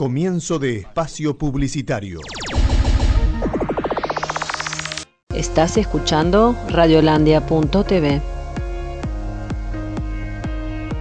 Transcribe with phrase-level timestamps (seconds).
[0.00, 2.20] Comienzo de espacio publicitario.
[5.34, 8.22] Estás escuchando radiolandia.tv.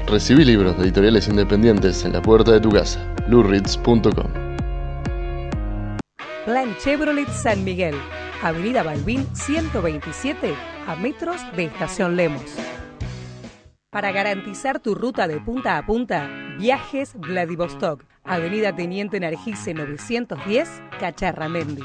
[0.06, 3.00] Recibí libros de editoriales independientes en la puerta de tu casa.
[3.30, 4.34] lurritz.com
[6.44, 7.96] Plan Chevrolet San Miguel,
[8.44, 10.54] Avenida Balbín 127,
[10.88, 12.44] a metros de Estación Lemos.
[13.92, 20.70] Para garantizar tu ruta de punta a punta, Viajes Vladivostok, Avenida Teniente Nargise 910,
[21.00, 21.84] Cacharramendi.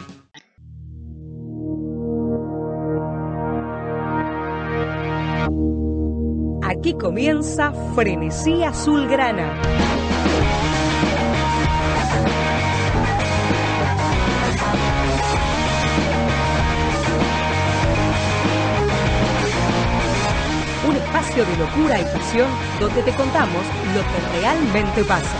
[6.65, 9.94] Aquí comienza Frenesí Azulgrana.
[21.25, 22.49] Espacio de locura y pasión
[22.81, 23.63] donde te contamos
[23.95, 25.37] lo que realmente pasa.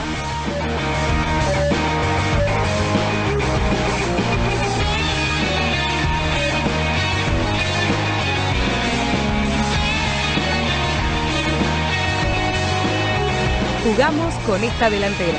[13.85, 15.39] Jugamos con esta delantera.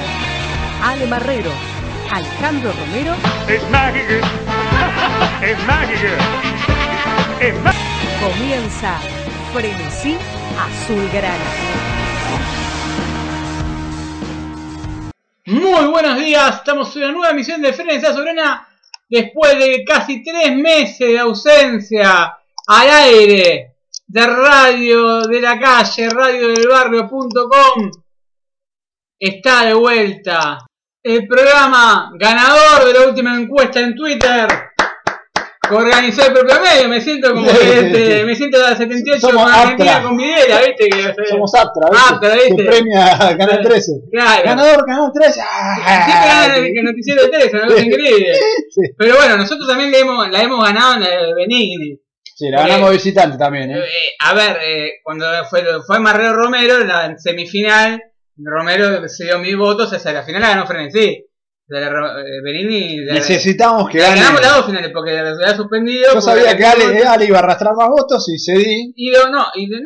[0.84, 1.52] Ale Marrero,
[2.12, 3.16] Alejandro Romero,
[3.48, 4.14] Es mágico.
[5.42, 6.08] Es mágico.
[7.42, 7.86] Es mágico.
[8.22, 9.00] comienza
[9.54, 10.18] Frenesí
[10.58, 11.44] Azulgrana.
[15.48, 18.68] Muy buenos días, estamos en una nueva emisión de Frenesí Sobrana
[19.10, 23.76] después de casi tres meses de ausencia al aire
[24.08, 27.92] de radio de la calle, radiodelbarrio.com.
[29.20, 30.66] Está de vuelta
[31.04, 34.48] el programa ganador de la última encuesta en Twitter
[35.72, 36.90] organizó el propio medio.
[36.90, 40.90] Me siento como que este, me siento a 78 Somos con Argentina con Videla, ¿viste?
[40.90, 42.14] Que, Somos Aptra, ¿viste?
[42.14, 42.56] Aptra, ¿viste?
[42.56, 43.92] Que premia Canal 13.
[44.12, 44.44] Claro.
[44.46, 45.34] Ganador, Canal 13.
[45.34, 46.48] Siempre ¡Ah!
[46.48, 48.34] ganan el noticiero de Teresa, una cosa increíble.
[48.70, 48.82] Sí.
[48.98, 52.00] Pero bueno, nosotros también la hemos, la hemos ganado en la de Benigni.
[52.36, 53.80] Sí, la ganamos visitante también, ¿eh?
[53.80, 58.02] Eh, a ver, eh, cuando fue, fue Marrero Romero, en la semifinal,
[58.38, 61.26] Romero se dio mil votos, o sea, la final la ganó Frenesí.
[61.68, 64.20] La de Ro- eh, la- Necesitamos que la gane.
[64.22, 66.14] ganamos las dos finales porque la había suspendido.
[66.14, 68.94] Yo sabía la- que Ale, Ale iba a arrastrar más votos y cedí.
[68.96, 69.78] Y yo, no, y no,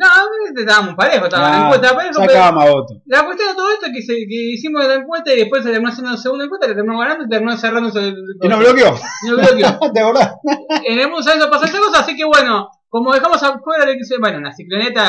[0.58, 2.98] estábamos parejos, estábamos en la Nah, encuesta parejo, Sacaba más votos.
[3.06, 5.70] La cuestión de todo esto es que, se, que hicimos la encuesta y después se
[5.70, 8.14] terminó haciendo la segunda encuesta, la terminó ganando y terminó cerrándose el.
[8.42, 8.94] Y nos bloqueó.
[9.24, 9.78] Y nos bloqueó.
[9.94, 10.34] ¿Te acordás?
[10.84, 14.18] en el mundo pasar esta cosa, así que bueno, como dejamos afuera, de que se-
[14.18, 15.06] bueno, una cicloneta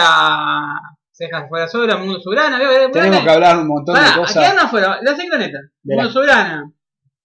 [1.22, 2.60] se deja fuera sobra, mundo soberana,
[2.92, 4.34] Tenemos que hablar un montón de cosas.
[4.44, 6.72] quedaron afuera, la la- mundo soberana.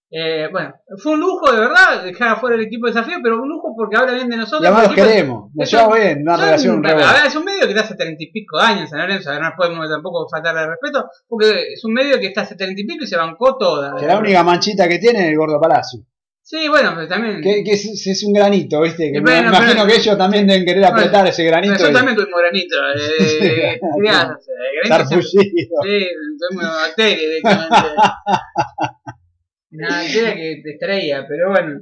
[0.08, 3.48] Eh, bueno, fue un lujo de verdad dejar afuera el equipo de desafío, pero un
[3.48, 4.62] lujo porque habla bien de nosotros.
[4.62, 5.50] Y además los queremos.
[5.52, 7.26] Nos llevamos bien, una relación re buena.
[7.26, 9.88] es un medio que está hace treinta y pico años en San Lorenzo, no podemos
[9.88, 13.06] tampoco faltarle al respeto, porque es un medio que está hace treinta y pico y
[13.08, 13.96] se bancó toda.
[13.98, 16.00] Que la única manchita que tiene es el Gordo Palacio.
[16.48, 17.42] Sí, bueno, pero también.
[17.42, 19.10] Que, que es, es un granito, ¿viste?
[19.12, 21.74] Que me imagino pero- que ellos también deben querer Bueno, apretar ese granito.
[21.76, 22.76] Yo y también tuvimos granito.
[22.94, 24.36] Eh, estar
[24.84, 25.82] granito fullido.
[25.82, 26.08] Sí,
[26.38, 27.76] tuvimos directamente.
[29.72, 31.80] Una bacteria que te extraía, pero bueno.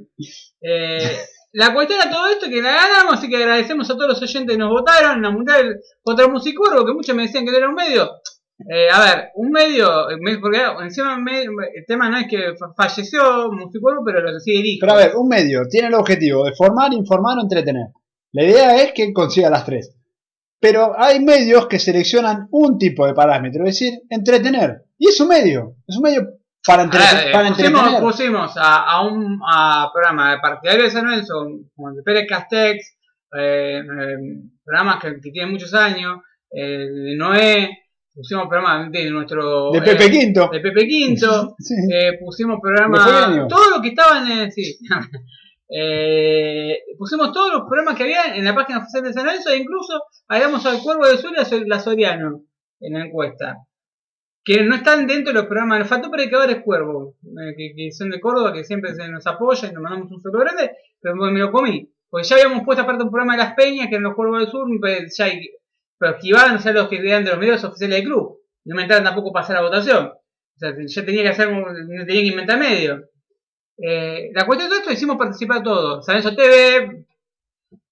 [0.61, 1.15] Eh,
[1.51, 4.21] la cuestión de todo esto es que la ganamos, así que agradecemos a todos los
[4.23, 7.69] oyentes que nos votaron en Mundial contra Musicorvo, que muchos me decían que no era
[7.69, 8.09] un medio.
[8.57, 13.51] Eh, a ver, un medio, eh, porque encima el tema no es que fa- falleció
[13.51, 14.79] Musicorvo, pero lo sigue el hijo.
[14.81, 17.87] Pero a ver, un medio tiene el objetivo de formar, informar o entretener.
[18.31, 19.93] La idea es que consiga las tres.
[20.59, 24.83] Pero hay medios que seleccionan un tipo de parámetro, es decir, entretener.
[24.97, 26.21] Y es un medio, es un medio
[26.65, 28.01] para, A ver, eh, para pusimos, entretener.
[28.01, 31.33] pusimos a, a un a programa de partidario de San Lorenzo,
[31.75, 32.97] como el de Pérez Castex,
[33.37, 34.15] eh, eh,
[34.63, 37.69] programas que, que tienen muchos años, eh, de Noé,
[38.15, 39.71] pusimos programas de nuestro...
[39.71, 40.49] De Pepe eh, Quinto.
[40.51, 41.75] de Pepe Quinto, Sí.
[41.93, 44.51] eh, pusimos bien, Todo lo que estaban en...
[44.51, 44.77] Sí.
[45.67, 49.57] Eh, pusimos todos los programas que había en la página oficial de San Lorenzo e
[49.57, 52.43] incluso agregamos al Cuervo del Sur y a Soriano
[52.79, 53.65] en la encuesta
[54.43, 55.79] que no están dentro de los programas.
[55.79, 59.71] Nos faltó predicadores cuervos, eh, que, que son de Córdoba, que siempre se nos apoyan
[59.71, 60.71] y nos mandamos un saludo grande,
[61.01, 61.91] pero me lo comí.
[62.09, 64.47] Porque ya habíamos puesto aparte un programa de las peñas, que eran los cuervos del
[64.49, 65.49] sur, pero ya hay-
[65.97, 68.39] pero esquivaban ya los que eran de los medios oficiales del club.
[68.65, 70.07] No entraban tampoco a pasar la votación.
[70.07, 73.09] O sea, yo tenía que hacer, tenía que inventar medio.
[73.77, 76.05] Eh, la cuestión de todo esto hicimos participar todos.
[76.05, 77.05] San Lorenzo TV,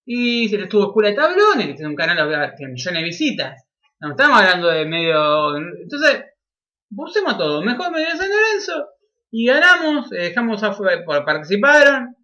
[0.05, 3.65] y se le estuvo Escuela de Tablones, que tiene un canal que millones de visitas.
[3.99, 5.55] No estamos hablando de medio.
[5.57, 6.23] Entonces,
[6.93, 7.61] pusimos todo.
[7.61, 8.89] Mejor medio San Lorenzo.
[9.31, 10.11] Y ganamos.
[10.11, 11.03] eh, dejamos afuera.
[11.25, 12.15] Participaron.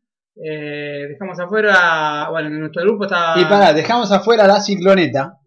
[0.43, 2.27] eh, dejamos afuera.
[2.31, 3.39] Bueno, en nuestro grupo estaba.
[3.39, 5.38] Y pará, dejamos afuera la cicloneta.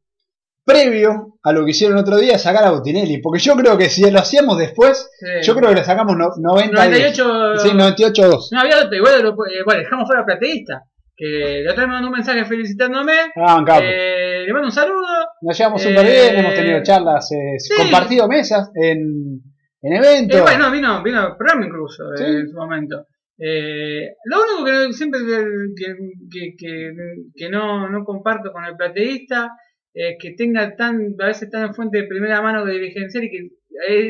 [0.65, 3.19] Previo a lo que hicieron otro día, sacar a Botinelli.
[3.19, 5.27] Porque yo creo que si lo hacíamos después, Sí.
[5.47, 7.59] yo creo que le sacamos no- 90 98.
[7.59, 8.49] Sí, 98 2.
[8.53, 10.83] No había otro, igual lo, eh, bueno, dejamos fuera a Plateísta.
[11.15, 13.13] Que la otra vez me mandó un mensaje felicitándome.
[13.37, 13.63] Ah.
[13.83, 15.07] Eh, le mando un saludo.
[15.43, 17.75] Nos llevamos eh, súper bien, hemos tenido charlas, eh, sí.
[17.77, 19.41] compartido mesas en,
[19.83, 20.39] en eventos.
[20.39, 23.07] Eh, bueno, vino, vino al programa incluso eh, en su momento.
[23.39, 25.95] Eh, lo único que siempre que,
[26.31, 26.93] que, que,
[27.35, 29.51] que no, no comparto con el plateísta
[29.95, 33.49] es que tenga tan, a veces tan fuente de primera mano de dirigencial y que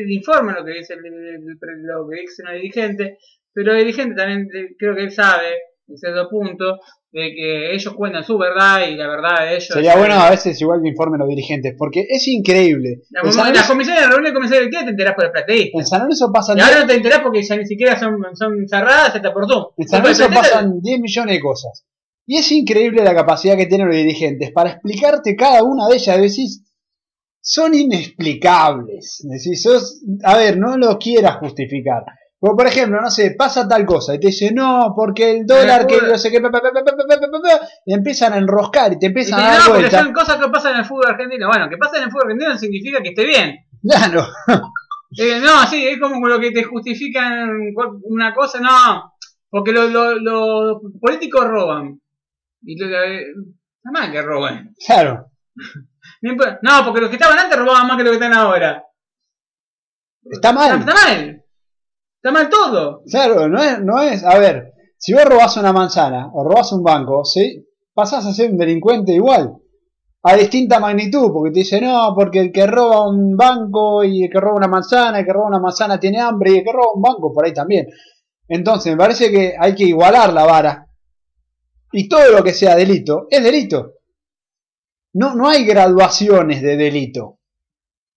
[0.09, 1.43] informa lo que dice el, el-
[1.83, 3.17] lo que dice el dirigente,
[3.53, 5.49] pero el dirigente también eh, creo que él sabe,
[5.87, 6.79] en cierto punto,
[7.11, 9.67] de que ellos cuentan su verdad y la verdad de ellos.
[9.67, 13.01] Sería bueno a veces igual que informen los dirigentes, porque es increíble.
[13.11, 15.77] La, En San la Lorenzo, comisión de reunión de directiva te enterás por el plateísta.
[15.79, 18.67] en San Lorenzo pasan Y ahora no te enterás porque ya ni siquiera son, son
[18.67, 19.65] cerradas hasta por Zoom.
[19.77, 21.85] En San Lorenzo pasan 10 millones de cosas.
[22.25, 26.17] Y es increíble la capacidad que tienen los dirigentes para explicarte cada una de ellas.
[26.21, 26.63] Decís,
[27.41, 29.25] son inexplicables.
[29.29, 32.03] Decís, sos, a ver, no lo quieras justificar.
[32.39, 35.87] Como por ejemplo, no sé, pasa tal cosa y te dice, no, porque el dólar
[35.87, 36.41] que no sé qué,
[37.85, 40.03] empiezan a enroscar y te empiezan y te a dar no, vuelta.
[40.03, 41.47] Son cosas que pasan en el fútbol argentino.
[41.47, 43.55] Bueno, que pasan en el fútbol argentino significa que esté bien.
[43.81, 44.25] Claro.
[45.15, 47.47] Eh, no, sí, es como lo que te justifican
[48.05, 49.13] una cosa, no,
[49.47, 52.01] porque los lo, lo políticos roban.
[52.63, 54.73] Y lo, está mal que roben.
[54.85, 55.27] claro.
[56.21, 58.81] No porque los que estaban antes robaban más que los que están ahora.
[60.23, 60.79] Está Está, mal.
[60.79, 61.43] está mal.
[62.15, 63.01] Está mal todo.
[63.09, 66.81] Claro, no es, no es, a ver, si vos robás una manzana o robás un
[66.81, 67.67] banco, ¿sí?
[67.93, 69.53] pasás a ser un delincuente igual,
[70.23, 74.29] a distinta magnitud, porque te dice, no, porque el que roba un banco y el
[74.31, 76.93] que roba una manzana, el que roba una manzana tiene hambre y el que roba
[76.95, 77.87] un banco por ahí también.
[78.47, 80.87] Entonces, me parece que hay que igualar la vara.
[81.93, 83.93] Y todo lo que sea delito, es delito.
[85.13, 87.39] No, no hay graduaciones de delito.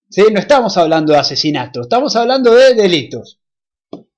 [0.08, 0.24] ¿Sí?
[0.32, 3.40] No estamos hablando de asesinato, estamos hablando de delitos.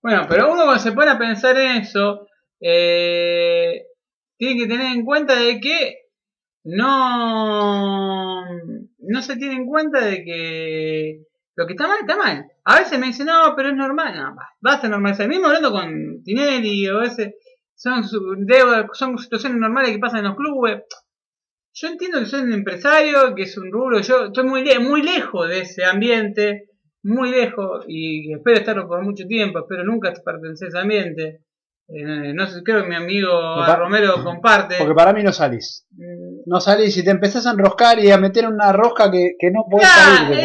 [0.01, 2.27] Bueno, pero uno cuando se pone a pensar en eso,
[2.61, 3.83] eh,
[4.37, 5.97] tiene que tener en cuenta de que
[6.65, 8.45] no,
[8.99, 11.23] no se tiene en cuenta de que
[11.57, 12.47] lo que está mal, está mal.
[12.65, 14.15] A veces me dicen, no, pero es normal.
[14.17, 15.27] No, ba- basta normalizar.
[15.27, 17.35] Mismo hablando con Tinelli, o veces
[17.79, 18.03] son,
[18.47, 20.83] deudas, son situaciones normales que pasan en los clubes.
[21.75, 25.03] Yo entiendo que soy un empresario, que es un rubro, yo estoy muy, le- muy
[25.03, 26.71] lejos de ese ambiente,
[27.05, 31.41] muy lejos, y espero estarlo por mucho tiempo, espero nunca pertenecer a ese ambiente.
[31.91, 33.31] Eh, no sé, creo que mi amigo
[33.77, 34.75] Romero comparte.
[34.79, 35.87] Porque para mí no salís.
[35.93, 39.51] Mm, No salís y te empezás a enroscar y a meter una rosca que, que
[39.51, 40.37] no podés salir.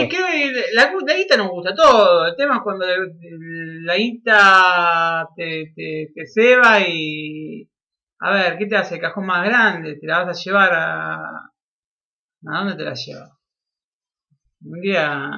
[0.74, 2.28] La, la guita nos gusta todo.
[2.28, 7.70] El tema es cuando la guita te, te, te ceba y.
[8.20, 8.96] A ver, ¿qué te hace?
[8.96, 9.98] El cajón más grande.
[9.98, 11.16] Te la vas a llevar a.
[12.46, 13.32] ¿A dónde te la llevas?
[14.64, 15.32] Un día.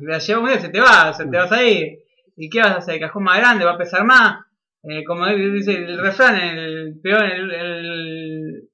[0.00, 1.98] Te la llevas un día, se te va, se te vas a ir.
[2.36, 2.94] ¿Y qué vas a hacer?
[2.94, 4.44] El cajón más grande va a pesar más.
[4.82, 8.68] Eh, como dice el refrán, el peón, el, el,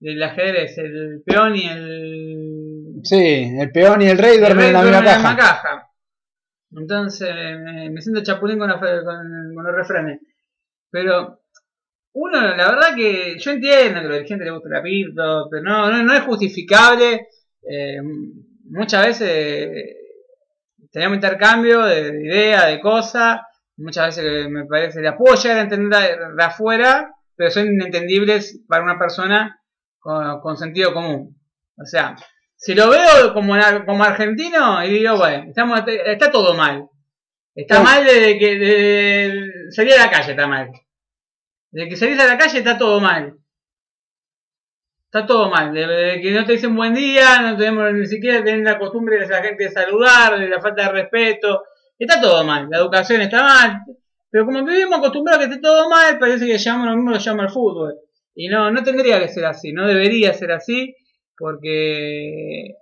[0.00, 2.31] del ajedrez, el peón y el
[3.02, 5.36] Sí, el peón y el rey duermen en la misma caja.
[5.36, 5.88] caja.
[6.74, 7.28] Entonces
[7.60, 10.20] me, me siento chapulín con, la fe- con, con los refranes.
[10.90, 11.40] Pero
[12.14, 15.62] uno, la verdad que yo entiendo que a la gente le gusta la pirto, pero
[15.62, 17.28] no, no, no es justificable.
[17.62, 17.98] Eh,
[18.70, 19.96] muchas veces eh,
[20.90, 23.40] tenemos intercambio de, de ideas, de cosas.
[23.76, 28.60] Muchas veces me parece, las puedo llegar a entender de, de afuera, pero son inentendibles
[28.68, 29.58] para una persona
[29.98, 31.36] con, con sentido común.
[31.76, 32.14] O sea,
[32.64, 33.54] si lo veo como,
[33.84, 36.88] como argentino y digo, bueno, estamos, está todo mal.
[37.56, 37.82] Está Sí.
[37.82, 40.70] mal desde que de, salir a la calle, está mal.
[41.72, 43.34] Desde que salís a la calle está todo mal.
[45.06, 45.74] Está todo mal.
[45.74, 49.26] Desde que no te dicen buen día, no tenemos ni siquiera tener la costumbre de
[49.26, 51.64] la gente de saludar, de la falta de respeto.
[51.98, 52.68] Está todo mal.
[52.70, 53.82] La educación está mal.
[54.30, 57.18] Pero como vivimos acostumbrados a que esté todo mal, parece que llamamos lo mismo lo
[57.18, 57.94] llama el fútbol.
[58.36, 60.94] Y no, no tendría que ser así, no debería ser así,
[61.36, 62.76] porque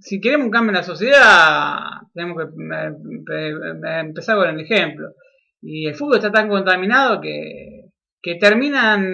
[0.00, 1.78] si queremos un cambio en la sociedad,
[2.14, 5.14] tenemos que eh, eh, empezar con el ejemplo.
[5.60, 7.90] Y el fútbol está tan contaminado que,
[8.22, 9.04] que terminan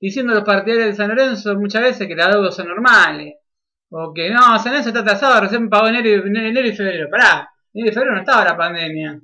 [0.00, 3.34] diciendo los partidarios de San Lorenzo muchas veces que las deudas son normales.
[3.90, 7.08] O que no, San Lorenzo está atrasado, recién pagó enero, enero y febrero.
[7.10, 9.20] Pará, enero y febrero no estaba la pandemia.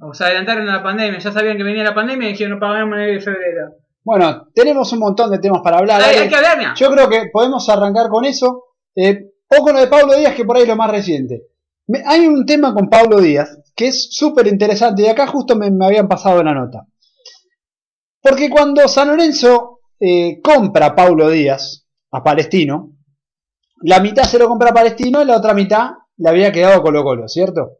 [0.00, 2.60] O se adelantaron a la pandemia, ya sabían que venía la pandemia y dijeron no
[2.60, 3.81] pagamos enero y febrero.
[4.04, 6.02] Bueno, tenemos un montón de temas para hablar.
[6.02, 6.74] Hay, que hablar.
[6.74, 8.64] Yo creo que podemos arrancar con eso.
[8.96, 11.42] Eh, o con lo de Pablo Díaz, que por ahí es lo más reciente.
[11.86, 15.70] Me- hay un tema con Pablo Díaz que es súper interesante y acá justo me,
[15.70, 16.86] me habían pasado la nota.
[18.20, 22.92] Porque cuando San Lorenzo eh, compra a Pablo Díaz, a Palestino,
[23.82, 27.02] la mitad se lo compra a Palestino y la otra mitad le había quedado Colo
[27.02, 27.78] Colo, ¿cierto?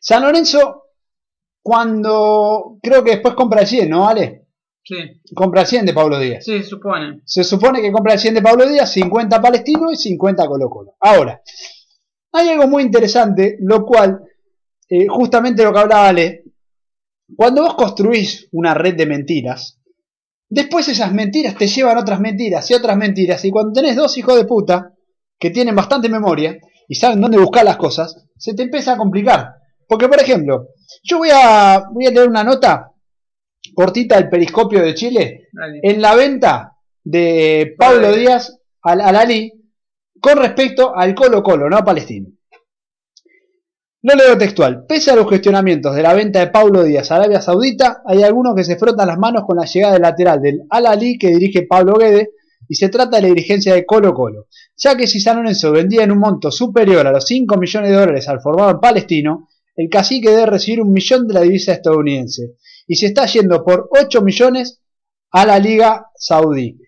[0.00, 0.83] San Lorenzo,
[1.64, 4.42] cuando creo que después compra el 100, ¿no, vale?
[4.84, 4.96] Sí,
[5.34, 6.44] Compra el 100 de Pablo Díaz.
[6.44, 7.22] sí, se supone.
[7.24, 10.94] Se supone que compra el 100 de Pablo Díaz, 50 Palestino y 50 Colo Colo.
[11.00, 11.40] Ahora,
[12.32, 14.20] hay algo muy interesante, lo cual,
[14.90, 16.44] eh, justamente lo que hablaba Ale,
[17.34, 19.80] cuando vos construís una red de mentiras,
[20.50, 24.36] después esas mentiras te llevan otras mentiras y otras mentiras, y cuando tenés dos hijos
[24.36, 24.92] de puta
[25.38, 29.63] que tienen bastante memoria y saben dónde buscar las cosas, se te empieza a complicar.
[29.88, 30.68] Porque, por ejemplo,
[31.02, 32.90] yo voy a, voy a leer una nota
[33.74, 35.80] cortita del Periscopio de Chile Dale.
[35.82, 39.52] en la venta de Pablo Díaz al, al Ali
[40.20, 42.28] con respecto al Colo Colo, no a Palestino.
[44.06, 44.84] Lo leo textual.
[44.86, 48.54] Pese a los cuestionamientos de la venta de Pablo Díaz a Arabia Saudita, hay algunos
[48.54, 51.66] que se frotan las manos con la llegada del lateral del Al Ali que dirige
[51.66, 52.32] Pablo Guede
[52.68, 56.04] y se trata de la dirigencia de Colo Colo, ya que si San Lorenzo vendía
[56.04, 59.88] en un monto superior a los 5 millones de dólares al formado en palestino, el
[59.88, 62.54] cacique debe recibir un millón de la divisa estadounidense
[62.86, 64.80] y se está yendo por 8 millones
[65.30, 66.78] a la Liga Saudí.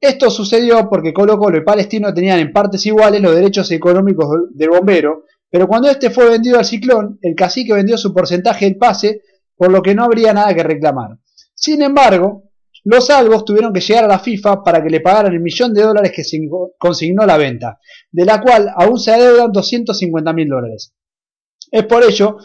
[0.00, 4.68] Esto sucedió porque Colo Colo y Palestino tenían en partes iguales los derechos económicos del-
[4.68, 9.22] bombero, pero cuando este fue vendido al Ciclón, el cacique vendió su porcentaje del pase,
[9.56, 11.18] por lo que no habría nada que reclamar.
[11.54, 12.50] Sin embargo,
[12.82, 15.80] los albos tuvieron que llegar a la FIFA para que le pagaran el millón de
[15.82, 16.22] dólares que
[16.76, 17.78] consignó la venta,
[18.10, 20.92] de la cual aún se adeudan 250 mil dólares.
[21.76, 22.36] Es por ello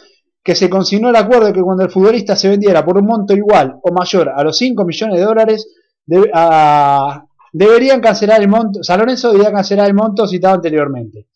[0.44, 3.36] que se consignó el acuerdo de que cuando el futbolista se vendiera por un monto
[3.36, 5.68] igual o mayor a los 5 millones de dólares,
[6.04, 11.28] debe- a- deberían cancelar el monto, San Lorenzo debería cancelar el monto citado anteriormente.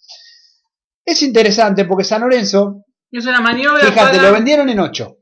[1.06, 5.18] Es interesante porque San Lorenzo, Es una maniobra fíjate, para- lo vendieron en 8,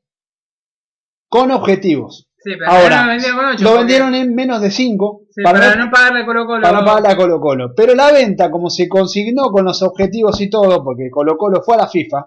[1.28, 2.30] con objetivos.
[2.44, 5.86] Sí, pero Ahora, no lo vendieron lo en menos de 5 Sí, para, para, no,
[5.86, 6.62] no pagarle a Colo Colo.
[6.64, 7.74] para no pagarle a Colo Colo.
[7.76, 11.76] Pero la venta, como se consignó con los objetivos y todo, porque Colo Colo fue
[11.76, 12.26] a la FIFA,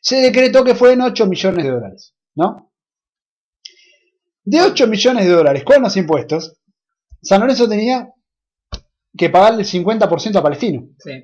[0.00, 2.72] se decretó que fue en 8 millones de dólares, ¿no?
[4.44, 6.58] De 8 millones de dólares con los impuestos,
[7.22, 8.12] San Lorenzo tenía
[9.16, 10.88] que pagarle el 50% a Palestino.
[10.98, 11.20] Sí.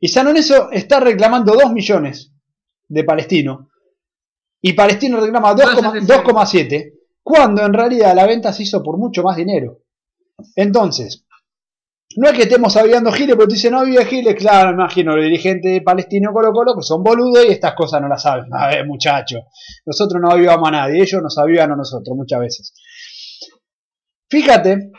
[0.00, 2.32] Y San Lorenzo está reclamando 2 millones
[2.88, 3.70] de Palestino.
[4.60, 6.06] Y Palestino reclama 2,7.
[6.06, 6.92] 2,7,
[7.22, 9.78] Cuando en realidad la venta se hizo por mucho más dinero.
[10.56, 11.23] Entonces,
[12.16, 15.14] no es que estemos aviando giles, pero te dicen, no había giles, claro, me imagino,
[15.14, 18.46] los dirigentes de Palestino Colo Colo, que son boludos y estas cosas no las saben.
[18.52, 19.42] A ver, muchachos,
[19.84, 22.74] nosotros no avivamos a nadie, ellos nos avivan a nosotros muchas veces.
[24.28, 24.90] Fíjate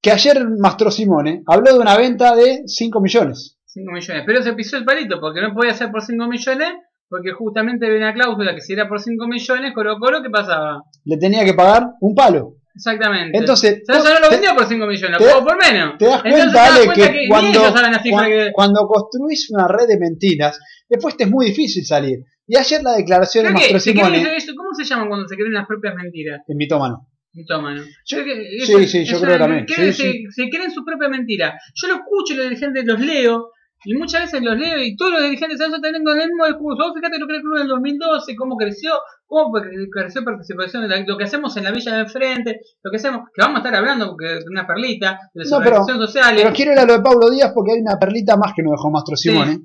[0.00, 3.58] que ayer Mastro Simone habló de una venta de 5 millones.
[3.66, 4.22] 5 millones.
[4.26, 6.68] Pero se pisó el palito porque no podía ser por 5 millones.
[7.10, 10.82] Porque justamente había una cláusula que si era por 5 millones, Colo Colo, ¿qué pasaba?
[11.04, 12.57] Le tenía que pagar un palo.
[12.78, 13.36] Exactamente.
[13.36, 15.98] Entonces, no lo vendió por 5 millones, te- lo por menos.
[15.98, 18.52] Te das Entonces, cuenta, te das Ale, cuenta que, cuando, la que-
[18.86, 20.58] construís una red de mentiras,
[20.88, 22.20] después te es muy difícil salir.
[22.46, 25.66] Y ayer la declaración de Mastro Simone, eso- ¿Cómo se llaman cuando se creen las
[25.66, 26.40] propias mentiras?
[26.46, 27.08] en mitómano.
[27.34, 27.82] Mitómano.
[28.06, 28.18] Yo-
[28.64, 29.66] sí, sí, yo creo también.
[29.66, 30.24] creen- Sí, se, sí.
[30.30, 31.58] se creen su propia mentira.
[31.74, 33.50] Yo lo escucho, los dirigentes los leo,
[33.84, 36.92] y muchas veces los leo, y todos los dirigentes de Santos tienen el mismo discurso.
[36.94, 38.92] Fíjate lo que era el club en el 2012, cómo creció,
[39.26, 39.52] cómo
[39.92, 43.28] creció participación, de la- lo que hacemos en la villa de enfrente, lo que hacemos,
[43.34, 46.42] que vamos a estar hablando, porque es una perlita, de las No, pero- sociales.
[46.42, 48.72] Pero quiero ir a lo de Pablo Díaz porque hay una perlita más que nos
[48.72, 49.60] dejó Mastro Simone.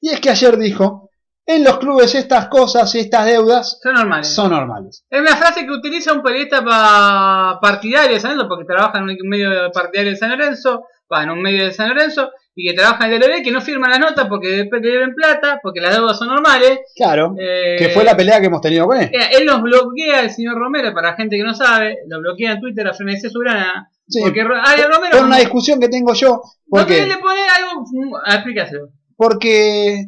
[0.00, 1.10] Y es que ayer dijo,
[1.44, 4.28] en los clubes estas cosas y estas deudas Son normales.
[4.28, 5.04] son normales.
[5.10, 9.04] Es una frase que utiliza un periodista pa- partidario de San Lorenzo, porque trabaja en
[9.04, 12.74] un medio partidario de San Lorenzo, va, en un medio de San Lorenzo, y que
[12.74, 15.94] trabaja en el que no firma las notas porque después le deben plata, porque las
[15.94, 16.80] deudas son normales.
[16.96, 19.08] Claro, Eh, que fue la pelea que hemos tenido con él.
[19.12, 22.52] eh, Él los bloquea, el señor Romero, para la gente que no sabe, lo bloquea
[22.54, 25.18] en Twitter a Frenesí Surana, Sí, porque Ale Romero...
[25.18, 27.84] por una discusión que tengo yo, porque, que le pone algo...
[28.26, 28.88] explícaselo.
[29.16, 30.06] porque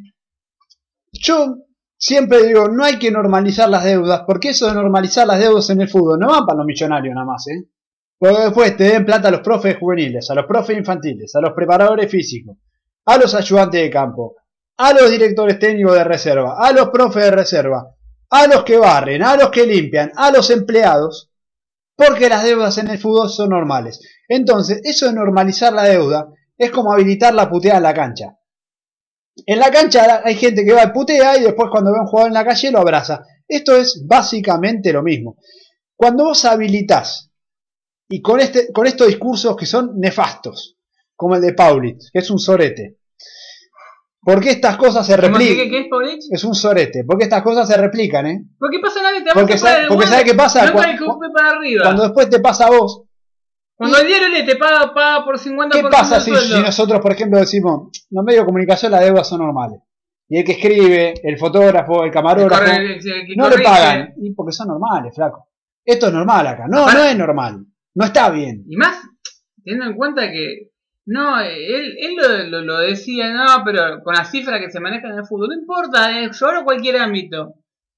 [1.12, 1.54] yo
[1.96, 5.82] siempre digo, no hay que normalizar las deudas, porque eso de normalizar las deudas en
[5.82, 7.68] el fútbol no va para los millonarios nada más, ¿eh?
[8.20, 11.54] Porque después te den plata a los profes juveniles, a los profes infantiles, a los
[11.54, 12.58] preparadores físicos,
[13.06, 14.36] a los ayudantes de campo,
[14.76, 17.96] a los directores técnicos de reserva, a los profes de reserva,
[18.28, 21.32] a los que barren, a los que limpian, a los empleados,
[21.96, 24.00] porque las deudas en el fútbol son normales.
[24.28, 28.36] Entonces, eso de normalizar la deuda es como habilitar la puteada en la cancha.
[29.46, 32.06] En la cancha hay gente que va y putea y después cuando ve a un
[32.06, 33.22] jugador en la calle lo abraza.
[33.48, 35.38] Esto es básicamente lo mismo.
[35.96, 37.29] Cuando vos habilitás,
[38.12, 40.76] y con, este, con estos discursos que son nefastos,
[41.16, 42.98] como el de Paulitz, que es un sorete,
[44.22, 45.70] porque estas cosas se ¿Cómo se- ¿Qué, replican.
[45.70, 46.24] qué es, Paulich?
[46.30, 48.44] Es un sorete, porque estas cosas se replican, ¿eh?
[48.58, 51.82] Porque pasa nada, te Porque sabe- porque guante, sabe qué pasa, No cua- para arriba.
[51.84, 53.04] Cuando después te pasa a vos,
[53.76, 57.38] Cuando el diario le te paga, paga por 50% ¿Qué pasa si, nosotros, por ejemplo,
[57.38, 59.80] decimos, los medios de comunicación las deudas son normales?
[60.28, 64.12] Y el que escribe, el fotógrafo, el camarógrafo, Corre- el- el que no le pagan.
[64.18, 65.48] Y porque son normales, flaco.
[65.82, 66.66] Esto es normal acá.
[66.68, 67.64] No, Aparte- no es normal.
[67.94, 68.64] No está bien.
[68.68, 68.96] Y más,
[69.64, 70.68] teniendo en cuenta que,
[71.06, 75.18] no, él, él lo, lo- decía, no, pero con las cifras que se manejan en
[75.18, 77.54] el fútbol, no importa, eh, hablo cualquier ámbito.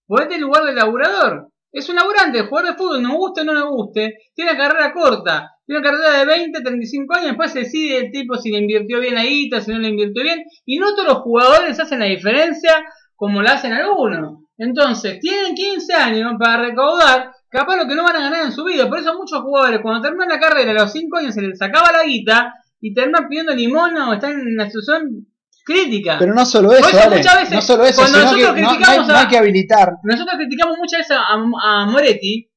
[0.07, 1.49] Ponete en lugar del laburador.
[1.73, 4.93] Es un laburante, jugador de fútbol, nos guste o no nos guste, tiene una carrera
[4.93, 9.01] corta, tiene una carrera de 20, 35 años, después decide el tipo si le invirtió
[9.01, 12.05] bien a Guita, si no le invirtió bien, y no todos los jugadores hacen la
[12.07, 12.75] diferencia
[13.17, 14.41] como la hacen algunos.
[14.59, 18.65] Entonces, tienen 15 años para recaudar, capaz lo que no van a ganar en su
[18.65, 18.89] vida.
[18.89, 21.93] Por eso muchos jugadores, cuando terminan la carrera a los 5 años, se les sacaba
[21.93, 25.27] la guita y terminan pidiendo limón o están en una situación
[25.65, 26.17] crítica.
[26.19, 28.69] Pero no solo eso, eso veces, no solo eso, cuando sino que nosotros no, no
[28.69, 29.93] hay, criticamos no a- hay que habilitar.
[30.03, 31.35] Nosotros criticamos muchas veces a,
[31.83, 32.49] a Moretti,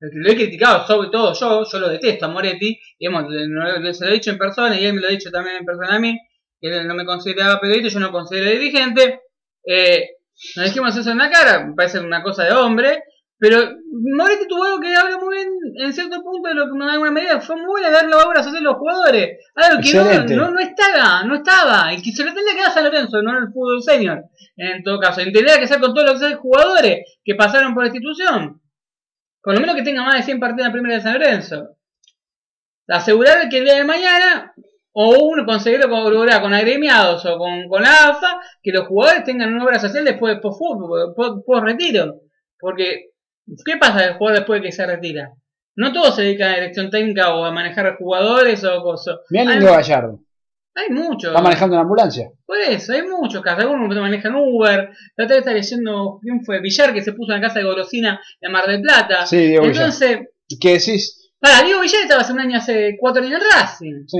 [0.00, 4.10] lo he criticado sobre todo yo, yo lo detesto a Moretti, y hemos, se lo
[4.10, 6.18] he dicho en persona y él me lo ha dicho también en persona a mí,
[6.60, 9.20] que él no me consideraba periodista, yo no considero dirigente.
[9.64, 10.08] Eh,
[10.56, 13.02] nos dijimos eso en la cara, me parece una cosa de hombre,
[13.40, 13.58] pero
[14.48, 17.40] tuvo algo que habla muy bien en cierto punto de lo que en alguna medida
[17.40, 19.38] fue muy buena darle obras a hacer los jugadores.
[19.54, 20.04] Algo que no,
[20.36, 23.22] no, no estaba, no estaba, y que se lo tendría que dar a San Lorenzo,
[23.22, 24.24] no en el fútbol senior.
[24.56, 27.88] En todo caso, y tendría que hacer con todos los jugadores que pasaron por la
[27.88, 28.60] institución.
[29.42, 31.76] Por lo menos que tenga más de 100 partidos en la primera de San Lorenzo.
[32.88, 34.52] Asegurar que el día de mañana,
[34.92, 39.54] o uno conseguirlo colaborar con agremiados o con, con la AFA, que los jugadores tengan
[39.54, 42.16] una obra social después de post-fútbol, post- post-retiro.
[42.58, 43.09] Porque,
[43.64, 45.32] ¿qué pasa del jugador después de que se retira?
[45.76, 49.16] No todos se dedican a dirección técnica o a manejar jugadores o cosas.
[49.30, 50.20] Mira Hay, Lindo Gallardo.
[50.74, 51.30] hay muchos.
[51.30, 52.30] Está manejando una ambulancia.
[52.44, 53.64] Por eso, hay muchos casos.
[53.64, 54.90] Algunos manejan Uber.
[55.16, 56.60] La otra vez está leyendo, ¿quién fue?
[56.60, 59.26] Villar, que se puso en la casa de golosina en Mar del Plata.
[59.26, 59.84] Sí, Diego Villar.
[59.84, 60.18] Entonces,
[60.60, 61.32] ¿Qué decís?
[61.38, 64.04] para, Diego Villar estaba hace un año, hace cuatro años en Racing.
[64.06, 64.18] Sí.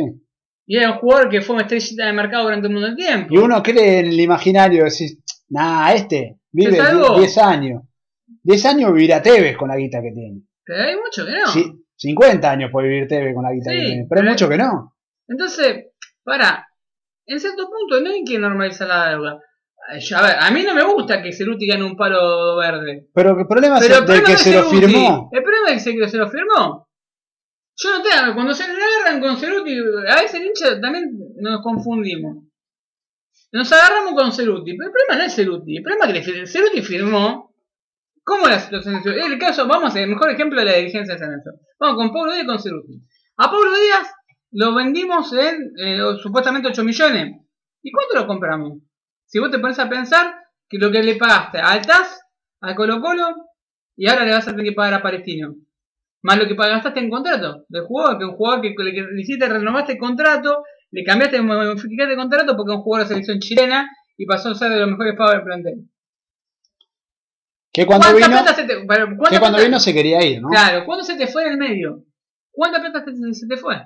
[0.66, 3.34] Y era un jugador que fue una estrellita de mercado durante un montón de tiempo.
[3.34, 5.18] Y uno cree en el imaginario, decís,
[5.49, 7.18] nah, este vive ¿Se salvó?
[7.18, 7.82] 10 años.
[8.42, 10.43] 10 años vivirá Tevez con la guita que tiene.
[10.64, 11.47] Pero hay mucho que no.
[11.47, 14.06] Sí, 50 años puede vivir Tevez con la guita Sí, que tiene.
[14.08, 14.97] Pero hay mucho que no.
[15.28, 15.86] Entonces,
[16.25, 16.69] para,
[17.26, 19.40] en cierto punto no hay que normalizar la deuda.
[19.90, 23.08] A ver, a mí no me gusta que Ceruti gane un palo verde.
[23.14, 25.30] Pero el problema es el del que se lo firmó.
[25.32, 26.88] El problema es que se lo firmó.
[27.76, 29.75] Yo no tengo, cuando se le agarran con Ceruti,
[30.06, 32.45] a veces el hincha también nos confundimos.
[33.52, 36.82] Nos agarramos con Ceruti, pero el problema no es Ceruti, el problema es que Ceruti
[36.82, 37.50] firmó.
[38.30, 39.02] ¿Cómo la situación?
[39.04, 41.50] Es el caso, vamos a el mejor ejemplo de la dirigencia de San Lorenzo.
[41.80, 43.02] Vamos con Pablo Díaz y con Ceruti.
[43.36, 44.14] A Pablo Díaz
[44.52, 47.40] lo vendimos en eh, supuestamente 8 millones.
[47.82, 48.78] ¿Y cuánto lo compramos?
[49.26, 50.32] Si vos te pones a pensar
[50.69, 52.21] que lo que le pagaste al TAS,
[52.60, 53.34] al Colo Colo,
[53.97, 55.56] y ahora le vas a tener que pagar a Palestino.
[56.23, 59.49] Más lo que gastaste en contrato del jugador, que un jugador que, que le hiciste,
[59.49, 60.62] renovaste el contrato,
[60.93, 64.54] le cambiaste, modificaste el contrato porque es un jugador de selección chilena y pasó a
[64.54, 65.90] ser de los mejores pagos del plantel.
[67.73, 70.25] Que cuando ¿Cuánta vino, plata se te, pero, ¿cuánta que cuando plata- vino se quería
[70.25, 70.49] ir, ¿no?
[70.49, 72.04] Claro, ¿cuándo se te fue en el medio?
[72.50, 73.76] ¿Cuánta plata se, se te fue?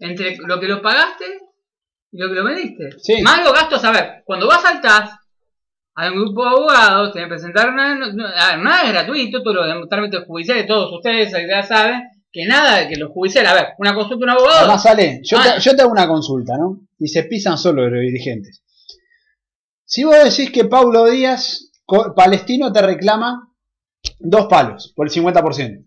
[0.00, 1.24] Entre lo que lo pagaste
[2.12, 2.90] y lo que lo vendiste.
[3.02, 3.20] Sí.
[3.22, 5.10] Más los gastos, a ver, cuando vas al TAS,
[5.94, 9.42] hay un grupo de abogados, tienen que presentar una, no- a ver, nada es gratuito,
[9.42, 13.66] todos los trámites judiciales, todos ustedes ya saben, que nada, que los judiciales, a ver,
[13.78, 15.54] una consulta de un abogado, Además, sale, yo, Ah.
[15.56, 16.80] te, yo te hago una consulta, ¿no?
[16.98, 18.62] Y se pisan solo los dirigentes.
[19.84, 21.67] Si vos decís que Paulo Díaz,
[22.14, 23.52] palestino, te reclama
[24.18, 25.84] dos palos por el 50%.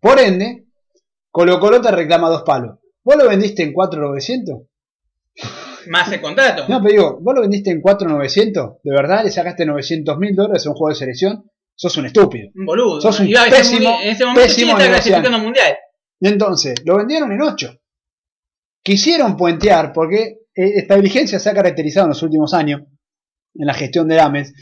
[0.00, 0.66] Por ende,
[1.30, 2.78] Colo Colo te reclama dos palos.
[3.04, 4.66] ¿Vos lo vendiste en 4.900?
[5.88, 6.66] más el contrato.
[6.68, 8.78] No, pero digo, ¿vos lo vendiste en 4.900?
[8.82, 11.50] ¿De verdad le sacaste 900 mil dólares a un juego de selección?
[11.74, 12.50] Sos un estúpido.
[12.54, 13.00] un boludo.
[13.00, 15.76] Sos un Iba a ese pésimo, en ese momento pésimo Chile está clasificando al mundial.
[16.20, 17.80] Entonces, lo vendieron en 8.
[18.84, 20.20] Quisieron puentear, porque
[20.54, 22.82] eh, esta diligencia se ha caracterizado en los últimos años,
[23.54, 24.52] en la gestión de Ames,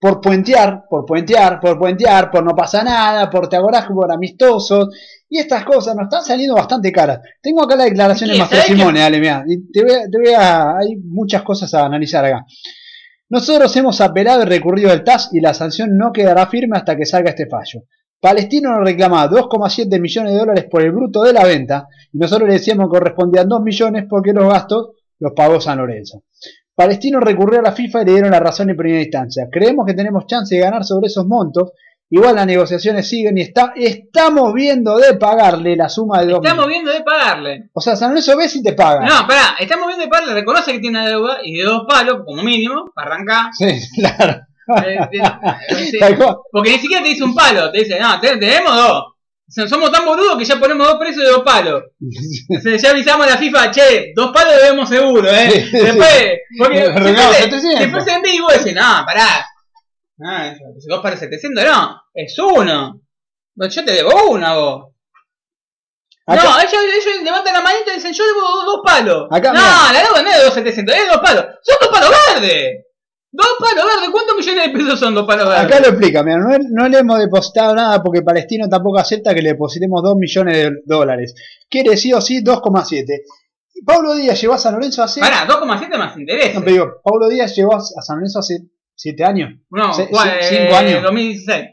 [0.00, 4.88] por puentear, por puentear, por puentear, por no pasa nada, por te acordás por amistosos,
[5.28, 7.20] y estas cosas nos están saliendo bastante caras.
[7.42, 10.18] Tengo acá las declaraciones Sí, de ¿sabés Mastro Simone, dale, mirá, y te voy, te
[10.18, 12.46] voy a- hay muchas cosas a analizar acá.
[13.28, 17.06] Nosotros hemos apelado y recurrido al TAS y la sanción no quedará firme hasta que
[17.06, 17.84] salga este fallo.
[18.20, 22.48] Palestino nos reclamaba 2,7 millones de dólares por el bruto de la venta y nosotros
[22.48, 26.24] le decíamos que correspondían 2 millones porque los gastos los pagó San Lorenzo.
[26.80, 29.48] Palestino recurrió a la FIFA y le dieron la razón en primera instancia.
[29.52, 31.72] Creemos que tenemos chance de ganar sobre esos montos.
[32.08, 36.66] Igual las negociaciones siguen y está, estamos viendo de pagarle la suma de 2 Estamos
[36.66, 37.68] viendo de pagarle.
[37.74, 39.04] O sea, San Lorenzo ve si te paga.
[39.04, 42.22] No, pará, estamos viendo de pagarle, reconoce que tiene una deuda y de dos palos,
[42.24, 43.50] como mínimo, para arrancar.
[43.52, 43.66] Sí,
[44.00, 44.40] claro.
[44.86, 44.98] Eh,
[46.00, 46.16] eh.
[46.50, 49.04] Porque ni siquiera te dice un palo, te dice, no, te- tenemos dos.
[49.68, 51.82] Somos tan boludos que ya ponemos dos precios de dos palos.
[52.56, 55.50] O sea, ya avisamos a la FIFA, che, dos palos debemos seguro, ¿eh?
[55.50, 57.80] Sí, sí, Después, porque después, 700.
[57.80, 59.44] después en vivo decís, no, pará.
[60.24, 60.54] Ah,
[60.88, 63.00] dos palos 700, no, es uno.
[63.56, 64.86] Yo te debo uno a vos.
[66.26, 69.26] Acá- No, ellos, ellos levantan la manita y dicen, yo debo dos, dos palos.
[69.30, 69.92] Acá, no, mira.
[69.92, 71.44] la deuda no es de dos 700, es de dos palos.
[71.62, 72.84] Son dos palos verdes.
[73.32, 75.64] Dos palos verdes, ¿cuántos millones de pesos son dos palos verdes?
[75.64, 79.40] Acá lo explica, mira, no, no le hemos depositado nada porque Palestino tampoco acepta que
[79.42, 81.34] le depositemos 2 millones de dólares.
[81.68, 83.04] Quiere sí o sí 2,7.
[83.74, 85.20] Y Pablo Díaz llegó a San Lorenzo hace...
[85.20, 86.54] Pará, 2,7 más interés.
[86.54, 88.58] No, pero digo, Pablo Díaz llegó a San Lorenzo hace
[88.96, 91.02] 7 años, No, Se- cua- ci- eh, cinco años.
[91.04, 91.64] 2016,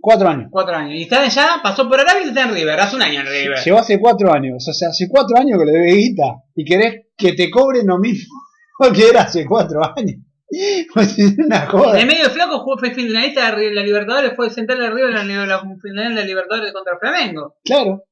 [0.00, 0.48] 4 años.
[0.52, 0.94] 4 años.
[0.94, 3.58] Y está ya, pasó por Arabia y está en River, hace un año en River.
[3.64, 7.06] Llegó hace 4 años, o sea, hace 4 años que le debe guita y querés
[7.16, 8.32] que te cobren lo mismo
[8.94, 10.22] que era hace 4 años.
[10.94, 11.94] Pues es una joda.
[11.94, 15.28] En el medio flaco jugó, fue finalista de la Libertadores, fue central de River en
[15.28, 17.56] la, la final de la Libertadores contra Flamengo.
[17.64, 18.04] Claro.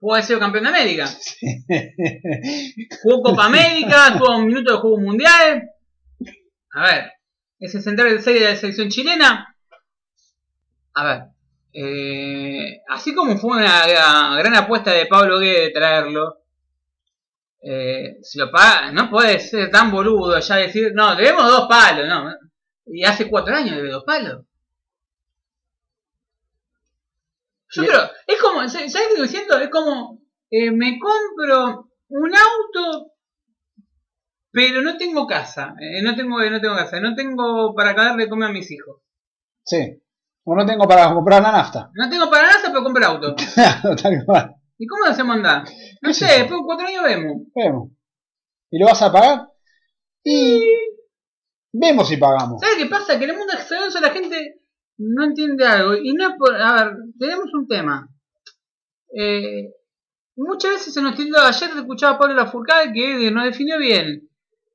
[0.00, 1.06] Pudo haber sido campeón de América.
[3.02, 5.70] Jugó Copa América, tuvo un minuto de juego mundial.
[6.72, 7.12] A ver,
[7.58, 9.54] ese central de serie de la selección chilena.
[10.94, 11.22] A ver,
[11.72, 16.38] eh, así como fue una, una gran apuesta de Pablo Guede de traerlo,
[17.60, 22.06] eh, si lo paga, no puede ser tan boludo ya decir, no, debemos dos palos,
[22.06, 22.30] no.
[22.86, 24.44] Y hace cuatro años debe dos palos.
[27.70, 29.58] Yo creo, es como, ¿sabes qué estoy diciendo?
[29.58, 33.12] Es como, eh, me compro un auto,
[34.50, 38.30] pero no tengo casa, eh, no tengo, no tengo casa, no tengo para darle de
[38.30, 39.02] comer a mis hijos.
[39.64, 40.00] Sí.
[40.44, 41.90] O no tengo para comprar la nafta.
[41.92, 43.36] No tengo para nada, pero compro auto.
[44.02, 44.57] Tal cual.
[44.78, 45.64] ¿Y cómo lo hacemos andar?
[46.00, 47.42] No ¿Qué sé, después de cuatro años vemos.
[47.54, 47.90] Vemos.
[48.70, 49.48] ¿Y lo vas a pagar?
[50.22, 50.62] Y
[51.72, 52.60] vemos si pagamos.
[52.60, 53.18] ¿Sabes qué pasa?
[53.18, 54.60] Que en el mundo exterior la gente
[54.98, 55.96] no entiende algo.
[55.96, 56.54] Y no es por.
[56.54, 58.08] A ver, tenemos un tema.
[59.16, 59.70] Eh,
[60.36, 61.48] muchas veces se nos tilda.
[61.48, 64.28] Ayer escuchaba a Pablo Lafourcade que nos definió bien.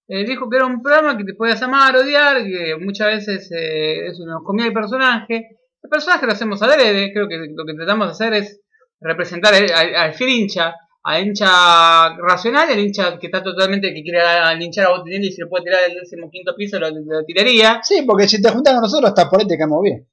[0.10, 4.08] Eh, dijo que era un programa que te podías amar, odiar, que muchas veces eh,
[4.08, 5.60] eso nos comía el personaje.
[5.82, 7.13] El personaje lo hacemos adrede.
[7.13, 8.62] Creo que lo que tratamos de hacer es
[9.04, 10.76] representar al, fiel hincha.
[11.06, 15.32] Al hincha racional, el hincha que está totalmente, que quiere al hinchar a Botinelli y
[15.34, 17.82] si lo puede tirar del décimo quinto piso, lo, lo tiraría.
[17.84, 20.08] Sí, porque si te juntas con nosotros, hasta por ahí te caemos bien.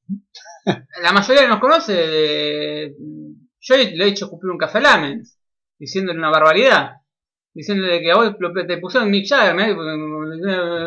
[1.03, 2.95] La mayoría que nos conoce,
[3.61, 5.39] yo le he hecho cumplir un café Lamens,
[5.79, 6.97] diciéndole una barbaridad.
[7.55, 9.73] Diciéndole que a vos lo- te pusieron Mick Jagger, ¿me?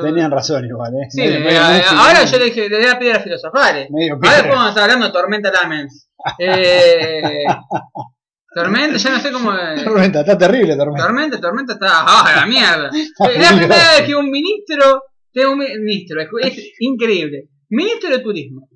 [0.02, 1.08] Tenían razón igual, ¿eh?
[1.10, 3.20] Sí, Medio- eh, medio- eh, medio- ahora yo le dije, le voy a pedir a
[3.20, 3.88] filosofar.
[3.90, 6.10] Medio Ahora estar hablando de Tormenta Lamens.
[6.40, 7.44] Eh,
[8.56, 9.54] tormenta, ya no sé cómo.
[9.54, 11.06] eh, Tormenta, está terrible, Tormenta.
[11.08, 11.88] Tormenta, Tormenta está.
[11.90, 12.90] ¡Ah, la mierda!
[12.94, 13.18] Es
[13.52, 15.02] la primera vez que un ministro.
[15.32, 17.50] Tengo un ministro, es, es increíble.
[17.70, 18.70] Ministro de Turismo.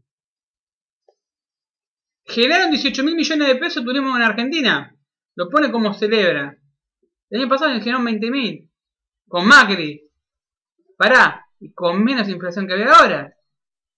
[2.26, 4.94] Generaron 18 mil millones de pesos de turismo en Argentina.
[5.36, 6.58] Lo pone como celebra.
[7.30, 8.72] El año pasado generaron 20 mil.
[9.28, 10.07] Con Macri.
[10.98, 11.46] Pará.
[11.60, 13.34] Y con menos inflación que había ahora.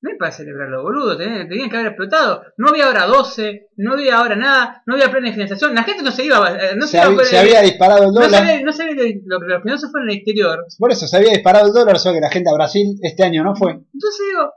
[0.02, 1.18] No es para celebrarlo, boludo.
[1.18, 2.44] Tenían, tenían que haber explotado.
[2.56, 3.68] No había ahora 12.
[3.78, 4.82] No había ahora nada.
[4.86, 5.76] No había plan de financiación.
[5.76, 6.40] La gente no se iba.
[6.78, 8.30] No se, había, por se el- había disparado el no dólar.
[8.32, 10.66] sabía, no sabía de- lo, los que no se fueron al exterior.
[10.78, 13.44] Por eso se había disparado el dólar, solo que la gente a Brasil este año
[13.44, 13.72] no fue.
[13.74, 14.54] Entonces digo,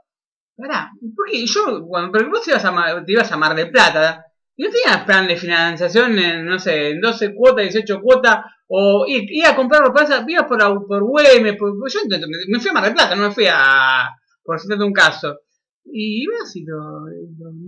[0.55, 1.45] pará, ¿por qué?
[1.45, 4.25] Yo, cuando, porque vos ibas a, te ibas a Mar del Plata
[4.57, 9.27] no tenías plan de financiación en, no sé, en 12 cuotas, 18 cuotas, o i-
[9.39, 11.99] iba a comprar esa- ibas por, por Güemes, por, yo
[12.49, 14.09] me fui a Mar del Plata, no me fui a,
[14.43, 15.39] por citarte un caso.
[15.85, 17.05] Y ibas y lo-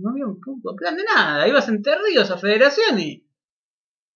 [0.00, 3.22] no había un puto plan de nada, ibas en Ríos a federaciones.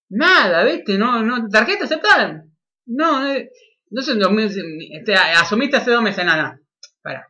[0.08, 0.98] Nada, ¿viste?
[0.98, 2.56] No, no, tarjeta aceptaron.
[2.86, 3.50] No, eh,
[3.90, 4.50] no sé, en 2000,
[4.92, 6.60] este, asumiste hace dos meses, nada.
[7.02, 7.26] Pará.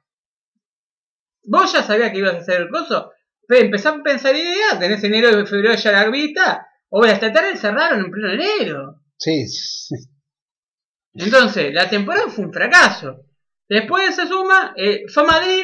[1.44, 3.12] Vos ya sabías que ibas a hacer el coso,
[3.50, 8.00] empezás a pensar idea, tenés enero y febrero ya la vista, o hasta tarde cerraron
[8.04, 9.02] en pleno enero.
[9.18, 9.44] Sí.
[11.14, 13.24] Entonces, la temporada fue un fracaso.
[13.68, 15.62] Después se suma, eh, fue a Madrid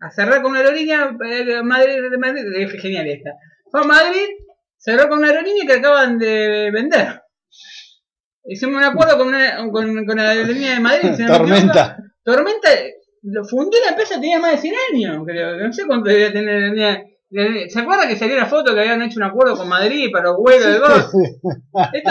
[0.00, 3.30] a cerrar con una aerolínea, eh, Madrid, de Madrid, eh, genial esta.
[3.70, 4.26] Fue a Madrid,
[4.76, 7.20] cerró con una aerolínea que acaban de vender.
[8.44, 11.14] Hicimos un acuerdo con, una, con, con la aerolínea de Madrid.
[11.16, 11.36] si no.
[11.36, 11.96] Tormenta.
[12.22, 12.68] Tormenta
[13.50, 15.56] fundió la empresa tenía más de 100 años, creo.
[15.56, 16.70] No sé cuánto debía tener.
[16.70, 20.28] tenía- ¿Se acuerda que salió la foto que habían hecho un acuerdo con Madrid para
[20.28, 21.04] los vuelos de golf?
[21.92, 22.10] Esto,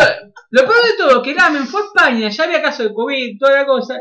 [0.51, 3.57] lo peor de todo, que Lamen fue a España, ya había caso de COVID, toda
[3.57, 3.95] la cosa.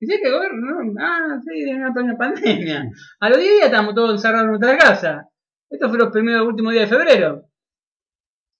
[0.00, 2.90] Dice que el gobierno, no, ah, sí, hay una, pandemia.
[3.20, 5.28] A los 10 días estamos todos encerrados en nuestra casa.
[5.68, 7.44] Esto fue los primeros últimos días de febrero.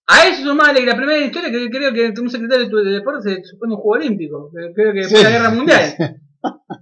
[0.07, 3.31] A eso sumarle que la primera historia que creo que un secretario de, de deporte
[3.31, 4.50] se supone un juego olímpico.
[4.74, 5.24] Creo que fue Sí.
[5.24, 5.94] la guerra mundial.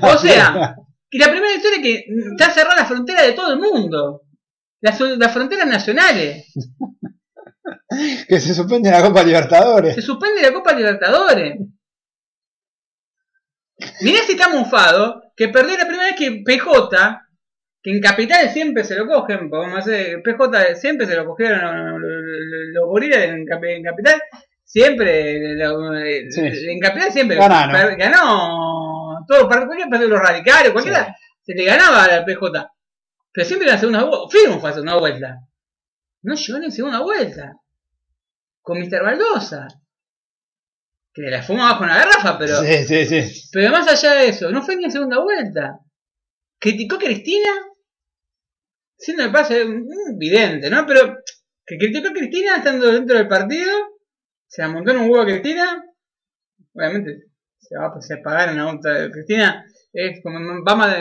[0.00, 0.76] O sea,
[1.10, 4.22] que la primera historia es que está cerrada la frontera de todo el mundo.
[4.80, 6.52] las, las fronteras nacionales.
[8.28, 9.94] Que se suspende la Copa Libertadores.
[9.94, 11.56] Se suspende la Copa Libertadores.
[14.02, 17.20] Mirá si está mufado que perdió la primera vez que PJ,
[17.82, 22.10] que en Capital siempre se lo cogen, podemos hacer, PJ siempre se lo cogieron los,
[22.72, 24.20] los- gorilas en, en Capital,
[24.64, 25.92] siempre, lo-
[26.30, 26.40] Sí.
[26.70, 32.24] en Capital siempre ganó todo, cualquiera perdió los radicales, cualquiera se le ganaba a la
[32.24, 32.72] PJ.
[33.32, 35.40] Pero siempre en la segunda vuelta, Firmo fue a segunda vuelta.
[36.22, 37.60] No llegó ni en segunda vuelta.
[38.60, 39.02] Con Mr.
[39.02, 39.68] Baldosa.
[41.14, 42.60] Que la fumó abajo en la garrafa, pero.
[42.62, 43.48] Sí, sí, sí.
[43.52, 45.78] Pero más allá de eso, no fue ni en segunda vuelta.
[46.58, 47.50] Criticó a Cristina,
[48.96, 50.84] siendo de paso mm, evidente, ¿no?
[50.84, 51.16] Pero
[51.64, 53.72] que criticó a Cristina estando dentro del partido,
[54.46, 55.84] se la montó en un huevo a Cristina,
[56.74, 57.26] obviamente
[57.68, 59.10] se va a se pagaron a otra.
[59.10, 60.94] Cristina es como va ma-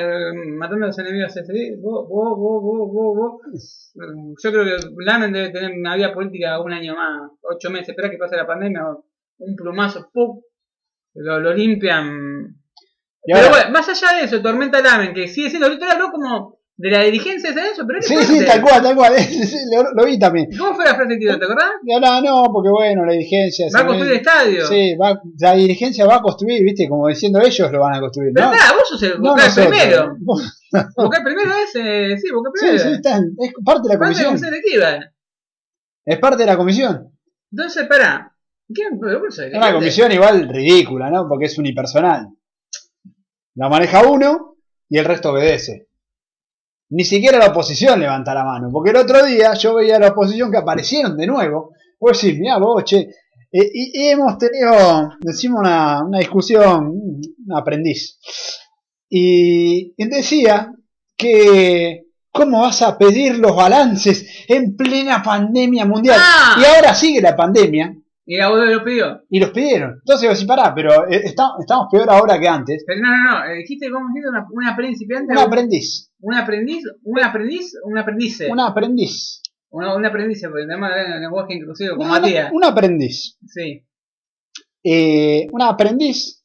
[0.58, 3.91] matando a los enemigos ese, vos, vos, vos, vos, vos, vos.
[4.43, 8.10] Yo creo que Lamen debe tener una vida política un año más, ocho meses, espera
[8.10, 8.82] que pase la pandemia,
[9.38, 10.41] un plumazo, ¡pum!
[11.15, 12.56] Lo, lo limpian.
[13.23, 16.90] Pero bueno, más allá de eso, Tormenta Lamen, que sigue siendo, ahorita habló como de
[16.90, 19.14] la dirigencia de eso, pero ¿qué Sí, sí, tal cual, tal cual.
[19.20, 20.48] Sí, lo, lo vi también.
[20.58, 21.72] ¿Cómo fue la frase que te acordás?
[21.94, 23.68] Ahora no, porque bueno, la dirigencia.
[23.74, 24.68] Va a construir el estadio.
[24.68, 28.32] Sí, va, la dirigencia va a construir, viste, como diciendo ellos lo van a construir.
[28.34, 28.52] Pero ¿no?
[28.54, 29.68] nada, vos sos el No vocal nosotros.
[29.78, 30.16] primero.
[30.20, 30.62] Vos-
[30.98, 32.84] Vocal primero es, eh, sí, vocal Sí, primero.
[32.84, 34.52] sí, están, es parte de la Parte de la comisión.
[34.52, 35.04] comisión.
[36.06, 37.12] Es parte de la comisión.
[37.52, 38.32] Entonces, pará.
[38.74, 38.82] ¿Qué?
[38.84, 41.28] Es una comisión igual ridícula, ¿no?
[41.30, 42.28] Porque es unipersonal.
[43.56, 44.58] La maneja uno
[44.90, 45.88] y el resto obedece.
[46.89, 48.69] Ni siquiera la oposición levanta la mano.
[48.71, 51.71] Porque el otro día yo veía a la oposición que aparecieron de nuevo.
[52.00, 53.10] Vos decís, mirá vos, che.
[53.52, 58.19] eh, y, hemos tenido, decimos, una, una discusión, un aprendiz.
[59.10, 60.71] Y, y decía
[61.17, 66.19] que ¿Cómo vas a pedir los balances en plena pandemia mundial?
[66.19, 66.58] Ah.
[66.60, 67.95] Y ahora sigue la pandemia
[68.28, 69.22] Y la lo pidió.
[69.30, 70.00] y los pidieron.
[70.00, 72.84] Entonces, vos decís, pará, pero eh, está- estamos peor ahora que antes.
[72.88, 73.46] Pero no, no, no.
[73.46, 74.30] eh, Dijiste, ¿cómo dijiste?
[74.30, 75.32] Una, una principiante.
[75.34, 76.12] Un aprendiz.
[76.22, 76.84] un aprendiz.
[77.04, 77.74] Un aprendiz.
[77.84, 78.42] Un aprendiz.
[78.50, 79.42] Un aprendiz.
[79.70, 82.52] Una, un aprendiz, porque tenemos el lenguaje inclusivo con Un- Matías.
[82.52, 83.38] Un aprendiz.
[83.46, 83.86] Sí.
[84.84, 86.44] Eh, un aprendiz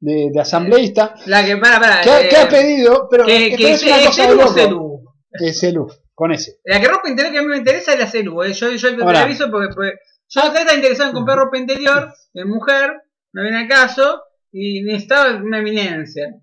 [0.00, 2.02] de, de asambleísta La que, para, para.
[2.02, 4.52] que, eh, que ha pedido, pero que, que que es una es cosa de loco.
[4.54, 5.00] Celu.
[5.32, 6.58] Es Celu, con ese.
[6.64, 8.42] La que ropa interior que a mí me interesa es la Celu.
[8.42, 8.52] eh.
[8.52, 9.22] Yo, yo te Ahora.
[9.22, 9.92] aviso porque, porque
[10.28, 14.82] yo acá estaba interesado en comprar ropa interior de mujer, no viene al caso, y
[14.82, 16.34] necesitaba una eminencia.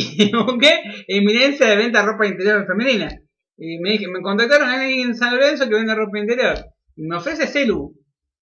[0.00, 3.08] Y busqué eminencia de venta de ropa interior femenina.
[3.56, 6.54] Y me, dije, me contactaron a alguien en San Lorenzo que vende ropa interior.
[6.94, 7.96] Y me ofrece Celu.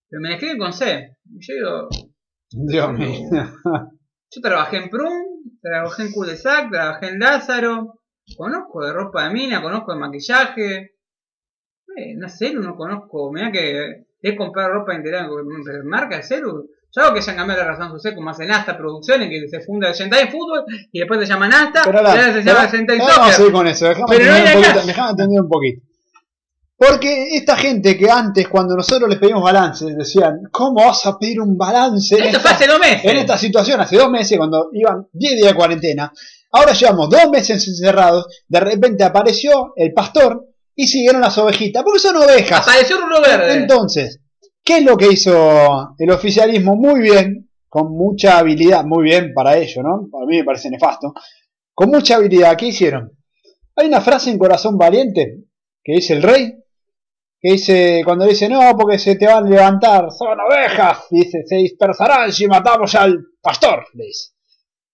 [0.09, 1.17] Pero me la escribe con C.
[1.25, 1.89] Y yo digo,
[2.51, 3.29] Dios mío.
[4.31, 5.15] yo trabajé en Prum,
[5.63, 8.01] trabajé en Cul de Sac, trabajé en Lázaro,
[8.37, 10.97] conozco de ropa de mina, conozco de maquillaje.
[11.97, 16.71] Eh, no celu no conozco, mirá que he comprado ropa pero marca el celu.
[16.95, 19.93] Yo hago que hayan cambiado la razón social como hacen Asta Producciones, que se funda
[19.93, 23.29] Sentai Fútbol y después se llaman Asta Pero y la, ahora se llama Sentai vamos
[23.29, 23.87] a seguir con eso.
[23.87, 25.83] Déjame entender, un poquito, déjame entender un poquito.
[26.79, 31.41] Porque esta gente que antes, cuando nosotros les pedimos balances, decían, ¿cómo vas a pedir
[31.41, 33.05] un balance en Esto esta, fue hace dos meses.
[33.05, 33.81] en esta situación?
[33.81, 36.13] Hace dos meses, cuando iban 10 días de cuarentena.
[36.53, 38.27] Ahora llevamos dos meses encerrados.
[38.47, 41.83] De repente apareció el pastor y siguieron las ovejitas.
[41.83, 42.61] Porque son ovejas.
[42.61, 43.55] Apareció Rulo Verde.
[43.55, 44.21] Entonces,
[44.63, 46.77] ¿qué es lo que hizo el oficialismo?
[46.77, 50.09] Muy bien, con mucha habilidad, muy bien para ello, ¿no?
[50.11, 51.15] Para mí me parece nefasto.
[51.75, 53.11] Con mucha habilidad, ¿qué hicieron?
[53.75, 55.45] Hay una frase en Corazón Valiente
[55.83, 56.55] que dice el rey,
[57.39, 61.57] que dice, cuando dice, no, porque se te van a levantar, son ovejas, dice, se
[61.57, 64.33] dispersarán si matamos al pastor, le dice.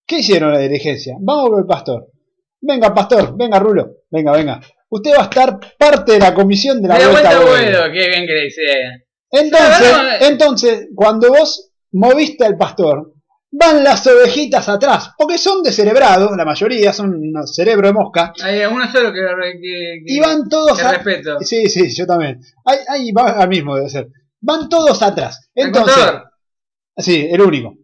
[0.05, 1.15] ¿Qué hicieron la dirigencia?
[1.19, 2.11] Vamos con el pastor.
[2.59, 4.61] Venga, pastor, venga, Rulo, venga, venga.
[4.95, 7.77] Usted va a estar parte de la comisión de la da vuelta vuelta a vuelo.
[7.79, 8.61] vuelo, qué bien que le dice.
[9.31, 13.11] Entonces, entonces, cuando vos moviste al pastor,
[13.51, 18.91] van las ovejitas atrás, porque son descerebrados, la mayoría son cerebro de mosca, Hay uno
[18.91, 21.37] solo que, que, que- y van todos que a- respeto.
[21.41, 22.39] Sí, sí, yo también.
[22.65, 24.07] Ahí, ahí va al mismo, debe ser.
[24.41, 25.49] Van todos atrás.
[25.55, 26.23] El Entonces, contador.
[26.97, 27.75] sí, el único.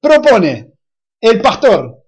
[0.00, 0.72] Propone
[1.20, 2.04] el pastor,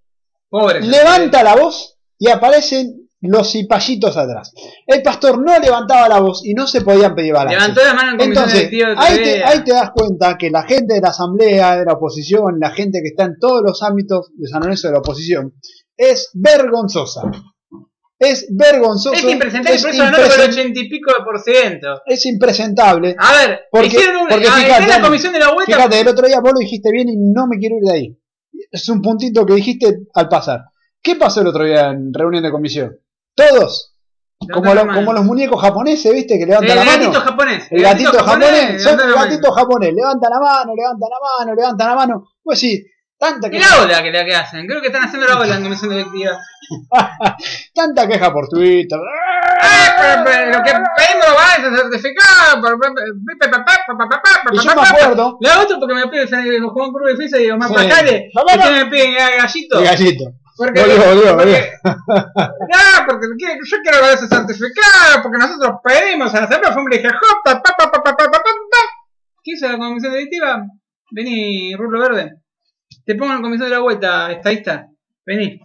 [0.48, 0.80] Pobre.
[0.80, 4.52] levanta la voz y aparecen los cipallitos atrás.
[4.86, 7.60] El pastor no levantaba la voz y no se podían pedir balances.
[7.60, 10.94] Levantó la mano en Entonces, de ahí te, ahí te das cuenta que la gente
[10.94, 14.48] de la asamblea, de la oposición, la gente que está en todos los ámbitos de
[14.48, 15.54] San Lorenzo de la oposición,
[15.96, 17.22] es vergonzosa.
[18.18, 19.14] Es vergonzoso.
[19.14, 22.02] Es impresentable, es por eso ganó el impresen- ochenta y pico de por ciento.
[22.06, 23.16] es impresentable.
[23.18, 25.74] A ver, Porque- hicieron un, porque ah, fíjate, está en la comisión de la vuelta.
[25.74, 28.18] Fíjate, el otro día vos lo dijiste bien y no me quiero ir de ahí.
[28.70, 30.60] Es un puntito que dijiste al pasar.
[31.02, 32.96] ¿Qué pasó el otro día en reunión de comisión?
[33.34, 33.94] Todos,
[34.52, 36.38] Como, lo- como los muñecos japoneses, ¿viste?
[36.38, 37.12] Que levantan El la mano.
[37.20, 37.66] japonés.
[37.70, 39.14] El gatito japonés, son el mano.
[39.22, 42.28] gatito japonés, levanta la mano, levanta la mano, levanta la mano.
[42.42, 42.84] Pues sí,
[43.18, 44.66] tanta queja, la ola que, la que hacen.
[44.66, 46.38] Creo que están haciendo la ola en comisión directiva.
[47.74, 48.98] tanta queja por Twitter.
[49.60, 52.60] Ah, Lo que pedimos va es certificado.
[52.60, 52.92] por- por-
[54.52, 57.68] Y yo me acuerdo, La otra porque me piden Juan Cruz de Fisa y Omar
[57.68, 57.74] Sí.
[57.74, 58.30] Pajale.
[58.34, 59.14] No, no, ¿Y me piden?
[59.20, 59.78] Ah, Gallito.
[59.78, 60.24] el gallito.
[60.56, 66.40] Porque, olio, olio, porque, no, porque yo quiero la ese certificado, porque nosotros pedimos a
[66.40, 68.38] la Asamblea dije, Jota, pa, pa, pa, pa, pa, pa,
[69.42, 70.64] ¿Qué hizo la comisión directiva?
[71.10, 72.42] Vení, Rulo Verde.
[73.04, 74.88] Te pongo en la comisión de la vuelta, estadista.
[75.26, 75.60] Vení.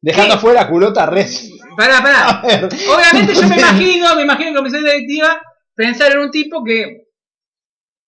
[0.00, 1.50] Dejando afuera culota res.
[1.76, 2.42] Pará, pará.
[2.42, 5.40] Obviamente yo me imagino, me imagino en comisión directiva
[5.74, 7.06] pensar en un tipo que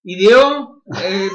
[0.03, 1.31] ideó el,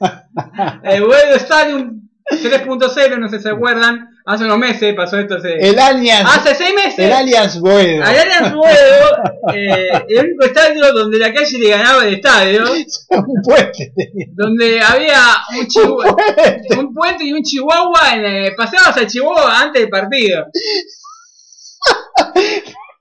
[0.84, 2.01] el vuelo Stadium
[2.40, 6.54] 3.0, no sé si se acuerdan, hace unos meses pasó esto, hace, El Allianz, hace
[6.54, 6.98] seis meses.
[6.98, 8.02] el Allianz Boedo.
[8.04, 9.22] El Boedo,
[9.54, 12.64] eh, el único estadio donde la calle le ganaba el estadio,
[13.10, 13.92] Un puente
[14.32, 15.18] donde había
[15.50, 16.78] un, Un chihu- puente.
[16.78, 20.46] un puente y un chihuahua, en, eh, paseabas al chihuahua antes del partido.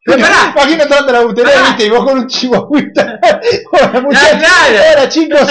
[0.03, 3.19] Pero pará, a la butería, viste, y vos con un chihuahuita.
[3.71, 4.49] Hola, muchachos.
[4.95, 5.41] Hola, chicos.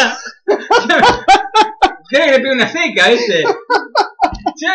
[2.11, 3.43] ¿Querés que le pegue una seca, viste?
[4.57, 4.69] Yo,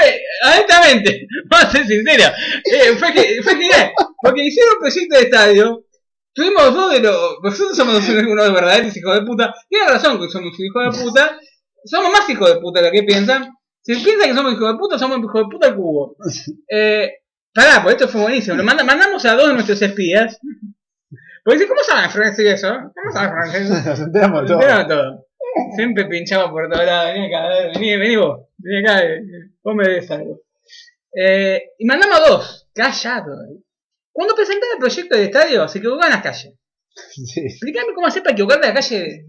[0.47, 2.27] honestamente, vamos a ser sinceros,
[2.65, 5.85] eh, fue, que, fue genial, porque hicieron un proyecto de estadio,
[6.33, 10.53] tuvimos dos de los, nosotros somos unos verdaderos hijos de puta, tienen razón que somos
[10.59, 11.39] hijos de puta,
[11.85, 13.49] somos más hijos de puta de lo que piensan,
[13.81, 16.15] si piensan que somos hijos de puta, somos hijos de puta al cubo.
[16.69, 17.09] Eh,
[17.53, 20.37] pará, pues esto fue buenísimo, manda- mandamos a dos de nuestros espías,
[21.43, 22.73] porque dice, ¿cómo saben francés eso?
[22.73, 23.69] ¿Cómo saben francés?
[23.85, 24.59] Nos enteramos todo.
[24.87, 25.25] Todo.
[25.75, 27.13] Siempre pinchaba por todos lados.
[27.13, 28.39] Vení acá, ver, vení, vení vos.
[28.57, 29.21] Vení acá, eh,
[29.63, 30.41] vos me des algo.
[31.17, 32.69] Eh, y mandamos a dos.
[32.73, 33.33] Callado.
[33.43, 33.61] eh.
[34.11, 36.53] Cuando presentaron el proyecto del estadio, se equivocaban las calles.
[37.11, 37.41] Sí.
[37.41, 39.25] Explícame cómo hacer para equivocarte de la calle.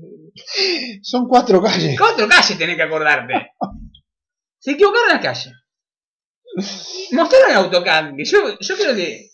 [1.02, 1.98] Son cuatro calles.
[1.98, 3.50] Cuatro calles tenés que acordarte.
[4.58, 5.52] Se equivocaron las calles.
[7.12, 8.12] Mostraron el AutoCAD.
[8.18, 9.30] Yo, yo creo que.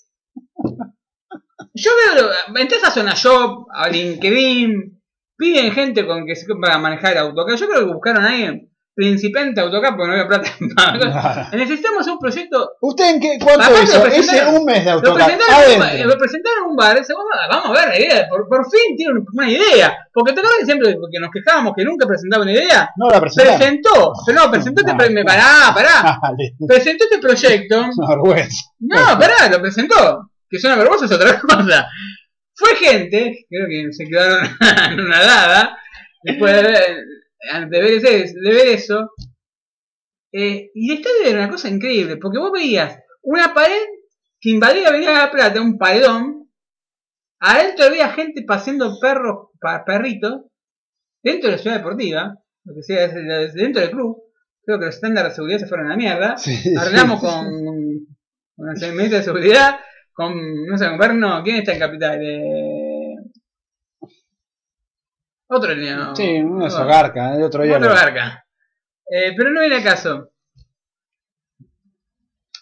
[1.74, 2.22] Yo veo.
[2.48, 5.01] lo- Entras a Zona Shop, a LinkedIn.
[5.42, 7.57] Piden gente con que se para manejar AutoCAD.
[7.57, 11.48] Yo creo que buscaron ahí principiante AutoCAD porque no había plata.
[11.52, 12.72] Necesitamos un proyecto.
[12.81, 14.07] ¿Usted en qué, cuánto hizo?
[14.07, 15.24] Ese un mes de Lo AutoCAD.
[15.26, 16.96] presentaron, lo presentaron en un bar.
[16.98, 18.28] Dice, vamos, a- a ver la idea.
[18.28, 19.96] Por, por fin tiene una idea.
[20.12, 22.90] Porque te acuerdas que siempre que nos quejábamos que nunca presentaba una idea.
[22.96, 23.59] No la presentaron.
[23.59, 24.12] Presentó.
[24.26, 24.94] Pero no, presentó este.
[24.94, 26.18] pre- me- Pará, pará.
[26.22, 27.81] Dale, Presentó este proyecto.
[27.96, 28.62] una vergüenza.
[28.78, 30.28] No, pará, lo presentó.
[30.48, 31.88] Que es una vergüenza, es otra cosa.
[32.64, 34.46] Fue gente, creo que se quedaron
[34.92, 35.79] en una dada,
[36.22, 39.11] después de ver, de ver, ese- de ver eso.
[40.33, 43.83] Eh, y el estadio era una cosa increíble, porque vos veías una pared
[44.40, 46.48] que invadía Avenida de la Plata, un paredón.
[47.40, 49.48] Adentro había gente paseando perros,
[49.85, 50.42] perritos,
[51.22, 54.16] dentro de la ciudad deportiva, lo que sea, dentro del club.
[54.64, 56.72] Creo que los estándares de seguridad se fueron a la mierda Sí.
[56.79, 57.44] arreglamos con,
[58.57, 59.81] con ministra de seguridad,
[60.12, 62.18] con, no sé, con Berno, ¿quién está en Capital?
[62.22, 63.14] Eh,
[65.48, 66.14] otro niño.
[66.16, 67.77] Sí, uno es Garca, el otro día.
[67.77, 68.46] Otro lo- garca.
[69.11, 70.31] Eh, pero no viene al caso.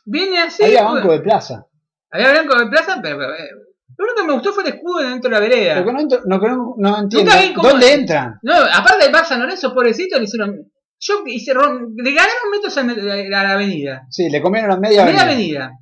[0.05, 0.65] Viene así.
[0.65, 1.67] Había banco de plaza.
[2.11, 3.49] había blanco de plaza, pero, pero, eh,
[3.97, 5.81] lo único que me gustó fue el escudo dentro de la vereda.
[5.85, 7.63] No, entro- no, no entiendo.
[7.63, 8.39] ¿Dónde entran?
[8.43, 10.73] No, aparte Bar San Lorenzo, pobrecito, le hicieron.
[11.03, 14.07] Yo hice, le ganaron metros a, a la avenida.
[14.11, 15.65] Sí, le comieron a media Media avenida.
[15.67, 15.79] avenida.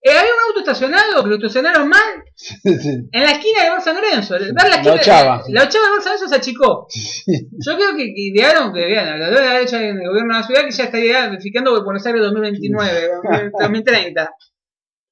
[0.00, 2.00] Eh, había un auto estacionado que lo estacionaron mal
[2.34, 2.54] Sí.
[3.10, 4.34] en la esquina de Bar San Lorenzo.
[4.34, 5.42] Ver la La esquina, ochava.
[5.48, 6.86] La ochava de Bar San Lorenzo se achicó.
[7.26, 10.46] Yo creo que, que idearon que vean, la debe hecho en el gobierno de la
[10.46, 13.10] ciudad que ya estaría verificando que Buenos Aires 2029,
[13.60, 14.30] 2030.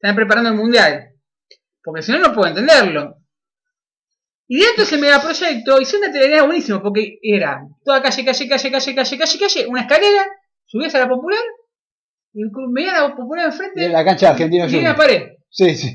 [0.00, 1.08] Están preparando el mundial.
[1.82, 3.16] Porque si no, no puedo entenderlo.
[4.48, 8.70] Y dentro de ese megaproyecto hice una televisión buenísima porque era toda calle, calle, calle,
[8.70, 10.26] calle, calle, calle, calle, una escalera,
[10.66, 11.40] subías a la popular
[12.38, 15.18] y veías a la popular enfrente En la cancha de Argentino y tenía una Juniors.
[15.20, 15.36] pared.
[15.50, 15.88] Sí, sí.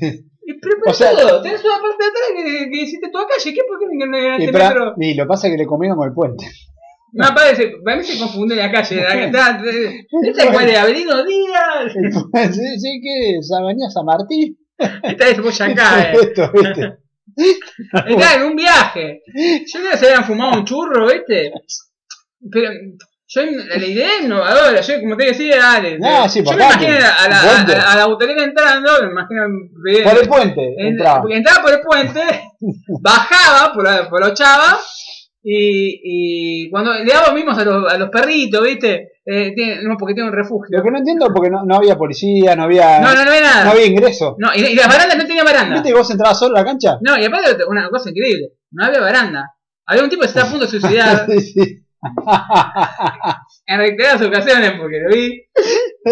[0.44, 3.26] Y, pero, pero O sea- todo, tenés una parte de atrás que, que hiciste toda
[3.28, 4.94] calle, ¿qué por qué no Y, ganaste pra- metro?
[4.98, 6.44] y lo pasa que le comieron con el puente.
[7.14, 10.68] No, parece, para mí se confunde la calle, la que está, eh, esta es cuál
[10.68, 11.92] es Avelino Díaz,
[12.54, 14.56] sí, sí, que es Avenida San Martín.
[14.78, 16.12] esta es Boyacá, eh.
[16.22, 16.96] Esto, ¿viste?
[18.08, 19.20] Está en un viaje.
[19.34, 21.52] Yo creo que se habían fumado un churro, ¿viste?
[22.50, 22.70] Pero
[23.34, 23.42] yo
[23.78, 25.98] la idea es innovadora, yo como te decía, dale.
[25.98, 27.74] No, sí, yo me imagino a la, a, puente.
[27.74, 29.42] a- a la autoridad entrando, me imagino
[30.04, 31.20] Por el puente en- entraba.
[31.22, 32.20] porque entraba por el puente,
[33.00, 34.78] bajaba por la, por la ochava
[35.44, 36.00] y,
[36.66, 39.08] y cuando le daba mimos a los, a los perritos, ¿viste?
[39.24, 40.76] eh, tiene, no, porque tiene un refugio.
[40.76, 43.30] Lo que no entiendo es porque no, no había policía, no había, No, no, no
[43.30, 43.64] había nada.
[43.64, 44.34] no había ingreso.
[44.38, 45.74] No, y, y las barandas no tenía baranda.
[45.74, 46.98] ¿Viste que vos entrabas solo a la cancha?
[47.00, 49.52] No, y aparte una cosa increíble, no había baranda.
[49.86, 51.81] Había un tipo que se está a punto de suicidar Sí, sí.
[53.66, 55.40] en reiteradas ocasiones porque lo vi.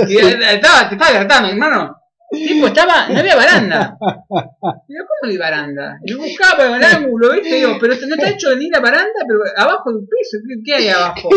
[0.08, 1.96] Y estaba, te estaba gritando, hermano.
[2.32, 3.98] El tipo estaba, no había baranda.
[4.00, 5.98] Digo, ¿cómo hay baranda?
[6.04, 7.56] Y buscaba el ángulo, ¿viste?
[7.56, 10.88] Digo, pero no está hecho ni la baranda, pero abajo del piso, ¿qué- ¿qué hay
[10.90, 11.28] abajo?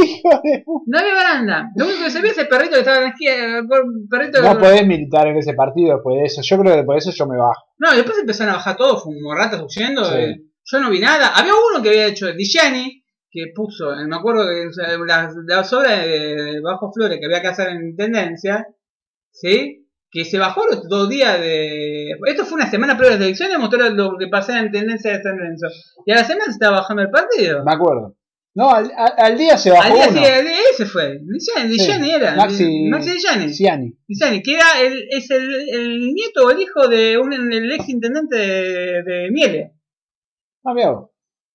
[0.85, 1.71] No había baranda.
[1.75, 3.67] Lo único que se ve es el perrito que estaba en la esquina, el
[4.07, 6.41] perrito No podés militar en ese partido después de eso.
[6.43, 7.63] Yo creo que por eso yo me bajo.
[7.79, 10.05] No, y después empezaron a bajar todo, fue un ratas huyendo.
[10.05, 10.15] Sí.
[10.15, 11.29] eh, yo no vi nada.
[11.35, 13.02] Había uno que había hecho Dijani,
[13.33, 14.69] que puso, eh, me acuerdo que
[15.07, 18.67] las, las obras de Bajo Flores que había que hacer en Tendencia,
[19.31, 19.87] ¿sí?
[20.11, 22.11] Que se bajó los dos días de.
[22.27, 25.23] Esto fue una semana previa de las elecciones, mostró lo que pasaba en Tendencia de
[25.23, 25.65] San Lorenzo.
[26.05, 27.63] Y a la semana se estaba bajando el partido.
[27.65, 28.15] Me acuerdo.
[28.55, 30.21] No, al, al- al día se bajó Al día uno.
[30.21, 30.39] día
[30.71, 31.17] ese fue.
[31.23, 32.35] Dijani, Dijani era.
[32.35, 33.51] Maxi- Maxi Dijani.
[33.51, 33.97] Ciani.
[34.07, 37.89] Dijani, que era el, es el, el nieto o el hijo de un el ex
[37.89, 39.71] intendente de, de Miele.
[40.63, 41.09] Ah, mira vos.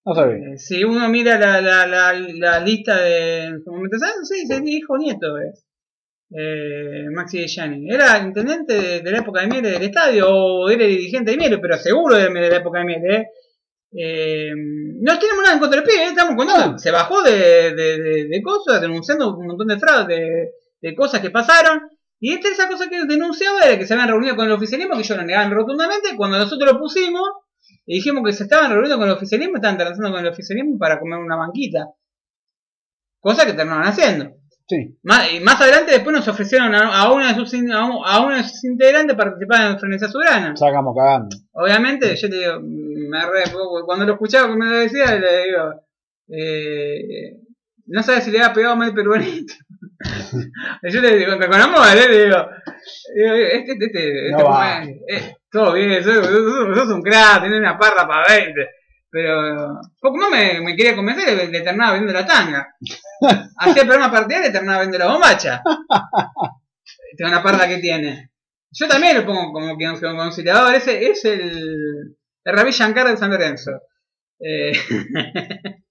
[0.09, 0.55] No sabía.
[0.55, 4.27] Eh, Si uno mira la, la, la, la lista de en su momento, ¿sabes?
[4.27, 5.65] Sí, es hijo nieto es.
[6.31, 7.91] Eh, Maxi De Gianni.
[7.91, 11.59] Era intendente de, de la época de Miele del estadio, o era dirigente de Miele,
[11.59, 13.17] pero seguro de, de la época de Miele.
[13.17, 13.27] ¿eh?
[13.93, 14.53] Eh,
[15.01, 16.09] no tenemos nada en contra del pibe, ¿eh?
[16.09, 16.79] estamos contando.
[16.79, 20.51] Se bajó de, de, de, cosas, denunciando un montón de fraudes, de,
[20.81, 21.83] de cosas que pasaron.
[22.21, 25.01] Y esta esa cosa que denunciaba era que se habían reunido con el oficialismo, que
[25.01, 26.17] ellos lo negaban rotundamente.
[26.17, 27.29] Cuando nosotros lo pusimos,
[27.89, 31.01] y dijimos que se estaban reuniendo con el oficialismo, estaban tratando con el oficialismo para
[31.01, 31.87] comer una banquita.
[33.21, 34.31] Cosa que terminaron haciendo.
[34.69, 34.99] Sí.
[35.03, 38.21] Más, y más adelante después nos ofrecieron a, a una de sus a, un- a
[38.21, 40.55] uno de sus integrantes participar en Frenesia Soberana.
[40.55, 41.35] Sacamos cagando.
[41.53, 43.45] Obviamente, yo te digo, me re,
[43.87, 45.73] cuando lo escuchaba me lo decía, le digo,
[46.29, 47.41] eh,
[47.87, 49.55] no sabes si le había pegado mal peruanito.
[50.83, 52.09] Yo le digo, con amor, ¿eh?
[52.09, 52.49] le digo,
[53.15, 57.79] este, este, este, No este eh, todo bien, sos, sos- sos un crack, tenés una
[57.79, 58.55] parra para 20.
[59.11, 59.81] Pero
[60.13, 62.75] más me, me quería convencer, le, le terminaba vendiendo la tanga.
[63.59, 65.63] Hacía el programa partidario y le terminaba vendiendo la bombacha.
[67.17, 68.31] Tengo una parra que tiene.
[68.71, 70.75] Yo también lo pongo como, como, como conciliador.
[70.75, 71.41] Ese es el,
[72.45, 73.73] el Rabí Shankar de San Lorenzo.
[74.41, 74.73] Eh,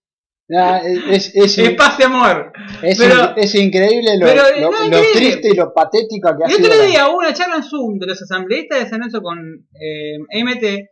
[0.49, 2.53] Ah, es, es, es paz y amor.
[2.81, 5.11] es, pero- es increíble lo, pero, lo- no, lo increíble.
[5.13, 6.69] triste y lo patética que ha sido.
[6.69, 9.37] otro la- día hubo una charla en Zoom de los asambleístas de San Lorenzo con
[9.39, 10.89] eh, MT.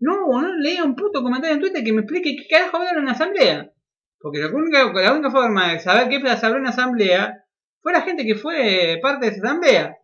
[0.00, 3.02] No, no leía un puto comentario en Twitter que me explique qué carajo hablan en
[3.02, 3.72] una asamblea.
[4.20, 7.34] Porque la única, la única forma de saber qué se habló en una asamblea
[7.80, 9.96] fue la gente que fue parte de esa asamblea.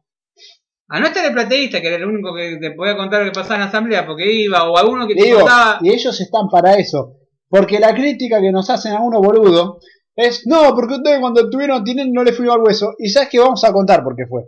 [0.89, 3.35] A no estar el plateísta, que era el único que te podía contar lo que
[3.35, 5.79] pasaba en la asamblea, porque iba, o alguno que te Digo, contaba.
[5.83, 7.17] y ellos están para eso.
[7.53, 9.79] Porque la crítica que nos hacen a uno boludo
[10.17, 12.95] es, no, porque ustedes cuando tuvieron Tinel no le fuimos al hueso.
[12.99, 14.45] Y sabes que vamos a contar por qué fue.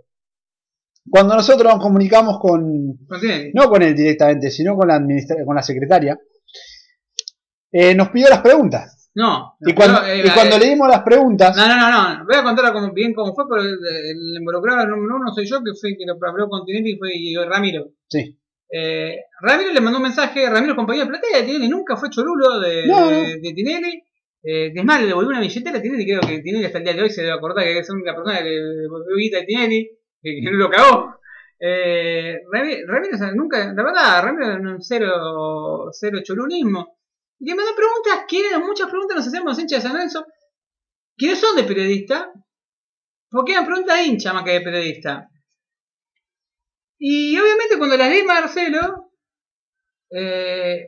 [1.11, 2.63] Cuando nosotros nos comunicamos con,
[3.53, 6.19] no con él directamente, sino con la, administra- con la secretaria,
[7.73, 9.11] eh, nos pidió las preguntas.
[9.15, 9.55] No.
[9.61, 12.25] Y cuando, no, eh, y cuando eh, le dimos las preguntas, No, no, no, no.
[12.25, 15.59] Voy a contar como, bien cómo fue, pero el, el involucrado número uno soy yo,
[15.59, 17.91] que fue que lo habló con Tinelli y fue y Ramiro.
[18.09, 18.41] sí,
[18.71, 22.59] Eh, Ramiro le mandó un mensaje, Ramiro compañero de platea de Tinelli, nunca fue cholulo
[22.61, 23.11] de, No, no.
[23.11, 24.03] de, de Tinelli.
[24.43, 26.93] Eh, es más, le devolvió una billetera a Tinelli, creo que Tinelli hasta el día
[26.95, 28.51] de hoy se debe acordar que es la única persona que le
[28.83, 29.91] devolvió guita a Tinelli,
[30.23, 31.15] que, que no lo cagó.
[31.61, 36.99] Eh, Rami- Ramiro, o sea, nunca, la verdad, Ramiro era un cero, cero cholunismo.
[37.39, 40.27] Y le mandó preguntas, quieren muchas preguntas nos hacemos hinchas de San Lorenzo,
[41.17, 42.33] que no son de periodista,
[43.31, 45.29] porque eran preguntas de hincha más que de periodista.
[46.99, 49.11] Y obviamente cuando las di Marcelo,
[50.11, 50.86] eh,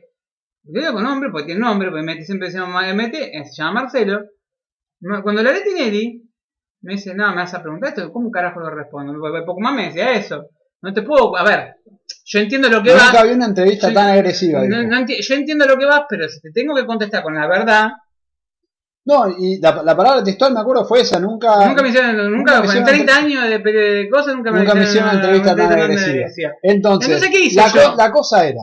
[0.63, 4.25] le digo con nombre, porque tiene nombre, porque MT siempre MT, eh, se llama Marcelo.
[5.01, 6.23] Ma- Cuando le di Tinelli,
[6.81, 9.13] me dice, no, me vas a preguntar esto, ¿cómo carajo lo respondo?
[9.45, 10.49] Poco más me decía eso.
[10.81, 11.75] No te puedo, a ver,
[12.25, 13.05] yo entiendo lo que va.
[13.05, 14.59] nunca había una entrevista Yo- tan agresiva.
[14.65, 14.89] no- dijo.
[14.91, 17.47] no enti- yo entiendo lo que vas, pero si te tengo que contestar con la
[17.47, 17.89] verdad,
[19.09, 22.29] No, y la, la palabra textual me acuerdo fue esa, nunca, nunca me hicieron, nunca,
[22.29, 25.17] nunca me en hicieron 30 años de, de cosas, nunca me nunca me hicieron una
[25.19, 26.27] entrevista tan agresiva.
[26.61, 27.91] Entonces, Entonces, ¿qué hice la, yo?
[27.91, 28.61] co- la cosa era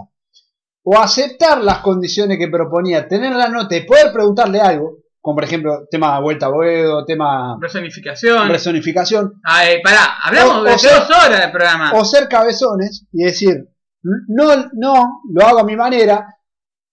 [0.87, 5.45] o aceptar las condiciones que proponía, tener la nota y poder preguntarle algo, como por
[5.45, 8.47] ejemplo tema vuelta a Boedo, tema Personificación.
[8.47, 11.93] personificación, Ay, pará, hablamos O- de o dos horas del programa.
[11.95, 13.67] o ser cabezones y decir,
[14.03, 16.27] no, no, lo hago a mi manera,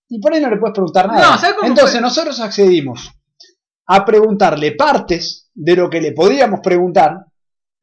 [0.07, 1.31] y por ahí no le puedes preguntar nada.
[1.31, 2.01] No, ¿sabes cómo Entonces fue?
[2.01, 3.11] nosotros accedimos
[3.93, 7.17] a preguntarle partes de lo que le podíamos preguntar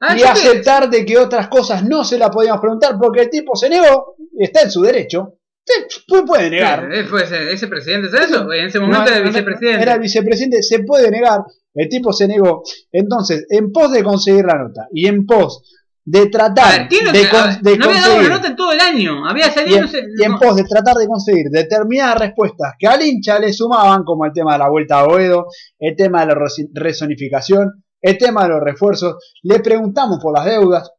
[0.01, 3.57] Ah, y aceptar de que otras cosas no se la podíamos preguntar porque el tipo
[3.57, 6.89] se negó, está en su derecho, se pu- puede negar.
[7.11, 8.53] Fue ese, presidente, ¿sabes eso?
[8.53, 9.83] En ese momento No, era el vicepresidente.
[9.83, 11.41] Era el vicepresidente, se puede negar.
[11.75, 12.63] El tipo se negó.
[12.93, 15.65] Entonces, en pos de conseguir la nota y en pos
[16.11, 18.81] de tratar ver, de, con- de no había dado conseguir una nota en todo el
[18.81, 19.27] año.
[19.29, 20.05] Había y salido, en, no sé.
[20.17, 20.39] y en no.
[20.39, 24.53] pos de tratar de conseguir determinadas respuestas que al hincha le sumaban, como el tema
[24.55, 25.47] de la vuelta a Boedo,
[25.79, 26.41] el tema de la
[26.75, 30.91] resonificación, el tema de los refuerzos, le preguntamos por las deudas.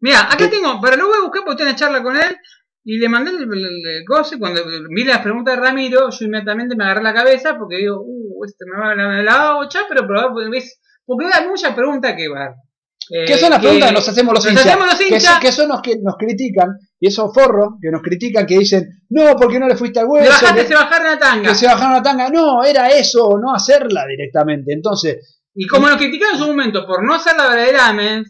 [0.00, 2.36] Mira, acá tengo, pero lo voy a buscar porque tengo una charla con él
[2.84, 6.24] y le mandé el, el, el coso y cuando vi las preguntas de Ramiro, yo
[6.26, 9.68] inmediatamente me agarré la cabeza porque digo, uh, este me va a la, la hago
[9.68, 10.06] ya, pero
[10.50, 12.54] ves, porque hay muchas preguntas que va.
[13.14, 14.66] Eh, ¿Qué son las preguntas que nos hacemos los nos hinchas?
[14.66, 15.22] hacemos los Que hinchas.
[15.24, 18.88] son, que son los que nos critican, y esos forros que nos critican, que dicen,
[19.10, 21.48] no, porque no le fuiste al hueso, bajaste, que, se bajaron la tanga.
[21.50, 22.30] que se bajaron la tanga.
[22.30, 24.72] No, era eso, no hacerla directamente.
[24.72, 28.24] Entonces, Y como nos criticaron en su momento por no hacer la verdadera AMEN,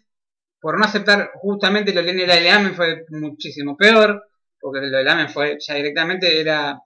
[0.61, 4.25] por no aceptar justamente lo que la del AMEN fue muchísimo peor,
[4.61, 6.77] porque lo del AMEN fue ya directamente era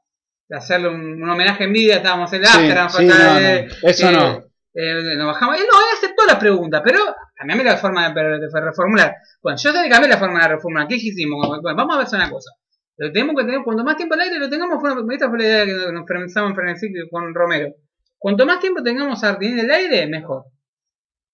[0.51, 4.13] hacerle un, un homenaje en vida, estábamos en el Sí, after, sí, no, eso eh,
[4.13, 4.43] no.
[4.75, 5.57] eh, nos bajamos.
[5.57, 6.99] Él no, aceptó la pregunta, pero
[7.35, 9.15] cambiame la forma de, de reformular.
[9.43, 10.89] Bueno, yo que cambié la forma de reformular.
[10.89, 11.47] ¿Qué hicimos?
[11.47, 12.51] Bueno, vamos a ver una cosa.
[12.99, 15.45] Lo tenemos que tener, cuanto más tiempo al aire lo tengamos, fue, esta fue la
[15.45, 17.75] idea que nos pensamos en frenesí con Romero.
[18.19, 20.45] Cuanto más tiempo tengamos a en el aire, mejor.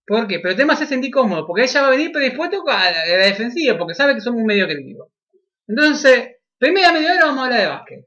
[0.04, 0.40] ¿Por qué?
[0.40, 3.18] Pero el tema se sentir cómodo, porque ella va a venir predispuesto a la, a
[3.18, 5.12] la defensiva, porque sabe que somos un medio crítico.
[5.68, 8.06] Entonces, primera media hora vamos a hablar de básquet.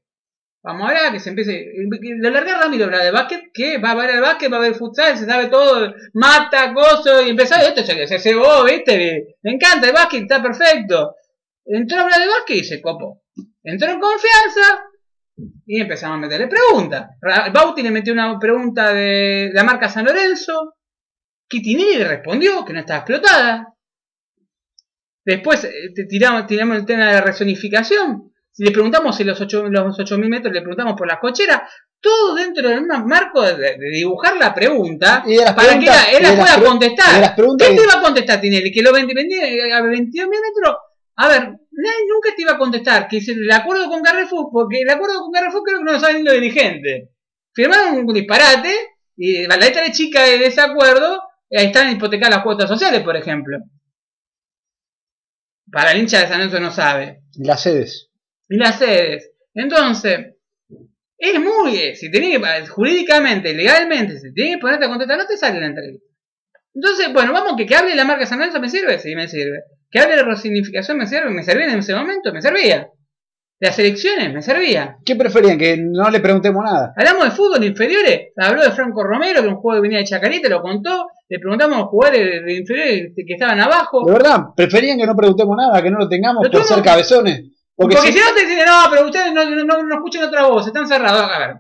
[0.66, 1.74] Vamos a hablar que se empiece.
[2.18, 4.61] Lo largué a Ramiro hablar de básquet, que va a ver el básquet, va a
[4.61, 9.38] ver futsal, se sabe todo, mata, gozo, y empezó, esto se, se cebó, ¿viste?
[9.43, 11.18] Me encanta el básquet, está perfecto.
[11.66, 13.22] Entró a hablar de básquet y se copó.
[13.63, 14.86] Entró en confianza
[15.68, 17.11] y empezamos a meterle preguntas.
[17.53, 20.78] Bauti le metió una pregunta de la marca San Lorenzo.
[21.47, 23.76] Kitinelli le respondió que no estaba explotada.
[25.24, 28.32] Después eh, tiramos, tiramos el tema de la resonificación.
[28.55, 31.63] Si le preguntamos si los 8.000 los 8.000 metros, le preguntamos por las cocheras.
[31.99, 35.87] Todo dentro del mismo marco de, de dibujar la pregunta Y de las para que
[35.87, 37.19] él y de la pueda contestar.
[37.19, 38.71] las ¿Qué te iba a contestar Tinelli?
[38.71, 40.75] Que lo 20, 20, a 22 metros.
[41.17, 44.89] A ver, nadie nunca te iba a contestar que el acuerdo con Carrefour, porque el
[44.89, 47.09] acuerdo con Carrefour creo que no lo saben los dirigentes.
[47.53, 48.73] Firmaron un disparate
[49.17, 53.17] y la letra de chica de ese acuerdo, ahí están hipotecadas las cuotas sociales, por
[53.17, 53.57] ejemplo.
[55.69, 57.23] Para el hincha de San Lorenzo no sabe.
[57.37, 58.09] las sedes.
[58.49, 59.31] Y las sedes.
[59.53, 60.35] Entonces,
[61.17, 61.75] es muy.
[61.77, 65.59] eh, Si tenés que, jurídicamente, legalmente, si tenés que ponerte a contestar, no te sale
[65.59, 66.05] la entrevista.
[66.73, 68.99] Entonces, bueno, vamos, que, que hable la marca San Lorenzo, ¿me sirve?
[68.99, 69.59] Sí, me sirve.
[69.89, 71.29] Que hable de resignificación, ¿me sirve?
[71.29, 72.33] ¿Me servía en ese momento?
[72.33, 72.89] ¿Me servía?
[73.61, 74.97] Las elecciones, ¿me servía?
[75.05, 75.57] ¿Qué preferían?
[75.57, 76.93] Que no le preguntemos nada.
[76.97, 80.49] Hablamos de fútbol inferiores, habló de Franco Romero, que un juego que venía de Chacarita,
[80.49, 81.07] lo contó.
[81.29, 84.05] Le preguntamos a los jugadores de- inferiores que estaban abajo.
[84.05, 87.43] De verdad, preferían que no preguntemos nada, que no lo tengamos Lo por ser cabezones.
[87.76, 90.65] Porque, Porque si- no te dicen, no, pero ustedes no, no, no, escuchan otra voz,
[90.67, 91.30] están cerrados.
[91.32, 91.55] A ver,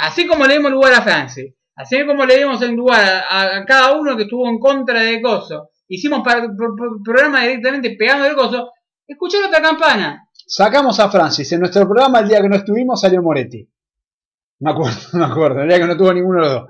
[0.00, 3.64] así como le dimos lugar a Francis, así como le dimos el lugar a, a
[3.64, 8.26] cada uno que estuvo en contra de Coso, hicimos para, pro- pro- programa directamente pegando
[8.26, 8.70] el Coso,
[9.06, 10.26] escuchar otra campana.
[10.46, 11.52] sacamos a Francis.
[11.52, 13.68] En nuestro programa, el día que no estuvimos, salió Moretti.
[14.60, 16.68] Me acuerdo, me acuerdo, el día que no tuvo ninguno de los dos.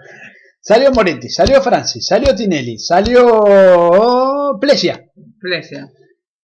[0.61, 5.03] Salió Moretti, salió Francis, salió Tinelli, salió Plesia.
[5.41, 5.89] Plesia.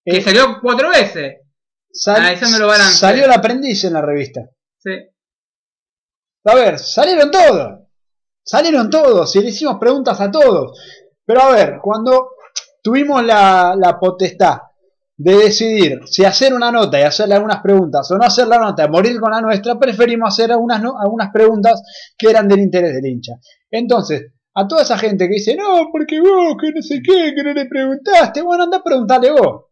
[0.04, 1.36] Que Eh, salió cuatro veces.
[1.92, 2.96] Sal- analizándolo balance.
[2.98, 4.42] salió el aprendiz en la revista.
[4.78, 4.90] Sí.
[6.44, 7.80] A ver, salieron todos.
[8.44, 10.78] Salieron todos y le hicimos preguntas a todos.
[11.24, 12.30] Pero a ver, cuando
[12.82, 14.58] tuvimos la, la potestad
[15.20, 18.86] de decidir si hacer una nota y hacerle algunas preguntas o no hacer la nota
[18.88, 21.82] morir con la nuestra, preferimos hacer algunas, no- algunas preguntas
[22.16, 23.32] que eran del interés del hincha.
[23.70, 27.42] Entonces, a toda esa gente que dice, no, porque vos, que no sé qué, que
[27.42, 29.64] no le preguntaste, bueno, anda a preguntarle vos.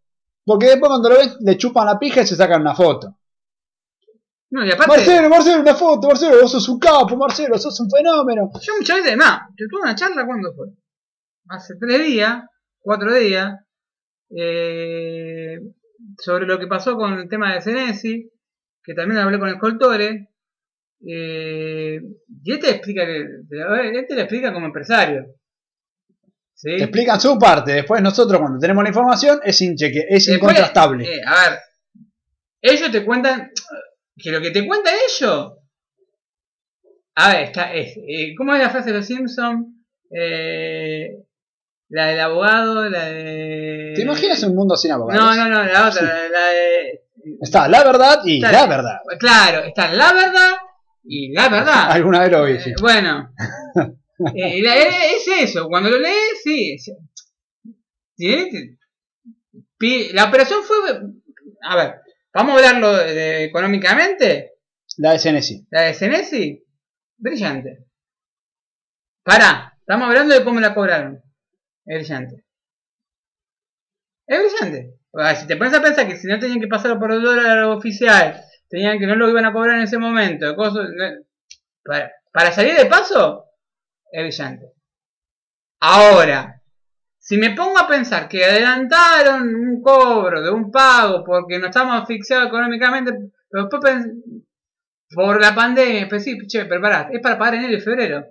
[0.46, 3.18] Porque después cuando lo ven, le chupan la pija y se sacan una foto.
[4.50, 7.90] No, y aparte, Marcelo, Marcelo, una foto, Marcelo, vos sos un capo, Marcelo, sos un
[7.90, 8.48] fenómeno.
[8.62, 10.68] yo muchas veces, más, yo tuve una charla, ¿cuándo fue?
[11.48, 12.44] Hace tres días,
[12.78, 13.54] cuatro días,
[14.30, 15.58] eh,
[16.18, 18.30] sobre lo que pasó con el tema de Senesi,
[18.84, 20.28] que también hablé con el Coltore,
[21.06, 22.00] eh,
[22.44, 23.26] y este explica, que-
[23.98, 25.24] este le explica como empresario.
[26.56, 26.76] ¿Sí?
[26.76, 31.04] Te explican su parte, después nosotros cuando tenemos la información es, incheque, es Después, incontrastable.
[31.04, 31.58] eh, a ver,
[32.62, 33.52] ellos te cuentan
[34.16, 35.52] que lo que te cuenta ellos.
[37.14, 39.66] A ver, está, es, eh, ¿cómo es la frase de los Simpsons?
[40.10, 41.10] Eh,
[41.88, 43.92] la del abogado, la de.
[43.94, 45.22] ¿Te imaginas un mundo sin abogados?
[45.22, 47.02] No, no, no, la otra, la, la de.
[47.40, 48.98] Está la verdad y Está- la verdad.
[49.18, 50.52] Claro, está la verdad
[51.04, 51.90] y la verdad.
[51.90, 52.70] Alguna vez lo vi, sí.
[52.70, 53.32] Eh, bueno,
[54.34, 56.76] eh, es eso, cuando lo lees, sí.
[60.12, 60.76] La operación fue.
[61.62, 62.00] A ver,
[62.32, 64.52] vamos a hablarlo de- de- económicamente.
[64.98, 65.66] La de Senesi.
[65.70, 66.64] La de Senesi,
[67.18, 67.84] brillante.
[69.22, 71.22] Pará, Estamos hablando de cómo la cobraron.
[71.84, 72.44] Es brillante.
[74.26, 74.94] Es brillante.
[75.12, 77.22] O sea, si te pones a pensar que si no tenían que pasarlo por el
[77.22, 80.88] dólar oficial, tenían que no lo iban a cobrar en ese momento, cosas,
[81.84, 83.45] para, para salir de paso,
[84.10, 84.66] es brillante.
[85.80, 86.62] Ahora,
[87.18, 92.00] si me pongo a pensar que adelantaron un cobro de un pago porque no estamos
[92.02, 93.12] asfixiados económicamente,
[93.50, 94.44] pero después pens-
[95.14, 98.24] por la pandemia, pues sí, che, pero pará, es para pagar en enero y febrero.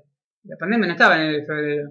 [0.44, 1.90] La pandemia no estaba en enero y febrero.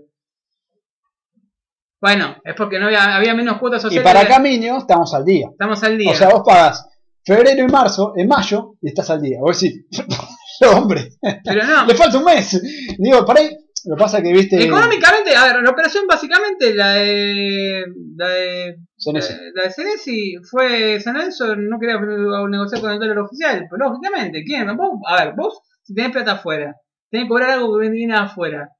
[2.00, 4.12] Bueno, es porque no había, había menos cuotas Y sociales.
[4.12, 5.48] para Camino estamos al día.
[5.50, 6.10] Estamos al día.
[6.10, 6.86] O sea, vos pagas
[7.24, 9.38] febrero y marzo, en mayo, y estás al día.
[9.40, 9.86] Vos decís,
[10.76, 11.12] hombre,
[11.44, 11.86] pero no.
[11.86, 12.60] le falta un mes.
[12.98, 13.56] Digo, por ahí,
[13.86, 14.64] lo que pasa que viste.
[14.64, 17.84] Económicamente, a ver, la operación básicamente, la de.
[18.16, 18.76] La de.
[18.96, 19.34] Senesi.
[19.34, 21.00] La, la de Senesi fue.
[21.00, 23.66] San Lorenzo no quería negociar con el dólar oficial.
[23.70, 24.74] Pero lógicamente, ¿quién?
[24.76, 26.76] Vos, a ver, vos, si tenés plata afuera,
[27.10, 28.70] tenés que cobrar algo que viene afuera.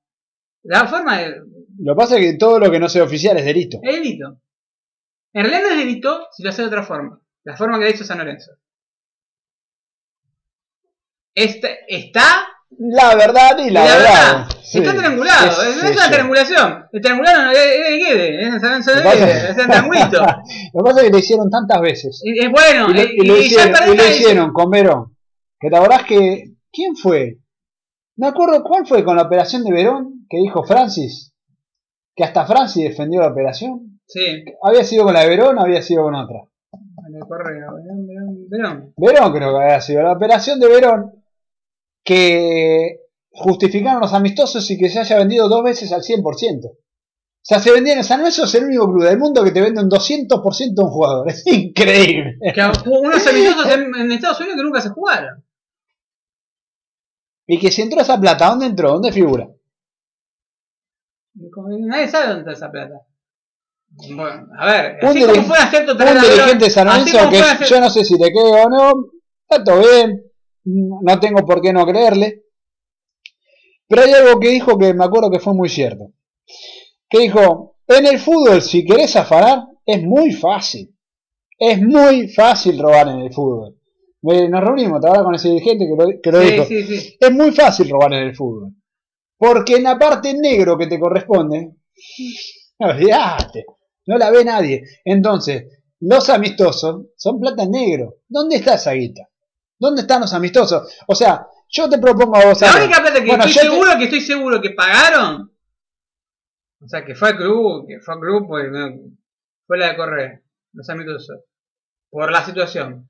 [0.62, 1.36] La forma de.
[1.78, 3.80] Lo que pasa es que todo lo que no sea oficial es delito.
[3.82, 4.40] Es delito.
[5.34, 7.20] En realidad no es delito si lo hace de otra forma.
[7.42, 8.52] La forma que ha hecho San Lorenzo.
[11.34, 14.36] Está, está La verdad y la, la verdad.
[14.36, 15.50] verdad, Sí, está triangulado.
[15.80, 16.10] qué es yo.
[16.10, 16.84] triangulación.
[16.92, 20.20] El triangulado es, de Guede, es San de Lo que pasa- es el triangulito.
[20.74, 22.20] Lo que pasa es que lo hicieron tantas veces.
[22.24, 24.52] Y- Es bueno, Y lo, y, y lo ya hicieron, perdí y lo la- hicieron
[24.52, 25.16] con Verón.
[25.60, 26.44] Que te acordás que.
[26.72, 27.38] ¿Quién fue?
[28.16, 31.32] Me acuerdo cuál fue con la operación de Verón que dijo Francis.
[32.16, 34.00] Que hasta Francis defendió la operación.
[34.06, 36.40] Sí, ¿Había sido con la de Verón o había sido con otra?
[37.14, 38.92] el correo, verón, verón, verón.
[38.96, 40.02] Verón creo que había sido.
[40.02, 41.12] La operación de Verón
[42.04, 43.00] que
[43.30, 46.66] justificaron los amistosos y que se haya vendido dos veces al 100%.
[46.66, 48.04] O sea, se vendieron.
[48.04, 50.90] San Lorenzo es el único club del mundo que te vende un 200% a un
[50.90, 51.28] jugador.
[51.30, 52.36] Es increíble.
[52.54, 55.44] Que hubo unos amistosos en, en Estados Unidos que nunca se jugaron.
[57.46, 58.92] Y que si entró esa plata, ¿dónde entró?
[58.92, 59.48] ¿Dónde figura?
[61.34, 62.94] Nadie sabe dónde está esa plata.
[63.96, 67.80] Bueno, a ver, Un así dirige- como fue un dirigente de San Lorenzo que yo
[67.80, 68.92] no sé si le creo o no,
[69.48, 70.20] está todo bien,
[70.64, 72.42] no tengo por qué no creerle.
[73.88, 76.12] Pero hay algo que dijo que me acuerdo que fue muy cierto.
[77.08, 80.94] Que dijo, en el fútbol si querés afanar es muy fácil.
[81.58, 83.76] Es muy fácil robar en el fútbol.
[84.22, 86.64] Nos reunimos, te con ese dirigente que lo, que lo Sí, dijo.
[86.64, 87.16] sí, sí.
[87.20, 88.72] Es muy fácil robar en el fútbol.
[89.36, 91.74] Porque en la parte negro que te corresponde,
[92.78, 93.66] olvídate,
[94.06, 94.82] no la ve nadie.
[95.04, 95.66] Entonces,
[96.00, 98.16] los amistosos son plata en negro.
[98.28, 99.28] ¿Dónde está esa guita?
[99.78, 100.94] ¿Dónde están los amistosos?
[101.06, 102.60] O sea, yo te propongo a vos.
[102.60, 105.50] La única plata que bueno, estoy yo te- seguro que estoy seguro que pagaron.
[106.82, 108.88] O sea, que fue al club, que fue al club, pues, no,
[109.66, 111.38] fue la de correr, los amistosos.
[112.10, 113.08] Por la situación.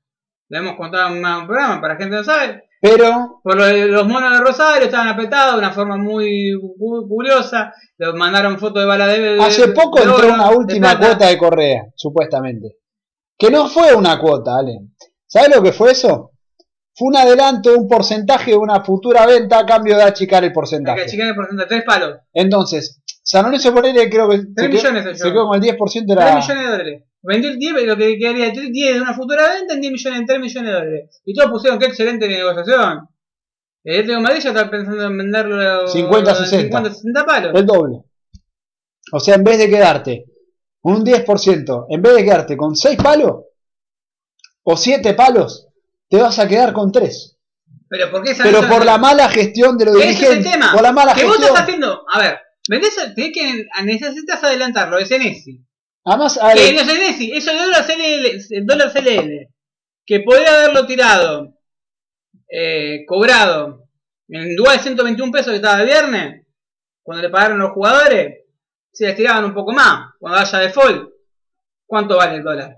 [0.49, 2.63] Le hemos contado en un programa para gente que no sabe.
[2.81, 7.07] Pero, Por lo de los monos de Rosario estaban apretados de una forma muy cu-
[7.07, 7.73] curiosa.
[7.97, 11.37] Les mandaron fotos de bala de, hace poco de entró oro, una última cuota de
[11.37, 12.77] Correa, supuestamente.
[13.37, 14.79] Que no fue una cuota, Ale.
[15.25, 16.31] ¿Sabes lo que fue eso?
[16.95, 20.49] Fue un adelanto, un porcentaje de una futura venta a cambio de achicar el Hay
[20.51, 21.01] que porcentaje.
[21.01, 22.17] achicar el porcentaje, tres palos.
[22.33, 26.35] Entonces, San Lorenzo Ponele creo que se millones quedó con el 10% de 3 la...
[26.35, 27.03] millones de dólares.
[27.21, 30.25] Vendió el 10, lo que quedaría 10 de una futura venta en 10 millones, en
[30.25, 31.21] 3 millones de dólares.
[31.25, 33.09] Y todos pusieron qué excelente negociación.
[33.83, 36.63] El Atlético de Madrid ya está pensando en venderlo 50, en 60.
[36.63, 37.51] 50, 60 palos.
[37.55, 38.03] El doble.
[39.11, 40.25] O sea, en vez de quedarte
[40.83, 43.45] un 10%, en vez de quedarte con 6 palos
[44.63, 45.64] o 7 palos,
[46.09, 47.37] te vas a quedar con 3.
[47.87, 50.51] Pero ¿por qué esa Pero por la mala gestión de los Ese es el dirigentes,
[50.51, 50.71] tema.
[50.73, 55.07] por la mala que vos estás haciendo, a ver, vendés, tenés que, necesitas adelantarlo, es
[55.07, 55.61] Senesi.
[56.03, 59.49] Además, Que Ale, no es eso de dólar CLL, el dólar CLL,
[60.05, 61.53] que podría haberlo tirado,
[62.49, 63.87] eh, cobrado,
[64.27, 66.45] en lugar de 121 pesos que estaba de viernes,
[67.03, 68.45] cuando le pagaron los jugadores,
[68.91, 71.09] se les tiraban un poco más, cuando haya default.
[71.85, 72.75] ¿Cuánto vale el dólar?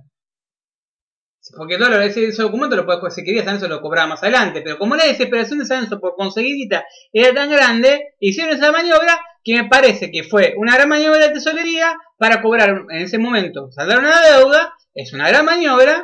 [1.55, 4.23] Porque el dólar, ese, ese documento lo puedes, si querías San Lorenzo lo cobraba más
[4.23, 8.55] adelante, pero como la desesperación de San Lorenzo por conseguir guita era tan grande, hicieron
[8.55, 13.01] esa maniobra que me parece que fue una gran maniobra de tesorería para cobrar en
[13.01, 16.03] ese momento, saldar una deuda, es una gran maniobra,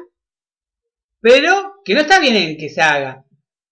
[1.22, 3.24] pero que no está bien en que se haga.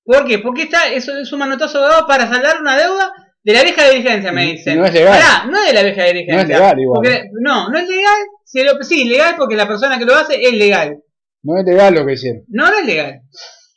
[0.04, 0.40] ¿Por qué?
[0.40, 3.12] Porque está, eso es un manotazo dado para saldar una deuda
[3.44, 4.78] de la vieja dirigencia, me dicen.
[4.80, 5.20] no es legal.
[5.20, 6.36] Pará, no es de la vieja dirigencia.
[6.36, 6.96] No es legal igual.
[7.04, 8.18] Porque- no, no es legal.
[8.46, 10.98] Si lo- sí, legal porque la persona que lo hace es legal.
[11.44, 12.44] No es legal lo que hicieron.
[12.48, 13.22] No, no es legal.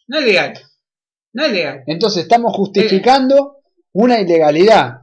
[0.08, 0.54] No es legal.
[1.32, 1.82] No es legal.
[1.86, 3.56] Entonces estamos justificando
[3.92, 4.98] una ilegalidad.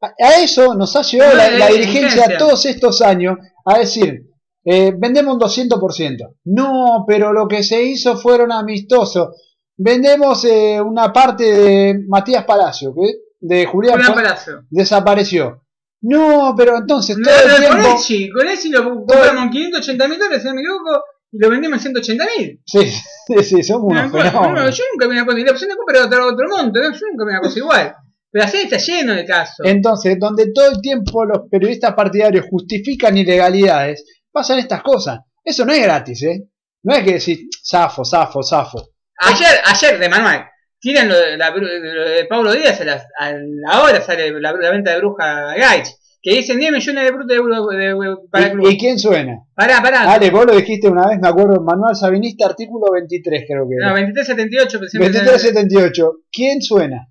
[0.00, 3.78] A, a eso nos ha llevado No, la, la la dirigencia todos estos años a
[3.78, 4.22] decir,
[4.64, 6.36] eh, vendemos un 200%.
[6.44, 9.28] No, pero lo que se hizo fueron amistosos.
[9.76, 14.62] Vendemos eh, una parte de Matías Palacio, que de Julián, Palacio.
[14.70, 15.62] desapareció.
[16.02, 17.92] No, pero entonces No, todo el con.
[17.96, 21.02] Echi, con Echi lo compramos en 580 mil dólares, si no me equivoco,
[21.32, 22.62] y lo vendimos en 180 mil.
[22.64, 25.70] Sí, sí, sí, somos unos No, no, yo nunca vi una cosa, y la opción
[25.70, 26.92] de compra era otro, otro monto, ¿no?
[26.92, 27.94] yo nunca vi una cosa igual.
[28.30, 29.66] Pero así está lleno de casos.
[29.66, 35.20] Entonces, donde todo el tiempo los periodistas partidarios justifican ilegalidades, pasan estas cosas.
[35.42, 36.48] Eso no es gratis, ¿eh?
[36.82, 38.90] No es que decir, zafo, zafo, zafo.
[39.18, 40.44] Ayer, ayer de manual,
[40.78, 44.52] tiran lo de, la, lo de Pablo Díaz, a la, a la hora sale la,
[44.52, 45.88] la venta de Bruja Gaich,
[46.28, 48.70] que dicen 10 millones de brutos de euros de- de- para el ¿Y, club.
[48.72, 49.44] y quién suena?
[49.54, 50.12] Pará, pará.
[50.12, 53.90] Ale, vos lo dijiste una vez, me acuerdo, Manual Sabinista, artículo 23, creo que No,
[53.90, 54.00] era.
[54.00, 56.12] 2378, pero siempre 2378.
[56.32, 57.06] ¿Quién suena?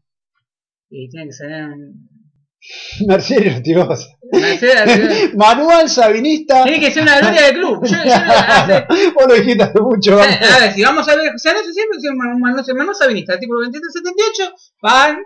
[0.89, 1.33] Y tiene que.
[3.07, 3.93] Mercedes Ortigosa.
[3.95, 4.14] Mercedes-
[5.35, 6.63] Manual Sabinista.
[6.63, 7.85] Tiene que ser una gloria del club.
[7.85, 10.15] Yo, yo, hace- Vos lo dijiste hace mucho.
[10.17, 10.35] vamos.
[10.41, 12.93] a ver, si vamos a ver, o sea, no sé siempre si Manu Manu- Manu
[12.93, 15.17] Sabinista, artículo 2378, van.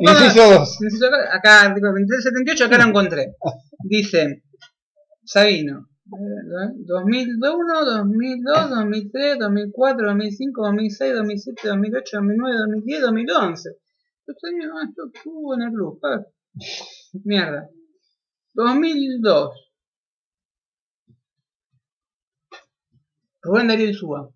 [0.00, 0.78] Inciso 2.
[0.82, 3.34] Inciso acá, artículo 2378, acá lo encontré.
[3.84, 4.42] Dice,
[5.24, 13.70] Sabino, eh, 2001, 2002, 2003, 2004, 2005, 2006, 2007, 2008, 2009, 2010, 2011.
[14.28, 16.00] Años, ah, esto estuvo en el club.
[17.24, 17.68] Mierda.
[18.54, 19.72] 2002.
[23.40, 24.30] Rubén Darío Insúa.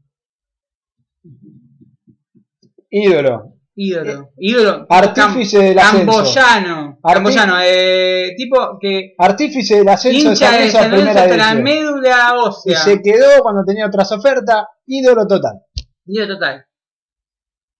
[2.91, 3.59] Ídolo.
[3.75, 4.31] Ídolo.
[4.39, 4.87] Ídolo.
[4.89, 6.07] Artífice del ascenso.
[6.07, 6.99] Camboyano.
[7.03, 7.55] Camboyano.
[7.63, 12.49] Eh, tipo que Artífice del ascenso de hincha de San primera hasta la médula Y
[12.49, 12.79] ósea.
[12.79, 14.65] se quedó cuando tenía otras ofertas.
[14.87, 15.61] Ídolo total.
[16.07, 16.67] Ídolo total.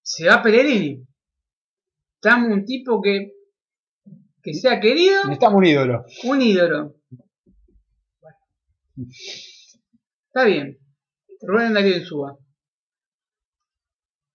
[0.03, 1.07] Se va Pellegrini.
[2.23, 3.33] Estamos un tipo que
[4.45, 6.05] que sea querido, Necesitamos un ídolo.
[6.25, 6.95] un ídolo.
[10.27, 10.79] Está bien.
[11.43, 12.37] Rubén Darío Insúa.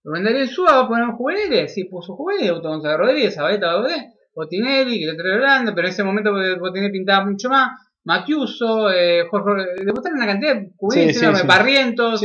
[0.04, 1.74] Rubén Darío Insúa va a poner juveniles.
[1.74, 2.60] Sí, puso juveniles.
[2.62, 7.26] González Rodríguez, Zabaleta Baudet, Botinelli, que lo trae Holanda, pero en ese momento Botinelli pintaba
[7.26, 7.70] mucho más.
[8.06, 11.48] Matiuso, eh, Jorge, le botaron una cantidad de juveniles, Sí, sí, sí.
[11.48, 12.24] Barrientos,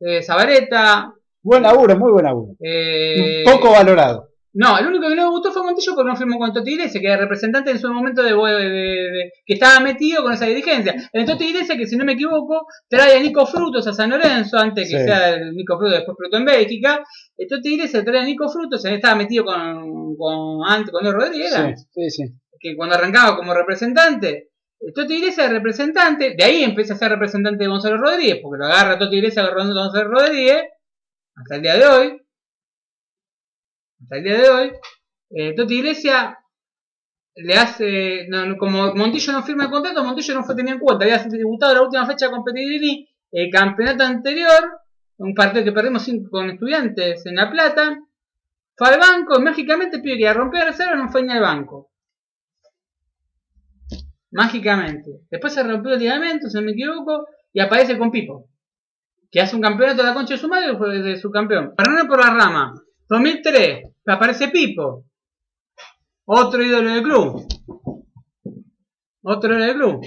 [0.00, 1.14] eh, Zabaleta.
[1.42, 2.54] Buen laburo, muy buen laburo.
[2.60, 4.28] eh, Poco valorado.
[4.54, 7.00] No, el único que no me gustó fue Montillo porque no firmó con Toti Iglesias,
[7.00, 10.44] que era representante en su momento de, de- de- de- que estaba metido con esa
[10.46, 10.94] dirigencia.
[11.12, 14.58] El Toti Iglesias, que si no me equivoco, trae a Nico Frutos a San Lorenzo,
[14.58, 17.02] antes que sea el Nico Frutos, después Fruto en Bélgica.
[17.36, 21.12] El Toti Iglesias trae a Nico Frutos, él estaba metido con, con, antes, con el
[21.12, 22.22] Rodríguez, era, Sí, sí, sí.
[22.60, 24.48] que cuando arrancaba como representante.
[24.84, 28.58] El Toti Iglesias es representante, de ahí empieza a ser representante de Gonzalo Rodríguez, porque
[28.58, 30.62] lo agarra Toti Iglesias agarrando a Gonzalo Rodríguez,
[31.36, 32.21] hasta el día de hoy.
[34.02, 34.72] Hasta el día de hoy.
[35.30, 36.34] Eh, Toti Iglesias
[37.34, 38.28] le hace,
[38.58, 41.82] como Montillo no firma el contrato, Montillo no fue tenido en cuenta, había debutado la
[41.82, 44.80] última fecha con Pellegrini, el campeonato anterior,
[45.16, 47.98] un partido que perdimos con estudiantes en La Plata,
[48.76, 51.90] fue al banco, mágicamente pide que a romper reserva no fue ni al banco.
[54.32, 55.22] Mágicamente.
[55.30, 58.48] Después se rompió el ligamento, si no me equivoco, y aparece con Pipo.
[59.30, 61.74] Que hace un campeonato de la concha de su madre fue de su campeón.
[61.76, 62.74] No por la rama.
[63.08, 65.04] 2003, aparece Pipo.
[66.24, 67.46] Otro ídolo del club.
[69.22, 70.06] Otro ídolo del club.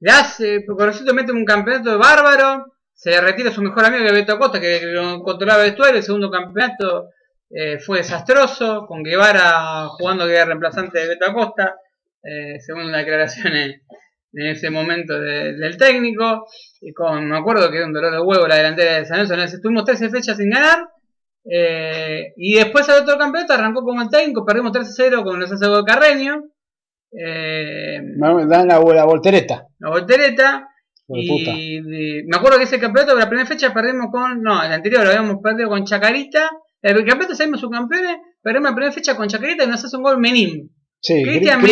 [0.00, 2.66] Le hace, Corocito mete un campeonato bárbaro.
[2.94, 5.96] Se retira su mejor amigo que es Beto Acosta, que lo controlaba vestuario.
[5.98, 7.10] El segundo campeonato
[7.50, 11.76] eh, fue desastroso, con Guevara jugando que era reemplazante de Beto Acosta,
[12.22, 13.82] eh, según las declaraciones
[14.34, 16.46] en ese momento de- del técnico.
[16.80, 19.56] Y con, me acuerdo que era un dolor de huevo la delantera de San Lorenzo.
[19.56, 20.88] Estuvimos 13 fechas sin ganar.
[21.44, 25.66] Eh, y después al otro campeonato arrancó como el técnico, perdimos 3-0 con los hace
[25.66, 26.44] de Carreño.
[27.10, 29.66] Eh, Me dan la, la voltereta.
[29.78, 30.68] la voltereta.
[31.14, 31.80] Y
[32.26, 34.40] me acuerdo que ese campeonato, la primera fecha perdimos con.
[34.42, 36.48] No, el anterior lo habíamos perdido con Chacarita.
[36.80, 40.18] El campeonato salimos subcampeones, perdimos la primera fecha con Chacarita y nos hace un gol
[40.18, 40.70] Menín.
[41.00, 41.64] Sí, Cristian Cri-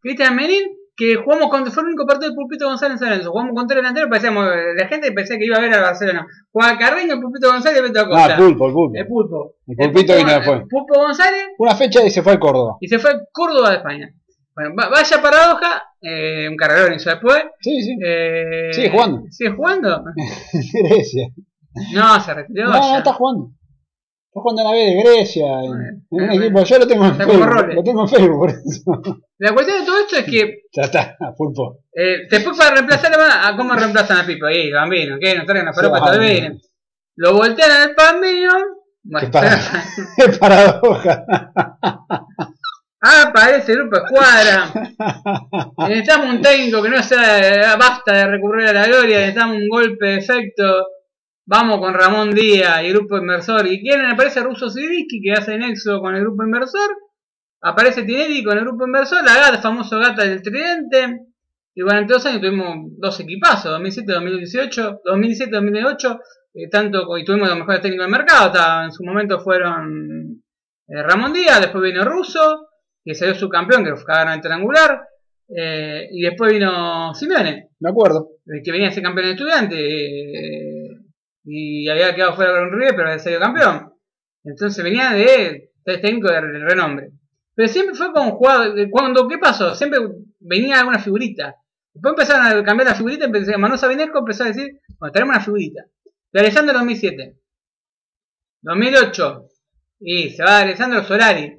[0.00, 0.64] Cristian Menin.
[1.02, 1.66] Que jugamos con.
[1.72, 3.30] Fue el único partido de Pulpito González en San Lorenzo.
[3.32, 4.46] Jugamos con tres delanteros, parecíamos.
[4.78, 6.26] La gente pensé que iba a ver a Barcelona.
[6.52, 8.34] Jugaba Carreño, Pulpito González y Beto Acosta.
[8.34, 8.96] Ah, pulpo, el pulpo.
[8.96, 9.54] El pulpo.
[9.66, 10.12] El pulpito
[10.70, 12.76] Pulpo- González Una fecha y se fue al Córdoba.
[12.80, 14.14] y se fue a Córdoba de España.
[14.54, 17.42] Bueno, va- vaya paradoja, eh, un carrerón hizo después.
[17.60, 17.96] Sí, sí.
[18.04, 19.22] Eh, Sigue jugando.
[19.30, 20.04] ¿Sigue jugando?
[20.84, 21.28] Grecia.
[21.94, 22.66] No, se retiró.
[22.66, 22.98] No, no, ya.
[22.98, 23.50] está jugando.
[24.32, 25.44] Está jugando en la B de Grecia.
[25.60, 26.64] En, un equipo.
[26.64, 27.74] Yo lo tengo en Facebook.
[27.74, 29.02] Lo tengo en Facebook, por eso.
[29.36, 31.80] La cuestión de todo esto es que Ya está, a pulpo.
[31.94, 34.46] eh, después para reemplazar a, cómo reemplazan a Pipo.
[34.46, 36.60] Ahí, Bambino, que nos traen a Faropa todavía vienen.
[37.16, 38.52] Lo voltean al Bambino.
[39.02, 39.58] Bueno, Qué para-
[40.16, 41.26] Qué paradoja.
[43.00, 44.72] aparece el grupo Escuadra.
[45.88, 49.18] Necesitamos un técnico que no sea basta de recurrir a la gloria.
[49.18, 50.86] Necesitamos un golpe de efecto.
[51.44, 53.66] Vamos con Ramón Díaz y el grupo inversor.
[53.66, 54.40] ¿Y quién aparece?
[54.42, 56.90] Russo Sidiski, que hace nexo con el grupo inversor.
[57.60, 61.26] aparece Tinelli con el grupo inversor, la gata, el famoso gata del tridente.
[61.74, 66.20] Y durante dos años tuvimos dos equipazos, 2007-2018, 2007-2008,
[66.54, 68.46] eh, tanto y tuvimos los mejores técnicos del mercado.
[68.46, 70.42] hasta en su momento fueron
[70.88, 72.68] eh, Ramón Díaz, después vino Russo,
[73.04, 75.00] que salió subcampeón, que ganaron el triangular.
[75.56, 78.28] eh, y después vino Simeone, Me acuerdo.
[78.64, 79.76] que venía a ser campeón de estudiante
[81.44, 83.92] y había quedado fuera con River, pero había salido campeón.
[84.44, 87.12] Entonces venía de, de técnico de renombre.
[87.54, 88.74] Pero siempre fue con jugador.
[88.90, 89.74] Cuando, ¿Qué pasó?
[89.74, 90.00] Siempre
[90.40, 91.56] venía alguna figurita.
[91.92, 93.26] Después empezaron a cambiar la figurita.
[93.26, 95.84] Empezó, Manuel Sabinesco empezó a decir: Bueno, tenemos una figurita.
[96.32, 97.36] De Alessandro 2007.
[98.62, 99.48] 2008.
[100.00, 101.58] Y se va Alessandro Solari.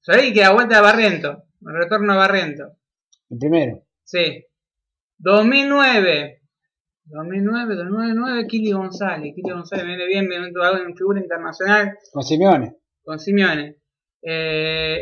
[0.00, 1.44] Solari que da vuelta a Barriento.
[1.66, 2.76] El retorno a Barriento.
[3.30, 3.86] El primero.
[4.04, 4.44] Sí.
[5.18, 6.43] 2009.
[7.06, 9.32] 2009, 2009, Kili González.
[9.34, 12.76] Kili González viene bien, viene en figura internacional Con Simeone.
[13.02, 13.76] con Simeone.
[14.22, 15.00] Eh,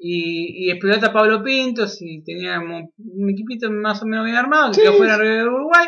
[0.00, 4.70] y, y explotó a Pablo Pinto, si teníamos un equipito más o menos bien armado,
[4.70, 4.80] que Sí.
[4.82, 5.86] quedó fuera de Uruguay.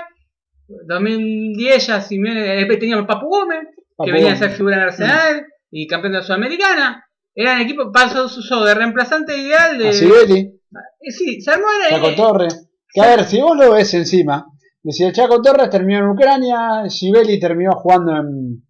[0.86, 3.60] 2010 ya Simeone, teníamos Papu Gómez,
[3.96, 4.38] Papu que venía a Gómez.
[4.38, 7.04] ser figura en Arsenal y campeón de la Sudamericana.
[7.34, 9.88] Eran equipo, pasó su de reemplazante ideal de.
[9.88, 10.38] A Sibetti.
[10.38, 12.68] Eh, sí, se armó era- Chaco Torres.
[12.92, 14.44] Que a ver, si vos lo ves encima,
[14.82, 18.66] decía el Chaco Torres terminó en Ucrania, Sibeli terminó jugando en,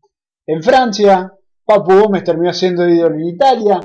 [0.47, 1.33] en Francia,
[1.65, 3.81] Papu Gómez terminó siendo ídolo en Italia.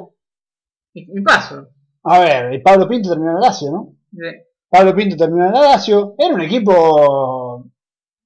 [0.94, 1.68] y, y paso.
[2.04, 3.94] A ver, y Pablo Pinto terminó en Lazio, ¿no?
[4.12, 6.16] De- Pablo Pinto terminó en Lazio.
[6.18, 7.66] Era un equipo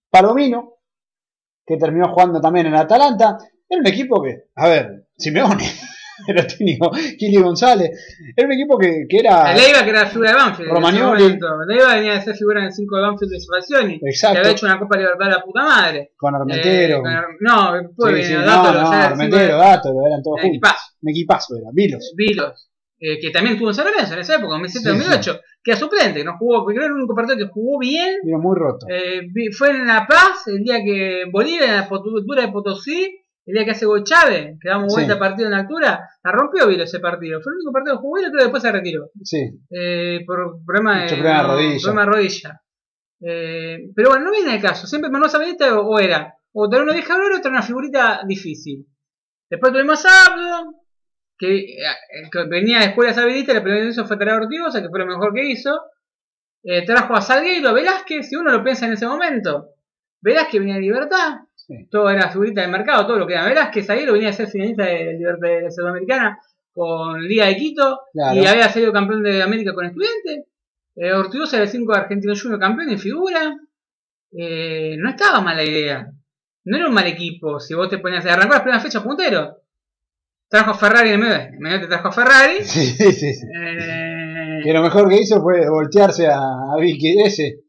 [0.09, 0.73] palomino
[1.65, 3.37] que terminó jugando también en Atalanta.
[3.69, 5.63] Era un equipo que, a ver, Simeone,
[6.27, 7.89] era técnico, Kili González.
[8.35, 9.53] Era un equipo que, que era.
[9.53, 10.69] Leiva, que era figura de Banfield.
[10.69, 11.39] en Romagnoli.
[11.67, 13.99] Leiva venía a ser figura en el 5 de Banfield de Salvazioni.
[14.03, 14.33] Exacto.
[14.33, 16.11] Que había hecho una Copa Libertad de la puta madre.
[16.17, 16.97] Con Armentero.
[16.97, 20.41] Eh, con Ar- no, después Sí, sí, no, Dátolo, no, Armentero, Dátolo, eran todos de-
[20.41, 20.49] juntos.
[20.69, 20.93] equipazo.
[21.01, 22.13] Un equipazo era, Vilos.
[22.15, 26.23] Vilos, eh, que también estuvo en San Lorenzo en esa época, 2007-2008, que era suplente,
[26.23, 28.15] no jugó, creo que era el único partido que jugó bien.
[28.23, 28.85] Vino muy roto.
[28.89, 29.21] eh,
[29.57, 33.18] fue en La Paz, el día que Bolivia, en la altura de Potosí,
[33.49, 35.19] el día que hace gol Chávez, que damos vuelta Sí.
[35.19, 37.41] partido en altura, la rompió Vilos ese partido.
[37.41, 39.09] Fue el único partido que jugó y creo que después se retiró.
[39.23, 39.39] Sí,
[39.71, 41.81] eh, por problema de, problema de rodilla.
[41.81, 42.61] problema de rodilla.
[43.21, 44.87] Eh, pero bueno, no viene el caso.
[44.87, 48.85] Siempre Manuel Sabaneta o, o era o traer una vieja o traer una figurita difícil.
[49.49, 50.75] Después tuvimos a Abdo,
[51.37, 54.89] que, eh, que venía de escuela sabidista, la primera vez fue traer a Ortigosa, que
[54.89, 55.75] fue lo mejor que hizo.
[56.63, 59.69] Eh, trajo a Salgueiro, a Velázquez, si uno lo piensa en ese momento.
[60.21, 61.37] Velázquez venía de Libertad,
[61.69, 61.87] sí.
[61.89, 64.83] todo era figurita del mercado, todo lo que era Velázquez, Salgueiro venía a ser finalista
[64.85, 66.39] de, Libertad de la Sudamericana
[66.73, 68.35] con Liga de Quito Claro.
[68.41, 70.45] y había salido campeón de América con Estudiantes.
[70.95, 73.55] Eh, Ortigosa era el 5 de Argentino Junior campeón en figura.
[74.31, 76.11] Eh, no estaba mala idea.
[76.65, 77.59] No era un mal equipo.
[77.59, 79.57] Si vos te ponías a arrancar las primeras fechas puntero.
[80.49, 81.35] Trajo a Ferrari en el medio.
[81.35, 82.63] En el medio te trajo a Ferrari.
[82.63, 83.33] Sí, sí, sí.
[83.33, 83.45] sí.
[83.61, 87.59] Eh, Que lo mejor que hizo fue voltearse a, a Vicky ese.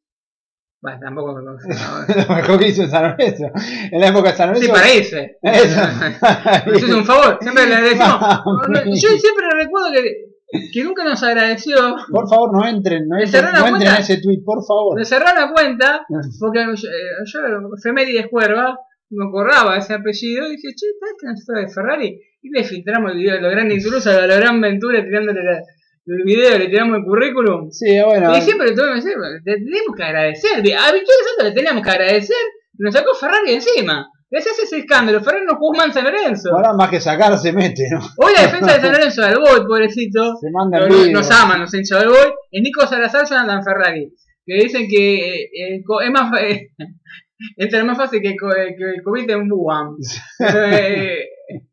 [0.83, 1.41] Bueno, tampoco.
[2.29, 3.45] lo mejor que hizo en San Lorenzo.
[3.91, 4.73] En la época de San Sí, Lorenzo.
[4.73, 5.39] para irse.
[5.43, 5.81] Eso.
[6.71, 7.39] Nos hizo un favor.
[7.41, 8.21] Siempre le agradecemos.
[8.69, 9.01] Mami.
[9.01, 11.77] Yo siempre recuerdo que, que nunca nos agradeció.
[12.11, 13.95] Por favor, no entren, no ¿Le entren, no cuenta?
[13.97, 14.99] a ese tweet, por favor.
[14.99, 16.07] Me la cuenta
[16.41, 17.41] porque yo, eh, yo
[17.79, 18.77] efemérides cuerva,
[19.11, 22.21] me acordaba ese apellido y dije, che, ¿sabes que no está de Ferrari?
[22.43, 25.63] Y le filtramos el video de los grandes intrusos a la gran Ventura tirándole la-
[26.07, 27.71] el video, le tiramos el currículum.
[27.71, 28.37] Sí, bueno.
[28.37, 29.11] Y siempre le tuvimos que
[29.45, 30.57] tenemos que agradecer.
[30.59, 32.37] A Victoria Santos le teníamos que agradecer
[32.79, 34.09] nos sacó Ferrari encima.
[34.31, 36.51] Gracias a ese escándalo, Ferrari no jugó más en San Lorenzo.
[36.55, 37.99] Ahora más que sacar se mete, ¿no?
[38.17, 41.13] Hoy la defensa de San Lorenzo del Boy, pobrecito, Se manda no- en no- vivo.
[41.19, 42.33] nos aman, nos hinchas del Boy.
[42.53, 44.15] Es Nico Salazar, Jonathan Ferrari.
[44.47, 46.69] Que dicen que eh, eh, es más, eh,
[47.57, 49.49] entra más fácil que, eh, que el COVID en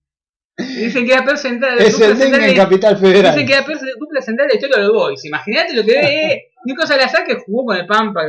[0.58, 1.78] Eh, dicen que era peor central.
[1.80, 3.34] Es el dengue en Capital Federal.
[3.34, 3.80] Dicen que era peor
[4.24, 5.26] central de la historia de los Boys.
[5.26, 8.22] Imagínate lo que es Nico Salazar que jugó con el Pampa.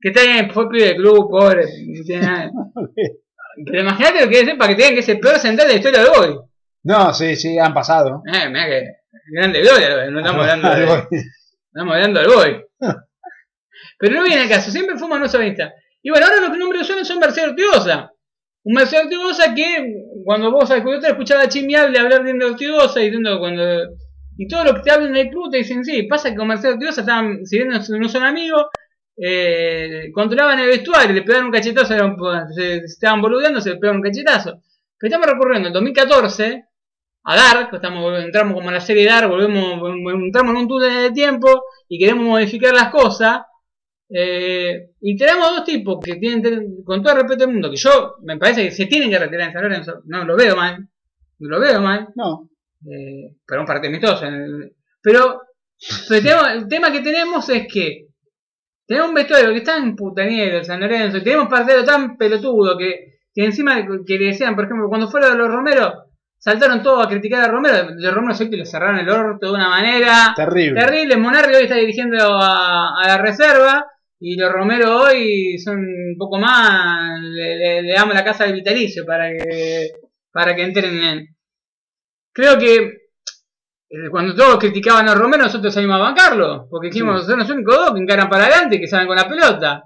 [0.00, 1.64] Que, está bien, fue pibe del club, pobre.
[1.64, 2.50] no tiene nada.
[3.66, 6.02] Pero imagínate lo que es para que tengan que ser peor central de la historia
[6.02, 6.38] de Boys.
[6.84, 8.22] No, sí, sí, han pasado.
[8.26, 11.18] Eh, mira que grande gloria, no estamos hablando de,
[11.66, 12.64] estamos hablando del boy.
[13.98, 15.72] Pero no viene al caso, siempre fue Manuel Sabanista.
[16.02, 18.12] Y bueno, ahora los nombres son son Marcelo Ortigosa.
[18.64, 22.32] Un Marcelo Ortigosa que cuando vos al te escuchaba a Chimi Hable hablar de
[23.00, 23.62] y diciendo cuando
[24.36, 26.74] y todo lo que te hablan del club te dicen sí, pasa que con Marcelo
[26.74, 28.66] Ortigosa estaban, si bien no no son amigos,
[29.16, 31.94] eh, controlaban el vestuario, le pegaron un cachetazo,
[32.54, 34.60] se, estaban boludeando, se le pegaron un cachetazo.
[34.98, 36.64] Pero estamos recorriendo el 2014
[37.24, 41.02] a Dark, estamos, entramos como en la serie Dark, volvemos, vol- entramos en un túnel
[41.04, 43.40] de tiempo y queremos modificar las cosas.
[44.16, 48.14] Eh, y tenemos dos tipos que tienen, con todo el respeto del mundo, que yo
[48.22, 50.86] me parece que se tienen que retirar en San Lorenzo, no lo veo mal,
[51.40, 52.08] no lo veo mal.
[52.14, 52.48] No,
[52.86, 54.26] Eh, para un partido amistoso.
[54.26, 55.40] el- Pero,
[56.08, 58.06] pero tenemos- el tema que tenemos es que
[58.86, 63.14] tenemos un vestuario que está en putaniero, San Lorenzo, y tenemos partido tan pelotudo que,
[63.34, 66.04] que encima de- que le decían, por ejemplo, cuando fueron los Romero,
[66.38, 69.54] saltaron todos a criticar a Romero, los Romero sé que le cerraron el orto de
[69.54, 70.78] una manera Terrible.
[70.78, 71.16] terrible.
[71.16, 73.86] Monarri hoy está dirigiendo a, a la reserva
[74.26, 78.54] y los Romero hoy son un poco más, le, le- le damos la casa del
[78.54, 79.90] vitalicio para que,
[80.32, 81.36] para que entren en...
[82.32, 82.74] Creo que
[83.90, 87.76] eh, cuando todos criticaban a Romero, nosotros salimos a bancarlo, porque dijimos, son los únicos
[87.76, 89.82] dos que encaran para adelante y que saben con la pelota.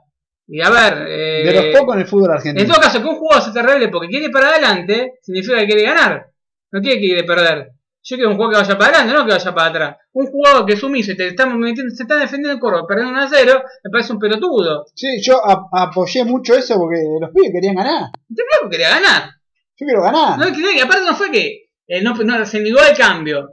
[0.46, 2.68] Y a ver, eh, De los pocos en el fútbol en argentino.
[2.72, 5.66] todo caso, que un jugador se te revele porque quiere ir para adelante, significa que
[5.66, 6.26] quiere ganar.
[6.72, 7.68] No tiene que ir a perder.
[8.02, 9.96] Yo quiero un jugador que vaya para adelante, no que vaya para atrás.
[10.12, 13.12] Un jugador que es sumiso y te estamos metiendo, se está defendiendo el corro, perdiendo
[13.12, 14.86] 1 a 0, me parece un pelotudo.
[14.94, 18.10] Sí, yo ap- apoyé mucho eso porque los pibes querían ganar.
[18.28, 19.30] Este flaco quería ganar.
[19.76, 20.38] Yo quiero ganar.
[20.38, 23.50] No, y aparte no fue que eh, no, no, se negó el cambio.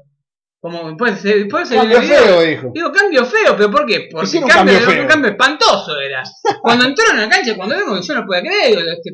[0.59, 2.71] Como después se Cambio feo, dijo.
[2.73, 4.07] Digo, cambio feo, pero ¿por qué?
[4.11, 5.01] Porque cambio, cambio feo.
[5.03, 6.23] un cambio espantoso era.
[6.61, 9.11] Cuando entraron a la cancha, cuando vimos que yo no podía creer, digo, es que,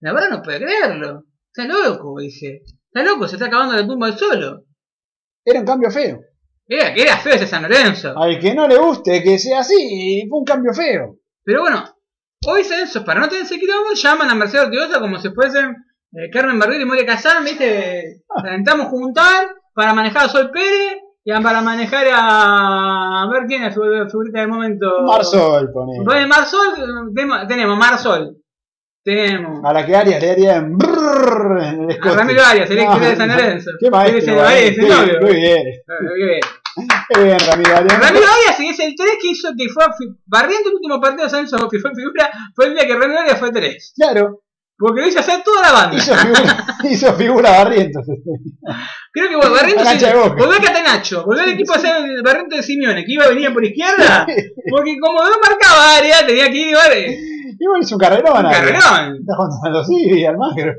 [0.00, 1.24] la verdad no puedo creerlo.
[1.54, 2.62] Está loco, dije.
[2.94, 4.64] Está loco, se está acabando la tumba del solo.
[5.42, 6.20] Era un cambio feo.
[6.68, 8.12] Era, que era feo ese San Lorenzo.
[8.16, 11.16] Al que no le guste que sea así, fue un cambio feo.
[11.42, 11.84] Pero bueno,
[12.46, 15.74] hoy San Lorenzo, para no tener ese quilombo, llaman a Mercedes Ortigosa como si fuesen
[16.12, 18.22] eh, Carmen Barbieri y Moria Kazán, ¿viste?
[18.36, 23.74] Intentamos juntar para manejar a Sol Pérez y para manejar a, a ver quién es
[23.74, 24.86] su figurita del momento.
[25.06, 26.04] Marsol, pone.
[26.04, 26.74] Bueno, Marsol,
[27.14, 28.36] tenemos, tenemos Marsol.
[29.04, 32.16] Tenemos A la que Arias le harían brrrr en el a.
[32.18, 33.70] Ramiro Arias, el ex No, de San Lorenzo.
[33.80, 34.36] Qué maestro.
[34.76, 35.20] Qué- novio.
[35.20, 35.66] Muy bien.
[35.66, 35.82] Eh,
[36.24, 36.40] bien.
[37.08, 38.00] Qué bien, Ramiro Arias.
[38.00, 39.84] Ramiro Arias es el 3 que hizo que fue
[40.26, 43.20] barriendo el último partido de San Lorenzo que fue figura, fue el día que Ramiro
[43.20, 43.92] Arias fue 3.
[43.96, 44.42] Claro,
[44.82, 45.96] Porque lo hizo hacer toda la banda.
[45.96, 48.04] hizo figura, hizo figura Barrientos.
[49.12, 50.34] Creo que bueno, Barrientos Boca.
[50.34, 53.28] volvió a Catenacho, volvió al equipo a hacer el Barrientos de Simeone, que iba a
[53.28, 54.26] venir por izquierda,
[54.70, 57.18] porque como no marcaba área, tenía que ir y eh,
[57.60, 58.44] Igual hizo un carrerón.
[58.44, 59.18] un carrerón.
[59.20, 59.84] Está jugando
[60.16, 60.74] y Almagro.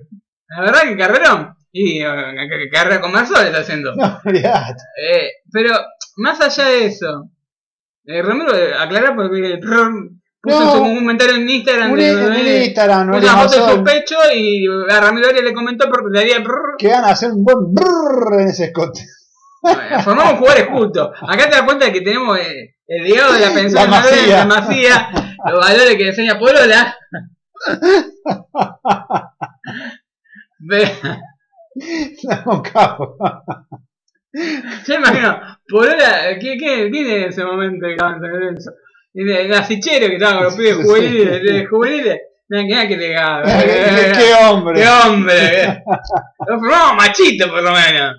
[0.50, 1.56] La verdad que carrerón.
[1.72, 3.96] Y que carrera con Marsol está haciendo.
[3.96, 4.20] No.
[4.26, 5.76] Eh, pero
[6.18, 7.30] más allá de eso,
[8.06, 9.60] eh, Romero, eh, aclarar porque
[10.44, 10.84] puso No.
[10.84, 14.16] un comentario en Instagram Un, de, en el Instagram, no una foto de su pecho
[14.36, 16.76] y a Ramiro Arias le comentó porque le haría brrr.
[16.78, 19.00] Que van a hacer un buen brrr en ese escote.
[19.66, 21.12] Eh, Formamos jugadores justos.
[21.22, 24.28] Acá te das cuenta de que tenemos eh, el legado de la pensión La de
[24.28, 25.10] la Masía,
[25.50, 26.98] los valores que enseña Polola.
[32.46, 33.18] No, capo.
[34.86, 35.40] Yo imagino,
[35.70, 38.18] Polola, ¿quién, quién, quién es en ese momento que estaba
[39.14, 39.46] en San Lorenzo?
[39.46, 42.20] El el asichero que estaba con los pibes juveniles, de juveniles.
[42.50, 43.44] Nada, que legado.
[43.46, 44.82] Qué hombre.
[44.82, 45.84] ¡Qué hombre!
[46.48, 48.18] Lo formamos machito, por lo menos.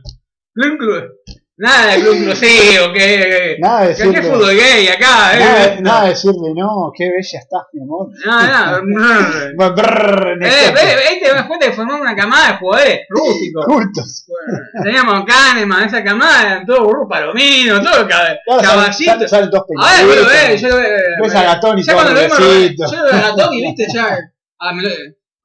[1.57, 3.57] Nada de club crucero, que.
[3.61, 5.79] Nada de ¿Qué fútbol gay acá, Nada, eh?
[5.81, 8.09] nada de decirle, no, qué bella estás, mi amor.
[10.33, 13.65] En el Eh, ve, te das cuenta que formamos una camada de jugadores rústicos.
[13.67, 14.27] Cultos.
[14.83, 19.31] Teníamos Kahneman, esa camada, eran todos burros palominos, todo cab- Ahora salen, caballitos.
[19.31, 20.89] salen- todos Ahora yo lo veo, yo lo veo.
[21.23, 24.19] Ves a Gatoni Ya todo cuando lo vemos, yo lo veo a Gatoni, viste, ya.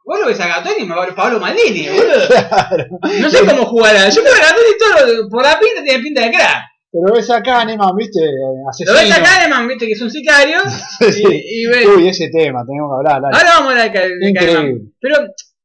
[0.10, 3.22] Lo- Vos lo ves a Gatoni y me va Pablo Maldini, boludo.
[3.22, 4.10] No sé cómo jugará.
[4.10, 6.64] Yo creo que Gatoni todo, por la pinta tiene pinta de crack.
[6.92, 8.94] Pero ves a Kahneman, viste, Lo asesino.
[8.94, 10.58] ves a Kahneman, viste que es un sicario.
[11.12, 11.24] Sí.
[11.24, 11.86] Y, y ves.
[11.86, 13.22] Uy, ese tema, tenemos que hablar.
[13.22, 13.38] dale.
[13.38, 14.54] Ahora vamos a hablar de Increíble.
[14.56, 14.94] Kahneman.
[15.00, 15.16] Pero,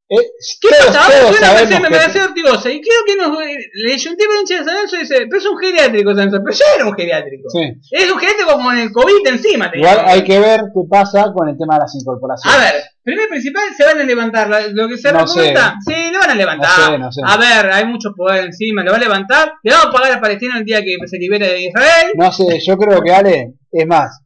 [0.07, 0.17] Eh,
[0.61, 1.03] ¿qué pasa?
[1.03, 2.69] Ahora suena Mercedes Ortigosa.
[2.69, 5.37] Y creo que nos, le un tipo de hincha de San Lorenzo y dice, pero
[5.37, 6.41] es un geriátrico San Lorenzo.
[6.45, 7.49] Pero ya era un geriátrico.
[7.49, 7.73] Sí.
[7.89, 9.71] Es un geriátrico con el COVID encima.
[9.73, 12.55] Igual hay que ver qué pasa con el tema de las incorporaciones.
[12.55, 14.49] A ver, primero y principal, se van a levantar.
[14.73, 16.69] Lo que se No recomienda, sí, lo van a levantar.
[16.77, 17.21] No sé, no sé.
[17.25, 19.53] A ver, hay mucho poder encima, lo va a levantar.
[19.63, 22.11] Le vamos a pagar a Palestina el día que se libere de Israel.
[22.15, 24.21] No sé, yo creo que Ale, es más,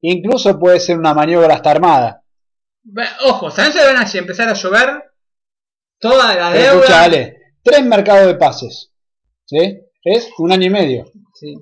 [0.00, 2.22] incluso puede ser una maniobra hasta armada.
[3.24, 5.11] Ojo, San Lorenzo van a empezar a llover
[6.02, 6.72] toda la deuda.
[6.74, 8.92] escucha, Ale, tres mercados de pases.
[9.46, 9.78] ¿Sí?
[10.04, 11.04] Es un año y medio.
[11.32, 11.54] Sí.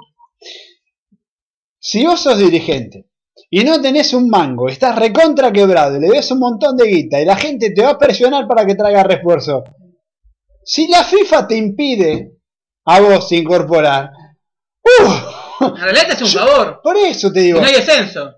[1.78, 3.06] Si vos sos dirigente
[3.50, 7.20] y no tenés un mango, estás recontra quebrado, y le ves un montón de guita
[7.20, 9.64] y la gente te va a presionar para que traiga refuerzo.
[10.64, 12.38] Si la FIFA te impide
[12.86, 14.10] a vos incorporar,
[14.82, 15.66] ¡uh!
[15.66, 16.80] En realidad te hace un favor.
[16.82, 18.34] por eso te digo, no hay descenso.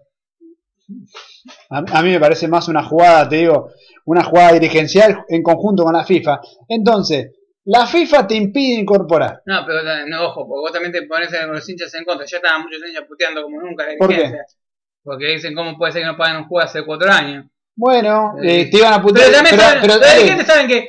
[1.71, 3.71] a, a mí me parece más una jugada, te digo,
[4.07, 6.41] una jugada dirigencial en conjunto con la FIFA.
[6.69, 7.31] Entonces,
[7.65, 9.43] la FIFA te impide incorporar.
[9.47, 12.27] No, pero eh, no, ojo, porque vos también te pones con los hinchas en contra.
[12.27, 14.33] Ya estaban muchos hinchas puteando como nunca la ¿Por qué?
[15.05, 17.47] Porque dicen cómo puede ser que no paguen un juego hace cuatro años.
[17.75, 19.27] Bueno, Eh, eh, te iban a putear.
[19.27, 20.89] Pero también pero- saben, pero los dale, dirigentes saben que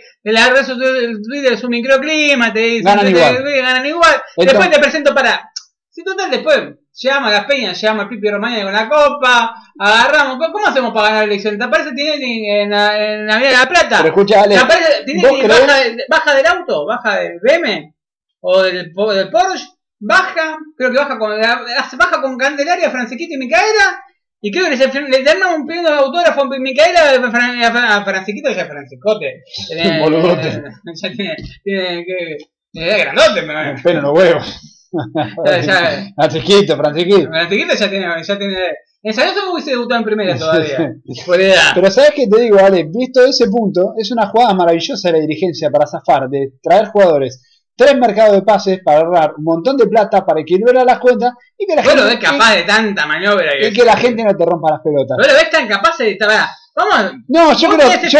[0.65, 3.43] sociales del Twitter es un microclima, te dicen Ganan te- igual.
[3.43, 4.11] te- ganan igual.
[4.35, 5.49] Entonces- después te presento para.
[5.95, 6.59] Si total, después
[6.95, 10.39] llama a las peñas, llama a Pipi Romaña con la copa, agarramos.
[10.51, 11.55] ¿Cómo hacemos para ganar la elección?
[11.57, 13.97] ¿Te aparece Tinelli en la, en la Avenida de la Plata?
[13.97, 15.03] Pero escucha, Ale, ¿Te aparece
[15.47, 16.85] baja, de- baja del auto?
[16.87, 17.93] ¿Baja del BM?
[18.41, 19.67] ¿O del, del Porsche?
[19.99, 24.01] Baja, creo que baja con, baja con Candelaria, Francisquito y Micaela.
[24.41, 28.01] Y creo que le, le terminan un pidiendo autógrafo a Micaela a Fran- a Fran-
[28.01, 29.43] a Francisquito y a Franciscote.
[29.67, 30.63] Tiene- Boludote.
[31.01, 32.37] Ya tiene, tiene que.
[32.73, 33.75] Es grandote, pero.
[33.83, 34.72] pelo en los huevos.
[35.45, 36.77] Ya, Francisquito.
[36.77, 38.07] Francisquito ya tiene.
[38.23, 38.57] Ya tiene
[39.05, 40.93] en San Lorenzo hubiese debutado en primera todavía.
[41.25, 41.71] Por edad.
[41.75, 45.19] Pero sabes qué te digo, Ale, visto ese punto, es una jugada maravillosa de la
[45.19, 47.41] dirigencia para zafar, de traer jugadores,
[47.75, 51.65] tres mercados de pases para ahorrar un montón de plata para equilibrar las cuentas y
[51.65, 53.51] que la lo gente ves capaz de tanta maniobra.
[53.59, 55.17] y, y que la gente no te rompa las pelotas.
[55.17, 56.29] Lo ves tan capaz de estar.
[56.75, 57.13] Vamos.
[57.27, 58.19] No, yo ¿Vos creo, yo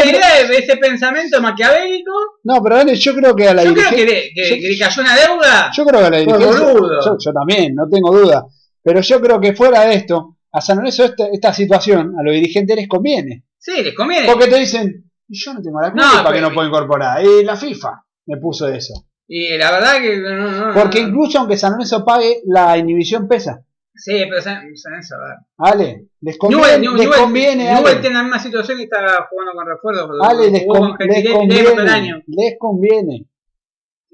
[0.52, 2.12] ese pensamiento maquiavélico?
[2.44, 4.78] no, pero Ale, yo creo que a la Yo creo que, le, que, que le
[4.78, 5.70] cayó una deuda.
[5.76, 6.72] yo creo que a la dirigencia,
[7.04, 8.46] yo, yo también, no tengo duda,
[8.82, 12.32] pero yo creo que fuera de esto, a San Lorenzo esta, esta situación, a los
[12.32, 14.26] dirigentes les conviene, Sí, les conviene.
[14.26, 17.24] porque te dicen, yo no tengo la culpa No, para que pero- no puedo incorporar,
[17.24, 18.94] y la FIFA me puso eso.
[19.26, 20.18] Y la verdad que.
[20.18, 23.64] No, no, Porque incluso aunque San Lorenzo pague, la inhibición pesa.
[23.96, 25.36] Sí, pero a ver.
[25.58, 28.98] Ale, les conviene, Newell, Newell, les conviene, Newell Ale, tiene la misma situación y está
[29.30, 30.10] jugando con refuerzos.
[30.20, 33.26] Ale, les, con- con conviene, les conviene.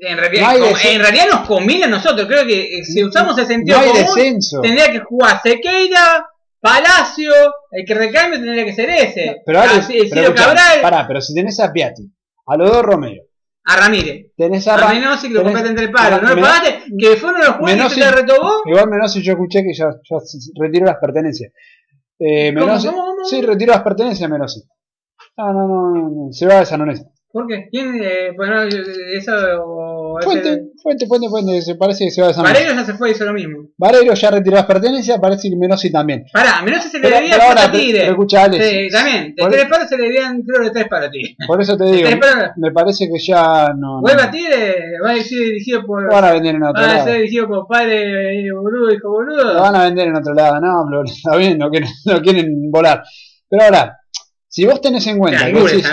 [0.03, 2.27] En realidad, No en realidad nos conviene a nosotros.
[2.27, 4.61] Creo que eh, si usamos el sentido No hay común, descenso.
[4.63, 6.27] tendría que jugar Sequeira,
[6.59, 7.33] Palacio,
[7.71, 9.43] el que recambio tendría que ser ese.
[9.45, 12.11] Pero Ale, Ah, sí, pero Ciro escuchá, Cabral, pará, pero si tenés a Piatti,
[12.47, 13.23] a los dos Romero,
[13.65, 14.33] a Ramírez.
[14.37, 16.21] tenés a, A Ra- Menossi que lo compraste entre el palo.
[16.23, 16.83] ¿No lo pagaste?
[16.99, 18.53] Que fue uno de los jugadores que te retobó.
[18.67, 20.17] Igual Menossi yo escuché que ya, ya
[20.61, 21.53] retiró las pertenencias.
[22.19, 23.25] Eh, ¿Cómo, Menossi- cómo, cómo?
[23.25, 24.63] Sí, retiró las pertenencias Menossi.
[25.37, 27.05] No, no, no, no, no, se va de San Lorenzo.
[27.33, 27.69] ¿Por qué?
[27.71, 27.95] ¿Quién?
[28.03, 29.33] Eh, bueno, eso
[29.65, 32.61] o Fuente, fuente, fuente, fuente, se parece que se va de San Lorenzo.
[32.65, 33.69] Vareiro ya se fue y hizo lo mismo.
[33.79, 36.25] Vareiro ya retiró las pertenencias, parece que Menossi también.
[36.33, 37.99] Pará, menos se le debía pero ahora, a Tigre.
[38.01, 39.35] pero escucha, Ale, Sí, también.
[39.37, 41.37] De tres palos se le debían creo de tres para ti.
[41.47, 42.51] Por eso te digo, palos.
[42.57, 44.01] me parece que ya no.
[44.01, 44.29] Vuelve no.
[44.29, 44.75] a Tigre,
[45.05, 46.11] va a ser dirigido por.
[46.11, 47.05] Van a vender en otro Va a lado.
[47.07, 49.55] ser dirigido por padre eh, boludo, hijo boludo.
[49.55, 53.05] Lo van a vender en otro lado, no, está bien, no quieren, no quieren volar.
[53.49, 53.97] Pero ahora,
[54.53, 55.87] si vos tenés en cuenta que decís,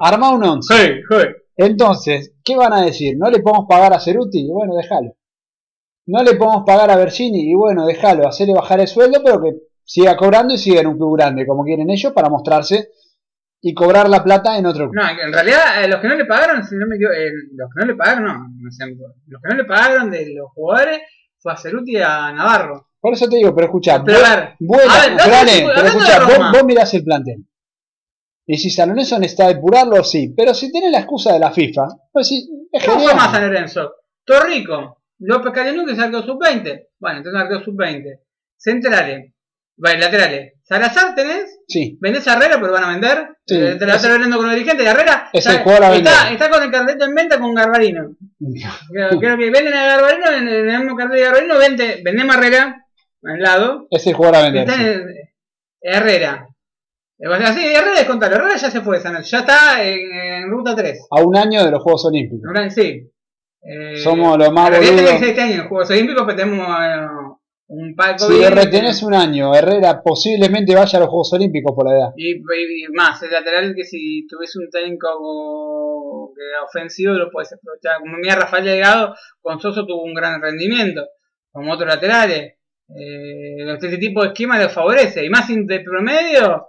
[0.00, 1.36] armá un 11, Joder, joder.
[1.56, 3.16] entonces, ¿qué van a decir?
[3.16, 4.40] ¿No le podemos pagar a Ceruti?
[4.40, 5.12] Y bueno, déjalo.
[6.06, 9.52] No le podemos pagar a Bersini, y bueno, déjalo, hacerle bajar el sueldo, pero que
[9.84, 12.88] siga cobrando y siga en un club grande, como quieren ellos, para mostrarse
[13.62, 15.02] y cobrar la plata en otro club.
[15.02, 17.70] No, en realidad, eh, los que no le pagaron, si no me equivoco, eh, los
[17.72, 18.84] que no le pagaron, no, no sé,
[19.28, 21.00] los que no le pagaron de los jugadores
[21.38, 22.88] fue a Ceruti y a Navarro.
[23.00, 25.06] Por eso te digo, pero escuchá, Pero vos- a ver, vuela, a
[25.44, 27.46] ver, pero escuchá, vos, vos mirás el plantel.
[28.46, 30.34] Y si San Lorenzo necesita depurarlo, sí.
[30.36, 33.42] Pero si tenés la excusa de la FIFA, pues sí, es ¿Cómo fue más San.
[33.42, 33.92] Lorenzo?
[34.24, 36.88] Torrico, López Calianú que salió sub-20.
[36.98, 38.20] Bueno, entonces salió sub-20.
[38.56, 39.32] Centrales,
[39.76, 40.52] vale, laterales.
[40.62, 43.28] Salazar tenés, Sí, vendés a Herrera, pero van a vender.
[43.46, 44.86] Sí, Eh, te la estás vendiendo con los dirigentes.
[44.86, 46.32] Herrera ese está, jugador a está, vender.
[46.32, 48.16] está con el carrete en venta con Garbarino.
[48.90, 52.38] Creo, creo que venden a Garbarino, en el mismo carrete de Garbarino, vende, vendemos a
[52.38, 52.84] Herrera
[53.24, 53.86] al lado.
[53.90, 54.62] ese jugador a vender.
[54.68, 54.82] Está sí.
[54.82, 55.14] en el-
[55.80, 56.48] Herrera.
[57.18, 58.36] Eh, o sea, sí, Herrera descontalo.
[58.36, 60.00] Herrera ya se fue de San Lorenzo, Ya está en,
[60.44, 61.06] en ruta 3.
[61.10, 62.50] A un año de los Juegos Olímpicos.
[62.74, 63.10] Sí.
[63.62, 64.86] Eh, Somos los más boludos.
[64.88, 67.06] tiene que ser este año en los Juegos Olímpicos, pero tenemos eh,
[67.68, 71.96] un palco Si retenés un año, Herrera posiblemente vaya a los Juegos Olímpicos por la
[71.96, 72.08] edad.
[72.16, 72.42] y,
[72.92, 75.08] más, el lateral que si tuviese un técnico
[76.34, 78.00] que ofensivo lo puedes aprovechar.
[78.00, 81.06] Como mira Rafael Delgado, con Soso tuvo un gran rendimiento,
[81.52, 82.54] como otros laterales.
[82.88, 86.68] Eh, este tipo de esquema le favorece, y más de promedio,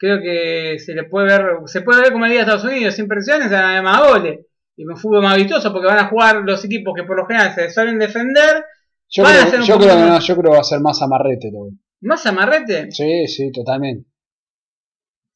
[0.00, 2.94] creo que se le puede ver, se puede ver como el día de Estados Unidos,
[2.94, 4.40] sin presiones, a más goles.
[4.76, 7.54] Y un fútbol más vistoso porque van a jugar los equipos que por lo general
[7.54, 8.64] se suelen defender.
[9.10, 10.64] Yo, Van a creo, hacer un yo, creo, que no, yo creo que va a
[10.64, 11.68] ser más amarrete todo.
[12.00, 14.08] Más amarrete, Sí, sí, totalmente.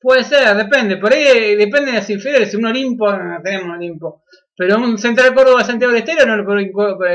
[0.00, 0.96] puede ser, depende.
[0.96, 2.50] Por ahí depende de las inferiores.
[2.50, 4.22] Si un Olimpo, no tenemos Olimpo.
[4.56, 6.44] Pero un Central Córdoba Santiago del Estero no lo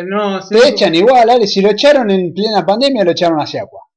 [0.05, 1.47] no Te echan igual, Ale.
[1.47, 3.88] Si lo echaron en plena pandemia, lo echaron hacia agua.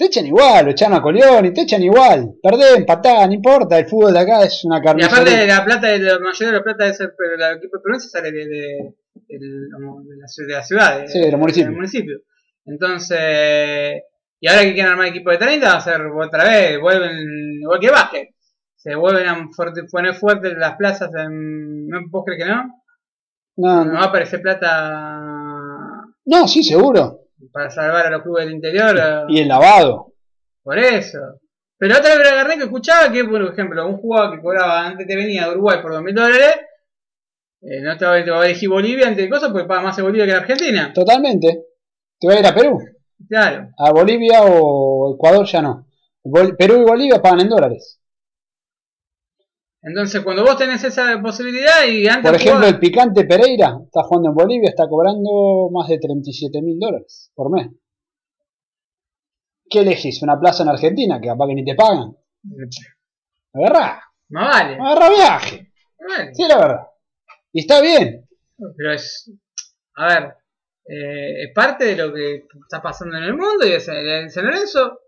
[0.00, 2.32] Te echan igual, lo echaron a Colioni, te echan igual.
[2.42, 3.78] Perdés, empatá, no importa.
[3.78, 6.52] El fútbol de acá es una Y aparte de la plata, de la mayoría de
[6.58, 8.94] la plata de ese pero el equipo de Peruense sale de, de,
[9.28, 11.66] de la, ciudad- de la ciudad, de, Sí, de los municipios.
[11.68, 12.16] del municipio.
[12.64, 14.02] Entonces,
[14.40, 17.18] y ahora que quieren armar equipo de 30, va a ser otra vez, vuelven,
[17.60, 18.28] igual que básquet.
[18.76, 21.88] Se vuelven a fuerte- poner fuertes las plazas en.
[21.88, 22.64] ¿No vos crees que no?
[23.56, 23.92] No, No no.
[23.98, 25.20] va a aparecer plata
[26.24, 27.18] no, sí, seguro.
[27.52, 28.96] Para salvar a los clubes del interior.
[29.28, 30.12] Y el lavado.
[30.62, 31.18] Por eso.
[31.78, 35.16] Pero otra vez agarré que escuchaba que, por ejemplo, un jugador que cobraba antes te
[35.16, 36.56] venía de Uruguay por 2.000 dólares,
[37.62, 40.26] eh, no te va, a elegir Bolivia antes de cosas porque paga más en Bolivia
[40.26, 40.92] que en Argentina.
[40.94, 41.64] Totalmente.
[42.18, 42.78] Te va a ir a Perú.
[43.28, 43.68] Claro.
[43.78, 45.86] A Bolivia o Ecuador ya no.
[46.24, 47.99] Bol- Perú y Bolivia pagan en dólares.
[49.82, 54.02] Entonces, cuando vos tenés esa posibilidad y antes Por ejemplo, jugabas- el picante Pereira está
[54.02, 57.70] jugando en Bolivia, está cobrando más de 37 mil dólares por mes.
[59.70, 60.22] ¿Qué elegís?
[60.22, 62.14] ¿Una plaza en Argentina que capaz que ni te pagan?
[63.54, 64.74] Agarrá, más vale.
[64.80, 65.72] agarrá viaje.
[66.08, 66.34] Vale.
[66.34, 66.86] Sí, la verdad.
[67.52, 68.28] Y está bien.
[68.76, 69.30] Pero es,
[69.96, 70.34] a ver,
[70.86, 74.44] eh, es parte de lo que está pasando en el mundo y es- en San
[74.44, 74.98] Lorenzo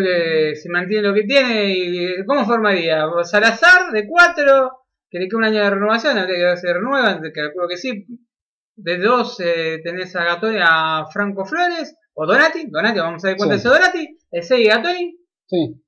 [0.00, 3.04] creo que si mantiene lo que tiene y ¿cómo formaría?
[3.24, 4.70] Salazar de 4,
[5.10, 8.06] que le queda un año de renovación, habría que ver si renuevan, calculo que sí.
[8.74, 9.36] De 2
[9.84, 13.58] tenés a Gatoni, a Franco Flores, o Donati, Donati, vamos a ver cuánto Sí.
[13.58, 15.16] es Donati, el 6 Gatoni,
[15.46, 15.82] Sí.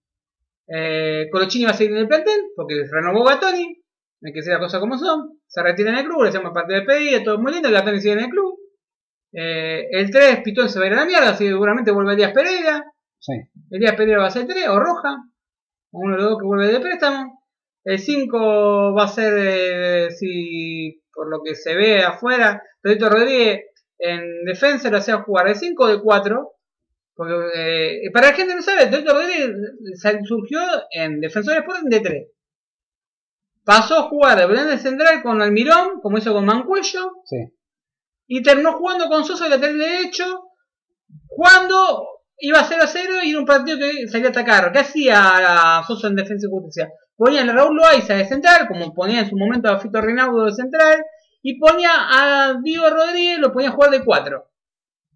[0.69, 3.81] eh, Colochini va a seguir en el plantel porque renovó Gatoni.
[4.27, 5.39] Hay que decir las cosas como son.
[5.47, 7.71] Se retira en el club, le hacemos parte de despedida, todo muy lindo.
[7.71, 8.59] Gatoni sigue en el club.
[9.33, 12.13] Eh, el 3, Pitón se va a ir a la mierda, así que seguramente vuelve
[12.15, 12.85] Elías Pereira.
[13.25, 13.33] Sí.
[13.71, 15.17] Elías Pereira va a ser 3, o Roja.
[15.93, 17.41] Uno de los dos que vuelve de préstamo.
[17.85, 23.61] El 5 va a ser, eh, si por lo que se ve afuera, Pedrito Rodríguez
[23.99, 26.51] en defensa lo hacía jugar de 5 o de 4.
[27.15, 29.51] Porque eh, para la gente que no sabe, Pedrito Rodríguez
[30.25, 30.61] surgió
[30.91, 32.29] en Defensores Sporting de 3.
[33.65, 37.37] Pasó a jugar de volante central con Almirón, como hizo con Mancuello, Sí.
[38.27, 40.25] y terminó jugando con Sosa de lateral derecho,
[41.29, 42.09] cuando
[42.47, 44.73] iba 0 a 0 y era un partido que salía a atacar.
[44.73, 46.91] ¿Qué hacía Sosa en Defensa y Justicia?
[47.17, 50.53] Ponía a Raúl Loaiza de central, como ponía en su momento a Fito Reinaudo de
[50.53, 51.03] central,
[51.43, 54.45] y ponía a Diego Rodríguez, lo ponía a jugar de 4.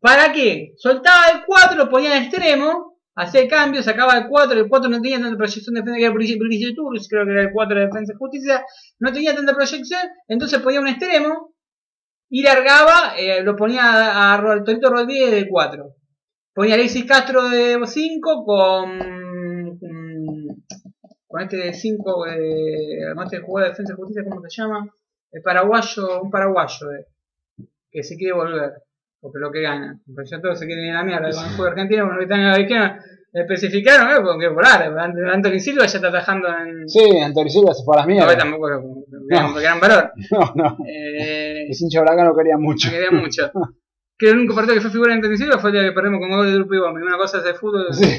[0.00, 0.74] ¿Para qué?
[0.76, 4.88] Soltaba el 4, lo ponía de extremo, hacía el cambio, sacaba el 4, el 4
[4.88, 7.76] no tenía tanta proyección de defensa, que era Brigitte Turris, creo que era el 4
[7.76, 8.64] de defensa y justicia,
[9.00, 11.52] no tenía tanta proyección, entonces ponía un extremo,
[12.30, 15.84] y largaba, eh, lo ponía a, a Ro- Torito Rodríguez de 4.
[16.58, 18.98] Ponía Alexis Castro de 5 con,
[19.78, 20.64] con,
[21.28, 24.92] con este de 5, eh, además de jugar de defensa y justicia, ¿cómo se llama?
[25.30, 27.06] El paraguayo, un paraguayo eh,
[27.92, 28.72] que se quiere volver,
[29.20, 30.00] porque lo que gana.
[30.12, 32.40] Porque ya todos se quieren ir a la mierda con el juego argentino, cuando están
[32.40, 32.98] en la izquierda,
[33.34, 34.82] especificaron, eh, porque volar,
[35.32, 36.88] Anthony Silva ya está atajando en...
[36.88, 38.36] Sí, Antonio Silva se fue a las No, mierdas.
[38.36, 39.04] tampoco era como-
[39.54, 40.10] gran, valor.
[40.32, 40.76] No, no.
[40.88, 42.88] Eh, El hincha Huracán lo quería mucho.
[42.90, 43.52] me quería mucho.
[44.18, 46.18] Que el único partido que fue figura en Anthony Silva fue el día que perdimos
[46.18, 46.96] con gol de Grupo Iván.
[46.96, 47.86] Una cosa es de fútbol.
[47.92, 48.04] Sí.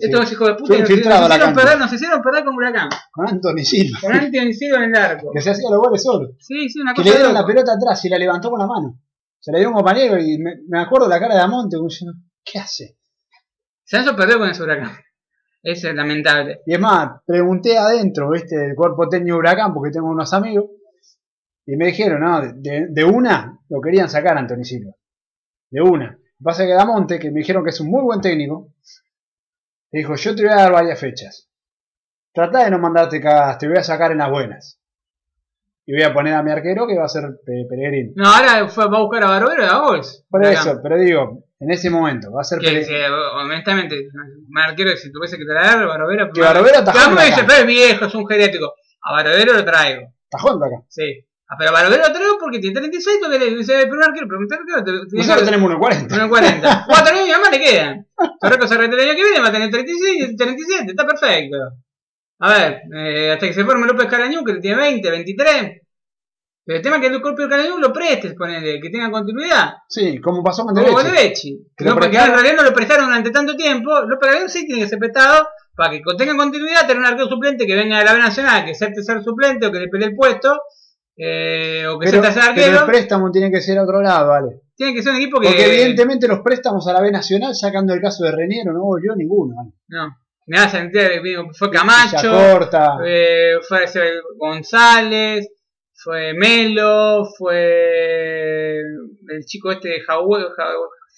[0.00, 2.88] Estos dos hijos de puta nos, nos hicieron perder, nos hicieron perder con Huracán.
[3.12, 3.98] Con Anthony Silva.
[4.00, 5.30] Con Anthony Silva en el arco.
[5.30, 6.30] Que se hacía los goles solo.
[6.38, 8.58] Sí, sí, una Que cosa le de dieron la pelota atrás y la levantó con
[8.58, 8.98] la mano.
[9.38, 11.76] Se la dio un compañero y me, me acuerdo la cara de Amonte
[12.42, 12.96] ¿qué hace?
[13.84, 14.92] Sanso perdió con ese Huracán.
[15.62, 16.62] Eso es lamentable.
[16.64, 20.70] Y es más, pregunté adentro, viste, del cuerpo técnico de Huracán, porque tengo unos amigos,
[21.66, 24.92] y me dijeron, no, de, de una lo querían sacar a Anthony Silva.
[25.70, 26.06] De una.
[26.12, 28.68] Lo que pasa es que Damonte, que me dijeron que es un muy buen técnico,
[29.90, 31.48] dijo, yo te voy a dar varias fechas.
[32.32, 34.80] Trata de no mandarte cagadas, te voy a sacar en las buenas.
[35.86, 38.12] Y voy a poner a mi arquero que va a ser Pe- Pellegrini.
[38.14, 40.24] No, ahora fue, va a buscar a Barbero y a.
[40.28, 42.66] Por eso, pero digo, en ese momento va a ser que,
[43.40, 44.08] honestamente,
[44.48, 46.30] Marquero, si tuviese que traer, Barbero.
[46.30, 46.82] Que Barbero
[47.16, 48.74] me en dice, pero es viejo, es un geriátrico.
[49.02, 50.12] A Barbero lo traigo.
[50.24, 50.84] Está jugando acá.
[50.88, 51.24] Sí.
[51.50, 54.84] Ah, pero Barbero lo traigo porque tiene 36, porque le dice, pero arquero, preguntar arquero.
[54.84, 56.14] tiene Nosotros tenemos 1.40.
[56.14, 56.84] Uno 40.
[56.86, 58.06] Cuatro años más le quedan.
[58.38, 60.90] Torreco se retira el año que viene, va a tener 36 y 37.
[60.90, 61.56] Está perfecto.
[62.40, 65.82] A ver, eh, hasta que se forme López Carañú, que tiene 20, 23.
[66.64, 69.72] Pero el tema es que el López Carañú lo prestes, ponele, que tenga continuidad.
[69.88, 73.56] Sí, como pasó con Como lo No, porque en realidad no lo prestaron durante tanto
[73.56, 74.02] tiempo.
[74.02, 77.66] López Carañú sí tiene que ser prestado para que tenga continuidad, tener un arquero suplente
[77.66, 80.14] que venga de la B Nacional, que sea tercer suplente o que le pelee el
[80.14, 80.60] puesto.
[81.20, 84.60] Eh, o que Pero, tercer pero el préstamo tiene que ser a otro lado, vale.
[84.76, 85.48] Tiene que ser un equipo que.
[85.48, 89.16] Porque evidentemente los préstamos a la B Nacional, sacando el caso de Reniero, no volvió
[89.16, 89.54] ninguno.
[89.56, 89.70] ¿vale?
[89.88, 90.16] No.
[90.46, 91.20] Me da sentir,
[91.58, 92.30] fue Camacho.
[92.30, 92.98] Corta.
[93.04, 93.84] Eh, fue
[94.38, 95.46] González,
[95.92, 100.72] fue Melo, fue el chico este de Jaú, Ja-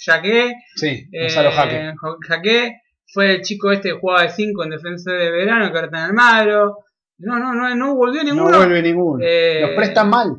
[0.05, 1.93] Jaque, Sí, eh, Gonzalo Jaque.
[2.01, 2.73] Ja- Jaque,
[3.13, 5.99] fue el chico este que jugaba de 5 en defensa de verano, que ahora está
[5.99, 6.79] en Almagro.
[7.21, 8.57] No, no, no, no volvió No ninguno.
[8.57, 9.25] vuelve ninguno.
[9.25, 10.37] Eh, Los prestan mal.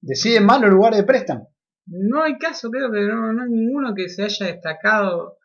[0.00, 1.48] Deciden mal los lugares de préstamo.
[1.86, 5.38] No hay caso, creo que no, no hay ninguno que se haya destacado.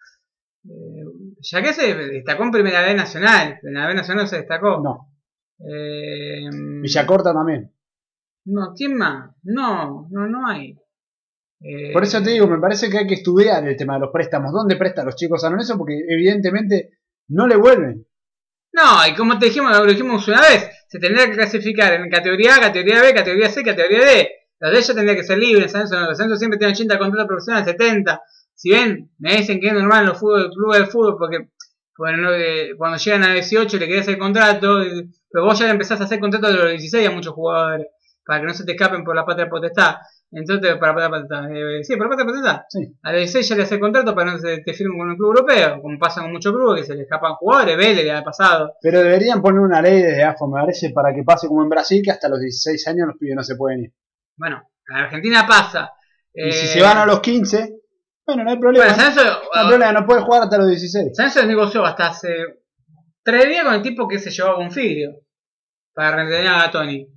[0.66, 1.04] Eh,
[1.42, 4.82] Jaque se destacó en Primera B Nacional, en la B Nacional se destacó.
[4.82, 5.12] No.
[5.60, 6.50] Eh,
[6.82, 7.72] Villacorta también.
[8.46, 9.32] No, ¿quién más?
[9.44, 10.78] No, no, no hay.
[11.62, 14.12] Eh, Por eso te digo, me parece que hay que estudiar el tema de los
[14.12, 14.52] préstamos.
[14.52, 15.78] ¿Dónde prestan los chicos a Lorenzo?
[15.78, 17.00] Porque evidentemente
[17.30, 18.06] no le vuelven.
[18.76, 22.58] No, y como te dijimos, lo dijimos una vez, se tendría que clasificar en categoría
[22.58, 24.30] A, categoría B, categoría C, categoría D.
[24.60, 27.68] Los de ellos tendría que ser libres, Sanso, los Sanso siempre tienen 80 contratos profesionales,
[27.68, 28.22] 70.
[28.54, 31.48] Si ven, me dicen que es normal los clubes de fútbol porque
[31.98, 34.80] bueno, eh, cuando llegan a 18 le querés hacer contrato,
[35.32, 37.88] pero vos ya le empezás a hacer contrato de los 16 a muchos jugadores,
[38.26, 39.96] para que no se te escapen por la patria potestad.
[40.38, 42.62] Entonces, para la patria potestad, eh, sí, por la patria potestad.
[42.68, 42.80] Sí.
[43.04, 45.16] A los 16 ya le hace contrato para que no se te firmen con un
[45.16, 48.22] club europeo, como pasa con muchos clubes que se le escapan jugadores, Vélez le ha
[48.22, 48.74] pasado.
[48.82, 52.02] Pero deberían poner una ley desde AFA, me parece, para que pase como en Brasil,
[52.04, 53.94] que hasta los 16 años los pibes no se pueden ir.
[54.36, 55.94] Bueno, en Argentina pasa.
[56.34, 57.74] Y si Eh, se van a los 15,
[58.28, 58.86] bueno, no hay problema.
[58.88, 61.16] Bueno, no Sanso, hay problema, no puede jugar hasta los 16.
[61.16, 62.36] Sanso negoció hasta hace
[63.24, 65.12] tres días con el tipo que se llevaba un filio
[65.94, 67.08] para retener a Gatoni.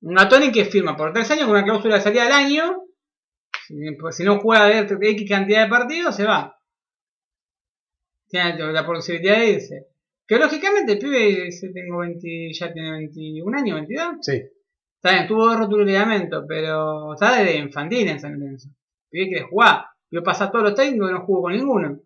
[0.00, 2.84] Un Gatoni que firma por tres años con una cláusula de salida al año.
[3.66, 6.58] Si, pues, si no juega de X cantidad de partidos, se va.
[8.28, 9.86] Tiene la posibilidad de irse.
[10.26, 14.16] Que lógicamente el pibe tengo 20, ya tiene 21 años, 22.
[14.20, 14.42] Sí.
[14.96, 18.68] Está bien, tuvo dos roturas de ligamento, pero está desde infantil en San Lorenzo.
[18.68, 19.84] El pibe quiere jugar.
[20.10, 22.00] Yo pasar todos los técnicos y no jugó con ninguno.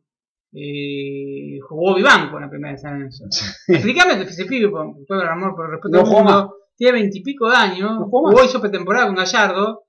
[0.52, 3.24] Y jugó Vivanco en la primera de San Lorenzo.
[3.68, 7.56] Explícame que ese pibe, con todo el amor por el respeto No tiene veintipico de
[7.56, 9.86] años, No jugó hizo pretemporada con Gallardo,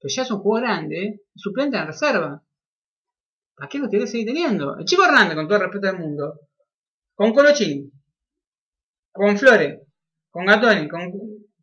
[0.00, 2.42] pero ya es un jugador grande, suplente en reserva.
[3.56, 4.76] ¿Para qué lo querés seguir teniendo?
[4.78, 6.40] El chico Hernández, con todo el respeto del mundo,
[7.14, 7.90] con Colochín,
[9.12, 9.80] con Flores,
[10.30, 11.10] con Gatoni, con,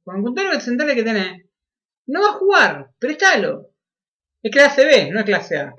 [0.03, 1.45] con, con todos los centrales que tenés,
[2.07, 3.69] no va a jugar, préstalo.
[4.43, 5.73] Es clase B, no es clase A.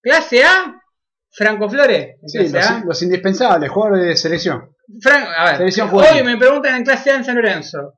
[0.00, 0.82] Clase A,
[1.30, 2.16] Franco Flores.
[2.26, 2.84] Sí, clase los, A.
[2.84, 4.76] los indispensables, jugadores de selección.
[5.00, 6.24] Fran- a ver, Selección hoy juvenil.
[6.24, 7.94] me preguntan en clase A en San Lorenzo.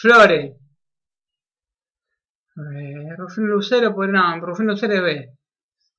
[0.00, 0.54] Flores.
[2.56, 5.32] Eh, Rufino Lucero, pues no, Rufino Lucero es B.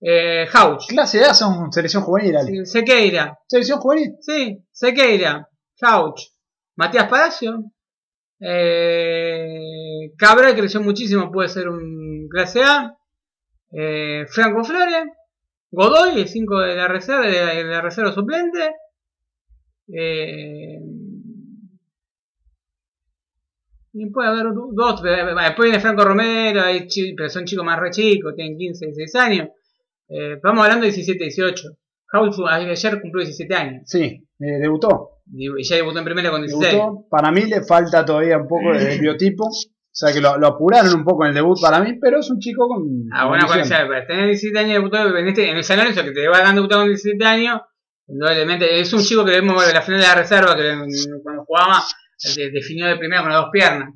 [0.02, 0.88] Eh, Hauch.
[0.88, 2.50] Clase A son selección juvenil, Ale.
[2.52, 3.38] Sí, Sequeira.
[3.48, 4.16] Selección juvenil.
[4.22, 5.48] Sí, Sequeira.
[5.82, 6.20] Hauch.
[6.76, 7.64] Matías Palacio.
[8.40, 12.96] Eh, Cabral creció muchísimo, puede ser un clase A.
[13.72, 15.06] Eh, Franco Flores.
[15.70, 18.74] Godoy, el 5 de la reserva, de la, de la reserva suplente.
[19.94, 20.80] Eh,
[23.94, 26.62] y puede haber dos, eh, después viene Franco Romero,
[27.16, 29.48] pero son chicos más re chicos, tienen 15, 16 años.
[30.10, 31.70] Eh, estamos hablando de 17, 18.
[32.14, 34.00] Howell fue- ayer cumplió 17 años Sí,
[34.40, 35.20] eh, debutó.
[35.34, 36.74] y ya debutó en primera con 16.
[36.74, 37.08] Debutó.
[37.10, 39.46] Para mí le falta todavía un poco de biotipo.
[39.46, 42.30] O sea que lo, lo apuraron un poco en el debut para mí, pero es
[42.30, 42.84] un chico con.
[43.12, 46.28] Ah, bueno, ya, tener 17 años debutó en, este, en el San Lorenzo, que te
[46.28, 47.62] va a debutar con 17 años,
[48.08, 50.74] indudablemente es un chico que vemos en la final de la reserva, que
[51.24, 51.84] cuando jugaba
[52.54, 53.90] definió de primera con las dos piernas.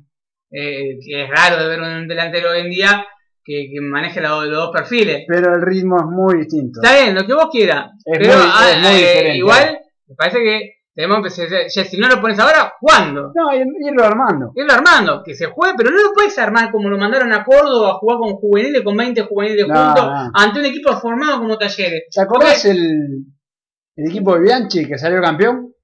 [0.54, 3.06] Eh, que es raro de ver un delantero hoy en día
[3.42, 5.24] que, que maneje los, los dos perfiles.
[5.26, 6.80] Pero el ritmo es muy distinto.
[6.82, 7.90] Está bien, lo que vos quieras.
[8.04, 9.78] Es pero muy- ah, es muy eh, igual,
[10.08, 11.66] me parece que tenemos que empezar.
[11.74, 13.32] Ya, si no lo pones ahora, ¿cuándo?
[13.34, 14.52] No, ir- irlo armando.
[14.54, 17.92] Irlo armando, que se juegue, pero no lo puedes armar como lo mandaron a Córdoba
[17.92, 20.30] a jugar con juveniles, con 20 juveniles No, juntos, no.
[20.34, 22.02] ante un equipo formado como Talleres.
[22.14, 23.24] ¿Te acordás el,
[23.96, 25.74] el equipo de Bianchi que salió campeón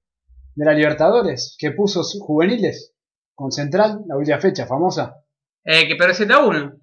[0.55, 1.55] de la Libertadores?
[1.57, 2.95] Que puso sus juveniles
[3.35, 5.15] con Central, la última fecha famosa.
[5.63, 6.73] Eh, que 7 a 1.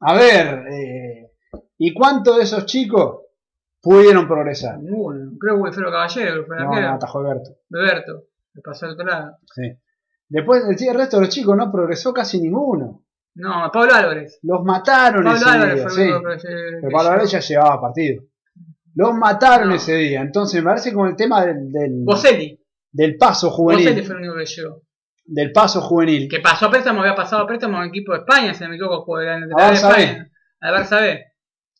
[0.00, 1.30] A ver, eh,
[1.78, 3.20] ¿y cuántos de esos chicos
[3.80, 4.78] pudieron progresar?
[4.80, 5.32] Ninguno.
[5.38, 7.50] Creo que Wilfredo Caballero, fue No, no, atajó Alberto.
[7.68, 8.24] Beberto,
[8.54, 9.36] que pasó al otro lado.
[9.54, 9.62] Sí.
[10.28, 13.04] Después el, resto de los chicos no progresó casi ninguno.
[13.34, 14.38] No, Pablo Álvarez.
[14.42, 16.46] Los mataron Pablo ese Álvarez día, fue sí.
[16.46, 18.22] que Pero Pablo Álvarez ya llevaba partido.
[18.94, 19.74] Los mataron No.
[19.74, 20.20] ese día.
[20.20, 22.58] Entonces me parece con el tema del, del, Boselli.
[22.90, 24.04] del paso juvenil.
[24.04, 24.82] fue el único que llegó.
[25.24, 26.28] Del paso juvenil.
[26.28, 28.74] Que pasó a préstamo, había pasado a préstamo a un equipo de España, se me
[28.74, 30.02] equivoco, jugó de la, de Barça B.
[30.02, 30.30] España.
[30.60, 31.24] Al Barça B.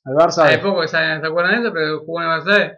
[0.04, 0.44] Al Barça.
[0.44, 2.72] Hace poco que se, se acuerdan de eso, pero jugó en el Barça B.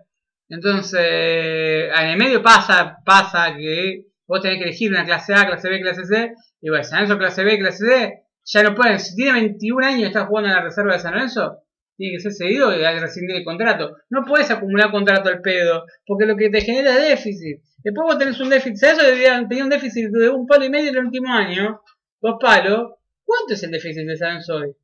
[0.49, 5.69] Entonces, en el medio pasa, pasa que vos tenés que elegir una clase A, clase
[5.69, 8.13] B, clase C, y bueno, San Lorenzo clase B, clase D,
[8.45, 11.13] ya no pueden, si tiene 21 años y está jugando en la reserva de San
[11.15, 11.59] Lorenzo,
[11.97, 13.97] tiene que ser seguido y rescindir el contrato.
[14.11, 17.63] No puedes acumular contrato al pedo, porque lo que te genera es déficit.
[17.83, 20.91] Después vos tenés un déficit, ¿sabes eso tenía un déficit de un palo y medio
[20.91, 21.83] el último año?
[22.21, 22.95] Dos palos.
[23.25, 24.75] ¿Cuánto es el déficit de San hoy?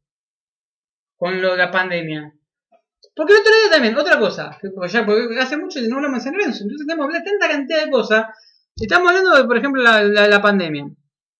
[1.17, 2.33] Con lo de la pandemia.
[3.15, 6.25] Porque el otro día también, otra cosa, que porque hace mucho que no hablamos de
[6.25, 8.27] San Lorenzo, entonces tenemos que hablar tanta cantidad de cosas.
[8.77, 10.87] Estamos hablando de, por ejemplo, la, la, la pandemia.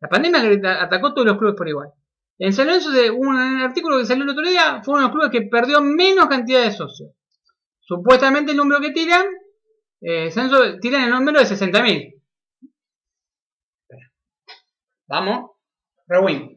[0.01, 1.91] La pandemia atacó todos los clubes por igual.
[2.43, 5.13] En San Lorenzo, de un artículo que salió el otro día, fue uno de los
[5.15, 7.11] clubes que perdió menos cantidad de socios.
[7.81, 9.27] Supuestamente el número que tiran,
[10.01, 12.15] eh, San Lorenzo tiran el número de 60.000.
[15.07, 15.51] Vamos,
[16.07, 16.57] rewind.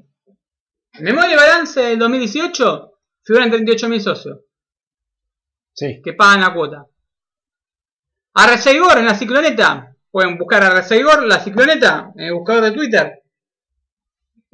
[1.00, 2.92] Memoria y balance del 2018
[3.26, 4.40] figuran 38.000 socios
[5.74, 6.02] Sí.
[6.04, 6.88] que pagan la cuota.
[8.36, 9.96] A Reseigor en la cicloneta.
[10.12, 13.23] Pueden buscar a Reseigor, la cicloneta, en el buscador de Twitter.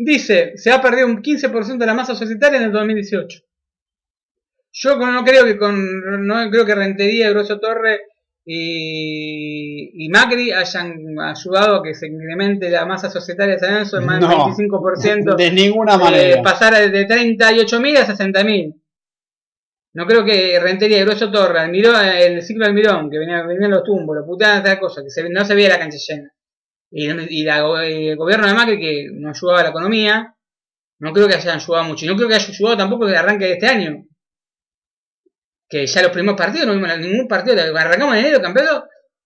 [0.01, 3.39] Dice, se ha perdido un 15% de la masa societaria en el 2018.
[4.71, 7.99] Yo no creo que con no creo que Rentería, Grosso Torre
[8.45, 13.97] y, y Macri hayan ayudado a que se incremente la masa societaria de San Lorenzo
[13.97, 15.35] en más del No, 25%.
[15.35, 16.41] De ninguna eh, manera.
[16.43, 18.75] pasar de 38.000 a 60.000.
[19.95, 23.83] No creo que Rentería y Grueso Torre, Almirón, el ciclo Almirón, que venía, venían los
[23.83, 26.31] tumbos, lo puteaban tal cosa, que se- no se veía la cancha llena.
[26.91, 30.35] Y, la el gobierno de Macri, que no ayudaba a la economía,
[30.99, 32.05] no creo que hayan ayudado mucho.
[32.05, 34.05] Y no creo que haya ayudado tampoco el arranque de este año.
[35.69, 38.85] Que ya los primeros partidos, no vimos ningún partido, arrancamos en enero, campeonato,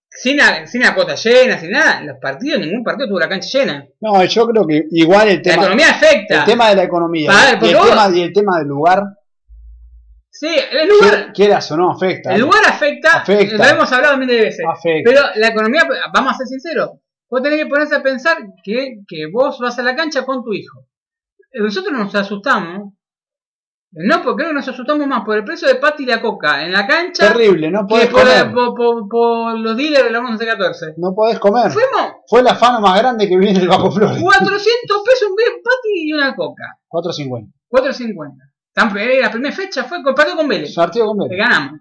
[0.10, 2.02] sin la, sin la cuota llena, sin nada.
[2.03, 3.88] Los partidos, ningún partido tuvo la cancha llena.
[4.02, 6.40] No, yo creo que igual el La tema, economía afecta.
[6.40, 9.03] el tema de la economía ver, y, el vos- tema, y el tema del lugar,
[10.35, 12.34] Sí, el lugar, quieras o no, afecta.
[12.34, 13.56] El lugar afecta, Afecta.
[13.56, 14.65] lo hemos hablado miles de veces.
[14.68, 15.10] Afecta.
[15.10, 16.90] Pero la economía, vamos a ser sinceros,
[17.34, 20.54] vos tenés que ponerse a pensar que, que vos vas a la cancha con tu
[20.54, 20.86] hijo.
[21.54, 22.94] Nosotros nos asustamos,
[23.96, 26.64] no porque creo que nos asustamos más por el precio de pati y la coca
[26.66, 28.52] en la cancha Terrible, no podés por, comer.
[28.54, 30.94] por- por- por los dealers de la 1114.
[30.98, 31.72] No podés comer.
[31.72, 34.20] Fuimos Fue el afano más grande que viene el Bajo Flores.
[34.22, 36.64] 400 pesos un pati y una coca.
[36.90, 37.52] 4.50.
[37.70, 38.32] 4.50.
[38.74, 40.74] Tan- eh, La primera fecha fue con partido con Vélez.
[40.74, 41.38] Partido con Vélez.
[41.38, 41.80] ganamos.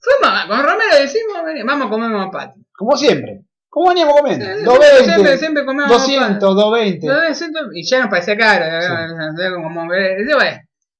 [0.00, 1.36] Fuimos, con Romero decimos,
[1.66, 2.60] vamos a comer más pati.
[2.76, 3.42] Como siempre.
[3.74, 4.44] Como veníamos comiendo.
[4.44, 7.06] Eh, 220, siempre, siempre comemos 200, 220.
[7.06, 8.64] 200, y ya nos parecía caro.
[8.66, 10.56] eh, Como, eh, bueno,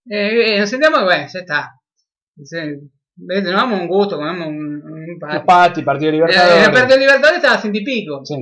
[0.09, 1.71] eh, eh, nos sentamos y bueno, ya está.
[3.15, 5.83] Ves, Nos damos un gusto, comemos un, un Pati, pati.
[5.83, 6.69] partido Libertadores.
[6.71, 8.21] parte de Libertadores estaba y pico.
[8.25, 8.37] Sí.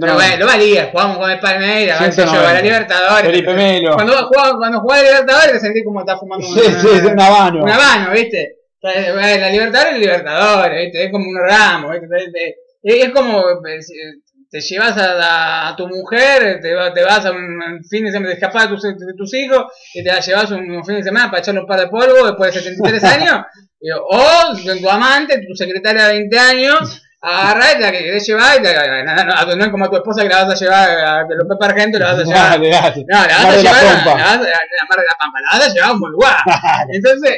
[0.00, 2.62] Pero bueno, lo valía, jugamos con el Palmeiras, a yo, a la 190.
[2.62, 3.26] Libertadores.
[3.30, 3.94] Felipe Melo.
[3.94, 7.62] Cuando jugaba, cuando jugaba Libertadores te sentí como estás fumando Sí, sí, de un habano.
[7.62, 8.56] una mano, ¿viste?
[8.82, 11.04] Eh, La Libertadores es Libertadores, ¿viste?
[11.04, 12.56] Es como un ramo, ¿viste?
[12.88, 13.94] Es- como eh, si
[14.50, 18.34] te llevas a, a tu mujer, te, te vas a un fin de semana, te
[18.34, 21.28] escapas de tus, de tus hijos y te la llevas un, un fin de semana
[21.30, 23.40] para echarle un par de polvo después de 73 años.
[24.08, 28.60] o tu amante, tu secretaria de 20 años, agarra y te la que querés llevar
[28.60, 28.72] y te
[29.04, 32.12] no, no, como a tu esposa que la vas a llevar a Pepe Argento, la
[32.12, 32.60] vas a llevar.
[33.08, 35.72] No, la vas a llevar la, a la Mar de la Pampa, la vas a
[35.74, 36.36] llevar a un buen lugar.
[36.92, 37.32] Entonces,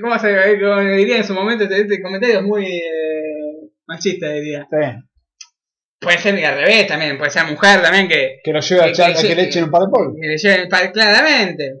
[0.00, 1.64] ¿cómo se eh, como diría en su momento?
[1.64, 4.66] Este, este comentario es muy eh, machista, diría.
[4.70, 4.86] Sí.
[6.00, 9.14] Puede ser al revés también, puede ser mujer también que, Que lo lleve a echar,
[9.14, 10.14] que- que le echen un par de polvo.
[10.20, 11.72] que le lleven el padre claramente.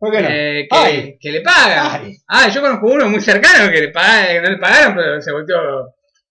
[0.00, 0.28] ¿Por qué no?
[0.28, 1.16] eh, que, Ay.
[1.20, 2.00] que le pagan.
[2.02, 2.16] Ay.
[2.26, 5.58] Ah, yo conozco uno muy cercano que le pagaron, no le pagaron, pero se volteó.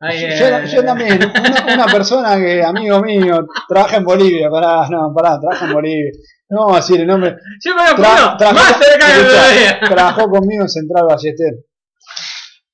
[0.02, 4.90] ahí, Yo, eh, yo también, una, una persona que, amigo mío, trabaja en Bolivia, pará,
[4.90, 6.12] no, pará, trabaja en Bolivia.
[6.52, 7.38] No vamos a decir el nombre.
[7.64, 8.78] Yo conozco Tra- más
[9.90, 11.54] trabajó conmigo en Central Ballester.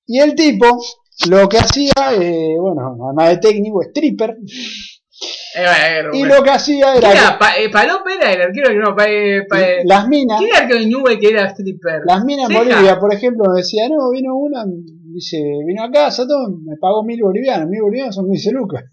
[0.08, 0.66] Y el tipo,
[1.30, 4.36] lo que hacía, eh, bueno, además de técnico, stripper,
[5.56, 5.64] Eh,
[6.04, 6.36] bueno, y bueno.
[6.36, 7.40] lo que hacía ¿Quién era era?
[7.40, 10.40] Pa, eh, Palop era el arquero que no, pa, eh, pa, que eh, las minas,
[10.40, 12.02] ¿Quién era el de Newell que era stripper?
[12.06, 12.56] las minas en.
[12.58, 14.64] Bolivia, por ejemplo, me decía, no, vino una,
[15.14, 15.38] dice,
[15.68, 18.84] vino a casa, todo, me pagó mil bolivianos, mil bolivianos son 15 lucas.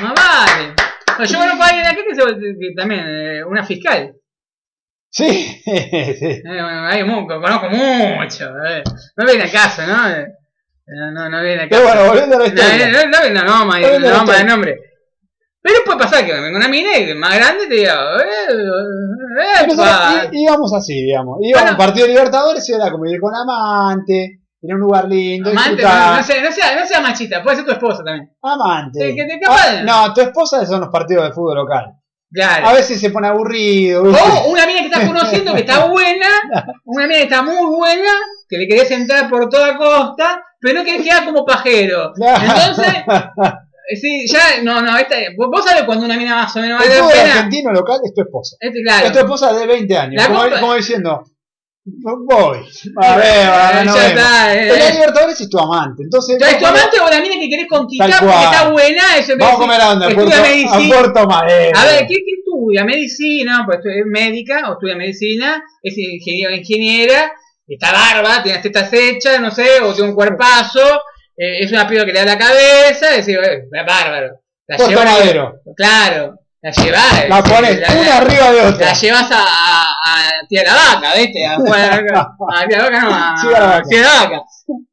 [0.00, 0.74] Más vale.
[1.18, 4.14] No, yo conozco a alguien acá que, se, que también, eh, una fiscal.
[5.10, 5.30] Sí,
[5.64, 5.64] sí.
[5.64, 8.44] Eh, bueno, hay mu- conozco mucho.
[8.66, 8.82] eh.
[9.16, 10.10] No viene a caso, ¿no?
[10.10, 10.26] Eh,
[10.86, 11.94] No, no, no viene a Pero caso.
[11.96, 12.88] bueno, volviendo a la No, historia.
[12.88, 14.44] no, no, no, no, a a no a historia.
[14.44, 14.76] nombre.
[15.60, 19.66] Pero puede pasar que venga una mina y más grande te diga, eh,
[20.32, 21.38] Y eh, íbamos así, digamos.
[21.42, 21.70] Íbamos Bueno.
[21.70, 25.82] al partido de Libertadores y era como ir con amante, a un lugar lindo, Amante,
[25.82, 28.30] no, no sea, no, sea, no sea machista, puede ser tu esposa también.
[28.42, 29.10] Amante.
[29.10, 31.94] Sí, que te capaz Ah, no, tu esposa son los partidos de fútbol local.
[32.30, 32.66] Claro.
[32.66, 34.02] A veces se pone aburrido.
[34.02, 34.20] ¿viste?
[34.20, 36.26] O una mina que estás conociendo que está buena,
[36.84, 38.10] una mina que está muy buena,
[38.48, 42.12] que le querés entrar por toda costa, pero no querés quedar como pajero.
[42.14, 42.44] Claro.
[42.44, 43.04] Entonces,
[44.00, 47.20] sí, ya, no, no, esta, vos, sabés cuando una mina más o menos El vale
[47.20, 48.56] argentino local es tu esposa.
[48.60, 49.20] Este, Es tu claro.
[49.20, 50.26] esposa de 20 años.
[50.26, 51.22] Como, como diciendo,
[52.26, 52.58] voy.
[53.02, 54.22] A ver, Eh, a ver, no ya vemos.
[54.22, 54.78] está, eh.
[54.78, 56.02] La Libertadores es tu amante.
[56.02, 59.54] Entonces, Entonces, tu amante o la mina que querés conquistar porque está buena, eso Vamos
[59.56, 60.06] a comer a dónde?
[60.06, 60.94] A estudia Puerto, a medicina.
[60.96, 61.78] Puerto Madero.
[61.78, 62.84] A ver, ¿qué, qué estudia?
[62.84, 67.32] Medicina, pues es médica o estudia medicina, es ingeniera, ingeniera
[67.66, 70.80] está barba, tiene las tetas hechas, no sé, o tiene un cuerpazo,
[71.36, 74.40] eh, es una piba que le da la cabeza, es decir, eh, bárbaro.
[74.66, 75.60] La Puerto Madero.
[75.76, 77.28] Claro, la llevas.
[77.28, 78.86] La eh, pones la- una arriba de otra.
[78.86, 81.44] La llevas a, a, a tía la vaca, ¿viste?
[81.46, 83.82] A, a, tía la vaca, no, a, Sí, la vaca.
[83.88, 84.42] tía la vaca.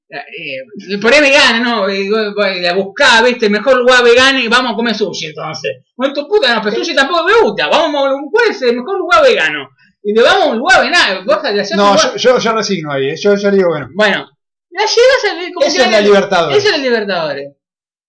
[0.07, 1.89] Eh, por ahí vegana, ¿no?
[1.89, 3.49] Y vos La buscás, ¿viste?
[3.49, 5.83] Mejor lugar vegano y vamos a comer sushi, entonces.
[5.95, 7.67] Bueno, tu puta, no, pero sushi tampoco me gusta.
[7.67, 9.67] Vamos a ¿cuál es el mejor lugar vegano?
[10.07, 12.91] y te vamos a un lugar, nada, vos la un No, yo, yo, yo resigno
[12.91, 13.15] ahí, ¿eh?
[13.19, 13.87] yo, yo le digo que no.
[13.95, 14.29] Bueno,
[14.69, 16.57] la llevas a como Eso es la Libertadores.
[16.57, 17.53] Eso es la Libertadores.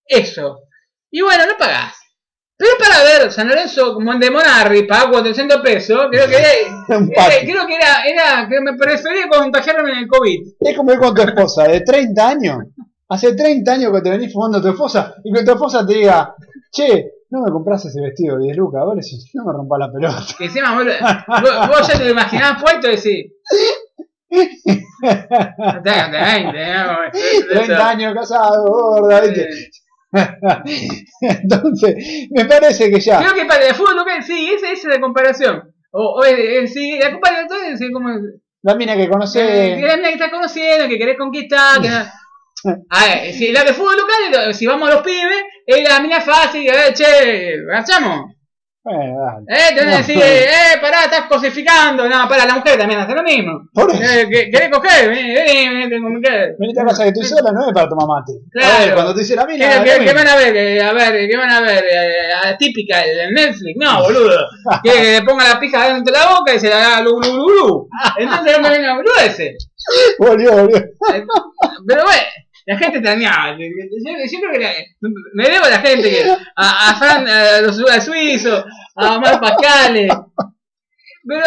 [0.07, 0.59] Eso.
[1.11, 1.97] Y bueno, no pagás.
[2.59, 6.49] Pero para ver San Lorenzo como en de Monarri, pagás 400 pesos, creo que era,
[7.43, 10.53] creo que era, era que me prefería contagiarme en el COVID.
[10.61, 12.59] Es como ir con tu esposa de 30 años.
[13.09, 15.95] Hace 30 años que te venís fumando a tu esposa y que tu esposa te
[15.95, 16.35] diga,
[16.73, 19.93] che, no me compras ese vestido de 10 lucas, ahora sí, no me rompas la
[19.93, 20.25] pelota.
[20.39, 20.87] Que encima vos,
[21.69, 23.33] vos, ya te lo imaginabas puesto y decís.
[24.29, 26.97] "Tengo 20, ¿no?
[27.51, 29.49] 30 años casado, gorda, ¿viste?
[30.17, 30.89] Eh,
[31.43, 31.95] Entonces,
[32.31, 33.19] me parece que ya.
[33.21, 35.63] Creo que para el fútbol local, sí, esa esa es la comparación.
[35.91, 38.11] O, o es- es- sí, la comparación es decir, como.
[38.63, 39.77] La mina que Eh, conoce.
[39.81, 41.89] la mina que estás conociendo, que querés conquistar, que
[42.65, 46.01] no- A ver, si la de fútbol local, si vamos a los pibes, es la
[46.01, 48.35] mina fácil, a ver, che, ¿gachamos?
[48.89, 49.45] Bueno, dale.
[49.49, 49.97] Eh, tenés que No.
[49.97, 52.09] decir, eh, pará, estás cosificando.
[52.09, 53.63] No, pará, la mujer también hace lo mismo.
[53.75, 54.01] Por eso.
[54.01, 55.09] Eh, ¿que- ¿Querés coger?
[55.09, 56.55] Vení, vení, vení, tengo que coger.
[56.57, 58.33] Venite a casa que estoy sola, no es para tomar mate.
[58.33, 58.85] A Claro.
[58.85, 59.69] ver, cuando te dice la mina.
[59.69, 60.57] ¿Qué, la qué- qué van a ver?
[60.57, 61.85] Eh, a ver, ¿qué van a ver?
[61.85, 63.77] Eh, atípica, el Netflix.
[63.77, 64.39] No, boludo.
[64.85, 67.33] Que le ponga la pija dentro de la boca y se la haga lu, lu,
[67.33, 67.89] lu, lu.
[68.19, 69.57] Entonces no me venga boludo ese.
[70.19, 70.77] Volvió, volvió.
[70.77, 71.25] Eh,
[71.89, 72.23] Pero bueno,
[72.67, 73.53] la gente extrañaba.
[73.53, 74.73] Yo, yo creo que la-
[75.35, 76.25] me debo a la gente que
[76.57, 78.65] a, a Fran, a los a suizos,
[78.97, 80.13] a Omar Pascales.
[81.29, 81.45] Pero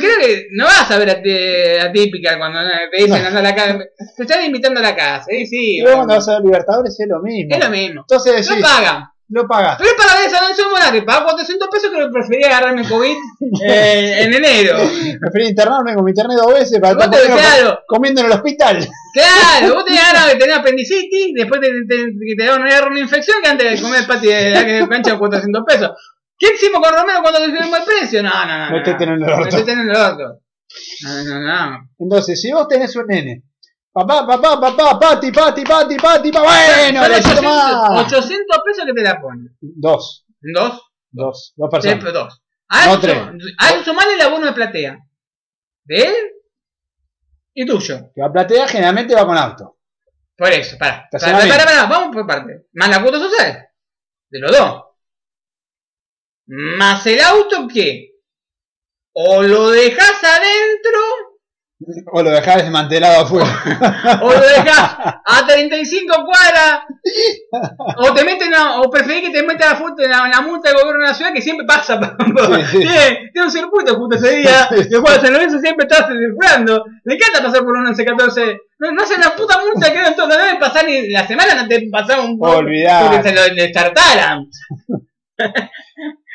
[0.00, 2.58] creo que no vas a ver a, ti- a típica cuando
[2.90, 3.78] te dicen anda a la casa.
[4.16, 5.24] Te están invitando a la casa.
[5.28, 5.76] Sí, sí.
[5.76, 7.54] Y luego cuando vas a ver Libertadores es lo mismo.
[7.56, 8.00] Es lo mismo.
[8.08, 9.04] Entonces No pagan.
[9.32, 9.76] Lo pagas.
[9.78, 13.16] Pero para ver esa Lorenzo Morati, pago 400 pesos que prefería agarrarme COVID
[13.66, 14.78] eh, en enero.
[15.20, 17.80] Preferí internarme con mi internet dos veces para estar te- comiendo, claro.
[17.86, 18.88] comiendo en el hospital.
[19.14, 23.38] Claro, vos tenías ganas de tener apendicitis, después te, te, te daban una, una infección
[23.42, 24.50] que antes de comer pati de
[24.80, 25.90] la cancha 400 pesos.
[26.38, 28.22] ¿Qué hicimos con Romero cuando le subimos el precio?
[28.22, 28.66] No, no, no.
[28.70, 28.72] no.
[28.76, 29.44] Metete en el orto.
[29.44, 30.40] Metete en el orto.
[31.04, 31.78] No, no, no.
[31.98, 33.42] Entonces, si vos tenés un nene,
[33.92, 38.06] papá, papá, papá, pati, pati, pati, pati, pa, bueno, 800, más.
[38.06, 39.56] 800 pesos que te la ponen.
[39.60, 42.12] Dos, Dos, dos, dos tres, personas.
[42.14, 42.42] dos.
[42.68, 43.18] A No, tres.
[43.84, 44.98] sumale el abono de platea.
[45.84, 46.14] De él
[47.54, 48.10] y tuyo.
[48.14, 49.78] Que la platea generalmente va con auto.
[50.36, 51.06] Por eso, pará.
[51.10, 52.66] Pará, pará, vamos por parte.
[52.72, 53.68] Más la cuota social.
[54.30, 54.82] De los dos.
[56.46, 58.08] Más el auto que
[59.14, 60.98] o lo dejas adentro
[62.12, 63.46] O lo dejás desmantelado afuera.
[64.22, 66.80] o lo dejas a 35 cuadras.
[67.98, 70.68] O te meten a- o preferís que te metan la, foto en la, la multa
[70.70, 71.98] del gobierno de la ciudad que siempre pasa.
[72.22, 72.78] Sí, sí.
[72.78, 76.84] tiene, tiene un circuito justo ese día el cual San Lorenzo siempre está circulando.
[77.04, 80.36] Le encanta pasar por un 11-14 no, no hacen la puta multa que todo no
[80.36, 83.00] deben pasar ni la semana no te pasaba un Olvidá.
[83.10, 84.46] porque se lo destartalan.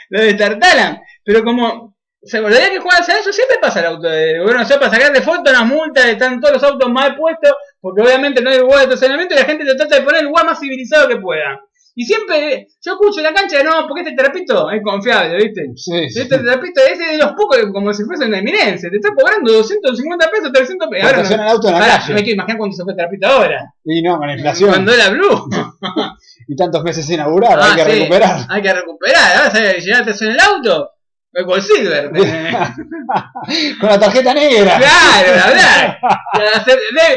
[0.10, 1.02] Lo destartalan.
[1.24, 1.97] Pero como
[2.28, 4.92] o sea, días que juegan San Lorenzo siempre pasa el auto del gobierno nacional para
[5.00, 8.60] sacar de foto las multas, están todos los autos mal puestos, porque obviamente no hay
[8.60, 11.18] lugar de estacionamiento y la gente lo trata de poner el lugar más civilizado que
[11.18, 11.62] pueda.
[12.00, 15.64] Y siempre, yo escucho en la cancha, no, porque este terapito es confiable, ¿viste?
[15.76, 16.20] Sí, sí.
[16.22, 20.30] Este terapito es de los pocos, como si fuese una eminencia, te está cobrando 250
[20.30, 21.06] pesos, 300 pesos.
[21.12, 22.10] Ahora no, el auto en la ahora, calle.
[22.10, 23.74] no me quiero imaginar cuánto se fue el terapito ahora.
[23.84, 24.70] Y no, con la inflación.
[24.70, 25.50] Cuando era Blue.
[26.50, 28.40] Y tantos meses sin laburar, Ah, hay que sí, recuperar.
[28.48, 29.38] Hay que recuperar.
[29.38, 30.92] Ahora llegaste en el auto,
[31.34, 32.12] el Gold Silver.
[32.12, 32.56] tenés.
[33.80, 34.78] con la tarjeta negra.
[34.78, 35.98] Claro, la verdad.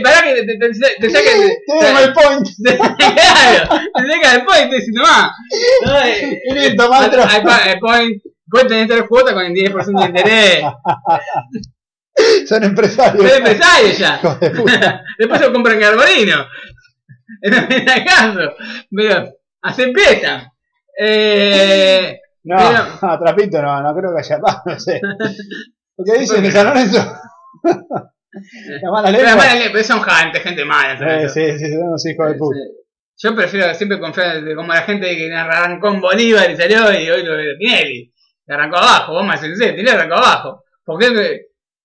[0.02, 1.52] Pará que te, te, te, te saquen.
[1.80, 2.48] Tenemos el point.
[2.98, 5.30] Claro, te sacan el point y nomás.
[5.86, 7.22] No, eh, listo, maestro.
[7.22, 8.22] El point.
[8.50, 10.64] Puedes tener tres cuotas con el 10% de interés.
[12.48, 13.24] Son empresarios.
[13.24, 14.20] Soy empresario ya.
[15.18, 16.46] Después se compran garbolino.
[17.42, 18.54] No me da caso.
[18.90, 19.32] Pero
[19.62, 20.52] así empieza.
[20.98, 25.00] Eh, No, Pero- a Trapito no, no creo que haya más, no sé.
[25.96, 26.98] ¿Lo que dicen de San Lorenzo?
[28.82, 31.22] La mala además, pero son gente, gente mala.
[31.22, 32.58] Eh, sí, sí, son unos hijos de puta.
[33.22, 37.10] Yo prefiero siempre confiar de- como la gente que arrancó en Bolívar y salió y
[37.10, 38.12] hoy lo ve Tinelli.
[38.46, 40.64] Que arrancó abajo, vos más sincero, Tinelli arrancó abajo.
[40.84, 41.06] Porque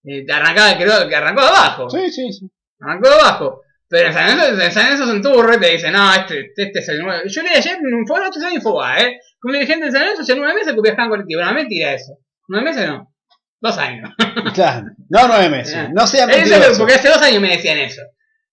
[0.04, 1.90] eh, te arrancaba, creo que arrancó abajo.
[1.90, 2.50] Sí, sí, sí.
[2.80, 3.62] Arrancó abajo.
[3.88, 6.80] Pero en San Lorenzo, en San Lorenzo son turros y te dicen, no, este, este
[6.80, 7.24] es el nuevo.
[7.28, 9.20] Yo leí ayer en un foro, esto es ¿eh?
[9.46, 11.42] Que un dirigente de San Lorenzo hace nueve meses que viajaba en colectivo.
[11.44, 12.18] No, mentira eso.
[12.48, 13.14] Nueve meses no.
[13.62, 14.12] Dos años.
[14.56, 14.88] Claro.
[15.10, 15.90] No nueve meses.
[15.94, 16.80] No sea Eso, mentiroso.
[16.80, 18.02] porque hace dos años me decían eso.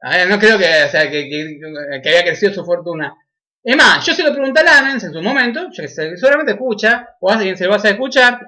[0.02, 1.58] A ver, no creo que, o sea, que, que,
[2.02, 3.14] que había crecido su fortuna.
[3.62, 7.08] Es más, yo se lo pregunté a Lamens en su momento, yo que seguramente escucha,
[7.20, 8.40] o alguien se lo vas a escuchar,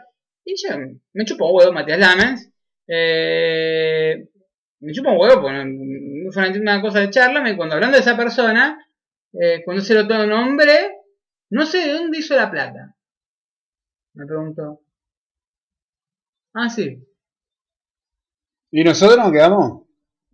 [0.44, 0.76] y yo
[1.12, 2.50] me chupo un huevo Matías Lamens.
[2.88, 4.26] Eh,
[4.80, 5.40] me chupo un huevo,
[6.32, 8.84] fue una, cosa de charla, me, cuando hablando de esa persona,
[9.32, 10.93] eh, cuando se lo todo nombre,
[11.54, 12.96] no sé de dónde hizo la plata.
[14.14, 14.80] Me preguntó.
[16.52, 16.98] Ah, sí.
[18.72, 19.84] Y nosotros nos quedamos.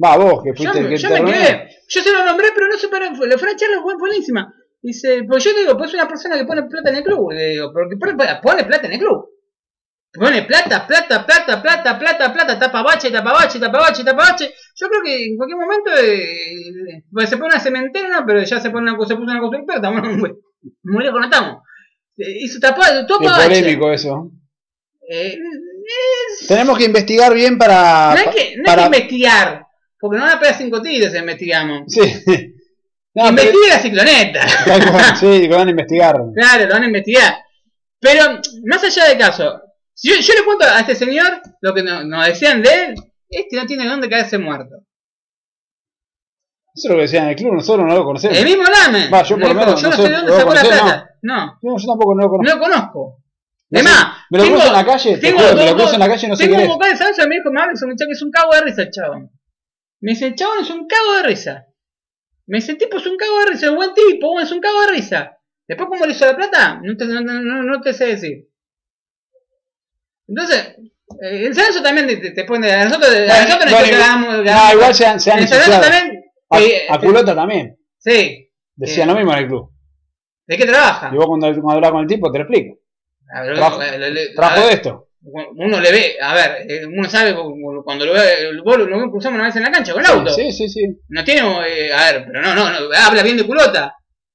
[0.03, 1.69] Va, vos, que Yo, fuiste el que yo te me quedé.
[1.89, 2.99] Yo se lo nombré, pero no supe.
[2.99, 4.55] La fue una charla fue buenísima.
[4.81, 7.33] Dice, pues yo digo, pues es una persona que pone plata en el club.
[7.33, 9.29] Le digo, porque pone, pone plata en el club.
[10.15, 14.55] Pone plata, plata, plata, plata, plata, plata, tapa bache, tapa bache, tapa bache, tapa bache.
[14.75, 18.59] Yo creo que en cualquier momento eh, pues se pone una cementera, no, pero ya
[18.59, 20.33] se, pone una, se puso una constructora, estamos muy,
[20.83, 21.63] muy lejos no estamos.
[22.17, 22.59] Hizo
[23.29, 23.61] para bache.
[23.61, 24.31] polémico eso.
[25.09, 25.37] Eh,
[26.41, 28.15] es- Tenemos que investigar bien para.
[28.15, 29.67] no hay que, no hay para- que investigar,
[29.99, 31.83] porque no van a pegar cinco tiros si investigamos.
[31.89, 32.01] Sí.
[33.13, 35.17] No, pero- Investiga la cicloneta.
[35.19, 36.17] Sí, que van a investigar.
[36.33, 37.35] Claro, lo van a investigar.
[37.99, 39.61] Pero, más allá del caso,
[39.93, 42.95] si yo, yo le cuento a este señor lo que no- nos decían de él,
[43.29, 44.77] este no tiene dónde caerse muerto.
[46.75, 48.39] Eso es lo que decían en el club, nosotros no lo conocemos.
[48.39, 49.09] El mismo Lame.
[49.11, 51.11] Va, yo por lo menos yo no no sé, de dónde ¿lo sacó la plata.
[51.23, 52.57] No, No, yo tampoco no lo no conozco.
[52.59, 53.17] lo conozco.
[53.71, 56.01] No sé, más, me lo cruzo en la calle, te juro, me lo cruzo en
[56.01, 56.69] la calle y no sé tengo un es.
[56.69, 58.61] vocal de Sancho y me dijo, me habla, es un que es un cago de
[58.63, 59.31] risa el chabón.
[60.01, 61.67] Me dice, el chabón es un cago de risa.
[62.47, 64.61] Me dice, el tipo es un cago de risa, es un buen tipo, es un
[64.61, 65.37] cago de risa.
[65.69, 66.81] Después, ¿cómo le hizo la plata?
[66.83, 68.49] No te, no, no- no- no te sé decir.
[70.27, 70.77] Entonces,
[71.23, 74.37] eh, el Sancho también te, te- pone, a nosotros, a Bueno, nosotros bueno, nos ganamos,
[74.45, 76.20] No, igual se han, se han el Sancho también,
[76.51, 77.77] A, eh, a culota también.
[77.99, 79.71] sí, Decían eh, lo mismo en el club.
[80.47, 81.11] ¿de qué trabaja?
[81.13, 82.79] Y vos cuando, cuando hablas con el tipo te lo explico.
[83.79, 85.09] Ver, le- le- de esto.
[85.23, 89.37] uno le ve, a ver, eh, uno sabe cu- cuando lo ve, vos lo, cruzamos
[89.37, 90.31] una vez en la cancha con el auto.
[90.33, 90.81] Sí, sí, sí.
[91.09, 93.95] No tiene, eh, a ver, pero no, no, no, habla bien de culota.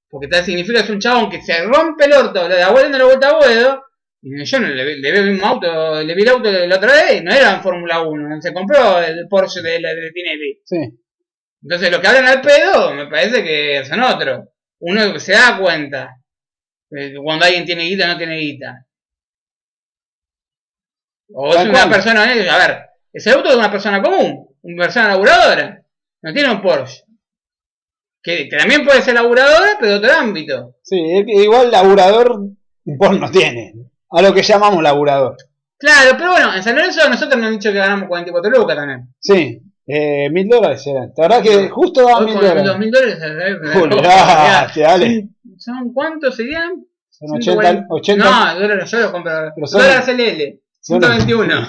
[0.10, 2.90] Porque tal significa que es un chabón que se rompe el orto, le da vuelta
[2.90, 3.82] no le vuelta a Boedo.
[4.22, 6.94] Y yo no le, le veo el mismo auto, le vi el auto la otra
[6.94, 10.62] vez, no era en Fórmula 1, se compró el Porsche de, la- de Tinelli.
[10.64, 10.78] Sí.
[11.66, 14.50] Entonces lo que hablan al pedo, me parece que son otros.
[14.82, 16.22] Uno se da cuenta
[16.92, 18.86] eh, cuando alguien tiene guita o no tiene guita.
[21.34, 21.90] O es una cual.
[21.90, 25.84] persona, eh, a ver, ese auto es una persona común, una persona laburadora,
[26.22, 27.04] no tiene un Porsche.
[28.22, 30.76] Que, que también puede ser laburadora, pero de otro ámbito.
[30.84, 30.98] Sí,
[31.28, 32.42] igual laburador
[32.84, 33.74] vos no tiene.
[34.12, 35.36] A lo que llamamos laburador.
[35.80, 39.16] Claro, pero bueno, en San Lorenzo nosotros nos han dicho que ganamos 44 lucas también.
[39.20, 39.62] Sí.
[39.88, 41.12] Eh, mil dólares eran.
[41.16, 42.64] La verdad que justo daban mil dólares.
[42.66, 43.20] los mil dólares.
[43.22, 45.30] eh, eh, dale.
[45.58, 46.86] ¿Son cuántos serían?
[47.10, 49.32] Son 80, 80 No, dólares yo lo compro.
[49.66, 50.60] Son- Dólar CLL.
[50.82, 51.68] son- 121.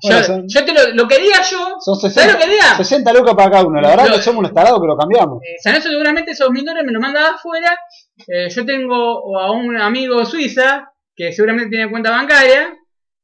[0.00, 1.76] Bueno, yo, son- yo te lo, lo quería yo.
[1.80, 2.76] Son ¿Sabes 60, lo que diga?
[2.76, 3.80] 60 lucas para cada uno.
[3.80, 5.42] La verdad Lo- que somos unos tarados que lo cambiamos.
[5.42, 7.76] Eh, San seguramente esos mil dólares me lo manda de afuera.
[8.26, 12.74] Eh, yo tengo a un amigo de Suiza que seguramente tiene cuenta bancaria.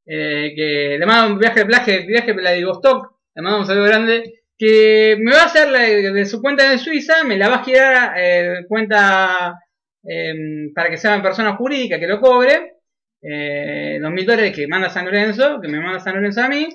[0.07, 3.14] eh, que le mando un viaje, viaje, viaje a Vladivostok.
[3.35, 4.43] Le mando un saludo grande.
[4.57, 7.65] Que me va a hacer la- de su cuenta de Suiza, me la va a
[7.65, 9.59] girar eh, cuenta
[10.07, 10.33] eh,
[10.75, 12.75] para que sea en persona jurídica que lo cobre.
[13.21, 16.69] Eh, los mil dólares que manda San Lorenzo, que me manda San Lorenzo a mí.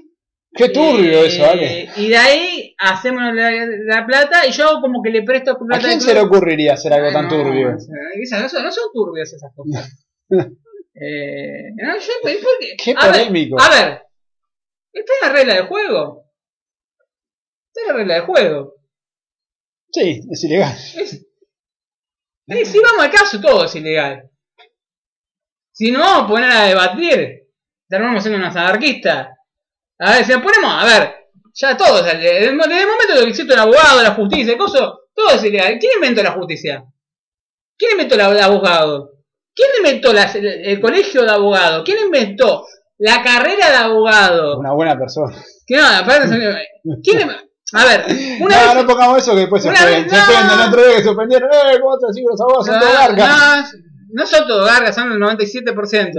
[0.52, 1.90] Qué turbio Eh, eso, vale.
[1.96, 3.52] Y de ahí hacemos la,
[3.86, 6.74] la plata y yo como que le presto ¿A plata quién al se le ocurriría
[6.74, 7.78] hacer algo tan No, turbio?
[8.20, 9.96] esas- no son turbias esas cosas.
[10.96, 12.76] eh, no, yo, ¿por qué?
[12.84, 13.58] Qué a, ver, polémico.
[13.62, 14.02] a ver,
[14.92, 16.26] esta es la regla del juego.
[17.70, 18.76] Esta es la regla del juego.
[19.92, 20.76] Sí, es ilegal.
[22.48, 24.30] Eh, si vamos al caso, todo es ilegal.
[25.72, 27.48] Si no vamos a poner a debatir,
[27.88, 29.30] terminamos siendo unos anarquistas.
[30.00, 31.16] A ver, si nos ponemos, a ver,
[31.54, 35.00] ya todo, es- desde el el momento que existe un abogado, la justicia, el coso,
[35.14, 35.78] todo es ilegal.
[35.80, 36.84] ¿Quién inventó la justicia?
[37.78, 39.14] ¿Quién inventó el abogado?
[39.56, 41.84] ¿Quién inventó el, el colegio de abogados?
[41.86, 42.66] ¿Quién inventó
[42.98, 44.60] la carrera de abogado?
[44.60, 45.36] Una buena persona.
[45.66, 46.30] Que no, aparte,
[47.04, 47.30] ¿quién,
[47.74, 48.06] a ver,
[48.42, 49.98] una no, vez, no pongamos eso que después se vez- Se.
[49.98, 51.50] El otro día que se ofendieron.
[51.52, 53.74] Eh, ¿cómo te decís los abogados son todos gargas?
[53.74, 53.80] no,
[54.12, 56.12] no son todos gargas, son el 97%.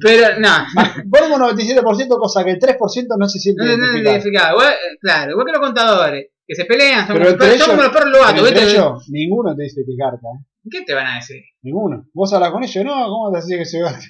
[0.00, 0.48] Pero, no.
[1.10, 4.12] Ponemos 97%, cosa que el 3% no se siente No, no, no, identificado.
[4.14, 4.52] identificado.
[4.54, 7.82] Igual, eh, claro, igual que los contadores, que se pelean, son, Pero como, son como
[7.82, 8.70] los perros lobatos, entre ¿viste?
[8.78, 10.16] ellos, ninguno te dice que es garca.
[10.18, 10.44] ¿eh?
[10.70, 11.42] ¿Qué te van a decir?
[11.62, 12.06] Ninguno.
[12.12, 14.00] Vos hablas con ellos, no, ¿cómo te decís que soy garca?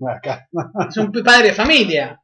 [0.00, 0.48] Garca.
[0.88, 2.20] Es un padre de familia.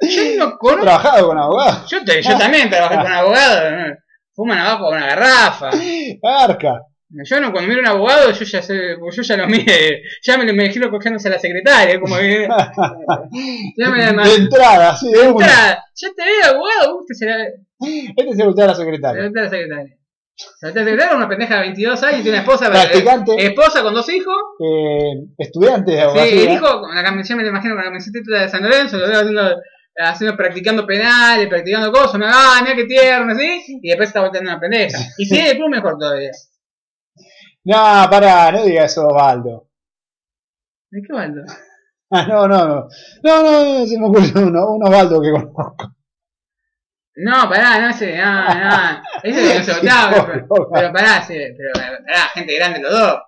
[0.00, 0.82] Yo no conozco.
[0.82, 1.90] trabajado con abogados.
[1.90, 3.72] Yo, te- yo también trabajé con abogados.
[3.72, 3.94] ¿no?
[4.34, 5.70] Fuman abajo con una garrafa.
[6.22, 6.82] Garca.
[7.08, 10.36] Yo no, cuando miro a un abogado, yo ya sé, yo ya lo mire, ya
[10.36, 12.48] me lo imagino cogiéndose a la secretaria, como que.
[13.76, 15.46] Ya me, me- De entrada, sí, de una.
[15.46, 17.36] Entra, ya te veo abogado, usted será.
[18.16, 19.22] Este se gustaba la secretaria.
[19.22, 19.44] La secretaria.
[19.44, 19.96] La secretaria
[20.36, 23.32] es una pendeja de 22 años y tiene una esposa, Practicante.
[23.32, 24.34] eh, esposa con dos hijos.
[24.58, 26.42] Eh, estudiante de Sí, abogacía.
[26.42, 29.06] el hijo, con la camiseta, me lo imagino con la camiseta de San Lorenzo, lo
[29.08, 29.56] veo haciendo,
[29.96, 34.50] haciendo practicando penales, practicando cosas, me ah, mira qué tierno, así, y después está volteando
[34.50, 34.98] una pendeja.
[35.18, 36.30] Y si es el club, mejor todavía.
[37.64, 37.74] No,
[38.10, 39.68] pará, no digas eso, Osvaldo.
[40.90, 41.42] ¿De qué valdo?
[42.10, 42.88] Ah, no, no, no.
[43.22, 45.93] No, no, no, se me ocurre uno, un Osvaldo que conozco.
[47.16, 49.02] No, pará, no sé, no, no.
[49.22, 51.70] Ese es insoportable, pero, pero pará, sí, pero
[52.04, 53.18] pará, gente grande los dos.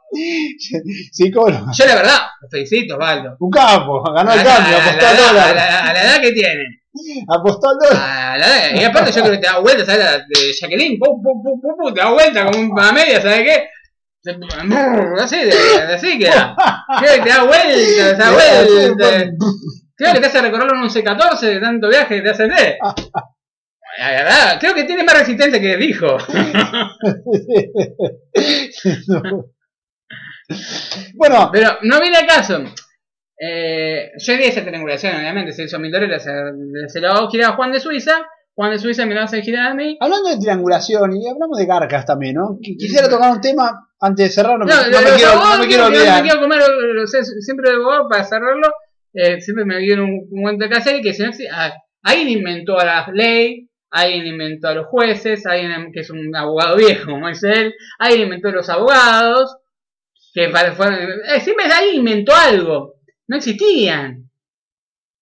[1.12, 1.66] Psicólogo.
[1.72, 3.36] Yo la verdad, los felicito, Osvaldo.
[3.38, 5.48] Un capo, ganó el A cambio, a apostó a al la- dólar.
[5.50, 6.64] A la, a la edad que tiene.
[7.28, 8.02] Apostó al dólar.
[8.02, 10.04] A la edad- y aparte yo creo que te da vuelta, ¿sabes?
[10.04, 13.42] La de Jacqueline, pum, pum, pum, pum, pum, te da vuelta como una media, ¿sabes
[13.44, 13.68] qué?
[15.22, 16.56] Así, de, así queda.
[16.98, 19.30] Creo que te da vuelta, te da vuelta.
[19.94, 22.48] Creo que te hace recorrer un C14 de tanto viaje que te hace
[24.60, 26.16] creo que tiene más resistencia que dijo.
[31.14, 32.62] Bueno, Pero no viene al caso.
[33.38, 36.30] Eh, yo vi esa triangulación, obviamente, se hizo mi torero, se,
[36.88, 38.12] se lo giraba a Juan de Suiza,
[38.54, 39.98] Juan de Suiza me lo hace girar a mí.
[40.00, 42.56] hablando de triangulación y hablamos de garcas también, ¿no?
[42.58, 45.58] Qu- Quisiera tocar un tema antes de cerrar, no, me- No, no me, quiero, no
[45.58, 46.22] me quiero no olvidar.
[46.22, 48.68] me quiero comer, lo- lo sé, siempre de abogado para cerrarlo,
[49.12, 51.74] eh, siempre me dieron un, un cuento que hacer y que no exi- ah,
[52.04, 57.10] alguien inventó la ley, alguien inventó a los jueces, alguien que es un abogado viejo,
[57.12, 59.56] como dice él, alguien inventó a los abogados,
[60.34, 60.98] que fueron,
[61.28, 62.94] eh, siempre alguien inventó algo,
[63.28, 64.30] no existían,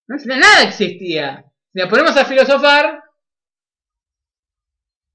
[0.08, 1.44] no nada existía.
[1.72, 3.00] Si nos ponemos a filosofar,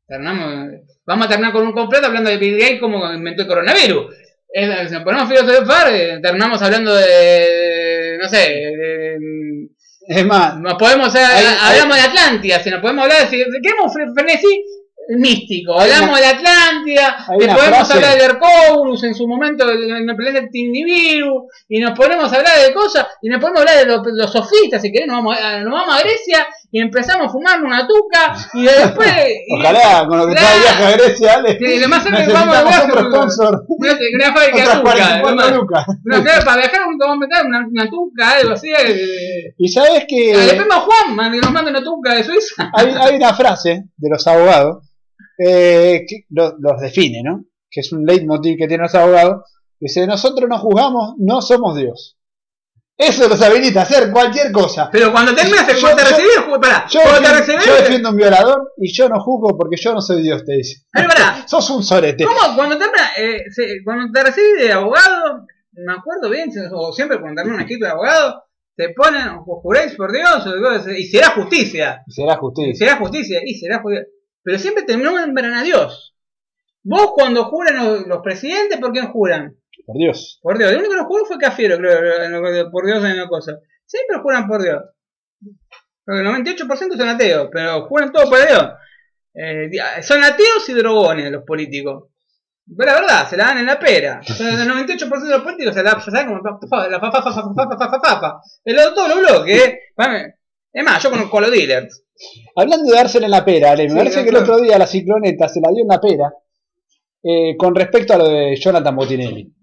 [0.08, 4.16] terminamos, vamos a terminar con un completo hablando de Bill Gates como inventó el coronavirus.
[4.52, 9.70] Es- si nos ponemos a filosofar, eh, terminamos hablando de, no sé, de-
[10.10, 14.12] Es más, nos podemos Hay- hablamos de Atlántida, si nos podemos hablar, si queremos fre-
[14.16, 14.64] frenesí
[15.18, 20.10] místico, hablamos de Atlántida, le una podemos frase- hablar de Hercóburus en su momento en
[20.10, 24.02] el planeta y nos ponemos a hablar de cosas, y nos podemos hablar de los,
[24.14, 27.64] los sofistas, si querés, nos vamos, a, nos vamos a Grecia y empezamos a fumar
[27.64, 29.08] una tuca, y después...
[29.48, 32.32] y- ojalá con lo que trae viaje a Grecia, Ale, Sí, lo más cerca que
[32.34, 33.66] vamos a viaje, otro sponsor.
[33.68, 35.52] una, una fábrica de Otras tuca, 44 además.
[35.54, 35.86] lucas.
[36.04, 38.70] No, claro, para viajar vamos a meter una, una tuca, algo así.
[38.78, 42.70] eh, Y sabes que le pedimos a Juan que nos manda una tuca de Suiza.
[42.74, 44.84] hay, hay una frase de los abogados
[45.40, 47.46] eh, los define, ¿no?
[47.72, 49.44] Que es un leitmotiv que tienen los abogados.
[49.80, 52.18] Dice, nosotros no juzgamos, no somos Dios.
[52.98, 54.90] Eso los habilita a hacer cualquier cosa.
[54.92, 58.10] Pero cuando terminas, Yo- cuando te ju- pará, Yo cuando te defiendo, recibís, yo defiendo
[58.10, 60.82] un violador y yo no juzgo porque yo no soy Dios, te dice.
[60.92, 62.26] pero pará, Sos un sorete.
[62.26, 67.22] ¿cómo cuando terminas, eh, se- cuando te recibís de abogado, me acuerdo bien, o siempre
[67.22, 68.44] cuando terminas un equipo de abogado,
[68.76, 72.04] te ponen, o juráis por Dios, o y será justicia.
[72.10, 72.76] Será Y justicia.
[72.76, 74.06] será justicia, y será justicia.
[74.44, 76.16] Pero siempre terminan a Dios.
[76.84, 79.56] Vos cuando juran los, los presidentes, ¿por qué no juran?
[79.86, 80.40] Por Dios.
[80.42, 80.72] Por Dios.
[80.72, 83.58] El único que no juró fue Cafiero, creo, lo- por Dios en la cosa.
[83.86, 84.82] Siempre juran por Dios.
[86.06, 88.70] Porque el 98% son ateos, pero juran todo por Dios.
[89.34, 92.10] Eh, di- son ateos y drogones los políticos.
[92.78, 94.22] Pero la verdad, se la dan en la pera.
[94.40, 97.78] El 98% de los políticos se la saben como la fa- fa- fa- fa- fa-
[97.78, 98.42] fa- fa- fa- fa-.
[98.64, 99.80] El otro, todos los bloques, eh.
[99.98, 100.36] Vame.
[100.72, 102.04] Es más, yo conozco a los dealers.
[102.56, 104.88] Hablando de dársela en la pera, Ale, me Sí, parece que el otro día la
[104.88, 106.34] cicloneta se la dio en la pera
[107.24, 109.54] eh, con respecto a lo de Jonathan Botinelli.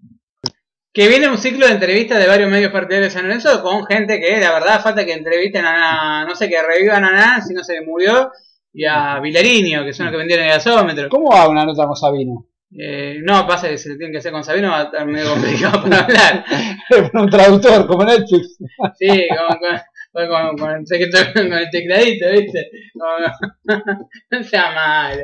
[0.93, 4.19] Que viene un ciclo de entrevistas de varios medios partidarios de San Lorenzo con gente
[4.19, 7.63] que, la verdad, falta que entrevisten a, no sé, que revivan a Nan si no
[7.63, 8.31] se murió,
[8.73, 11.09] y a Vilariño, que son los que vendieron el gasómetro.
[11.09, 12.47] ¿Cómo va una nota con Sabino?
[12.71, 15.31] Eh, no, pasa que se le tiene que hacer con Sabino, va a estar medio
[15.31, 16.45] complicado para hablar.
[17.11, 18.57] Con un traductor, como Netflix.
[18.99, 19.79] Sí, con, con,
[20.25, 22.69] con, con- con el, secreto- con el tecladito, ¿viste?
[24.31, 25.23] No sea malo.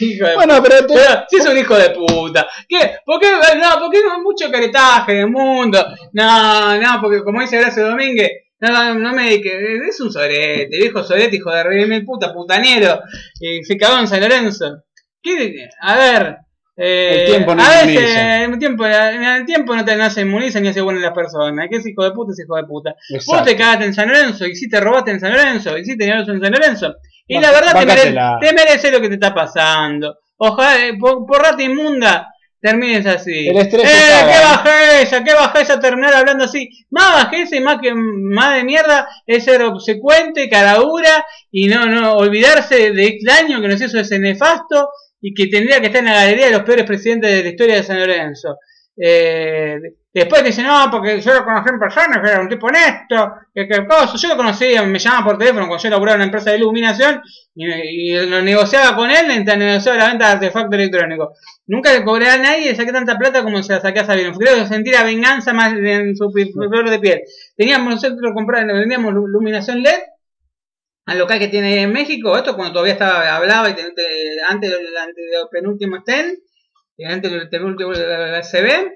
[0.00, 0.86] Hijo de Bueno, pero
[1.28, 2.48] si es un hijo de puta.
[2.68, 2.96] ¿Qué?
[3.04, 3.28] ¿Por qué?
[3.30, 5.84] No, porque no hay mucho caretaje en el mundo.
[6.12, 10.68] No, no, porque como dice Horacio Domínguez, no, no, no me que es un sorete,
[10.78, 13.00] viejo sorete, hijo de rey mil puta, putanero,
[13.40, 14.84] y se cagó en San Lorenzo.
[15.20, 15.68] ¿Qué?
[15.80, 16.36] A ver,
[16.76, 20.60] eh, El tiempo no a veces el tiempo, el tiempo no te no se inmuniza
[20.60, 21.68] ni hace bueno en las personas.
[21.70, 22.90] Que es hijo de puta, es hijo de puta.
[23.10, 23.44] Vos Exacto.
[23.44, 26.06] te cagaste en San Lorenzo, y si te robaste en San Lorenzo, y si te
[26.06, 26.94] llevaste en San Lorenzo.
[27.26, 30.16] Y la verdad te merece, te merece lo que te está pasando.
[30.36, 32.28] Ojalá, eh, por, por rata inmunda,
[32.60, 33.48] termines así.
[33.48, 34.40] El estrés eh, qué ¿eh?
[34.42, 36.68] bajeza, qué bajeza terminar hablando así.
[36.90, 41.86] Más bajeza y más que más de mierda es ser obsecuente, cara dura y no,
[41.86, 44.88] no, olvidarse de este año que nos hizo ese nefasto
[45.22, 47.76] y que tendría que estar en la galería de los peores presidentes de la historia
[47.76, 48.58] de San Lorenzo.
[48.94, 49.78] Eh,
[50.12, 53.66] después dicen, no, porque yo lo conocí en persona, que era un tipo honesto, que,
[53.66, 54.16] que cosa.
[54.18, 57.22] Yo lo conocía, me llamaba por teléfono cuando yo laburaba en una empresa de iluminación
[57.54, 57.66] y,
[58.12, 61.38] y lo negociaba con él mientras negociaba la venta de artefactos electrónicos.
[61.66, 64.32] Nunca le cobré a nadie y saqué tanta plata como se la saqué a Sabino.
[64.36, 67.20] Creo que venganza más en su flor de piel.
[67.56, 69.94] Teníamos nosotros comprar, vendíamos lu- iluminación LED
[71.06, 74.70] al local que tiene en México, esto cuando todavía estaba, hablaba y antes del antes
[74.70, 76.36] del penúltimo stand,
[76.96, 78.92] y antes del penúltimo CB,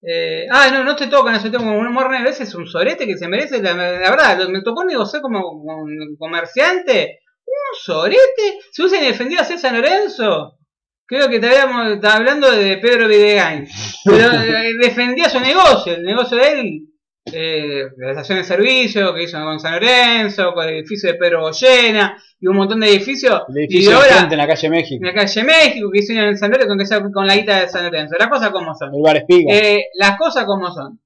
[0.00, 2.30] Eh, ah, no, no te tocan ese tema como un negro.
[2.30, 3.60] Ese es un sorete que se merece.
[3.62, 7.20] La, la verdad, me tocó negociar como, como un comerciante.
[7.44, 8.58] Un sorete.
[8.70, 10.58] Se hubiesen defendido a César Lorenzo.
[11.04, 13.66] Creo que estaba hablando de Pedro Videgain.
[14.04, 15.94] Pero eh, defendía su negocio.
[15.94, 16.87] El negocio de él.
[17.32, 21.42] Eh, la estación de servicio que hizo con San Lorenzo, con el edificio de Pedro
[21.42, 23.42] Goyena y un montón de edificios.
[23.48, 25.04] El y edificio ahora en la calle México.
[25.04, 27.84] en la calle México que hicieron en San Lorenzo con, con la guita de San
[27.84, 28.16] Lorenzo.
[28.18, 28.94] Las cosas como son.
[28.94, 29.54] El bar Espiga.
[29.54, 31.00] Eh, las cosas como son.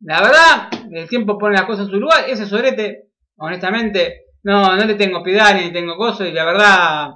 [0.00, 2.24] La verdad, el tiempo pone las cosas en su lugar.
[2.28, 6.28] Ese sobrete, honestamente, no, no le tengo piedad ni tengo cosas.
[6.28, 7.08] Y la verdad,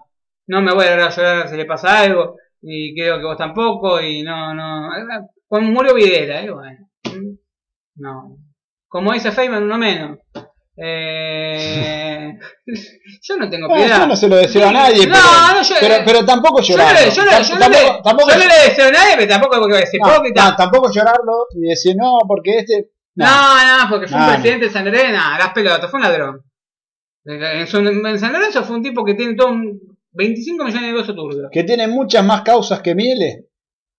[0.47, 2.37] no me voy a llorar, llorar si le pasa algo.
[2.63, 4.01] Y creo que vos tampoco.
[4.01, 4.89] Y no, no.
[5.47, 6.91] Como murió Videla, y bueno.
[8.01, 8.37] No.
[8.89, 10.19] Como dice Feynman, no menos.
[10.83, 12.39] Eh,
[13.23, 13.99] yo no tengo No, piedad.
[13.99, 16.77] yo no se lo deseo a nadie, No, pero, no, yo- pero, pero tampoco Yo
[16.77, 17.07] no, llorarlo.
[17.07, 19.29] le, yo, no, yo, no tampoco, le, tampoco, yo no le deseo a nadie, pero
[19.29, 20.45] tampoco porque es no, hipócrita.
[20.51, 22.91] no, tampoco llorarlo y decir, no, porque este...
[23.17, 24.37] No, no, porque fue No, un no.
[24.39, 26.41] presidente de San Lorenzo, nada, las pelotas, fue un ladrón.
[27.27, 27.67] En,
[28.19, 29.79] San Lorenzo fue un tipo que tiene todo un
[30.13, 31.49] 25 millones de negocios turbios.
[31.53, 33.49] que tiene muchas más causas que Miele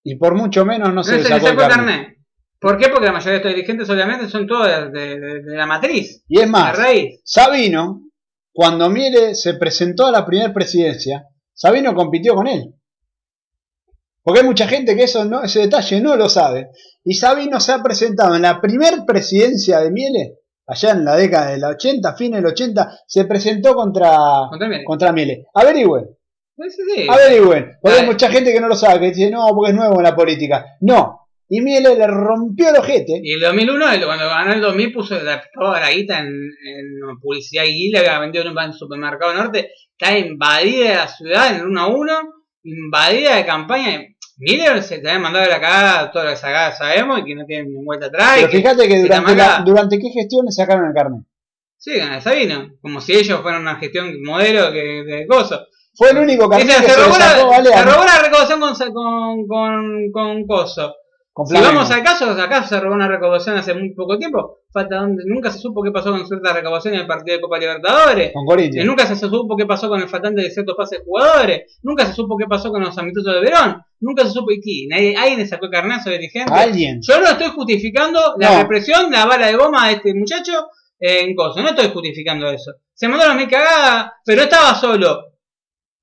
[0.03, 1.95] y por mucho menos no No se se le le sacó el sacó el carnet.
[1.98, 2.18] carnet.
[2.62, 2.90] ¿Por qué?
[2.90, 6.24] Porque la mayoría de estos dirigentes obviamente son todos de, de- de- de la matriz,
[6.28, 7.20] Y es de la más, raíz.
[7.26, 8.04] Sabino,
[8.54, 12.76] cuando Miele se presentó a la primera presidencia, Sabino compitió con él.
[14.24, 16.70] Porque hay mucha gente que eso no, ese detalle no lo sabe.
[17.04, 20.36] Y Sabino se ha presentado en la primera presidencia de Miele,
[20.68, 24.16] allá en la década del 80, fines del 80, se presentó contra,
[24.52, 24.84] Contra Miele.
[24.84, 25.46] contra Miele.
[25.56, 26.06] Averigüen,
[26.56, 27.08] Pues sí, sí.
[27.10, 27.78] averigüen.
[27.82, 30.04] Porque hay mucha gente que no lo sabe, que dice, no, porque es nuevo en
[30.04, 30.64] la política.
[30.82, 31.20] No.
[31.53, 33.19] Y Miele le rompió el ojete.
[33.22, 37.19] Y el 2001, el- cuando ganó el 2000, puso la, toda la guita en, en
[37.22, 39.69] publicidad y le había vendido en un supermercado norte.
[39.98, 42.19] Está invadida la ciudad en el 1 a 1,
[42.64, 44.02] invadida de campaña.
[44.38, 47.45] Miller se te había mandado la cagada, todo lo que sacada sabemos y que no
[47.45, 48.32] tiene ni vuelta atrás.
[48.38, 49.64] Pero fíjate que la durante, la-
[50.02, 51.22] qué gestión le sacaron el carnet.
[51.78, 55.61] Sí, gana Sabino, como si ellos fueran una gestión modelo que de cosas.
[55.95, 57.69] Fue el único carnet que se, se robó la, sacó ¿vale?
[57.69, 60.95] se a- robó la recaudación con, con, con, con Coso.
[61.45, 64.60] Si vamos al caso, acá se robó una recaudación hace muy poco tiempo.
[64.74, 68.32] Falta donde, nunca se supo qué pasó con ciertas recaudaciones del partido de Copa Libertadores.
[68.34, 68.86] Con Corinthians.
[68.86, 71.80] nunca se supo qué pasó con el faltante de ciertos pases de jugadores.
[71.84, 73.82] Nunca se supo qué pasó con los amistosos de Verón.
[74.02, 74.88] Nunca se supo y qué.
[74.90, 76.52] Nadie, alguien le sacó el carnazo de dirigente.
[76.53, 76.99] Alguien.
[77.02, 78.58] Yo no estoy justificando la No.
[78.64, 80.68] represión, la bala de goma de este muchacho
[80.99, 81.62] eh, en Coso.
[81.62, 82.74] No estoy justificando eso.
[82.94, 85.31] Se mandó las mil cagadas, pero estaba solo.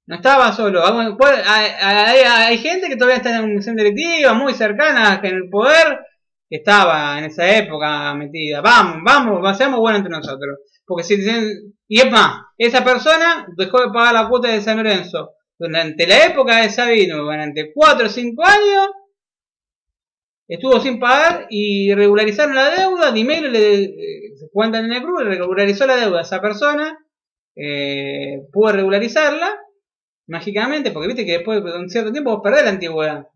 [0.09, 0.83] No estaba solo.
[1.19, 6.01] Puede- Hay, gente que todavía está en comisión directiva, muy cercana en el poder,
[6.49, 8.63] que estaba en esa época metida.
[8.63, 10.61] Vamos, vamos, seamos buenos entre nosotros.
[10.87, 11.17] Porque si
[11.89, 16.25] y es más, esa persona dejó de pagar la cuota de San Lorenzo durante la
[16.27, 18.89] época de Sabino, durante 4 o 5 años,
[20.49, 25.19] estuvo sin pagar y regularizaron la deuda, Dimelo le eh, se cuentan en el club,
[25.19, 26.99] regularizó la deuda a esa persona,
[27.55, 29.55] eh, pudo regularizarla
[30.29, 33.27] mágicamente, porque viste que después de un cierto tiempo vos perdés la antigüedad,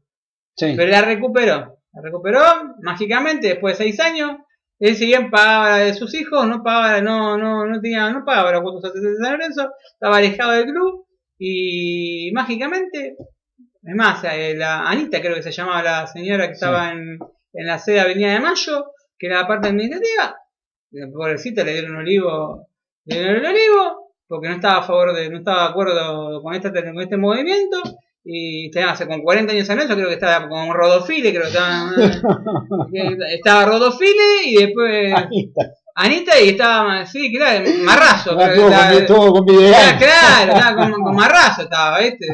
[0.56, 0.74] Sí.
[0.76, 2.40] pero la recuperó, la recuperó
[2.82, 4.36] mágicamente después de seis años,
[4.78, 8.24] él si bien pagaba la de sus hijos, no pagaba, no, no, no tenía, no
[8.24, 11.06] pagaba la cuota de San Lorenzo, estaba alejado del club
[11.38, 13.16] y mágicamente
[13.84, 17.18] es más, eh, la Anita creo que se llamaba la señora que estaba en,
[17.52, 20.36] en la sede Avenida de Mayo, que era la parte administrativa.
[20.92, 22.68] La pobrecita le dieron un olivo,
[23.06, 24.01] le dieron el olivo,
[24.32, 27.78] porque no estaba a favor de, no estaba de acuerdo con este, con este movimiento.
[28.24, 31.48] Y tenía hace con 40 años en eso, creo que estaba con Rodofile, creo que
[31.48, 31.90] estaba,
[33.34, 35.14] estaba Rodofile y después.
[35.94, 38.36] Anita y estaba, sí, claro, Marrazo.
[38.40, 42.26] Ah, Todo estaba- con, todo con Claro, claro, estaba con, con marrazo estaba, ¿viste?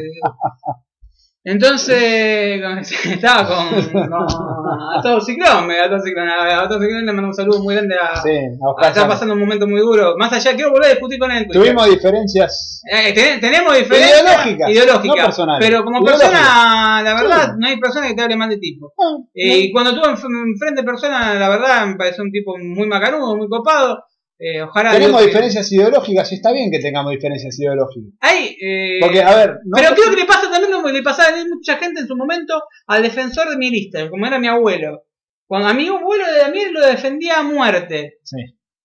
[1.51, 2.61] Entonces,
[3.05, 7.11] estaba con, con a todo ciclón, me- a todo ciclón, a, a todo ciclón le
[7.13, 10.15] mando un saludo muy grande a, Sí, a está pasando un momento muy duro.
[10.17, 11.47] Más allá, quiero volver a discutir con él.
[11.51, 12.81] Tuvimos diferencias.
[12.91, 15.67] Eh, ten- tenemos diferencias Ideológicas, ideológicas, no personales.
[15.67, 17.51] pero como persona, la verdad, Sí.
[17.57, 18.93] no hay persona que te hable mal de tipo.
[18.99, 22.87] Ah, Eh, y cuando tuve enf- enfrente personas, la verdad, me pareció un tipo muy
[22.87, 24.03] macanudo, muy copado.
[24.41, 28.13] Eh, ojalá tenemos que- diferencias ideológicas y está bien que tengamos diferencias ideológicas.
[28.21, 31.03] Hay, eh, Porque, a ver, no- pero creo que le pasa también lo que le
[31.03, 34.47] pasaba a mucha gente en su momento al defensor de mi lista, como era mi
[34.47, 35.03] abuelo.
[35.45, 38.19] Cuando a mi abuelo de Damián lo defendía a muerte.
[38.23, 38.37] Sí.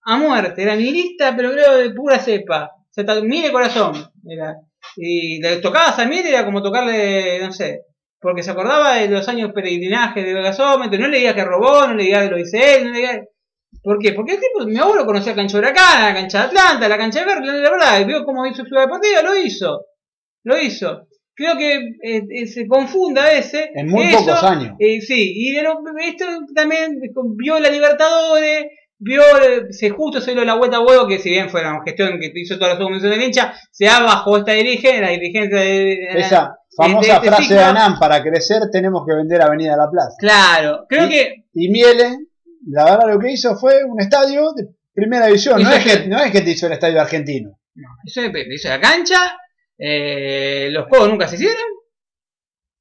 [0.06, 0.62] A muerte.
[0.62, 2.70] Era mi lista, pero creo de pura cepa.
[2.74, 3.92] O sea, mire corazón.
[4.28, 4.56] Era.
[4.96, 7.82] Y le tocaba a Samir era como tocarle, no sé.
[8.20, 10.98] Porque se acordaba de los años peregrinaje de gasómetro.
[10.98, 13.22] No le diga que robó, no le diga que lo hice él, no le diga.
[13.82, 14.12] ¿Por qué?
[14.12, 16.98] Porque el tipo, mi abuelo conocía la cancha de Huracán, la cancha de Atlanta, la
[16.98, 19.80] cancha de Verde, la verdad, y vio cómo hizo Ciudad Deportiva, lo hizo.
[20.44, 21.06] Lo hizo.
[21.36, 23.68] creo que eh, eh, se confunde a veces.
[23.74, 24.76] En muy eso, pocos años.
[24.78, 26.24] eh, sí, y de lo- esto
[26.54, 27.00] también
[27.36, 28.66] vio la Libertadores,
[28.98, 29.22] vio,
[29.70, 32.30] se justo se dio la vuelta a huevo, que si bien fue una gestión que
[32.34, 36.40] hizo toda la subcomisión del hincha, se da bajo esta dirigencia, la dirigencia de, Esa
[36.42, 37.56] de famosa este frase ciclo.
[37.58, 40.14] de Anán, para crecer tenemos que vender Avenida La Plaza.
[40.18, 42.16] Claro, creo Y- que Y Miele,
[42.68, 45.62] la verdad lo que hizo fue un estadio de primera división.
[45.62, 47.58] No es, que, no es que te hizo el estadio argentino.
[47.74, 49.36] No, hizo, hizo la cancha,
[49.78, 51.56] eh, los juegos nunca se hicieron.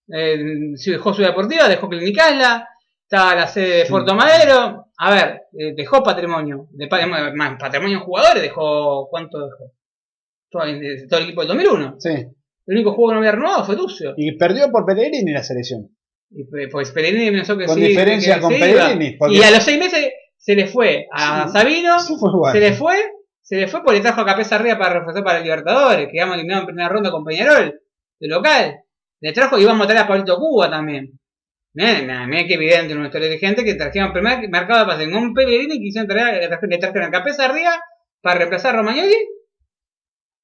[0.08, 0.38] Eh,
[0.86, 2.68] dejó Ciudad Deportiva, dejó Clinicasla,
[3.04, 3.92] estaba la sede de Sí.
[3.92, 4.88] Puerto Madero.
[4.98, 6.88] A ver, eh, dejó patrimonio, de,
[7.36, 9.08] más patrimonio en jugadores, dejó.
[9.10, 9.72] ¿Cuánto dejó?
[10.50, 11.96] Todo, el- todo el equipo del 2001.
[12.00, 12.10] Sí.
[12.66, 14.14] El único juego que no había renovado fue Lucio.
[14.16, 15.90] Y perdió por Pellegrini la selección.
[16.36, 17.82] Y pues, pues Pellegrini pensó que Con sí.
[17.82, 21.54] diferencia que con Pellegrini, porque- Y a los seis meses se le fue a Sí.
[21.54, 21.96] Sabino.
[22.00, 22.52] Fue.
[22.52, 22.96] Se le fue,
[23.42, 26.18] se le fue porque le trajo a Capeza arriba para reforzar para el Libertadores, que
[26.18, 27.80] íbamos eliminados en primera ronda con Peñarol,
[28.20, 28.80] de local.
[29.22, 31.12] Le trajo y íbamos a traer a Pablito Cuba también.
[31.76, 35.80] Mira, mira qué evidente nuestro dirigente que trajeron primer mercado de pase con Pellegrini y
[35.82, 37.80] quisieron traer, le trajeron- a Capeza arriba
[38.22, 39.16] para reemplazar a Romagnoli.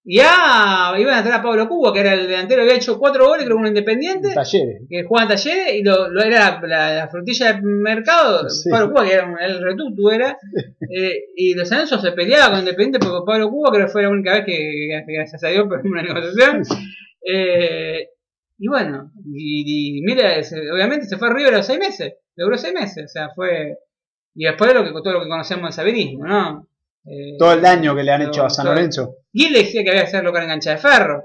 [0.05, 3.27] Y ya iban a traer a Pablo Cuba, que era el delantero, había hecho cuatro
[3.27, 4.81] goles, creo que un independiente Talleres.
[4.89, 8.69] que jugaba en talleres y lo, lo era la, la frutilla del mercado, Sí.
[8.69, 10.37] Pablo Cuba, que era un- el retuto era,
[10.89, 14.09] eh, y los Alonso se peleaba con Independiente porque Pablo Cuba creo que fue la
[14.09, 16.63] única vez que, que gracias a Dios por una negociación.
[17.21, 18.07] Eh,
[18.57, 22.13] y bueno, y, y mira, se- obviamente se fue a River a los seis meses,
[22.35, 23.77] duró seis meses, o sea, fue...
[24.35, 26.68] Y después lo que, todo lo que conocemos del sabinismo, ¿no?
[27.09, 29.15] Eh, Todo el daño que le han hecho a San todo- Lorenzo.
[29.33, 31.23] Gil decía que había que hacerlo con engancha de ferro.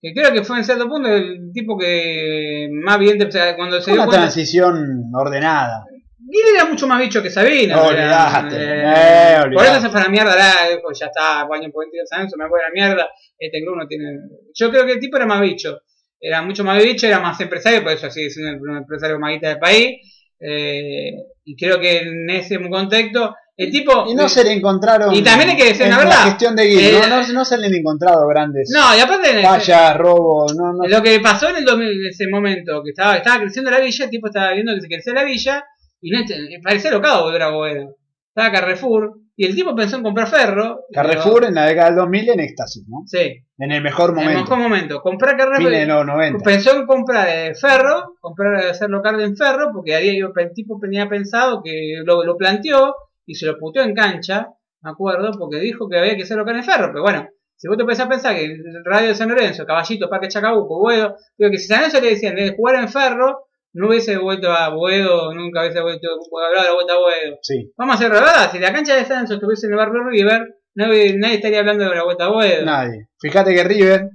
[0.00, 3.80] Que creo que fue en cierto punto el tipo que más evidente, o sea, cuando
[3.80, 4.22] se dio una cuenta.
[4.24, 5.84] transición ordenada.
[6.18, 7.80] Gil era mucho más bicho que Sabina.
[7.80, 11.70] Olvidate, eh, eh, por eso se fue a la mierda, la, dijo, ya está, año
[11.70, 13.08] por 22 años, me voy a la mierda.
[13.38, 14.06] Este club no tiene.
[14.54, 15.80] Yo creo que el tipo era más bicho.
[16.20, 19.48] Era mucho más bicho, era más empresario, por eso sigue siendo el empresario más guita
[19.50, 19.98] del país.
[20.40, 21.12] Eh,
[21.44, 24.04] y creo que en ese contexto, el tipo.
[24.08, 25.14] Y no se le encontraron.
[25.14, 26.24] Y también hay que decir la la verdad.
[26.24, 29.42] gestión de Gil, Eh, no, no, no se le han encontrado grandes No, y aparte.
[29.42, 30.54] fallas, robos.
[30.56, 30.86] No, no.
[30.86, 34.04] Lo que pasó en el 2000, en ese momento, que estaba, estaba creciendo la villa,
[34.04, 35.64] el tipo estaba viendo que se crecía la villa,
[36.00, 36.18] y no,
[36.62, 37.96] parecía locado volver a Boedo.
[38.28, 40.80] Estaba Carrefour, y el tipo pensó en comprar ferro.
[40.92, 43.02] Carrefour en la década del 2000 en éxtasis, ¿no?
[43.06, 44.42] Sí, En el mejor en el momento.
[44.42, 45.00] mejor momento.
[45.00, 45.64] Comprar Carrefour.
[45.68, 46.44] Fines de los 90.
[46.44, 51.08] Pensó en comprar eh, ferro, comprar hacerlo carne en ferro, porque había, el tipo tenía
[51.08, 52.94] pensado que lo, lo planteó
[53.26, 54.48] y se lo puteó en cancha,
[54.82, 56.88] me acuerdo, porque dijo que había que hacerlo carne en ferro.
[56.88, 60.28] Pero bueno, si vos te pensás pensar que el Radio de San Lorenzo, Caballito, Parque
[60.28, 64.16] Chacabuco, Boedo, digo que si San Lorenzo le decían de jugar en ferro, no hubiese
[64.16, 67.38] vuelto a Boedo, nunca hubiese vuelto a hablar de la vuelta a Boedo.
[67.42, 67.72] Sí.
[67.76, 70.56] Vamos a ser verdad, si la cancha de San Lorenzo estuviese en el barrio River,
[70.74, 72.64] nadie, nadie estaría hablando de la vuelta a Boedo.
[72.64, 73.08] Nadie.
[73.18, 74.10] Fíjate que River,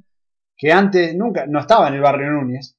[0.56, 2.78] que antes nunca, no estaba en el barrio Núñez,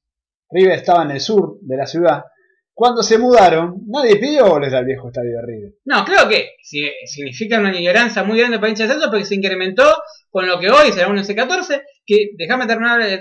[0.49, 2.25] River estaba en el sur de la ciudad.
[2.75, 5.73] Cuando se mudaron, nadie pidió goles al viejo estadio de River.
[5.85, 9.35] No, creo que si- significa una ignorancia muy grande para hinchas de Santos porque se
[9.35, 9.83] incrementó
[10.31, 13.19] con lo que hoy será un S14, que déjame terminar, eh,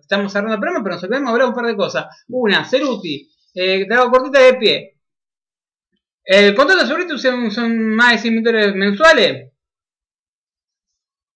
[0.00, 2.06] estamos cerrando el programa, pero nos olvidamos hablar un par de cosas.
[2.28, 4.98] Una, Ceruti, eh, te hago cortita de pie.
[6.24, 9.50] El contrato de Ceruti son, son más de 100 mil dólares mensuales.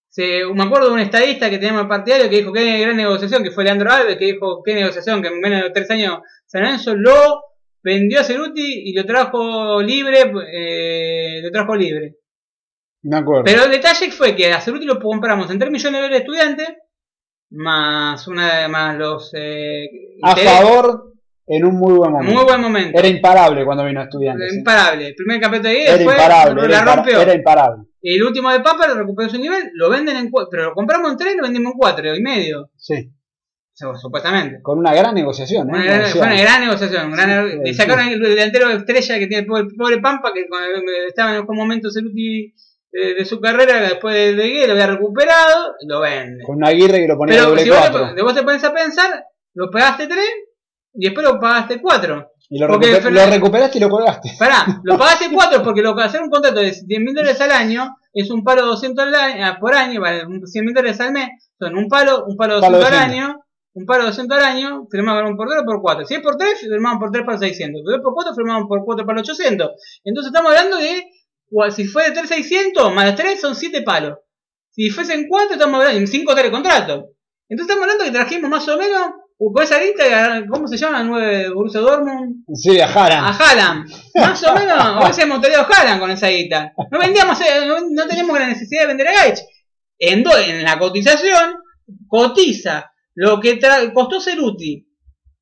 [0.09, 3.51] Se- me acuerdo de un estadista que teníamos partidario que dijo que gran negociación, que
[3.51, 6.95] fue Leandro Alves, que dijo qué negociación, que en menos de tres años San Lorenzo
[6.95, 7.43] lo
[7.87, 12.15] vendió a Ceruti y lo trajo libre, eh, lo trajo libre.
[13.03, 13.43] Me acuerdo.
[13.45, 16.23] Pero el detalle fue que a Ceruti lo compramos en 3 millones de dólares de
[16.25, 16.67] estudiantes,
[17.51, 19.87] más una más los eh,
[20.21, 21.13] a favor
[21.47, 22.33] en un muy buen momento.
[22.35, 22.99] muy buen momento.
[22.99, 24.51] Era imparable cuando vino a estudiantes.
[24.53, 24.57] ¿eh?
[24.57, 25.07] imparable.
[25.07, 26.67] El primer campeonato de Era después imparable.
[26.67, 27.21] la Era, rompió.
[27.21, 27.83] era imparable.
[28.01, 31.11] El último de Papa lo recuperó su nivel, lo venden en 4, pero lo compramos
[31.11, 33.11] en 3 y lo vendimos en 4 y medio, Sí.
[33.77, 34.59] Supuestamente.
[34.61, 35.67] Con una gran negociación.
[35.69, 35.71] ¿eh?
[35.73, 37.05] Una gran- fue una gran negociación.
[37.07, 37.73] un gran- Sí, le sí.
[37.75, 40.45] sacaron el delantero estrella que tiene el pobre, pobre Pampa, que
[41.07, 42.53] estaba en un momento Ceruti
[42.91, 46.43] de, de su carrera, después de Legué, lo había recuperado, lo vende.
[46.43, 48.23] Con una Aguirre que lo ponía Pero doble si vos te, cuatro.
[48.23, 49.23] vos te pones a pensar,
[49.53, 50.19] lo pagaste 3
[50.95, 52.31] y después lo pagaste 4.
[52.49, 54.31] Y lo, recuper- Fernández- lo recuperaste y lo colgaste.
[54.39, 57.51] Pará, lo pagaste 4 porque lo que hacer un contrato de 10 mil dólares al
[57.51, 61.27] año es un palo 200 al año- por año, vale, 100 mil dólares al mes,
[61.59, 63.11] son un palo, un palo Palo 200 al 200.
[63.27, 63.43] año,
[63.77, 66.05] un palo 200 al año, firmaban por 2 o por 4.
[66.05, 67.81] Si es por 3, firmaban por 3 para 600.
[67.85, 69.69] Si es por 4, firmaban por 4 para 800.
[70.03, 71.03] Entonces estamos hablando de,
[71.71, 74.17] si fue de 3 600, más 3 son 7 palos.
[74.71, 76.93] Si fuesen 4, estamos hablando de 5 de contrato.
[77.49, 79.01] Entonces estamos hablando que trajimos más o menos,
[79.37, 82.43] con esa lista, ¿cómo se llama el 9 de Borussia Dortmund?
[82.55, 83.27] Sí, a Jara.
[83.27, 83.87] A Haaland.
[84.15, 86.73] Más o menos hubiésemos traído a Haaland con esa guita.
[86.91, 89.39] No vendíamos, eh, no, no teníamos la necesidad de vender a Gaich.
[89.99, 91.55] En, do- en la cotización,
[92.07, 94.87] cotiza lo que tra- costó Ceruti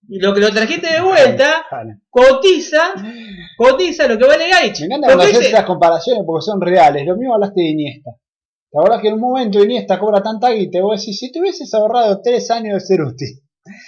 [0.07, 1.65] y lo que lo trajiste de vuelta,
[2.10, 2.93] cotiza,
[3.57, 4.81] cotiza lo que vale Gaich.
[4.88, 7.06] Me encanta dice- estas comparaciones porque son reales.
[7.06, 8.11] Lo mismo hablaste de Iniesta.
[8.72, 11.39] ¿Te acordás que en un momento Iniesta cobra tanta guita y vos decís, si te
[11.39, 13.26] hubieses ahorrado tres años de Ceruti,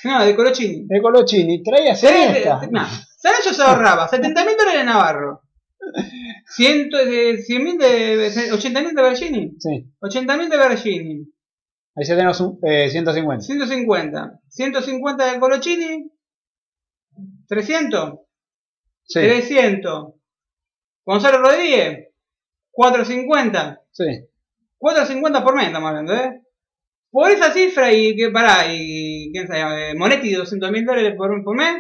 [0.06, 0.86] No, de Colochini.
[0.88, 2.62] de Colochini, traías Iniesta.
[2.72, 2.86] No,
[3.20, 5.42] San Lorenzo se ahorraba 70 mil dólares de Navarro.
[6.56, 9.52] 100 de, 100 mil de 80 mil de Bergini.
[9.60, 11.28] Sí, 80 mil de Bergini.
[11.98, 13.42] Ahí ya tenemos un, eh, 150.
[13.44, 14.40] 150.
[14.48, 16.12] 150 de Colochini.
[17.48, 18.20] 300.
[19.04, 20.14] Sí, 300.
[21.06, 22.10] Gonzalo Rodríguez.
[22.72, 23.82] 450.
[23.92, 24.06] sí.
[24.80, 26.44] 450 por mes estamos hablando, ¿eh?
[27.10, 31.44] Por esa cifra y que pará, y quién sabe, eh, Monetti 200 mil dólares por,
[31.44, 31.78] por mes.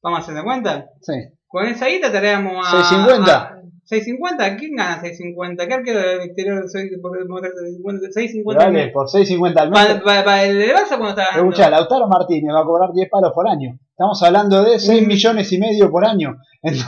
[0.00, 0.90] Vamos a hacer de cuenta.
[1.00, 1.14] sí.
[1.48, 2.70] Con esa guita estaríamos a.
[2.70, 3.34] 650.
[3.36, 5.66] a- 650, ¿quién gana 650?
[5.66, 8.12] ¿Qué arquero del exterior soy por demostrar 650?
[8.12, 9.78] 650 Vale, por 6.50 al mes.
[9.80, 11.50] para, para, para el de Barça cuando estaba ganando.
[11.50, 13.78] Escuchá, Lautaro Martínez va a cobrar 10 palos por año.
[13.90, 15.06] Estamos hablando de 6 Mm.
[15.06, 16.36] millones y medio por año.
[16.62, 16.86] Entonces,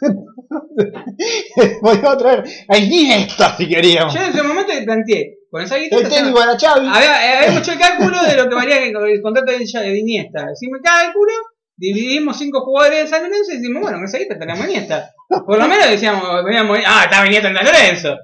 [1.80, 4.14] Podríamos traer a Iniesta si queríamos.
[4.14, 5.96] Yo en ese momento planteé, con esa guita.
[5.96, 6.86] El técnico era Xavi.
[6.86, 10.46] Había, había hecho el cálculo de lo que valía el, el contrato de, Iniesta.
[10.52, 11.32] Hicimos el cálculo,
[11.78, 15.14] dividimos cinco jugadores de San Lorenzo y decimos, bueno, con esa guita tenemos Iniesta.
[15.46, 18.16] Por lo menos decíamos, veníamos, ah, estaba Iniesta en San Lorenzo.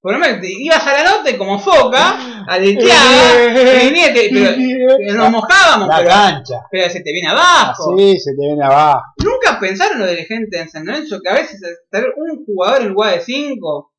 [0.00, 5.14] Por lo menos te- ibas a la nota y como foca, aleteada, Iniesta, pero, pero
[5.18, 6.54] nos mojábamos, La pero, cancha.
[6.70, 7.94] pero se te viene abajo.
[7.94, 9.02] Así se te viene abajo.
[9.24, 11.60] ¿Nunca pensaron los dirigentes en San Lorenzo que a veces
[11.90, 13.92] tener un jugador en lugar de cinco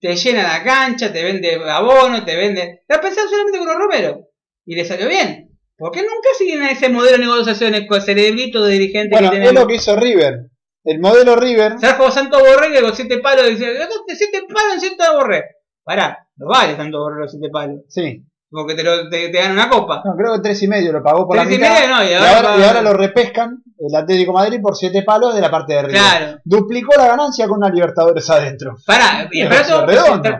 [0.00, 2.82] te llena la cancha, te vende abono, te vende.
[2.88, 4.26] La pensaron solamente con los Romero
[4.66, 5.51] y le salió bien.
[5.82, 9.42] ¿Por qué nunca siguen ese modelo de negociaciones con el cerebrito de dirigentes Bueno, que
[9.42, 10.46] es lo que hizo River.
[10.84, 11.74] El modelo River.
[11.74, 15.42] Trajo a Santo Borré que con siete palos dice, de siete palos en Santo Borré.
[15.82, 17.80] Pará, no vale Santo Borré los siete palos.
[17.88, 18.22] Sí.
[18.48, 20.02] Porque te, lo, te, te dan una copa.
[20.04, 21.74] No, creo que tres y medio lo pagó por la Tres y mitad.
[21.74, 25.02] medio, no, y y, ahora y ahora lo repescan el Atlético de Madrid por siete
[25.02, 26.00] palos de la parte de River.
[26.00, 26.38] Claro.
[26.44, 28.76] Duplicó la ganancia con una Libertadores adentro.
[28.86, 30.30] Pará, y el Prato, Redondo.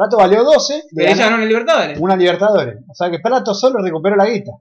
[0.00, 1.98] Prato, valió 12 de pero ellos ganaron el Libertadores.
[2.00, 2.76] una Libertadores.
[2.88, 4.52] O sea que Prato solo recuperó la guita.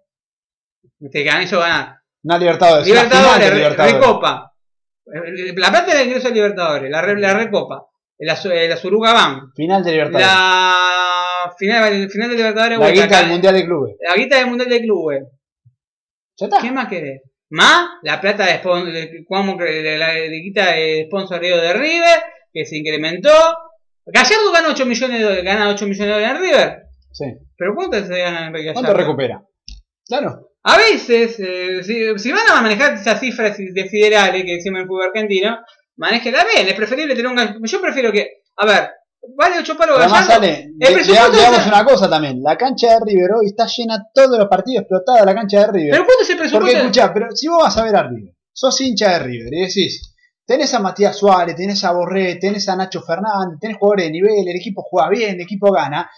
[1.11, 1.95] Te ganan eso ganar.
[2.23, 2.85] Una Libertadores.
[2.89, 3.95] una Libertadores, de re- Libertadores.
[3.95, 4.53] Recopa.
[5.05, 7.85] La plata era el ingreso a Libertadores, la, re- la Recopa.
[8.17, 9.41] La, la Suruga.
[9.55, 10.27] Final de Libertadores.
[10.27, 12.77] La final, final de Libertadores.
[12.79, 13.19] La guita acá.
[13.21, 13.95] del Mundial de Clubes.
[14.01, 15.23] La guita del Mundial de Clubes.
[16.37, 16.61] Ya está.
[16.61, 17.21] ¿Qué más querés?
[17.51, 18.57] Más la plata de,
[18.91, 22.19] de, ¿cómo que- de la de guita de sponsoreo de River,
[22.51, 23.31] que se incrementó.
[24.13, 26.77] Gallardo gana 8 millones de dólares, gana 8 millones de dólares en River.
[27.11, 27.25] Sí.
[27.57, 28.73] Pero ¿cuánto se gana en Gallardo?
[28.81, 29.43] ¿Cuánto recupera?
[30.07, 30.51] Claro.
[30.63, 34.81] A veces, eh, si, si van a manejar esas cifras de siderales que decimos en
[34.83, 35.57] el fútbol argentino,
[35.97, 36.67] manéjenla bien.
[36.67, 38.27] Es preferible tener un gal- Yo prefiero que,
[38.57, 38.89] a ver,
[39.37, 40.45] vale 8 palos además Gallardo.
[40.47, 40.71] sale.
[40.79, 42.41] El le- Digamos una cosa también.
[42.43, 45.91] La cancha de River hoy está llena todos los partidos explotada la cancha de River.
[45.91, 46.79] Pero ¿cuánto es el Porque presupuesto?
[46.79, 50.08] escuchá, pero si vos vas a ver a River, sos hincha de River y decís,
[50.49, 54.47] tenés a Matías Suárez, tenés a Borré, tenés a Nacho Fernández, tenés jugadores de nivel,
[54.47, 56.09] el equipo juega bien, el equipo gana,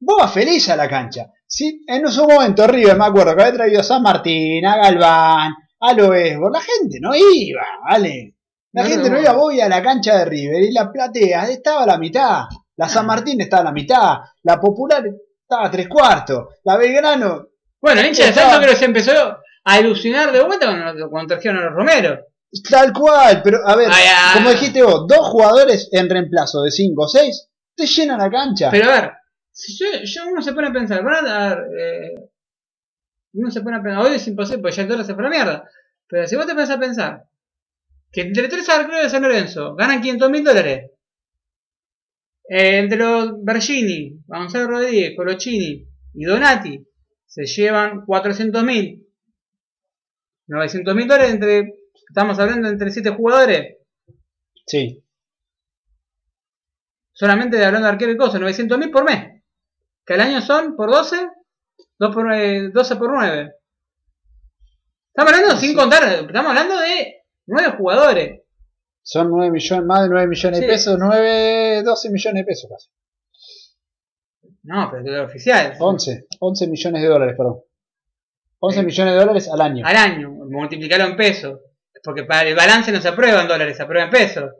[0.00, 1.24] vos vas feliz a la cancha.
[1.46, 5.54] Si en su momento River, me acuerdo que había traído a San Martín, a Galván,
[5.80, 8.34] a Loesbor, la gente no iba, ¿vale?
[8.72, 9.22] La No, gente no no.
[9.22, 12.42] iba, voy a la cancha de River y la platea estaba a la mitad,
[12.76, 15.02] la San Martín estaba a la mitad, la Popular
[15.40, 17.46] estaba a tres cuartos, la Belgrano
[17.80, 21.34] Bueno, hincha de Estaba- Santos creo que se empezó a ilusionar de vuelta cuando, cuando
[21.34, 22.18] trajeron a los Romero.
[22.68, 26.70] Tal cual, pero a ver, Ay, ay, como dijiste vos, dos jugadores en reemplazo de
[26.70, 28.70] 5 o 6 te llenan la cancha.
[28.70, 29.12] Pero a ver,
[29.52, 31.26] si yo, yo uno se pone a pensar, ¿verdad?
[31.28, 32.30] A ver, eh,
[33.34, 35.28] uno se pone a pensar, hoy es imposible porque ya el dólar se fue a
[35.28, 35.70] la mierda.
[36.08, 37.24] Pero si vos te pones a pensar
[38.10, 40.90] que entre tres arqueros de San Lorenzo ganan 500 mil dólares,
[42.48, 46.82] eh, entre los Bergini, Gonzalo Rodríguez, Colochini y Donati
[47.26, 49.06] se llevan 400 mil,
[50.46, 51.74] 900 mil dólares entre,
[52.08, 53.76] estamos hablando entre 7 jugadores,
[54.66, 55.02] Sí,
[57.12, 59.42] solamente de hablando de arquero y cosas, 900 mil por mes.
[60.04, 61.16] Que al año son por 12,
[61.98, 63.52] 2 por, eh, 12 por 9.
[65.08, 68.42] Estamos hablando sin contar, estamos hablando de 9 jugadores.
[69.02, 70.70] son 9 millones, más de 9 millones de Sí.
[70.72, 72.88] pesos, 9, 12 millones de pesos casi.
[74.64, 75.74] No, pero de oficial.
[75.80, 77.60] 11, 11 millones de dólares, perdón.
[78.58, 78.84] 11 Sí.
[78.86, 79.86] millones de dólares al año.
[79.86, 81.58] Al año, multiplicarlo en pesos.
[82.02, 84.50] Porque para el balance no se aprueba en dólares, se aprueba en pesos.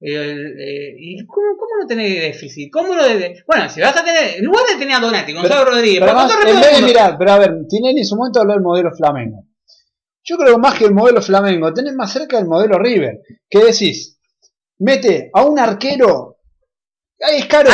[0.00, 2.72] Y, el- eh, ¿y cómo, cómo no tener déficit?
[2.72, 5.64] ¿Cómo no de- Bueno, si vas a tener, en lugar de tener a Donati, Gonzalo
[5.70, 6.12] Rodríguez, Pero
[6.50, 9.46] en vez de mirar, pero a ver, Tinelli en su momento habló del modelo Flamengo.
[10.24, 13.20] Yo creo más que el modelo Flamengo, tenés más cerca del modelo River.
[13.48, 14.18] ¿Qué decís?
[14.78, 16.38] Mete a un arquero.
[17.18, 17.70] Es caro.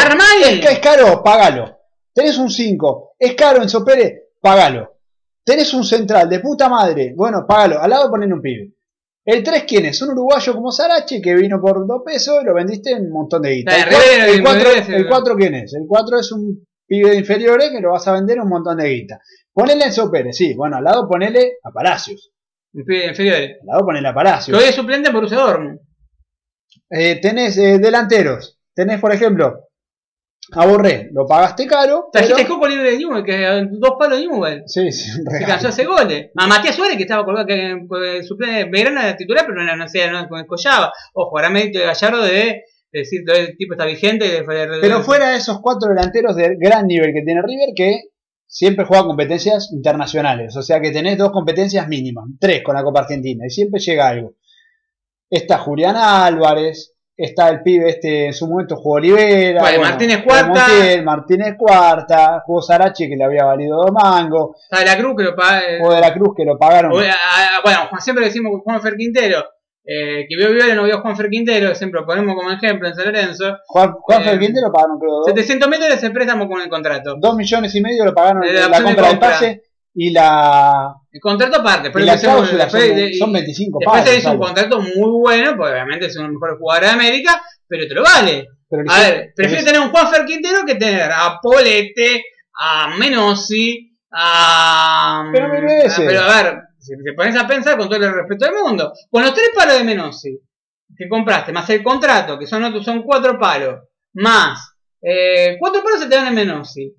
[0.60, 1.78] Es, es caro, págalo.
[2.12, 4.96] Tenés un 5, es caro en Sopere, pagalo.
[5.44, 7.80] Tenés un central de puta madre, bueno, pagalo.
[7.80, 8.72] Al lado ponen un pibe.
[9.30, 10.00] El 3, ¿quién es?
[10.00, 13.42] Un uruguayo como Sarache que vino por 2 pesos y lo vendiste en un montón
[13.42, 13.74] de guita.
[13.74, 15.74] De El cuatro- Rivera, El 4, Rivera, el 4, ¿quién es?
[15.74, 18.88] El 4 es un pibe de inferiores que lo vas a vender un montón de
[18.88, 19.20] guita.
[19.52, 20.54] Ponele en Sopere, sí.
[20.54, 22.30] Bueno, al lado ponele a Palacios.
[22.72, 23.58] Inferiores.
[23.60, 24.58] Al lado ponele a Que Palacios.
[24.58, 25.78] hoy es suplente por Dortmund.
[26.90, 28.58] Eh, tenés eh, delanteros.
[28.74, 29.67] Tenés, por ejemplo,
[30.52, 31.10] a Borré.
[31.12, 32.08] Lo pagaste caro.
[32.12, 34.62] Trajiste pero- Coco libre de Newell, que dos palos de Newell.
[34.66, 36.30] Sí, sí, Se cansó ese goles.
[36.36, 39.76] A Matías Suárez, que estaba colgado, que eh, suplente, Belgrano era titular, pero no era,
[39.76, 40.92] no sé, no escollaba.
[41.12, 42.62] Ojo, ahora mérito de Gallardo de, de
[42.92, 44.44] decir, todo el tipo está vigente.
[44.80, 48.00] Pero fuera de esos cuatro delanteros de gran nivel que tiene River, que
[48.46, 50.56] siempre juega competencias internacionales.
[50.56, 54.08] O sea que tenés dos competencias mínimas, tres con la Copa Argentina, y siempre llega
[54.08, 54.34] algo.
[55.30, 59.60] Está Julián Álvarez, está el pibe este, en su momento jugó Olivera.
[59.60, 60.46] Vale, Martínez Cuarta.
[60.68, 65.14] Montiel, Martínez Cuarta, jugó Sarachi que le había valido dos mangos, Está de la Cruz,
[65.16, 65.60] que lo paga.
[65.60, 66.92] eh, jugó de la Cruz que lo pagaron.
[66.92, 69.44] o- a- a- bueno, siempre decimos que Juan Fer Quintero.
[69.90, 72.94] Eh, que vio Vivero no vio Juan Fer Quintero, siempre lo ponemos como ejemplo en
[72.94, 73.56] San Lorenzo.
[73.68, 77.14] Juan, Juan eh, Ferguinte lo pagaron creo dos, 700 metros de préstamo con el contrato.
[77.18, 79.28] dos millones y medio lo pagaron De en la de compra del compra.
[79.30, 79.62] pase
[80.00, 83.78] y la, El contrato aparte, y pero la que se- cláusula son, de- son 25
[83.80, 86.88] Después se hizo un contrato muy bueno, porque obviamente es uno de los mejores jugadores
[86.90, 88.48] de América, pero te lo vale.
[88.70, 92.22] Pero A ver, prefiero tener un Juan Fer Quintero que tener a Polete,
[92.60, 95.28] a Menossi, a.
[95.32, 95.98] Pero mil veces.
[95.98, 98.92] a- Pero a ver, si te pones a pensar con todo el respeto del mundo,
[99.10, 100.38] con los tres palos de Menossi
[100.96, 103.80] que compraste, más el contrato, que son otros, son cuatro palos,
[104.14, 106.92] más eh, cuatro palos se te dan en Menossi.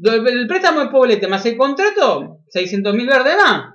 [0.00, 3.74] El préstamo de Poblete más el contrato, 600 mil verdes más.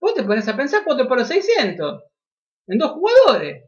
[0.00, 2.02] Vos te pones a pensar 4 por 600.
[2.66, 3.64] En dos jugadores.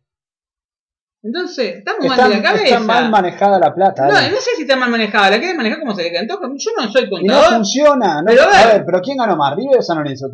[1.23, 2.65] Entonces, estamos mal Está, de la cabeza.
[2.65, 4.07] está mal manejada la plata.
[4.07, 5.31] no, no sé si está mal manejada.
[5.31, 6.39] La quiere manejar como se le cantó.
[6.57, 7.55] Yo no soy y no contador.
[7.55, 8.23] funciona.
[8.23, 8.57] no- Pero a ver.
[8.57, 9.57] a ver, pero ¿quién ganó más?
[9.57, 10.27] ¿River o San Lorenzo?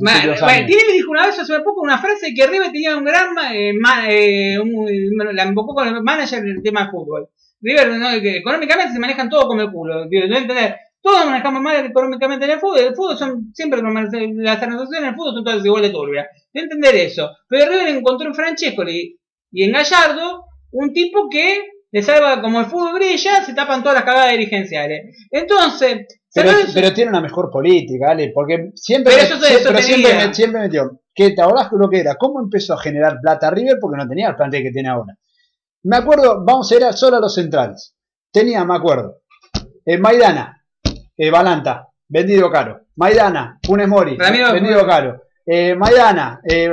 [0.67, 4.05] Tinelli dijo una vez hace poco una frase que River tenía un gran eh, ma-
[4.11, 4.87] eh, un-
[5.35, 7.29] la invocó con el manager del tema de fútbol.
[7.63, 8.09] River ¿no?
[8.21, 10.07] que económicamente se manejan todo como el culo.
[10.09, 10.77] Digo, deben entender.
[11.01, 12.79] Todos manejamos mal económicamente en el fútbol.
[12.81, 16.27] El fútbol son siempre las transacciones en el fútbol son todas igual de turbias.
[16.53, 17.31] Deben entender eso.
[17.49, 19.19] Pero River encontró en Francescoli
[19.51, 23.97] y en Gallardo un tipo que le salva como el fútbol brilla, se tapan todas
[23.97, 25.15] las cagadas dirigenciales.
[25.31, 26.07] Entonces,
[26.75, 28.31] Pero, tiene una mejor política, ¿vale?
[28.35, 31.01] Porque siempre, Pero eso sie- eso pero siempre, me- siempre metió.
[31.15, 34.29] Que te acordás lo que era, cómo empezó a generar plata River porque no tenía
[34.31, 35.15] el plantel que tiene ahora.
[35.85, 37.95] Me acuerdo, vamos a ir a- solo a los centrales.
[38.33, 39.19] Tenía, me acuerdo,
[39.85, 40.65] eh, Maidana,
[41.17, 42.81] eh, Balanta, vendido caro.
[42.97, 45.23] Maidana, Funes Mori, Ramiro- vendido caro.
[45.45, 46.71] Eh, Maidana, eh,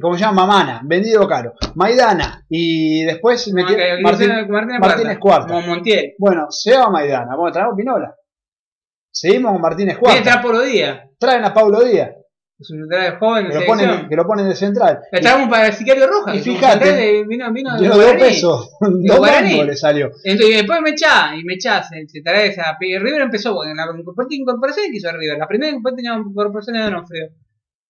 [0.00, 0.44] ¿cómo se llama?
[0.46, 1.52] Mamana, vendido caro.
[1.76, 5.46] Maidana, y después metió Martín, Martín- Martínez, Martínez Cuarta.
[5.54, 6.14] Como Montiel.
[6.18, 8.14] Bueno, se va Maidana, bueno, traemos Pinola.
[9.10, 10.22] Seguimos con Martínez Cuarta.
[10.22, 11.00] trapo los días.
[11.18, 12.10] Traen a Paulo Díaz,
[12.58, 15.00] Es un central joven que de lo, ponen, que lo ponen de central.
[15.12, 16.34] Traemos para el Sicario Roja.
[16.34, 20.10] y fíjate, de- vino, vino de dos pesos, dos mangos le salió.
[20.24, 22.74] Entonces, y después me echá, y me echá, se, se trae esa.
[22.80, 25.36] y River empezó, bueno, en la fuerte incorporación que hizo River.
[25.38, 27.28] La primera incorporación de Donofrio.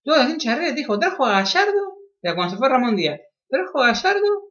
[0.03, 3.21] Todos los hinchas de River dijo, trajo a Gallardo, era cuando se fue Ramón Díaz.
[3.49, 4.51] Trajo a Gallardo,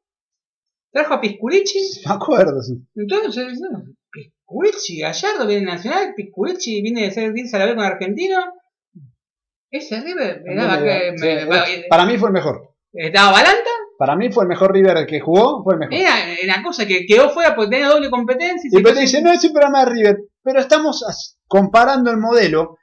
[0.93, 1.79] trajo a Pisculichi.
[2.05, 2.61] Me acuerdo.
[2.63, 2.73] sí.
[2.95, 7.83] Entonces, no, Pisculichi, Gallardo viene Nacional, Pisculichi viene de ser irse a la vez con
[7.83, 8.37] Argentino.
[9.71, 11.13] Ese River que.
[11.17, 12.69] Sí, bueno, para mí fue el mejor.
[12.93, 15.93] estaba Balanta, Para mí fue el mejor River que jugó, fue el mejor.
[15.95, 16.13] era
[16.55, 18.69] una cosa que quedó fuera porque tenía doble competencia.
[18.71, 22.77] Y después te dice, no es un programa de River, pero estamos comparando el modelo.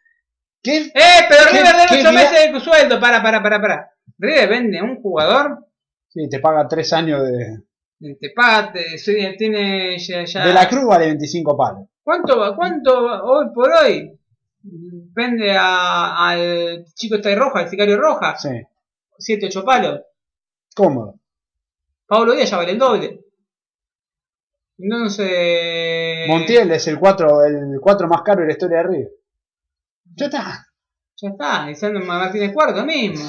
[0.63, 0.91] Que ¡Eh,
[1.29, 3.01] pero ¿Qué- River qué de 8 día- meses de sueldo!
[3.01, 3.91] Para, para, para, para.
[4.19, 5.67] River vende a un jugador,
[6.09, 8.15] sí, te paga tres años de.
[8.21, 10.25] te paga, te- tiene ya.
[10.25, 11.89] ya- De la Cruz vale 25 palos.
[12.05, 14.19] ¿Cuánto, ¿Cuánto hoy por hoy
[15.15, 18.37] vende a- al chico este de roja, al sicario roja?
[18.37, 18.49] Sí,
[19.19, 20.01] 7, 8 palos.
[20.75, 21.21] cómodo.
[22.07, 23.21] Pablo Díaz ya vale el doble.
[24.79, 26.29] Entonces.
[26.29, 29.09] Montiel es el 4 el cuatro más caro de la historia de River.
[30.17, 30.67] Ya está.
[31.17, 33.25] Ya está, diciendo Martínez Cuarto mismo.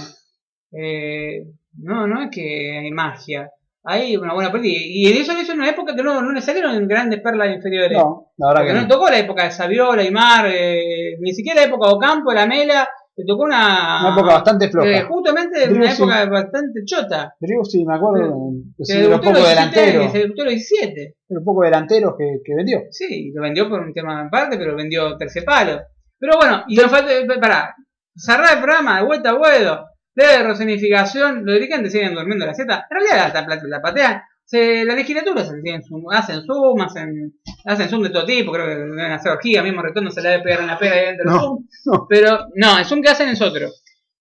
[0.71, 1.45] Eh,
[1.79, 3.51] no, no es que hay magia.
[3.85, 4.81] Hay una buena política.
[4.85, 7.97] Y eso en una época que no, no le salieron grandes perlas inferiores.
[7.97, 11.61] No, la verdad Porque que no tocó la época de Saviola, Aymar, eh, ni siquiera
[11.61, 12.87] la época de Ocampo, la Mela.
[13.15, 13.99] Le tocó una.
[14.07, 14.89] Una época bastante floja.
[14.89, 16.01] eh, justamente Driussi.
[16.01, 17.35] una época bastante chota.
[17.39, 18.33] Driussi, sí, me acuerdo,
[18.79, 20.93] Se sí, de los pocos los 17 delanteros, Se debutó los 17.
[21.01, 22.79] de los pocos delanteros que, que vendió.
[22.89, 25.79] Sí, lo vendió por un tema en parte, pero vendió tercer palo.
[26.17, 27.75] Pero bueno, y nos falta, para
[28.15, 29.85] cerrar el programa de vuelta a vuelo,
[30.15, 32.85] de resonificación, los dirigentes siguen durmiendo la siesta.
[32.89, 37.33] En realidad la, la, la patean se, la legislatura se tienen zoom- hacen zoom, hacen,
[37.65, 40.43] hacen zoom de todo tipo, creo que deben hacer orgía, mismo retorno se le debe
[40.43, 41.67] pegar en la pega ahí dentro del No, zoom.
[41.85, 42.05] no.
[42.09, 43.67] Pero no, el zoom que hacen es otro.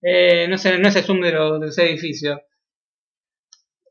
[0.01, 2.39] Eh, no, sé, no es el zoom de, los de los edificios.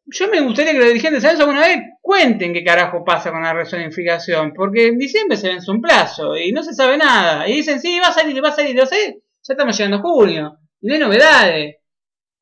[0.06, 3.54] Yo me gustaría que los dirigentes de alguna vez cuenten qué carajo pasa con la
[3.54, 7.48] resonificación, porque en diciembre se vence un plazo y no se sabe nada.
[7.48, 10.00] Y dicen, sí, va a salir, va a salir, no sé, ya estamos llegando a
[10.00, 11.76] junio y no hay novedades.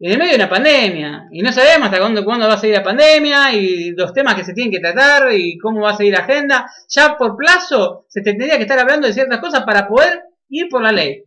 [0.03, 2.83] En el medio de una pandemia, y no sabemos hasta cuándo, va a salir la
[2.83, 6.21] pandemia, y los temas que se tienen que tratar, y cómo va a seguir la
[6.21, 6.67] agenda.
[6.89, 10.81] Ya por plazo se tendría que estar hablando de ciertas cosas para poder ir por
[10.83, 11.23] la ley.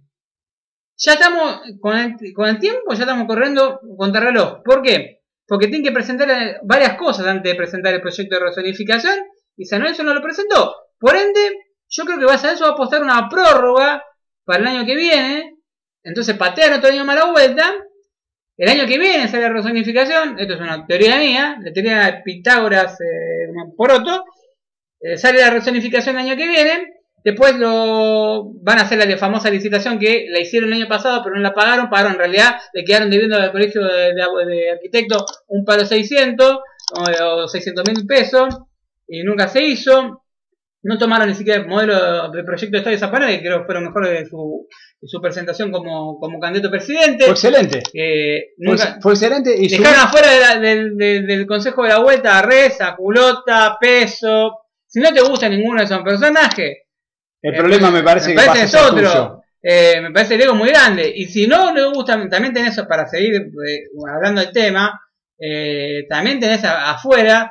[0.97, 4.63] Ya estamos, con el, con el tiempo, ya estamos corriendo contra reloj.
[4.65, 5.21] ¿Por qué?
[5.47, 9.19] Porque tienen que presentar eh, varias cosas antes de presentar el proyecto de resonificación,
[9.55, 10.75] y San Lorenzo no lo presentó.
[10.97, 14.03] Por ende, yo creo que va a va a apostar una prórroga
[14.43, 15.57] para el año que viene,
[16.01, 17.71] entonces patean otro año más la vuelta,
[18.57, 22.21] el año que viene sale la resonificación, esto es una teoría mía, la teoría de
[22.23, 24.25] Pitágoras eh, Poroto,
[24.99, 26.93] eh, sale la resonificación el año que viene,
[27.23, 31.35] después lo van a hacer la famosa licitación que la hicieron el año pasado pero
[31.35, 35.85] no la pagaron, pagaron en realidad, le quedaron debiendo al colegio de arquitectos un palo
[35.85, 36.59] 600
[36.95, 38.59] o, o 600 mil pesos
[39.07, 40.22] y nunca se hizo.
[40.83, 43.85] No tomaron ni siquiera el modelo del proyecto de Estadio Zapana, que creo que fueron
[43.85, 44.67] mejores de su,
[45.01, 47.23] de su presentación como, como candidato a presidente.
[47.23, 47.81] Fue excelente.
[47.93, 51.83] Eh, Fue, nunca, fue excelente y su- Dejaron afuera de la- del, del- del Consejo
[51.83, 54.59] de la Vuelta a Reza, Culota, Peso.
[54.85, 56.77] Si no te gusta ninguno de esos personajes,
[57.41, 59.41] el problema me parece me que parece es otro.
[59.61, 61.11] Eh, me parece el ego muy grande.
[61.15, 63.83] Y si no le gusta, también tenés, para seguir eh,
[64.13, 64.99] hablando del tema,
[65.39, 67.49] eh, también tenés a- afuera,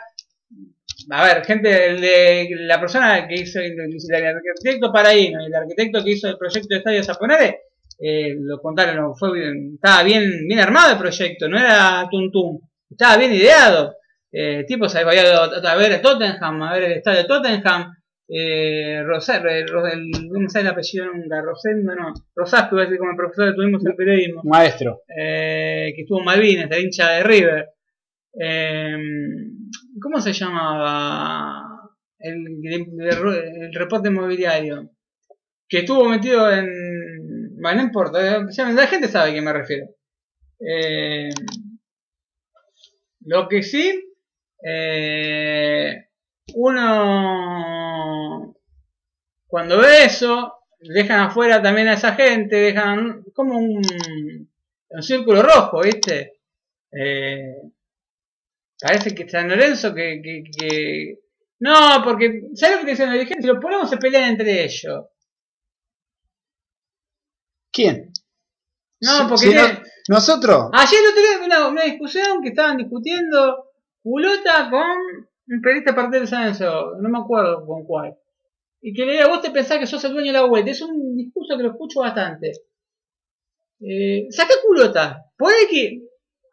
[1.11, 5.55] a ver, gente, el de, la persona que hizo, el, el arquitecto Paraíno y el
[5.55, 7.61] arquitecto que hizo el proyecto de Estadio Zaponare,
[7.99, 12.59] eh, lo contaron, fue bien- estaba bien, bien armado el proyecto, no era tuntum,
[12.91, 13.97] estaba bien ideado.
[14.35, 17.93] Eh, tipo se había ido a ver a Tottenham, a ver el estadio de Tottenham,
[18.29, 23.17] eh, Rosa- eh, Ro- el, no sale el apellido nunca, Rosendo, no, Rosasco, como el
[23.17, 25.03] profesor que tuvimos en periodismo, Maestro.
[25.17, 27.69] eh, que estuvo en Malvinas, el hincha de River.
[28.41, 28.97] Eh,
[30.01, 34.91] ¿Cómo se llamaba el, reporte inmobiliario?
[35.69, 37.57] Que estuvo metido en...
[37.61, 39.87] Bueno, no importa, eh, la gente sabe a qué me refiero.
[40.59, 41.31] Eh,
[43.25, 44.15] lo que sí,
[44.65, 46.09] eh,
[46.55, 48.03] uno
[49.47, 53.83] cuando ve eso, dejan afuera también a esa gente, dejan como un,
[54.89, 56.41] un círculo rojo, ¿viste?
[56.91, 57.55] Eh,
[58.83, 61.19] parece que San Lorenzo que, que, que-
[61.61, 63.45] No, porque, ¿sabes lo que dicen los dirigentes?
[63.45, 65.07] Si los ponemos se pelean entre ellos.
[67.73, 68.13] ¿Quién?
[69.01, 69.47] No, porque...
[69.47, 69.55] si
[70.09, 70.71] nosotros.
[70.73, 73.67] Ayer no tenía una, una discusión que estaban discutiendo
[74.03, 74.83] Culota con
[75.49, 78.17] un periodista parte del San Lorenzo, no me acuerdo con cuál.
[78.81, 80.71] Y que le diga, vos te pensás que sos el dueño de la vuelta.
[80.73, 82.53] Es un discurso que lo escucho bastante.
[83.81, 85.25] Eh, saca Culota.
[85.37, 86.03] Puede que.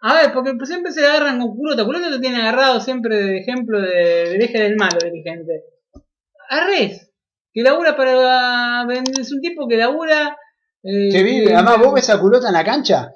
[0.02, 1.84] A ver, porque siempre se agarran con Culota.
[1.86, 5.64] Culota te tiene agarrado siempre de ejemplo de- del eje del malo dirigente.
[6.50, 7.12] Arres,
[7.54, 8.86] que labura para.
[8.94, 10.38] Es un tipo que labura.
[10.84, 11.54] eh, Que vive.
[11.54, 13.12] Además, vos ves a culota en la cancha.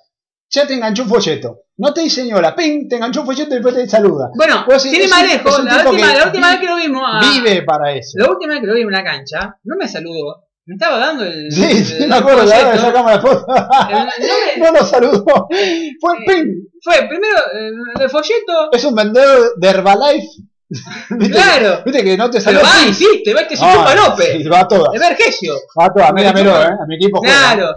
[0.49, 1.61] Ya te enganchó un folleto.
[1.77, 4.29] No te dice señora, ping, te enganchó un folleto y después te saluda.
[4.35, 7.01] Bueno, Vos tiene un La última, la última vez que lo vimos.
[7.05, 8.11] a- Vive para eso.
[8.19, 10.49] La última vez que lo vimos en la cancha, no me saludó.
[10.65, 11.51] Me estaba dando el.
[11.51, 12.65] Sí, el- sí, me acuerdo, folleto.
[12.65, 13.45] ahora sacamos la foto.
[14.59, 15.23] No nos saludó.
[15.49, 16.25] Fue Sí.
[16.27, 16.45] ping.
[16.81, 17.71] Fue primero eh,
[18.01, 18.71] el folleto.
[18.71, 20.27] Es un vendedor de Herbalife.
[21.11, 21.33] ¿Viste?
[21.35, 21.81] Claro.
[21.85, 22.63] Viste que no te Pero saluda.
[22.81, 24.37] va, insiste, va que se Ah, chupa López.
[24.37, 24.93] sí, va a todas.
[24.95, 25.53] Es Vergesio.
[25.79, 26.07] Va a todas.
[26.09, 26.39] Chupa.
[26.39, 26.69] eh.
[26.81, 27.33] A mi equipo juega.
[27.53, 27.75] Claro.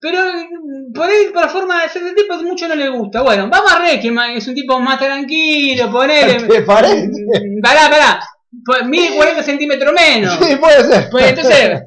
[0.00, 3.22] Pero mm, por ahí, por la forma de ser del tipo, mucho no le gusta.
[3.22, 6.34] Bueno, vamos a Requiem, es un tipo más tranquilo, ponele.
[6.48, 7.06] ¿Te parece?
[7.08, 8.20] Mm, Pará, pará.
[8.64, 10.34] Pues mide 40 centímetros menos.
[10.40, 11.08] Sí, puede ser.
[11.10, 11.82] Pues entonces,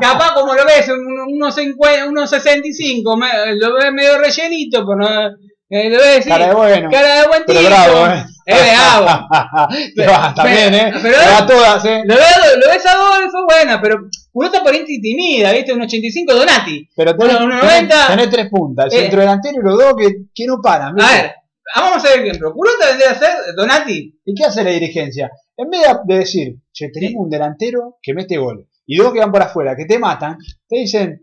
[0.00, 4.96] capaz como lo ves, un- unos 50, unos 65, me- lo ves medio rellenito, por
[4.96, 5.26] no,
[5.68, 6.88] eh, lo ves así, Cara de bueno.
[6.90, 7.70] cara de buen Pero tipo.
[7.70, 8.24] bravo, eh.
[8.46, 9.28] Es bravo.
[9.94, 10.92] Te va, también, eh.
[11.02, 12.02] pero- a todas, eh.
[12.04, 13.96] Lo ves, lo ves a Adolfo, buena, pero
[14.32, 15.72] Culota por ahí te intimida, ¿viste?
[15.72, 16.88] Un 85 Donati.
[16.96, 18.06] Pero tenés, Bueno, un tenés- 90.
[18.08, 18.86] tenés tres puntas.
[18.92, 19.02] El Eh.
[19.02, 20.98] centro delantero y los dos que, que no paran.
[21.00, 21.32] A ver,
[21.76, 22.52] vamos a hacer el ejemplo.
[22.54, 24.18] Culota vendría a ser Donati.
[24.24, 25.30] ¿Y qué hace la dirigencia?
[25.62, 29.30] En vez de decir, che, tenemos un delantero que mete gol y dos que van
[29.30, 30.38] por afuera, que te matan,
[30.68, 31.22] te dicen,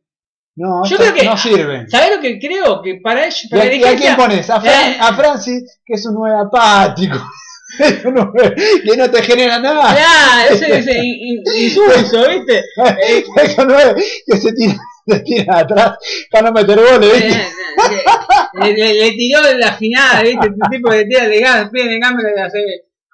[0.55, 1.89] no, Yo estos creo que- no sirven.
[1.89, 2.81] ¿Sabés lo que creo?
[2.81, 4.49] Que para ellos, ¿Y para a, la y a quién pones?
[4.49, 4.97] A, Fran- Eh.
[5.01, 7.17] a Francis, que es un nuevo apático.
[7.77, 9.93] Que no te genera nada.
[9.93, 12.61] Claro, ese, ese in- in- insulso, ¿viste?
[13.43, 15.97] Eso no es que se tira se tira atrás
[16.31, 17.41] para no meter goles, Eh, ¿viste?
[17.41, 20.47] eh, le, le- le tiró la final, ¿viste?
[20.47, 21.69] Este tipo de tira de gas,
[22.01, 22.61] cambio de hacer.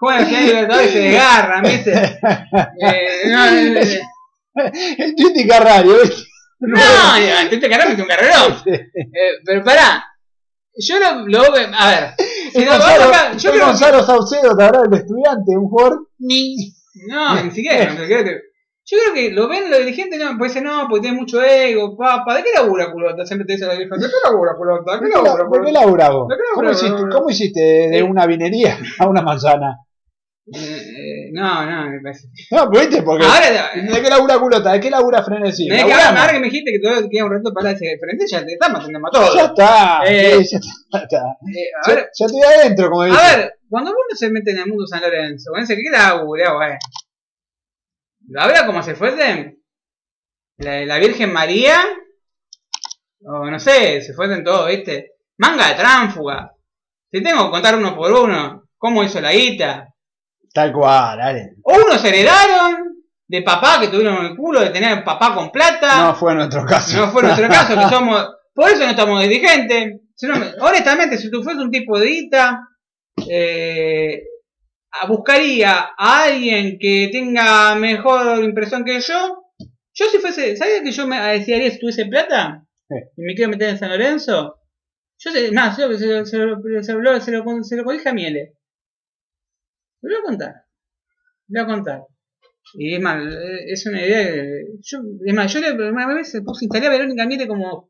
[0.04, 1.92] Juega la final de Libertadores y se desgarran, ¿viste?
[1.94, 4.02] Eh, no, eh,
[4.98, 6.24] El Titi Carrario, ¿viste?
[6.60, 8.54] no, ya, te caramba, es un carrerón.
[8.66, 8.90] Eh,
[9.46, 10.04] pero pará,
[10.76, 11.42] yo lo, lo.
[11.78, 12.14] A ver,
[12.54, 13.68] si lo vamos acá, yo creo que.
[13.68, 15.58] Gonzalo Saucedo, ¿te habrá el estudiante?
[15.58, 16.56] Un jugador ni...
[17.08, 17.94] No, ni siquiera.
[17.94, 18.42] ni siquiera te-
[18.86, 21.98] Yo creo que lo ven los dirigentes, no, pues dicen, no, porque tiene mucho ego,
[21.98, 22.36] papá.
[22.38, 23.26] ¿De qué labura culota?
[23.26, 24.98] Siempre te dice la dirigente, ¿de qué labura culota?
[24.98, 26.28] ¿De ¿De qué labura la- de qué labura vos?
[26.30, 27.60] ¿De cómo hiciste
[27.90, 29.80] de una vinería a una manzana?
[30.46, 32.28] Eh, no, no, me parece.
[32.52, 33.02] No, ¿viste?
[33.02, 33.26] Porque...
[33.26, 34.74] Ahora, ¿De qué labura culota?
[34.74, 35.68] ¿De qué labura frenesí?
[35.68, 38.26] No es que ahora, que me dijiste que todavía queda un rato para ese frente,
[38.28, 39.36] ya te está matando a todos.
[39.36, 40.58] Ya está, Eh, sí,
[40.92, 41.18] ya está.
[41.48, 43.18] Eh, a Ya, ver, ya estoy adentro, como dice.
[43.18, 46.72] a ver, cuando uno se mete en el mundo San Lorenzo, ¿qué labura, güey?
[48.28, 49.60] ¿Labura como se fuese?
[50.58, 51.78] La, la Virgen María,
[53.26, 55.14] o no sé, se fuesen todos, ¿viste?
[55.38, 56.54] Manga de tránfuga.
[57.10, 59.93] Te tengo que contar uno por uno, cómo hizo la guita.
[60.54, 61.56] Tal cual, dale.
[61.64, 62.94] O unos heredaron
[63.28, 66.06] de papá que tuvieron el culo de tener papá con plata.
[66.06, 66.98] No fue nuestro caso.
[66.98, 68.36] No fue nuestro caso, que somos.
[68.54, 70.00] Por eso no estamos dirigentes.
[70.16, 72.62] Si no, honestamente, si tú fueras un tipo de guita,
[73.28, 74.22] eh,
[75.08, 79.44] buscaría a alguien que tenga mejor impresión que yo.
[79.96, 80.56] Yo, si fuese.
[80.56, 82.64] ¿Sabes que yo me desearía si tuviese plata?
[82.90, 82.96] Sí.
[83.18, 84.60] Y me quiero meter en San Lorenzo.
[85.18, 87.84] Yo sé, yo se, lo- se, lo- se, lo- se, lo, se lo.
[87.84, 87.92] Lo
[90.10, 90.54] voy a contar.
[91.48, 92.02] Lo voy a contar.
[92.76, 94.32] Y es más, eh, es una idea.
[94.34, 97.90] que- Yo, es más, yo le, una vez puse instalé a Verónica Miele como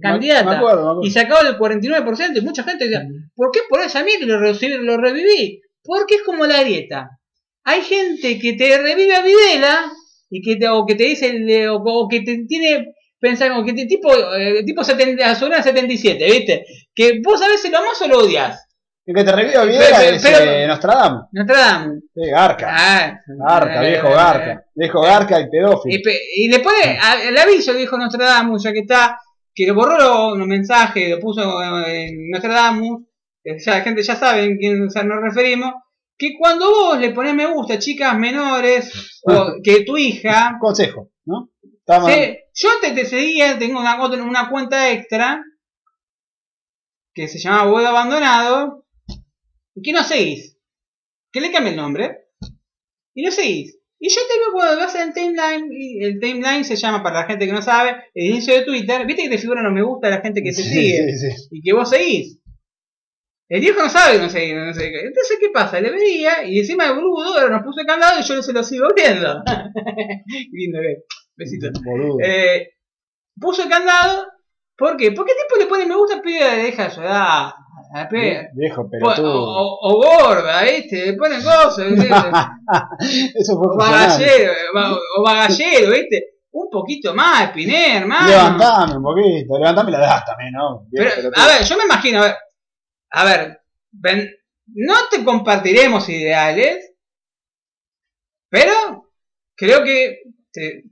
[0.00, 0.44] candidata.
[0.50, 1.00] Me acuerdo, me acuerdo.
[1.04, 4.38] Y sacaba el 49% y mucha gente decía, ¿por qué por esa Miele lo,
[4.82, 5.62] lo reviví?
[5.82, 7.08] Porque es como la grieta.
[7.64, 9.92] Hay gente que te revive a Videla
[10.30, 13.72] y que te, o que te dice, o, o que te tiene pensar, o que
[13.74, 16.64] te tipo, eh, tipo 70, Azurana 77, ¿viste?
[16.94, 18.66] Que vos a veces lo amás o lo odias.
[19.06, 21.22] El que te reviva bien es eh, Nostradamus.
[21.32, 22.02] Nostradamus.
[22.14, 22.66] Sí, Garca.
[22.70, 24.64] Ah, Garca, eh, viejo eh, Garca.
[24.74, 25.96] Viejo Garca y pedófilo.
[25.96, 29.18] Y, y le pone a- el aviso, dijo Nostradamus, ya que está,
[29.54, 33.02] que le borró los, mensajes, lo puso en Nostradamus,
[33.44, 35.72] ya la gente ya sabe en quién o sea, nos referimos,
[36.16, 41.08] que cuando vos le pones me gusta a chicas menores, o que tu hija, Consejo,
[41.24, 41.50] ¿no?
[42.06, 45.42] Se- yo antes te seguía, tengo una, cuenta extra,
[47.14, 48.84] que se llama Bodo Abandonado,
[49.82, 50.56] que no seguís,
[51.32, 52.26] que le cambie el nombre,
[53.14, 53.76] y no seguís.
[54.02, 57.26] Y yo te veo cuando vas en timeline, y el timeline se llama, para la
[57.26, 60.08] gente que no sabe, el inicio de Twitter, viste que te figuran los me gusta
[60.08, 61.48] de la gente que te Sí, sigue, sí, sí.
[61.50, 62.38] y que vos seguís.
[63.50, 65.00] El viejo no sabe que no sé, no sé qué.
[65.00, 65.80] Entonces, ¿qué pasa?
[65.80, 68.52] Le veía y encima de boludo ahora nos puso el candado y yo no se
[68.52, 69.42] lo sigo viendo.
[70.52, 71.02] Lindo, eh.
[71.36, 71.68] Besito.
[72.24, 72.68] Eh,
[73.40, 74.28] puso el candado.
[74.76, 75.10] ¿Por qué?
[75.10, 77.52] Porque el tipo le pone me gusta a pibe de deja de llorar.
[78.54, 79.42] Viejo O, pelotudo.
[79.42, 81.06] o- o gorda, ¿viste?
[81.06, 81.78] Le ponen cosas.
[83.34, 86.24] Eso fue o bagallero, o- o bagallero, ¿viste?
[86.52, 88.28] Un poquito más, Piné, hermano.
[88.28, 89.58] Levantame un poquito.
[89.58, 90.86] Levantame la das también, ¿no?
[90.90, 92.36] Viejo Pero, a ver, yo me imagino, a ver,
[93.10, 93.60] a ver,
[93.92, 94.30] ven,
[94.66, 96.92] no te compartiremos ideales,
[98.48, 98.72] pero
[99.56, 100.18] creo que
[100.52, 100.84] te-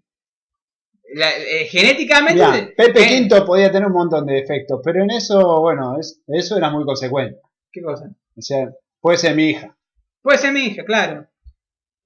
[1.15, 2.35] la- eh, genéticamente...
[2.35, 6.23] Mirá, Pepe eh, Quinto podía tener un montón de defectos, pero en eso, bueno, es,
[6.29, 7.41] eso era muy consecuente.
[7.73, 8.07] ¿Qué cosa?
[8.37, 8.69] O sea,
[9.01, 9.77] puede ser mi hija.
[10.23, 11.27] Puede ser mi hija, claro.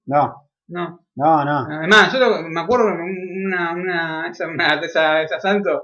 [0.05, 0.99] No, No.
[1.15, 1.57] no, no.
[1.69, 5.83] Además, yo me acuerdo una, una, esa, una, esa, esa santo,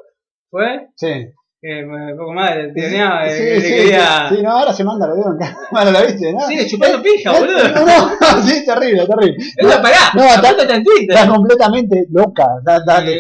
[0.50, 0.88] ¿fue?
[0.96, 1.32] Sí.
[1.62, 4.30] Un poco más le tironeaba, sí, le sí, quería...
[4.30, 6.32] sí, sí, no, ahora se manda, lo veo en cámara, ¿la viste?
[6.32, 6.48] ¿no?
[6.48, 7.68] Sigue chupando pija, Eh, boludo.
[7.86, 9.38] No, no, sí, terrible, terrible.
[9.58, 10.56] Eso, pará, no, está-.
[11.02, 12.46] Está completamente loca.
[12.66, 13.20] Eh, está- eh,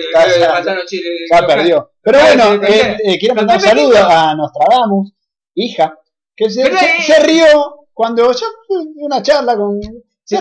[1.29, 1.91] ya- perdió.
[2.01, 5.13] Pero Claro, bueno, eh, eh, quiero mandar un saludo a Nostradamus,
[5.55, 5.99] hija,
[6.33, 7.45] que se, se- eh, se rió
[7.93, 8.45] cuando yo
[9.01, 9.81] una charla con.
[10.29, 10.39] Se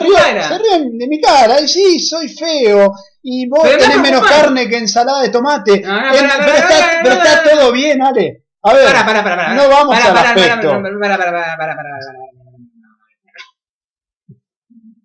[0.58, 2.92] rió de mi cara, y sí, soy feo,
[3.22, 5.80] y vos Pero tenés no, menos no, carne que ensalada de tomate.
[5.80, 8.44] No, no, Eh, pará, pero está, pero todo bien, Ale.
[8.64, 10.68] A ver, Para, para, para, no vamos para, al para, aspecto.
[10.68, 12.18] Para, para, para, para, para, para, para, para.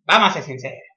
[0.05, 0.92] Vamos a ser sinceros.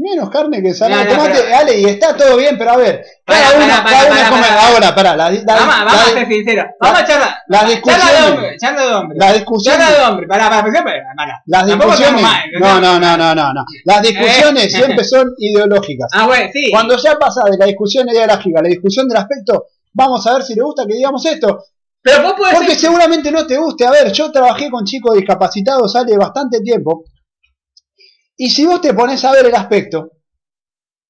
[0.00, 2.76] Menos carne que ensalada No, de tomate, pero- Ale, y está todo bien, pero a
[2.76, 4.66] ver, cada uno, para, cada uno para, come- para.
[4.68, 6.64] ahora, pará, la, la, Vamos, la- vamos a ser sinceros.
[6.80, 7.34] Vamos a charlar.
[7.48, 9.18] las Charla de discusiones, hombre, charla de hombre.
[9.18, 10.26] las discusiones, Charla de hombre.
[10.26, 11.42] Para, para.
[11.46, 12.22] Las discusiones.
[12.22, 13.64] mal, No, no, no, no, no, no.
[13.84, 14.70] Las discusiones Eh.
[14.70, 16.10] siempre son ideológicas.
[16.14, 16.70] Ah, bueno, sí.
[16.70, 20.42] Cuando ya pasa de la discusión ideológica a la discusión del aspecto, vamos a ver
[20.42, 21.64] si le gusta que digamos esto.
[22.02, 22.78] Pero vos podés Porque ser...
[22.80, 23.86] seguramente no te guste.
[23.86, 27.04] A ver, yo trabajé con chicos discapacitados hace bastante tiempo.
[28.42, 30.12] Y si vos te pones a ver el aspecto,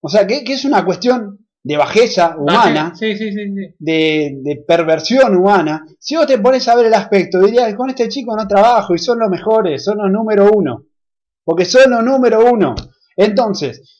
[0.03, 3.75] O sea, que, que es una cuestión de bajeza humana, Sí, sí, sí, sí.
[3.79, 5.85] de, de perversión humana.
[5.99, 8.99] Si vos te pones a ver el aspecto, dirías, con este chico no trabajo y
[8.99, 10.87] son los mejores, son los número uno.
[11.45, 12.75] Porque son los número uno.
[13.15, 14.00] Entonces,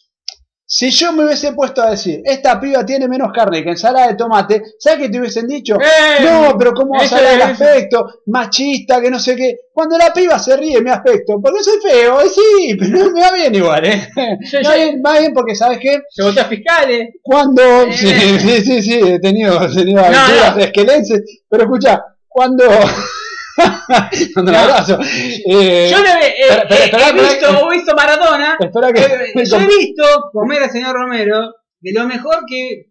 [0.73, 4.15] si yo me hubiese puesto a decir, esta piba tiene menos carne que ensalada de
[4.15, 5.75] tomate, ¿sabes qué te hubiesen dicho?
[5.81, 6.23] ¡Eh!
[6.25, 8.07] No, pero ¿cómo vas a ver el aspecto?
[8.27, 9.57] Machista, que no sé qué.
[9.73, 13.33] Cuando la piba se ríe mi aspecto, porque soy feo, eh, sí, pero me va
[13.33, 14.09] bien igual, ¿eh?
[14.53, 15.99] Yo- va yo- bien, me va bien porque, ¿sabes qué?
[16.09, 17.09] Se votó a fiscales.
[17.21, 17.63] Cuando.
[17.63, 17.93] Eh.
[17.93, 20.63] Sí, sí, sí, sí, he tenido, he tenido aventuras no.
[20.63, 22.65] esquelenses, pero escucha, cuando.
[24.37, 24.99] un abrazo.
[25.03, 28.57] Eh, Yo le, eh, espera, espera, eh, espera, he visto, he visto Maradona.
[28.59, 29.45] espera que.
[29.45, 32.87] yo he visto comer al señor Romero de lo mejor que.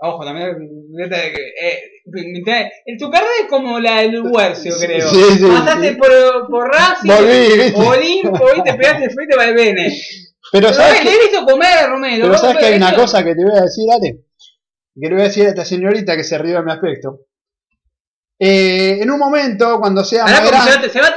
[0.00, 0.56] Ojo, también.
[1.60, 5.08] Eh, tu carrera es como la del Huercio, creo.
[5.08, 5.96] sí, sí, Pasaste sí.
[5.96, 6.08] por,
[6.48, 7.10] por Racing.
[7.74, 9.92] Olimpo, y te pegaste fuiste para el Bene.
[10.50, 12.26] Pero Pero sabes que, he visto comer a Romero.
[12.26, 14.24] pero sabes que hay una cosa que te voy a decir, Ale.
[15.00, 17.27] Que le voy a decir a esta señorita que se rió de mi aspecto.
[18.38, 21.14] Eh, en un momento, cuando sea Ahora más como se, va, se va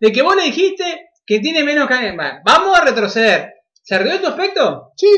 [0.00, 0.84] de que vos le dijiste
[1.26, 2.16] que tiene menos carne.
[2.16, 3.52] Va, Vamos a retroceder.
[3.82, 4.92] ¿Se rió de tu aspecto?
[4.96, 5.08] Sí,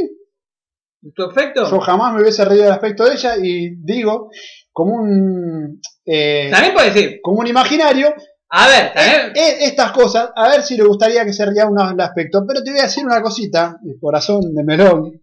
[1.15, 1.71] ¿Tu aspecto?
[1.71, 4.29] yo jamás me hubiese reído del aspecto de ella y digo,
[4.73, 5.81] como un.
[6.05, 7.21] eh, También puede decir.
[7.23, 8.13] como un imaginario,
[8.49, 9.33] A ver, también.
[9.37, 12.45] Eh, estas cosas, a ver si le gustaría que se ría uno del aspecto.
[12.47, 15.23] Pero te voy a decir una cosita, el corazón de melón,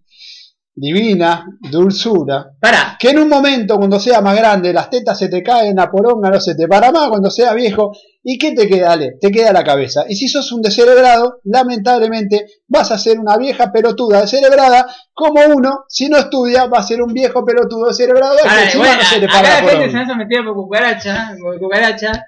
[0.76, 2.98] divina, dulzura, Pará.
[3.00, 6.30] que en un momento, cuando sea más grande, las tetas se te caen, la poronga
[6.30, 7.92] no se te para más, cuando sea viejo,
[8.24, 9.18] ¿y qué te queda, Ale?
[9.22, 10.06] Te queda la cabeza.
[10.10, 15.86] Y si sos un descerebrado, lamentablemente vas a ser una vieja pelotuda descerebrada, como uno,
[15.88, 19.08] si no estudia, va a ser un viejo pelotudo descerebrado, que Ahora, encima bueno, no
[19.08, 21.36] se te para la la gente se hace metida por cucaracha.
[21.40, 22.26] Por cucaracha.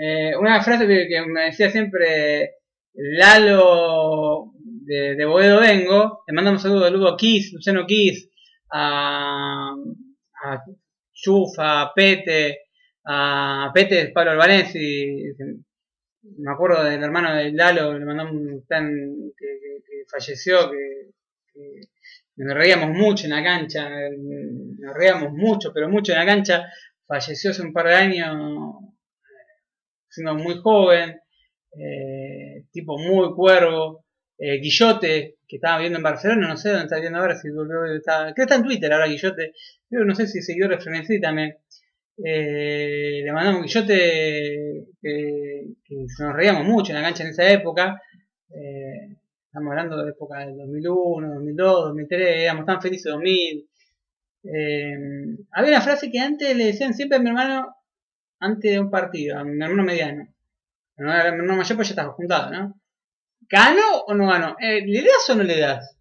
[0.00, 2.52] Eh, una frase que me decía siempre
[2.94, 4.52] Lalo
[4.88, 6.24] de, de Boedo Vengo.
[6.26, 8.30] Le mandamos un saludo de Ludo Kiss, Luciano Kiss,
[8.72, 9.74] a,
[10.42, 10.62] a
[11.12, 12.68] Chuf, a Pete,
[13.04, 15.34] a Pete es Pablo Albanesi.
[16.38, 18.88] Me acuerdo del hermano de Lalo, le mandamos un tan
[19.36, 21.10] que, falleció, que,
[21.52, 26.66] que nos reíamos mucho en la cancha, nos reíamos mucho, pero mucho en la cancha.
[27.06, 28.76] Falleció hace un par de años,
[30.08, 31.18] siendo muy joven,
[31.72, 34.04] eh, tipo muy cuervo.
[34.38, 37.84] Eh, Guillote, que estaba viviendo en Barcelona, no sé dónde está viviendo ahora, si volvió,
[37.86, 39.52] está, creo que está en Twitter ahora Guillote,
[39.88, 41.56] creo, no sé si siguió Refrenesí también.
[42.24, 45.64] Eh, le mandamos Guillote que,
[46.20, 48.00] nos reíamos mucho en la cancha en esa época.
[48.50, 49.16] Eh,
[49.46, 53.68] estamos hablando de época del 2001, 2002, 2003, éramos tan felices 2000.
[54.44, 54.96] Eh,
[55.52, 57.74] había una frase que antes le decían siempre a mi hermano
[58.40, 60.28] antes de un partido, a mi hermano mediano.
[60.96, 62.80] Mi hermano mayor pues ya estaba juntado, ¿no?
[63.40, 64.56] ¿Ganó o no ganó?
[64.60, 65.96] Eh, ¿Le das o no le das?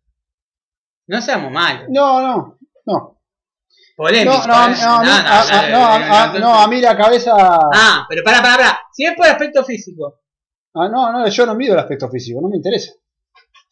[1.08, 1.86] No seamos malos.
[1.90, 3.20] No, no, no.
[3.96, 4.46] Polémico.
[4.48, 7.32] No, no, No, no, a- mí la cabeza.
[7.38, 8.80] Ah, pero pará, pará, pará.
[8.92, 10.20] Si es por aspecto físico.
[10.76, 12.92] Ah, no, no, yo no mido el aspecto físico, no me interesa.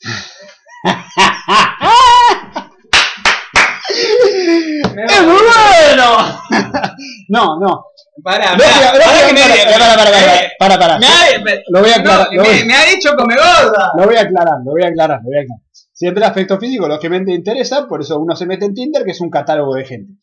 [3.88, 6.42] ¡Es muy bueno!
[7.30, 7.86] no, no.
[8.24, 11.00] Para, para, para, para, para, para.
[11.00, 13.92] me ha- Lo voy a aclarar, lo me, ha dicho come gorda.
[13.98, 15.62] Lo voy a aclarar, lo voy a aclarar, lo voy a aclarar.
[15.92, 19.22] Siempre el aspecto físico, lógicamente interesa, por eso uno se mete en Tinder, que es
[19.22, 20.14] un catálogo de gente.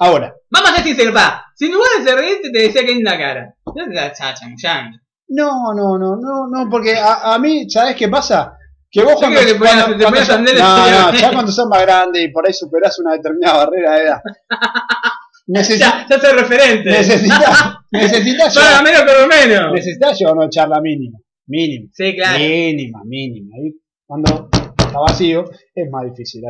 [0.00, 1.44] Ahora, Vamos a ser sinceros, pa.
[1.54, 3.54] Si en lugar de ser reírte te decía que cara.
[3.74, 4.98] Te la chamullando.
[5.28, 8.52] no, no, no, no, no, porque a, a mí, ¿sabes qué pasa?
[8.90, 12.22] Que vos cuando, que ponías- cuando- cuando no, y- no, ya cuando sos más grande
[12.22, 14.20] y por ahí superás una determinada barrera de edad.
[15.48, 16.90] Necesitas, Ya, ya soy referente.
[16.90, 19.72] necesitas, necesitas, Paga llevar- menos por menos.
[19.72, 22.38] necesitas llevar una charla mínima, mínima, Sí, claro.
[22.38, 23.56] mínima, mínima.
[23.56, 23.72] Ahí,
[24.06, 25.44] cuando está vacío,
[25.74, 26.42] es más difícil.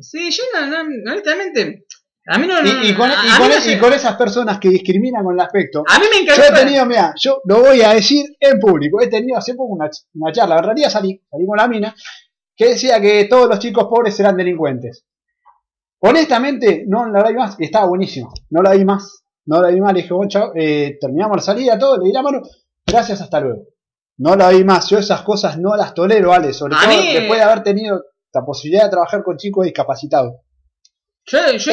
[0.00, 1.84] Sí, yo no, no, honestamente.
[2.26, 2.60] A mí no.
[2.64, 4.68] Y, y con, a, y a con- mí no y se- con esas personas que
[4.68, 6.54] discriminan con el aspecto, a mí me yo encantó.
[6.60, 9.90] he tenido, mira, yo lo voy a decir en público, he tenido hace poco una,
[10.14, 11.94] una charla, en realidad salí, salí con la mina,
[12.56, 15.04] que decía que todos los chicos pobres eran delincuentes.
[16.00, 19.80] Honestamente, no la vi más, y estaba buenísimo, no la vi más, no la vi
[19.80, 22.40] más, le dije, bueno, chao, eh, terminamos la salida, todo, le di la mano,
[22.86, 23.64] gracias, hasta luego.
[24.18, 27.38] No la vi más, yo esas cosas no las tolero, Ale, sobre todo mí- después
[27.38, 28.02] de haber tenido
[28.32, 30.34] la posibilidad de trabajar con chicos discapacitados.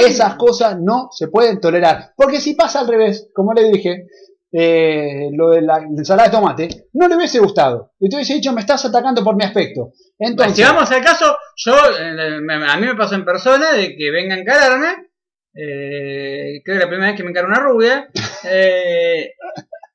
[0.06, 2.12] Esas cosas no se pueden tolerar.
[2.16, 4.08] Porque si pasa al revés, como le dije,
[4.52, 7.94] eh, lo de la ensalada de tomate, no le hubiese gustado.
[8.00, 9.94] Y te hubiese dicho, me estás atacando por mi aspecto.
[10.18, 14.12] Entonces, si vamos al caso, yo eh, a mí me pasó en persona de que
[14.12, 15.08] venga a encararme.
[15.54, 18.10] Eh, creo que la primera vez que me encaró una rubia.
[18.50, 19.34] Eh,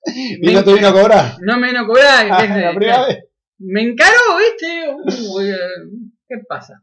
[0.05, 1.37] y no te vino a cobrar.
[1.41, 2.27] no me vino a cobrar.
[2.31, 3.19] Ah, la primera vez.
[3.59, 5.29] Me encaró, ¿viste?
[5.29, 5.57] Uh, eh,
[6.29, 6.83] ¿Qué pasa?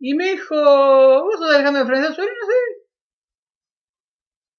[0.00, 2.34] Y me dijo, ¿vos sos Alejandro Fernández Sobrino?
[2.44, 2.81] Sí.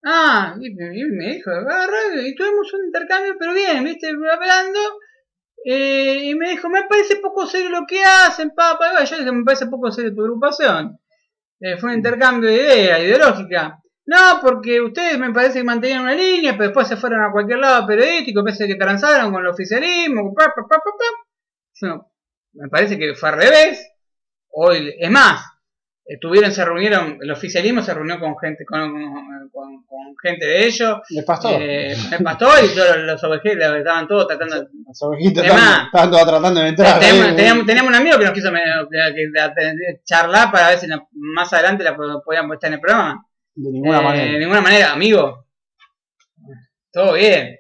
[0.06, 4.80] Ah, y, y me dijo, agarra, y tuvimos un intercambio, pero bien, viste, hablando.
[5.66, 9.02] Eh, y me dijo, me parece poco serio lo que hacen, papá.
[9.02, 11.00] Y yo dije, me parece poco serio tu agrupación.
[11.60, 13.80] Eh, fue un intercambio de idea, ideológica.
[14.06, 17.60] No, porque ustedes me parece que mantenían una línea, pero después se fueron a cualquier
[17.60, 20.34] lado periodístico, parece que transaron con el oficialismo.
[20.34, 21.06] Pa, pa, pa, pa, pa.
[21.76, 22.12] Yo,
[22.54, 23.90] me parece que fue al revés.
[24.50, 25.42] Hoy, es más,
[26.06, 28.92] estuvieron, se reunieron, el oficialismo se reunió con gente, con,
[29.52, 31.62] con- con gente de ellos, El pastor.
[31.62, 35.02] eh, el pastor y todos los ovejeros estaban todos tratando Es
[35.92, 37.00] estaban, todos tratando de entrar.
[37.00, 37.36] teníamos, ahí.
[37.36, 38.52] teníamos- teníamos un amigo que nos quiso
[40.04, 43.26] charlar para ver si más adelante la po- podíamos estar en el programa.
[43.56, 44.32] De ninguna Eh, manera.
[44.34, 45.46] De ninguna manera, amigo.
[46.92, 47.58] Todo bien.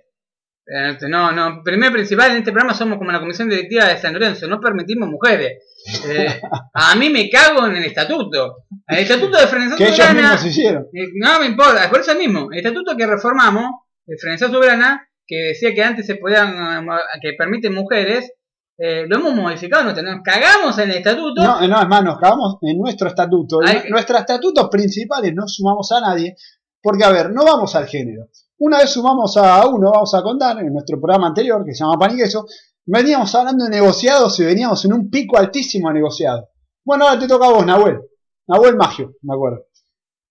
[0.65, 4.13] Eh, no, no, primero principal en este programa somos como la comisión directiva de San
[4.13, 5.59] Lorenzo, no permitimos mujeres.
[6.07, 6.41] Eh,
[6.73, 8.63] a mí me cago en el estatuto.
[8.87, 10.13] El estatuto de ellos Soberana.
[10.13, 10.83] mismos hicieron.
[10.93, 13.65] Eh, No me importa, por eso mismo, el estatuto que reformamos,
[14.05, 16.87] de Frenación Soberana, que decía que antes se podían, eh,
[17.21, 18.31] que permiten mujeres,
[18.77, 21.43] eh, lo hemos modificado, nos cagamos en el estatuto.
[21.43, 23.59] No, no, es más, nos cagamos en nuestro estatuto.
[23.63, 26.35] Y Ay, nuestros estatutos principales no sumamos a nadie,
[26.81, 28.29] porque, a ver, no vamos al género.
[28.59, 31.97] Una vez sumamos a uno, vamos a contar, en nuestro programa anterior, que se llama
[31.97, 32.45] Pan y Queso,
[32.85, 36.45] veníamos hablando de negociados y veníamos en un pico altísimo a negociados.
[36.85, 37.99] Bueno, ahora te toca a vos, Nahuel.
[38.47, 39.65] Nahuel Magio, me acuerdo.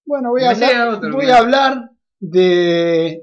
[0.05, 1.37] Bueno, voy a hablar, a otro, voy mira.
[1.37, 1.91] a hablar
[2.21, 3.23] de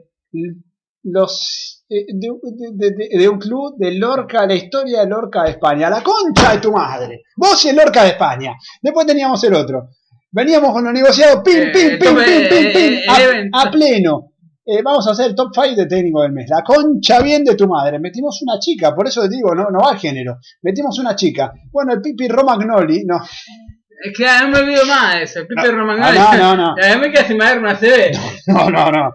[1.03, 2.29] los eh, de,
[2.73, 5.89] de- de- de un club de Lorca, la historia de Lorca de España.
[5.89, 7.23] La concha de tu madre.
[7.37, 8.53] Vos y el Lorca de España.
[8.81, 9.89] Después teníamos el otro.
[10.31, 14.33] Veníamos con los negociados, pim, Eh, pim, pim, pim, pim, pim, eh, a, pleno.
[14.71, 16.45] Eh, vamos a hacer el top 5 de técnico del mes.
[16.49, 17.97] La concha bien de tu madre.
[17.99, 20.37] Metimos una chica, por eso te digo, no, no va al género.
[20.61, 21.51] Metimos una chica.
[21.71, 23.17] Bueno, el Pipi Romagnoli, no,
[24.03, 26.17] Es que ah, no me olvido más de eso, el Pipe Romagnoli.
[26.19, 26.75] Ah, no, no, no.
[26.83, 28.11] A mí me queda sin madre una CB.
[28.47, 29.11] no, no, no.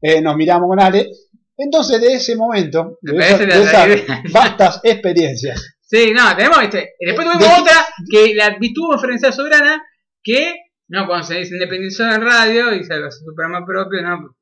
[0.00, 1.08] Eh, nos miramos con Ale.
[1.56, 6.94] Entonces, de ese momento, de, esa- esas vastas experiencias, Sí, no, tenemos este.
[6.98, 9.80] Y después De- tuvimos de- otra que la tuvo Ferencia Soberana,
[10.22, 10.54] que,
[10.88, 14.34] no, cuando se dice independizó en radio y se hace su programa propio, no,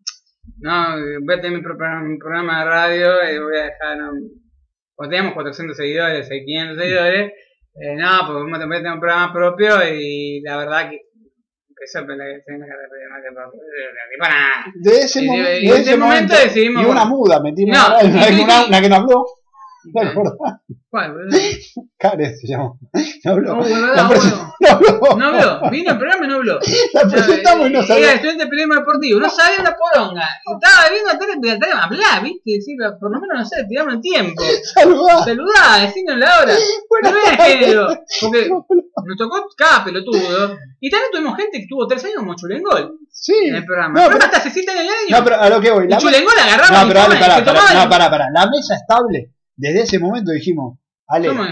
[0.58, 4.10] no, voy a tener mi, pro- mi programa de radio y voy a dejar, no,
[4.94, 7.32] cuando teníamos 400 seguidores, 500 seguidores,
[7.74, 11.00] eh, no, porque vamos a tener un programa propio y la verdad que
[11.82, 13.20] de más
[14.10, 16.86] que para- de ese, Y mo- de- de y en ese momento momento, decidimos, y
[16.86, 18.08] una muda, metimos No, una,
[18.44, 19.24] una, una- que nos habló,
[19.92, 20.34] ¿te acordás?
[20.90, 21.38] ¿Cuál, boludo?
[21.98, 22.78] Karen se llamó.
[23.24, 23.54] No habló.
[23.56, 25.16] No, La habló.
[25.16, 26.58] No habló, vino al programa y no habló.
[26.92, 28.12] La presentamos y no Era sabía.
[28.14, 30.28] estudiante de periodismo deportivo, no sabía una poronga.
[30.44, 32.42] Estaba viendo la tele, la tele hablar, ¿viste?
[32.52, 34.42] Decir, por lo menos, no sé, tiramos el tiempo.
[34.74, 35.24] Saludá.
[35.24, 36.54] Saludá, decirnos la hora.
[36.88, 37.88] Buenas No era género,
[38.20, 40.56] porque nos tocó cada pelotudo.
[40.80, 43.34] Y también tuvimos gente que tuvo tres años como Chulengol Sí.
[43.46, 43.94] en el programa.
[44.00, 45.18] No, el pero, hasta hace siete años y años.
[45.20, 45.84] no, pero a lo que voy.
[45.86, 48.26] y La, Chulengol agarraba no, y pero Ale, tomaba, pará, pará, no, el- pará, pará.
[48.34, 49.30] La mesa estable,
[49.62, 51.48] desde ese momento dijimos, Ale, Somos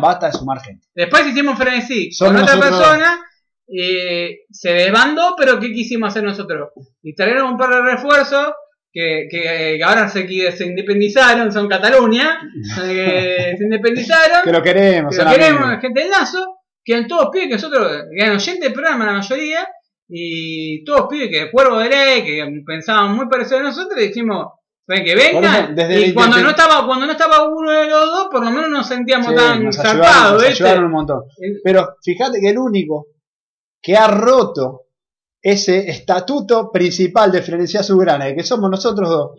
[0.00, 0.86] basta, de sumar gente.
[0.94, 3.20] Después hicimos frenesí Somos con otra persona.
[3.68, 6.70] eh, se desbandó, pero ¿qué quisimos hacer nosotros?
[7.02, 8.52] Y trajeron un par de refuerzos
[8.92, 12.40] que, que ahora se, se independizaron, son Cataluña,
[12.84, 14.42] eh, se independizaron.
[14.42, 15.16] Que lo queremos.
[15.16, 18.60] que lo queremos, gente del Lazo, que eran todos pibes que nosotros, que eran oyentes
[18.60, 19.68] del programa la mayoría,
[20.08, 24.08] y todos pibes que de Cuervo de Ley, que pensaban muy parecido a nosotros, y
[24.08, 24.46] dijimos,
[24.86, 28.44] que vengan, desde y cuando no estaba, cuando no estaba uno de los dos, por
[28.44, 30.62] lo menos nos sentíamos Sí, tan nos ayudaron, zarpados, nos ¿viste?
[30.64, 31.22] ayudaron un montón.
[31.42, 33.06] Eh, Pero fíjate que el único
[33.82, 34.82] que ha roto
[35.42, 39.30] ese estatuto principal de Frenesia Sugrana, que somos nosotros dos,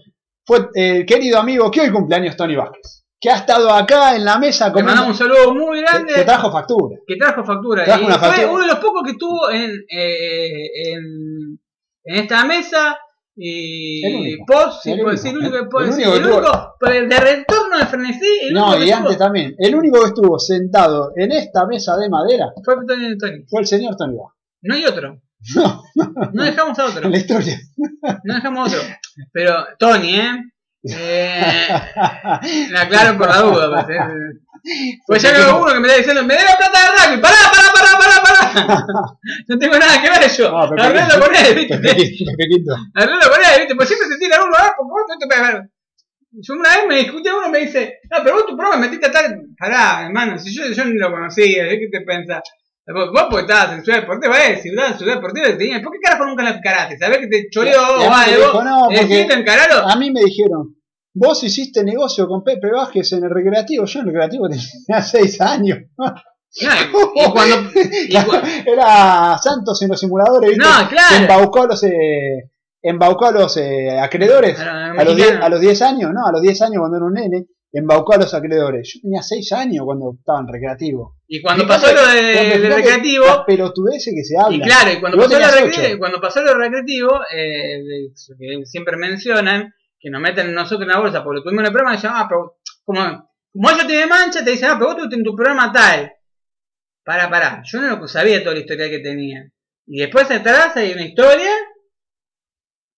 [0.45, 4.37] fue el querido amigo que hoy cumpleaños Tony Vázquez, que ha estado acá en la
[4.37, 6.13] mesa Le comiendo- mandamos un saludo muy grande.
[6.13, 6.97] que trajo factura.
[7.07, 7.83] que trajo factura.
[7.85, 11.59] Trajo y una fue uno de los pocos que estuvo en, eh, en,
[12.03, 12.97] en esta mesa.
[13.39, 14.45] Y El único.
[14.47, 15.11] post, sí, El único.
[15.11, 16.07] decir, el único que El puedo decir.
[16.07, 16.33] único que El
[17.03, 19.55] único, de retorno de frenesí, el único No, que y antes también.
[19.59, 23.43] El único que estuvo sentado en esta mesa de madera fue Tony Tony.
[23.47, 24.17] fue el señor Tony.
[24.63, 25.21] No hay otro.
[25.55, 25.83] No,
[26.33, 27.05] No dejamos a otro.
[27.05, 27.59] en la historia.
[28.23, 28.87] No dejamos a otro.
[29.31, 30.31] Pero Tony, ¿eh?
[30.89, 31.67] eh
[32.71, 33.85] me aclaro por la duda.
[33.85, 34.39] Pues, eh.
[35.07, 37.35] Pues ya veo uno que me está diciendo, me dé la plata de rugby, pará,
[37.53, 38.16] pará, pará, pará.
[39.47, 40.49] No tengo nada que ver yo.
[40.51, 41.75] No, Arreglo con él, ¿viste?
[42.95, 43.75] Arreglo con él, ¿viste?
[43.75, 45.69] Pues siempre se tira uno, ah, por favor, no te pegas.
[46.31, 48.85] Yo una vez me discutí a uno y me dice, no, pero vos tu programa
[48.85, 49.41] metiste a tal.
[49.57, 52.43] Pará, hermano, si yo, yo ni lo conocía, ¿qué te pensás?
[52.93, 55.91] Vos, vos porque estabas en Ciudad Deportiva, eh, si estabas en Ciudad Deportiva, tenía, ¿por
[55.91, 56.97] qué carajo nunca la encaraste?
[56.97, 58.63] ¿Sabés que te choreó o algo?
[58.63, 59.87] no, ¿Decidiste encararlo?
[59.87, 60.75] A mí me dijeron,
[61.13, 63.85] vos hiciste negocio con Pepe Vázquez en el recreativo.
[63.85, 65.79] Yo en el recreativo tenía seis años.
[66.61, 66.71] No,
[67.15, 67.69] y, y cuando.
[67.75, 70.63] y cu- Era Santos en los simuladores, ¿viste?
[70.65, 71.15] No, claro.
[71.17, 72.49] Embaucó a los, eh,
[72.81, 75.45] embaucó a los eh, acreedores A los a los, 10, mexicanos.
[75.45, 76.25] a los 10 años, ¿no?
[76.27, 78.91] A los 10 años cuando era un nene, embaucó a los acreedores.
[78.93, 81.15] Yo tenía 6 años cuando estaba en recreativo.
[81.27, 83.25] y cuando Fíjate- pasó lo de, del fíjate recreativo.
[83.25, 84.53] Las pelotudeces que se hablan.
[84.53, 88.09] Y claro, y cuando Y pasó, lo recre- cuando pasó lo recreativo, eh, de-
[88.59, 92.01] que siempre mencionan, que nos meten nosotros en la bolsa, porque tuvimos un programa que
[92.01, 93.01] se llama, ah, pero como,
[93.51, 96.11] como ellos tienen mancha, te dicen, ah, pero vos tuviste en tu programa tal.
[97.07, 99.49] Para, para, yo no lo sabía toda la historia que tenía.
[99.85, 101.49] Y después atrás hay una historia,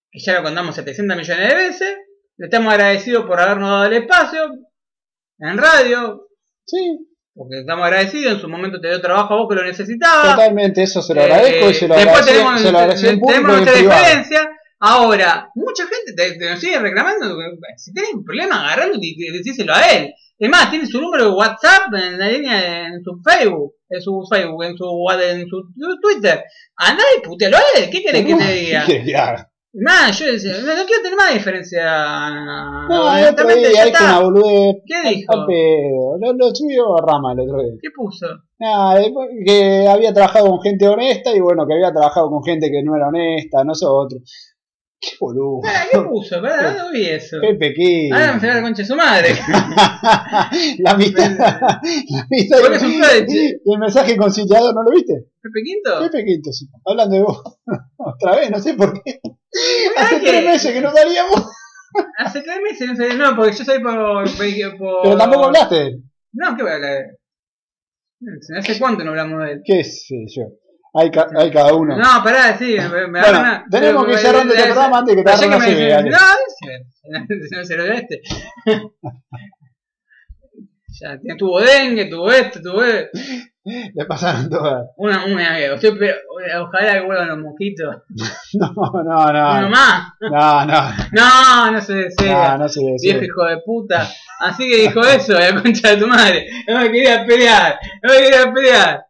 [0.10, 1.98] que ya lo contamos 700 millones de veces,
[2.38, 4.50] le estamos agradecidos por habernos dado el espacio,
[5.38, 6.26] en radio,
[6.66, 10.36] Sí, porque estamos agradecidos, en su momento te dio trabajo a vos que lo necesitabas.
[10.36, 13.74] totalmente, eso se lo agradezco y se lo Después agradecí, tenemos, se lo tenemos nuestra
[13.80, 14.52] diferencia.
[14.80, 17.38] Ahora, mucha gente te, te nos sigue reclamando.
[17.78, 20.16] Si tienes un problema, agarralo y decíselo a él.
[20.40, 24.02] Es más, tiene su número de WhatsApp en la línea de- en su Facebook, en
[24.02, 24.86] su Facebook, en su,
[25.36, 26.44] en su Twitter.
[26.78, 27.90] Andá y putealo a él.
[27.92, 28.84] ¿Qué querés que te diga?
[28.88, 29.46] ¿Qué haga?
[29.72, 31.84] Más, yo decía, no, no quiero tener más diferencia.
[32.90, 34.76] No, el otro día una boludez.
[34.86, 35.32] ¿Qué dijo?
[35.34, 36.18] Al pedo.
[36.20, 37.74] Lo, lo subió a Rama el otro día.
[37.82, 38.26] ¿Qué puso?
[38.58, 42.72] Nada, después que había trabajado con gente honesta y bueno, que había trabajado con gente
[42.72, 44.22] que no era honesta, nosotros.
[45.02, 45.62] Qué boludo.
[45.92, 46.42] ¿Qué puso?
[46.42, 47.38] Pará, no vi eso.
[47.40, 48.12] Pepe King.
[48.12, 49.30] Ahora me se va la concha de su madre.
[50.80, 51.32] la amistad.
[51.40, 51.80] la
[52.30, 53.26] amistad ¿Cuál es su frase?
[53.66, 55.14] el mensaje conciliador, ¿no lo viste?
[55.42, 56.00] ¿Pepe Quinto?
[56.12, 56.68] Pepe Quinto, sí.
[56.86, 57.42] Hablando de vos.
[57.98, 59.22] Otra vez, no sé por qué.
[59.98, 61.46] Hace tres meses que no salíamos.
[62.18, 65.76] Hace tres meses no sé, no, porque yo soy por, por, por- Pero tampoco hablaste
[65.76, 66.04] de él.
[66.34, 68.58] No, ¿qué voy a hablar de él?
[68.58, 69.62] ¿Hace cuánto no hablamos de él?
[69.64, 70.44] ¿Qué sé yo?
[70.94, 71.96] Hay, ca- hay cada uno.
[71.98, 75.24] No, pará, sí, me, me Bueno, una- tenemos que ir cerrando este programa antes que
[75.24, 76.10] te agarre una dale.
[76.10, 76.18] No,
[77.58, 78.22] no, se lo de este.
[81.02, 83.10] ya, tuvo dengue, tuvo esto, tuvo e-
[83.94, 84.88] Le pasaron todas.
[84.98, 86.16] una, una, estoy, pero,
[86.64, 87.98] ojalá que vuelvan los mosquitos.
[88.54, 89.70] No, no, Uno no.
[89.70, 90.14] más.
[90.22, 90.92] No, no.
[91.12, 92.54] No, no se desea.
[92.54, 93.24] No, no se Viejo decía.
[93.26, 94.10] hijo de puta.
[94.40, 96.48] Así que dijo eso, la concha de tu madre.
[96.68, 99.06] No me quería pelear, no me quería pelear.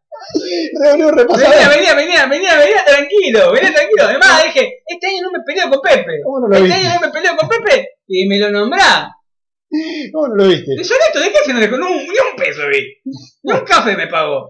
[0.83, 1.69] Reunión Venía, repasada.
[1.69, 4.03] venía, venía, venía, venía tranquilo, venía tranquilo.
[4.03, 6.21] Además dije, este año no me peleo con Pepe.
[6.23, 6.79] ¿Cómo no lo Este viste?
[6.81, 9.15] año no me peleo con Pepe y me lo nombrá.
[10.11, 10.75] ¿Cómo no lo viste?
[10.75, 11.77] Yo esto, ¿de qué se me dejó?
[11.77, 12.97] No, ni un peso vi.
[13.43, 14.49] Ni un café me pagó.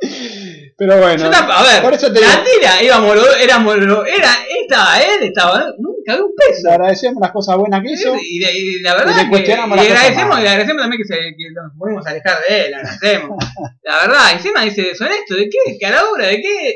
[0.80, 1.22] Pero bueno.
[1.22, 2.70] Yo a ver, Por eso te la tira,
[3.14, 4.30] los- éramos, los- era,
[4.62, 6.70] estaba él, estaba, nunca vi un le peso.
[6.70, 8.16] agradecemos las cosas buenas que hizo.
[8.18, 11.14] Y, de- y la verdad y le que, cosas agradecemos, y agradecemos también que, se,
[11.20, 13.36] que nos podemos alejar de él, agradecemos.
[13.82, 15.78] la verdad, encima dice deshonesto, ¿de qué?
[15.78, 16.28] ¿Caradura?
[16.28, 16.74] ¿De qué?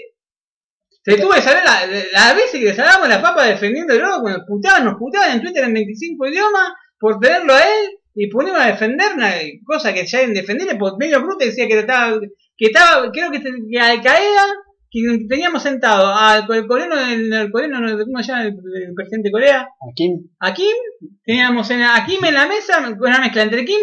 [1.02, 4.47] Se tuvo que saber la- las veces que le salamos la papa defendiéndolo, cuando nos
[4.47, 6.68] puteaban, nos puteaban en Twitter en 25 idiomas
[6.99, 9.33] por tenerlo a él y ponernos a defender una
[9.66, 12.18] cosa que ya era indefendible, porque medio bruto decía que estaba,
[12.57, 14.44] que estaba, creo que, que Al Qaeda,
[14.91, 19.33] que teníamos sentado al coreano, el, el coreano, ¿cómo se llama el, el presidente de
[19.33, 19.68] Corea?
[19.91, 20.08] Aquí,
[20.39, 20.76] a Kim,
[21.24, 23.81] teníamos en, a Kim en la mesa, una mezcla entre Kim,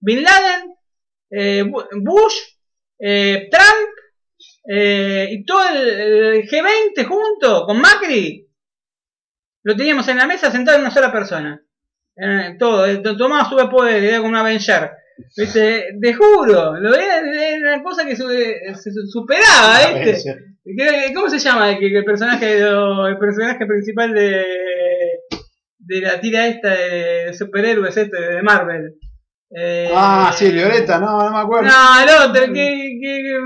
[0.00, 0.74] Bin Laden,
[1.30, 2.34] eh, Bu- Bush,
[2.98, 3.90] eh, Trump
[4.70, 8.48] eh, y todo el, el G20 junto con Macri.
[9.64, 11.60] Lo teníamos en la mesa sentado en una sola persona.
[12.58, 14.90] Todo, eh, tomaba su poder, era como un Avenger.
[15.36, 15.96] ¿Viste?
[16.00, 17.22] Te juro, lo era,
[17.60, 20.34] una cosa que su- se superaba, ¿viste?
[20.76, 24.44] ¿Qué- ¿Cómo se llama el, el personaje el personaje principal de
[25.86, 28.94] de la tira esta de superhéroes este de Marvel?
[29.56, 31.68] Eh, Ah, sí, Violeta, no, no me acuerdo.
[31.68, 33.38] No, el otro, que, que-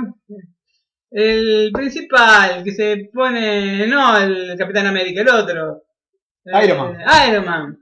[1.10, 5.82] el principal que se pone, no el Capitán América, el otro.
[6.44, 6.98] Eh, Iron Man.
[7.28, 7.78] Iron Man.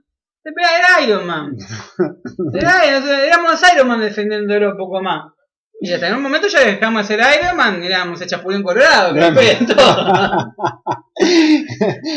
[0.55, 1.55] Era Iron Man.
[2.53, 2.85] Era,
[3.25, 5.31] éramos Iron Man defendiéndolo un poco más.
[5.79, 9.13] Y hasta en un momento ya dejamos de ser Iron Man, éramos el Chapulín Colorado,
[9.13, 9.19] que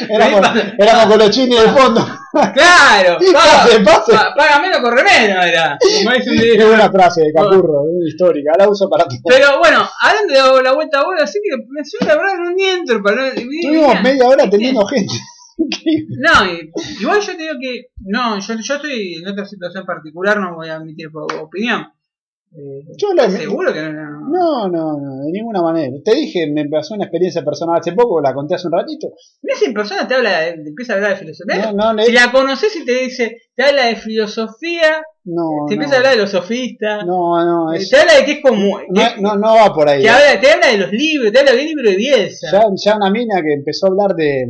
[0.09, 2.07] éramos, éramos chinis del fondo.
[2.55, 4.13] Claro, Pase, pase.
[4.13, 5.77] pa- paga menos, corre menos, era.
[5.81, 6.69] Como dice un Qué video.
[6.69, 8.53] buena frase de Capurro, histórica.
[8.57, 9.19] La uso para todo.
[9.25, 12.65] Pero bueno, hablando de la vuelta a bola, así que me suena la verdad no
[12.65, 13.33] entro para no.
[13.35, 15.13] Tuvimos media hora atendiendo gente.
[16.19, 17.87] No, y- igual yo te digo que.
[18.07, 21.87] No, yo, yo estoy en otra situación particular, no voy a emitir po- opinión.
[22.53, 23.93] Eh, Yo la- seguro que no.
[23.93, 24.21] no.
[24.29, 25.93] No, no, no, de ninguna manera.
[26.05, 29.13] Te dije, me pasó una experiencia personal hace poco, la conté hace un ratito.
[29.43, 31.71] Mira si en persona te habla, de- te empieza a hablar de filosofía.
[31.71, 35.77] No, no, le- Si la conoces y te dice, te habla de filosofía, no, te
[35.77, 38.33] no, empieza a hablar de los sofistas, no, no, eh, es- te habla de que
[38.33, 38.81] es como.
[38.89, 40.03] no, no, no va por ahí.
[40.03, 42.49] te, habla, te habla de los libros, te habla de libros de Bielsa.
[42.51, 44.47] Ya, ya una mina que empezó a hablar de,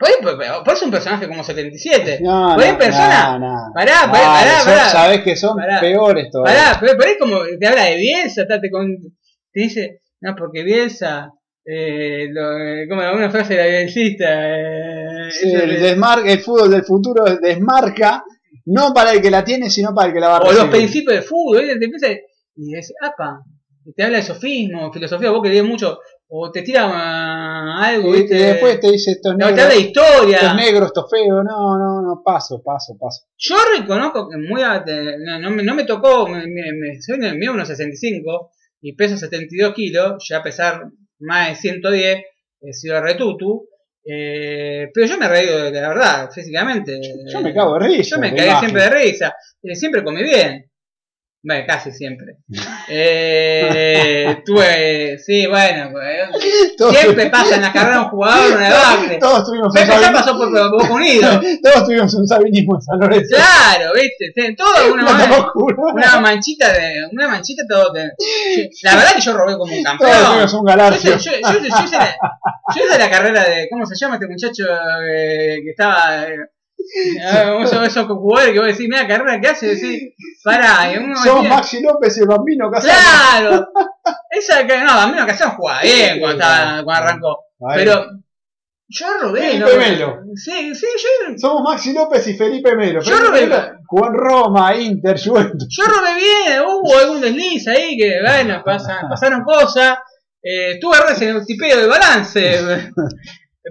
[0.00, 2.20] Por eso un personaje como 77.
[2.22, 3.38] No, por ahí no, persona.
[3.38, 3.72] no, no.
[3.74, 4.88] Pará, pará, pará, son- pará.
[4.88, 5.80] Sabés que son Pará.
[5.80, 6.54] peores todavía.
[6.64, 8.96] Pará, por, por ahí como te habla de Bielsa, te, con-
[9.52, 11.30] te dice, no, porque Bielsa,
[11.64, 16.40] eh, lo, eh, como una frase de la bielcista, eh, Sí, el, de- desmar- el
[16.40, 18.24] fútbol del futuro desmarca,
[18.66, 20.64] no para el que la tiene, sino para el que la va a o los
[20.68, 21.78] principios del fútbol, ¿eh?
[21.78, 23.40] te empieza y dice, apa,
[23.94, 25.98] te habla de sofismo, filosofía, vos que lees mucho,
[26.32, 26.84] o te tira
[27.82, 28.34] algo, Y, y ¿viste?
[28.36, 30.38] después te dice esto es No, te de esto historia.
[30.38, 31.42] es negro, esto es feo.
[31.42, 33.22] No, no, no, paso, paso, paso.
[33.36, 37.52] Yo reconozco que muy no, no me, no me tocó, me, me, soy de- mío
[37.52, 40.84] unos 65 y peso 72 kilos, ya a pesar
[41.18, 42.22] más de 110,
[42.62, 43.66] he sido retutu,
[44.04, 47.00] eh, pero yo me reído de la verdad, físicamente.
[47.32, 48.16] Yo me cago de risa.
[48.16, 48.58] Yo me imagen.
[48.60, 50.69] siempre de risa, eh, siempre comí bien.
[51.42, 52.36] Bueno, casi siempre.
[52.88, 59.16] Eh, tuve, sí, bueno, pues, Todos- siempre pasa en la carrera un jugador, una debacle.
[59.20, 61.40] Todos tuvimos un ya pasó por Boca Unido.
[61.62, 63.36] Todos tuvimos un sabinismo en San Lorenzo.
[63.36, 67.90] Claro, viste, todo una, No manchita de, una manchita todo.
[67.92, 68.10] te-
[68.82, 70.26] la verdad que yo robé como un Todos campeón.
[70.32, 71.16] tuvimos un galaxio.
[71.16, 72.16] yo, yo, yo hice la,
[72.76, 74.64] yo hice la carrera de, ¿cómo se llama este muchacho
[75.08, 76.36] eh, que estaba, eh,
[76.96, 81.42] eh, esos, esos jugadores que vos decís, mira carrera que hace, decís, pará, uno Somos
[81.44, 82.92] decía, Maxi López y el Bambino Casano.
[83.40, 83.68] claro,
[84.30, 87.76] esa que, no, a mí no que jugaba bien cuando, estaba, cuando arrancó, Ahí.
[87.76, 88.04] pero
[88.92, 89.76] yo robé, Felipe ¿no?
[89.78, 90.16] Melo.
[90.34, 93.00] Sí, sí, yo, Somos Maxi López y Felipe Melo.
[93.00, 95.68] Yo Felipe robé- Melo jugó en Roma, Inter, Juventus.
[95.70, 99.96] Yo robé bien, hubo algún desliz ahí que, bueno, pasa- pasaron cosas.
[100.42, 102.90] Eh, tuve errores en el tipeo de balance.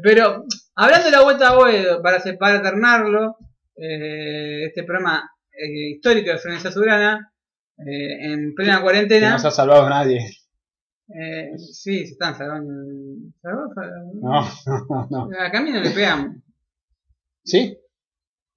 [0.04, 0.44] pero,
[0.76, 3.38] hablando de la vuelta a Boedo, para, para alternarlo,
[3.76, 7.34] eh, este programa eh, histórico de Florencia Sobrana,
[7.78, 9.32] eh, en plena Que cuarentena.
[9.32, 10.20] no se ha salvado nadie.
[11.08, 12.72] eh, sí, se están salvando.
[13.42, 13.64] ¿Salvó?
[14.22, 14.42] No,
[15.10, 15.30] no, no.
[15.40, 16.36] A Camino le pegamos.
[17.44, 17.78] ¿Sí?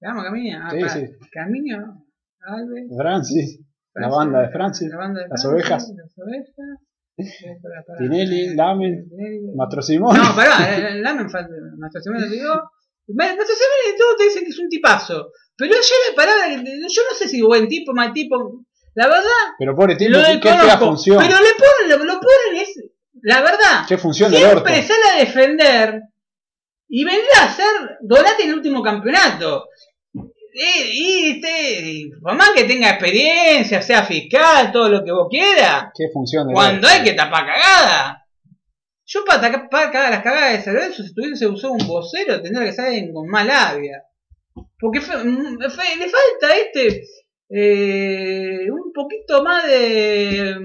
[0.01, 0.59] ¿Le damos a Camino?
[0.61, 1.11] Ah, Sí, sí.
[1.31, 2.05] Camino,
[2.41, 2.85] Alves.
[2.97, 3.59] Francis.
[3.95, 4.89] La banda de Francis.
[4.89, 5.93] La banda de Las Francis, ovejas.
[5.95, 6.79] Las ovejas.
[7.15, 7.25] Eh.
[7.99, 9.53] Tinelli, Lamen, Tinelli.
[9.55, 10.17] Mastro Simón.
[10.17, 11.53] No, pará, el- el Lamen falta.
[11.77, 12.53] Mastro Simón lo digo.
[13.07, 15.31] Mastro Simón todos te dicen que es un tipazo.
[15.55, 18.65] Pero yo la palabra, yo no sé si buen tipo, mal tipo.
[18.95, 19.23] La verdad,
[19.57, 20.85] Pero pobre tipo, ¿qué, fea desconozco.
[20.85, 21.17] función?
[21.19, 22.75] Pero le ponen, lo, ponen, es.
[23.21, 26.01] La verdad, ¿Qué función siempre sale a defender
[26.87, 29.65] y vendrá a ser Donati en el último campeonato.
[30.53, 36.47] Este, por más que tenga experiencia, sea fiscal, todo lo que vos quieras, ¿Qué función
[36.47, 38.19] del cuando hay que tapar cagada.
[39.05, 42.71] Yo para tapar cagar las cagadas de San Lorenzo, si tuviese usado un vocero, tendría
[42.73, 44.03] que alguien con más labia.
[44.79, 47.03] Porque fe- mm, fe- le falta este
[47.49, 50.55] eh, un poquito más de.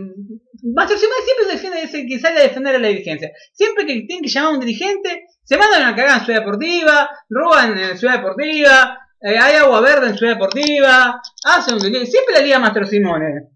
[0.75, 3.31] Mastro Simón siempre defiende, es el que sale a defender a la dirigencia.
[3.53, 7.11] Siempre que tienen que llamar a un dirigente, se mandan una cagada en Ciudad Deportiva,
[7.29, 11.81] roban en Ciudad Deportiva, eh, hay agua verde en Ciudad Deportiva, hacen un.
[11.81, 13.49] Siempre la liga Mastro Simone.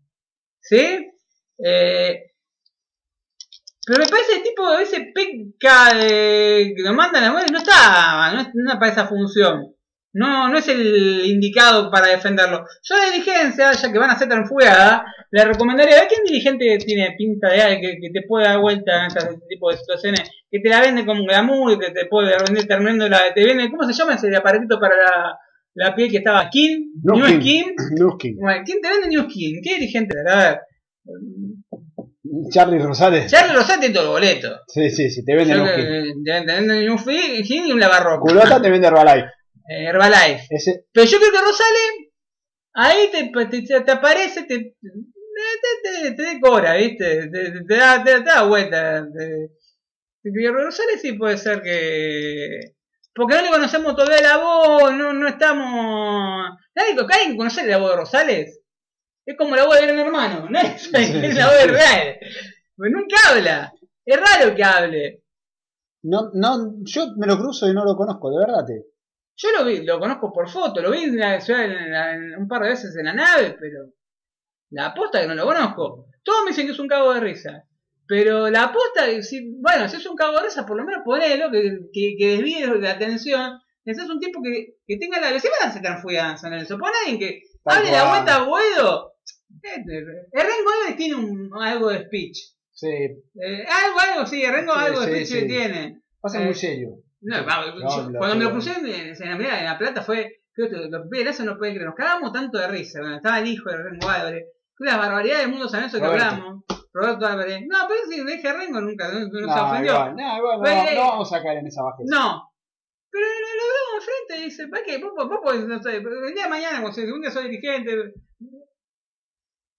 [0.60, 1.10] ¿Sí?
[1.64, 2.32] Eh,
[3.84, 7.52] pero me parece el tipo de ese peca de, que lo mandan a la muerte
[7.52, 9.74] no está, no, es- para esa función.
[10.14, 12.66] No, no es el indicado para defenderlo.
[12.82, 16.22] Yo de dirigencia, ya que van a ser tan fugada, le recomendaría, a ver quién
[16.24, 20.30] dirigente tiene pinta de que, que te puede dar vuelta en este tipo de situaciones,
[20.50, 23.84] que te la vende como glamour, que te puede vender terminando la, te vende, ¿cómo
[23.84, 25.38] se llama ese aparatito para la,
[25.74, 26.46] la piel que estaba?
[26.48, 26.92] ¿Skin?
[27.02, 27.74] No ¿New Skin.
[28.16, 28.36] Skin?
[28.38, 29.60] Bueno, ¿quién te vende New Skin?
[29.62, 30.14] ¿Qué dirigente?
[30.28, 30.60] A ver,
[32.50, 33.30] Charlie Rosales.
[33.30, 34.60] Charlie Rosati tiene todo el boleto.
[34.68, 35.76] Sí, sí, sí, te vende Nuskin.
[35.76, 38.20] que- Te venden New Skin y un lavarropa.
[38.20, 39.26] Culota te vende Herbalife.
[39.68, 40.46] Eh, Herbalife.
[40.50, 41.92] Ese, Pero yo creo que Rosales,
[42.74, 44.74] ahí te, te, te aparece, te, te,
[45.82, 47.28] te, te decora, ¿viste?
[47.28, 49.06] Te, da, te, da vuelta.
[50.24, 52.60] Rosales sí puede ser que...
[53.14, 56.50] Porque no le conocemos todavía la voz, no, no estamos...
[56.74, 58.60] Nadie, ¿Alguien conoce la voz de Rosales?
[59.26, 60.58] Es como la voz de Gran Hermano, ¿no?
[60.58, 62.16] Es, es la voz real.
[62.76, 63.72] Pues nunca habla.
[64.04, 65.22] Es raro que hable.
[66.02, 68.64] no, no, yo me lo cruzo y no lo conozco, de verdad.
[68.66, 68.86] Te.
[69.36, 72.48] Yo lo vi, lo conozco por foto, lo vi en la en la- en un
[72.48, 73.90] par de veces en la nave, pero
[74.70, 76.06] la aposta que no lo conozco.
[76.24, 77.64] Todos me dicen que es un cago de risa.
[78.14, 81.50] Pero la aposta, si, bueno, si es un cago de risa, por lo menos ponelo,
[81.50, 83.58] que, que, que desvíe la atención.
[83.86, 85.40] Necesitas un tipo que, que tenga la...
[85.40, 89.14] Si van a fuidas, San Lorenzo, pon a alguien que hable la vuelta a Buedo.
[89.62, 92.36] El Rengo Alves tiene un, algo de speech.
[92.70, 95.46] Sí, Eh, algo, algo, sí, el Rengo Sí, algo de speech sí.
[95.46, 96.02] tiene.
[96.20, 96.90] pasa Eh, muy serio.
[97.22, 100.42] No, vamos, No, yo- la cuando me lo crucé en, en, en La Plata fue,
[100.52, 103.46] creo que los eso no pueden creer, nos cagamos tanto de risa, cuando estaba el
[103.46, 104.44] hijo de Rengo Álvarez,
[104.80, 108.52] las barbaridades del mundo Lorenzo que hablamos, Roberto Álvarez, no, pero si le dije a
[108.54, 111.58] Rengo nunca, no, no se No, ofendió, igual, no, igual, no, no vamos a caer
[111.58, 112.08] en esa bajeza.
[112.14, 112.52] no,
[113.10, 114.98] Pero lo, veo enfrente y dice, ¿para qué?
[114.98, 118.14] Vos, vos, podés, no sé, el día de mañana, cuando se- un día soy dirigente.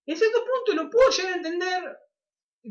[0.06, 1.98] En cierto punto lo puedo llegar a entender,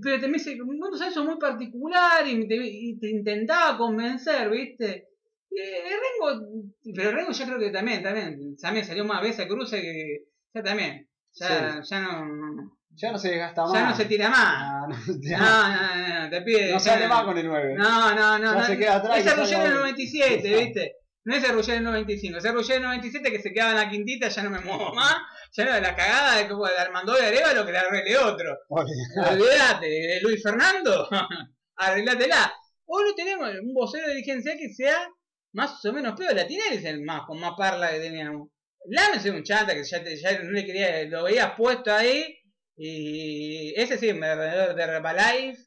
[0.03, 3.79] pero te me dice, vos sabés, eso es muy particular y te, y te intentaba
[3.79, 5.09] convencer, ¿viste?
[5.51, 6.47] Y eh, Rengo,
[6.95, 10.63] pero Rengo yo creo que también, también, también salió más veces a cruce que ya
[10.63, 13.73] también, ya, ya no, no- Ya no se desgasta más.
[13.73, 14.39] ya no se tira más.
[14.59, 16.73] Ah, no, ya No, no, no, no, te pide.
[16.73, 17.75] no sale más con el 9.
[17.77, 18.53] No, no, no.
[18.55, 18.67] Ya no.
[18.67, 19.81] se queda atrás sale Ruggero del ahora.
[19.81, 20.97] 97, ¿viste?
[21.25, 23.89] No es el Ruggero del 95, ese Ruggero del 97 que se quedaba en la
[23.91, 25.17] quintita, ya no me muevo más.
[25.53, 28.59] Ya no, la cagada de, como de Armando de Arevalo que le arregle otro.
[28.69, 31.09] Olvídate, de Luis Fernando,
[31.77, 32.53] arreglátela.
[32.87, 35.09] Hoy no tenemos un vocero de dirigencia que sea
[35.53, 36.35] más o menos peor.
[36.35, 38.49] La es el más, con más parla que teníamos.
[38.87, 42.42] Lames es un chanta que ya, te- ya no le quería, lo veías puesto ahí.
[42.77, 45.63] Y ese sí, un alrededor de Herbalife.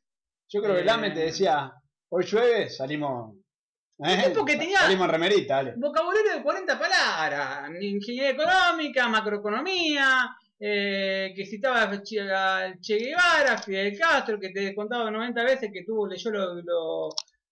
[0.50, 0.86] Yo creo que Eh.
[0.86, 1.72] Lame te decía,
[2.10, 3.36] hoy llueve, salimos.
[4.04, 4.24] ¿eh?
[4.28, 5.74] tipo que tenía- Salimos en remerita, dale.
[5.78, 14.38] vocabulario de 40 palabras, ingeniería económica, macroeconomía, eh, que citaba a Che, Guevara, Fidel Castro,
[14.40, 17.10] que te contaba 90 veces que tuvo, leyó lo, lo-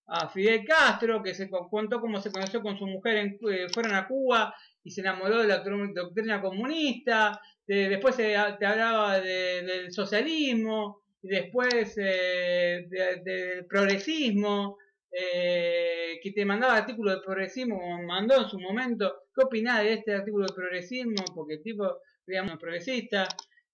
[0.08, 3.68] a Fidel Castro, que se con- contó cómo se conoció con su mujer, en, eh,
[3.74, 8.66] fueron a Cuba y se enamoró de la doctr- doctrina comunista, de- después se- te
[8.66, 14.78] hablaba de- del socialismo, y después eh, de- del progresismo,
[15.12, 19.94] eh, que te mandaba artículos de progresismo, como mandó en su momento, ¿qué opinás de
[19.94, 21.24] este artículo de progresismo?
[21.34, 23.28] Porque el tipo, digamos, progresista.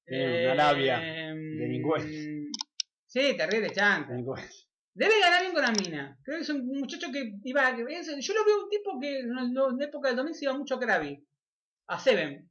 [0.06, 2.50] Tiene una labia eh, delincuente.
[3.06, 4.14] Sí, terrible chanta.
[5.00, 6.20] Debe ganar bien con la mina.
[6.24, 7.74] Creo que es un muchacho que iba.
[7.74, 7.84] que-
[8.22, 10.80] yo lo veo un tipo que en, la- época del 2000 se iba mucho a
[10.80, 11.26] Krabi.
[11.88, 12.50] A Seven.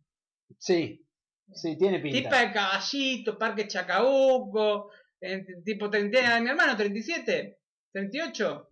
[0.58, 1.04] Sí,
[1.52, 2.18] sí, tiene pinta.
[2.18, 4.90] Tipa de caballito, Parque Chacabuco.
[5.20, 7.58] eh, tipo 30, mi hermano 37,
[7.92, 8.70] 38.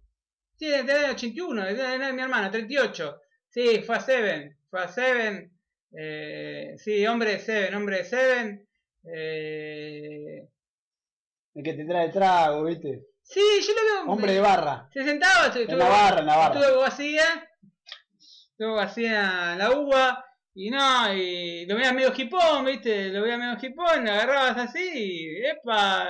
[0.59, 3.21] Sí, de de 81, de de- mi hermano 38.
[3.51, 5.53] Sí, fue a Seven, fue a Seven.
[5.93, 8.69] Eh, sí, hombre de Seven, hombre de Seven.
[9.05, 10.49] Eh,
[11.55, 13.03] El que te trae trago, ¿viste?
[13.27, 14.13] Sí, yo lo veo.
[14.13, 14.89] Hombre de barra.
[14.93, 16.61] Se sentaba, se, En la barra, en la barra.
[16.61, 17.49] Estuvo vacía,
[18.51, 20.25] estuvo vacía la uva,
[20.55, 24.91] y no, y lo veías medio hipón, viste, lo veías medio hipón, lo agarrabas así,
[24.95, 26.09] y epa,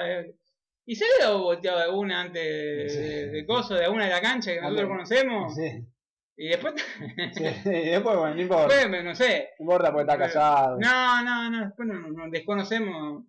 [0.84, 2.98] y se había volteado de una antes de, Sí.
[2.98, 5.84] de, de coso, de una de la cancha que nosotros conocemos, Sí,
[6.36, 6.74] y después,
[7.34, 7.44] sí.
[7.64, 8.76] Y después, bueno, no importa.
[8.76, 10.78] después, no sé, No importa porque está casado.
[10.78, 13.24] no, no, no, después no, no, desconocemos,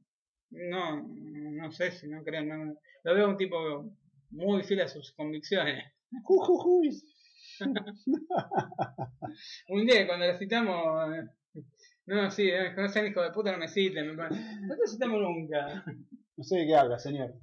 [0.52, 2.76] no, no sé si no creo, no,
[3.08, 3.90] lo veo un tipo
[4.32, 5.94] muy fiel a sus convicciones.
[6.24, 6.82] Ju, ju, ju.
[9.70, 11.24] Un día cuando la citamos, eh,
[12.06, 15.86] no, sí, eh, no sean hijo de puta, no me citen, no te citamos nunca,
[16.36, 17.34] No sé de qué habla, señor.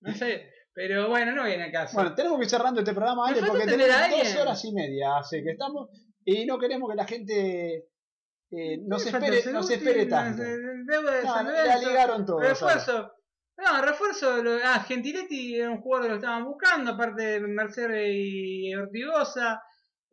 [0.00, 1.94] no sé, pero bueno, no viene a caso.
[1.94, 4.72] Bueno, tenemos que ir cerrando este programa, Ale, ¿Me falta porque tenemos dos horas y
[4.72, 5.90] media hace que estamos
[6.24, 7.88] y no queremos que la gente
[8.52, 10.40] eh, nos, espere, nos espere tanto.
[10.40, 13.12] Debo de No, San no, Lorenzo, la ligaron todos, Refuerzo.
[13.64, 14.42] No, refuerzo.
[14.42, 19.62] Lo, ah, Gentiletti era un jugador que lo estaban buscando, aparte de Mercedes y Ortigosa.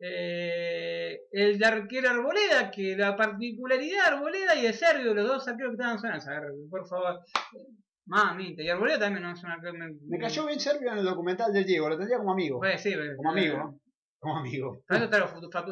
[0.02, 5.46] Eh, el de arquero Arboleda, que la particularidad de Arboleda y de Servio, los dos
[5.48, 6.24] arqueros que estaban sonando.
[6.30, 7.20] A ver, por favor.
[8.06, 9.74] Mamita, y Arboleda también no es un arquero.
[10.08, 12.58] Me cayó bien Servio en el documental del Diego, lo tendría como amigo.
[12.58, 13.80] Pues sí, pero- Como amigo, ¿no?
[14.18, 14.82] Como amigo.
[14.86, 15.62] Para eso está la factura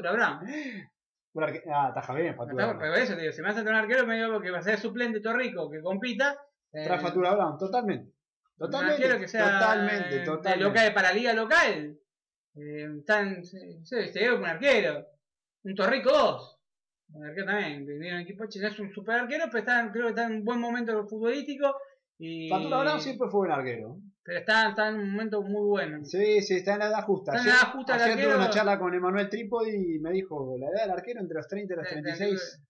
[1.47, 2.76] arque- Ah, taja bien, factura.
[2.78, 4.78] Pero eso te digo, si me hace un arquero, me digo que va a ser
[4.78, 6.36] suplente Torrico que compita.
[6.72, 8.12] Eh, Trae factura Brown, totalmente.
[8.56, 8.97] Totalmente.
[8.97, 10.64] Un arquero que sea totalmente, eh, totalmente.
[10.64, 11.98] local para liga local.
[12.56, 15.06] Eh, tan, sí, sí, te digo que un arquero.
[15.64, 16.60] Un Torrico 2.
[17.14, 17.86] Un arquero también.
[17.86, 20.60] Viene un equipo es un super arquero, pero está, creo que está en un buen
[20.60, 21.74] momento futbolístico.
[22.18, 24.00] Y, Factura Brown siempre fue buen arquero.
[24.24, 26.05] Pero está, está en un momento muy bueno.
[26.05, 27.32] Sí, sí, está en la edad justa.
[27.32, 30.10] Está en la edad justa el ayer tuve una charla con Emanuel Trípodi y me
[30.10, 32.62] dijo, la edad del arquero entre los 30 y los 36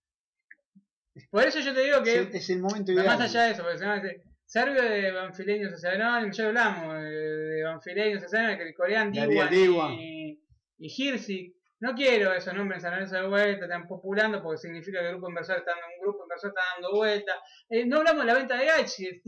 [1.31, 2.21] Por eso yo te digo que.
[2.21, 3.07] es, es el momento ideal.
[3.07, 4.03] más allá de eso, porque se llama
[4.45, 10.41] Servio de Banfileño Cesarenón, ya hablamos eh, de Banfileño Cesarenón, que el coreano Diwan y,
[10.79, 11.55] y Hirsi.
[11.81, 15.13] No quiero esos nombres en San Lorenzo de vuelta, están populando porque significa que el
[15.13, 17.33] grupo inversor está un grupo inversor está dando vuelta.
[17.69, 19.21] Eh, no hablamos de la venta de Gachi,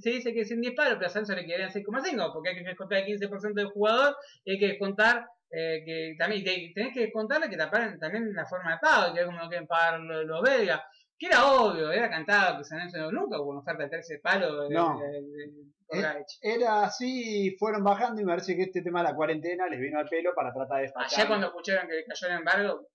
[0.00, 2.54] se dice que es en 10 palos, pero a Sanso le quedarían 6,5 porque hay
[2.56, 6.44] que descontar el 15% del jugador y hay que descontar eh, que también
[6.74, 9.66] tenés que descontarle que taparan también la forma de pago, que es como lo quieren
[9.66, 10.80] pagar los, los belgas.
[11.18, 14.68] Que era obvio, era cantado que San Lorenzo nunca hubo una oferta de 13 palos
[14.68, 14.98] de, No.
[15.00, 16.24] de- de- Eh.
[16.42, 19.98] Era así, fueron bajando y me parece que este tema de la cuarentena les vino
[19.98, 21.26] al pelo para tratar de Ayer despachar.
[21.28, 22.88] cuando escucharon que le cayó el embargo,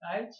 [0.00, 0.34] Gaich,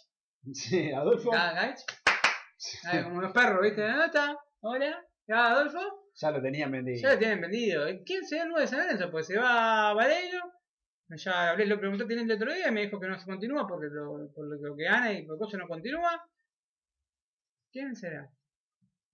[0.53, 3.03] Sí, Adolfo Ah, Gaich.
[3.03, 3.81] Como los perros, ¿viste?
[3.81, 4.37] ¿Dónde está?
[4.61, 5.79] Hola, ¿ya Adolfo?
[6.15, 6.99] ya lo tenían vendido.
[7.01, 7.87] Ya lo tienen vendido.
[7.89, 9.09] ¿Y ¿Quién se va el nuevo de San Lorenzo?
[9.11, 10.41] Pues se va Valerio,
[11.09, 13.25] Ya hablé, lo pregunté a Tinelli el otro día y me dijo que no se
[13.25, 16.21] continúa porque lo, por lo que gana y por cosas no continúa.
[17.73, 18.29] ¿Quién será?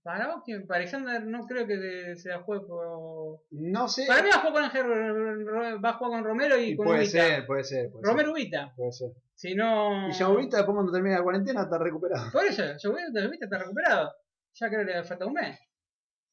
[0.04, 0.68] Para vos, ¿quién?
[0.68, 3.42] Para Alexander no creo que de- se la juegue por...
[3.52, 4.06] No sé.
[4.08, 7.00] Para mí va a jugar con va a jugar con Romero y, Y con puede
[7.00, 7.12] Ubita.
[7.12, 7.90] ser, puede ser.
[7.92, 8.34] Puede Romero ser.
[8.34, 8.74] Ubita.
[8.76, 9.10] Puede ser.
[9.36, 10.08] Si no...
[10.10, 12.32] Y ya Ubita, después cuando termine la cuarentena, está recuperado.
[12.32, 14.14] Por eso, yo voy a Ubita está recuperado.
[14.56, 15.60] Ya creo que le falta un mes.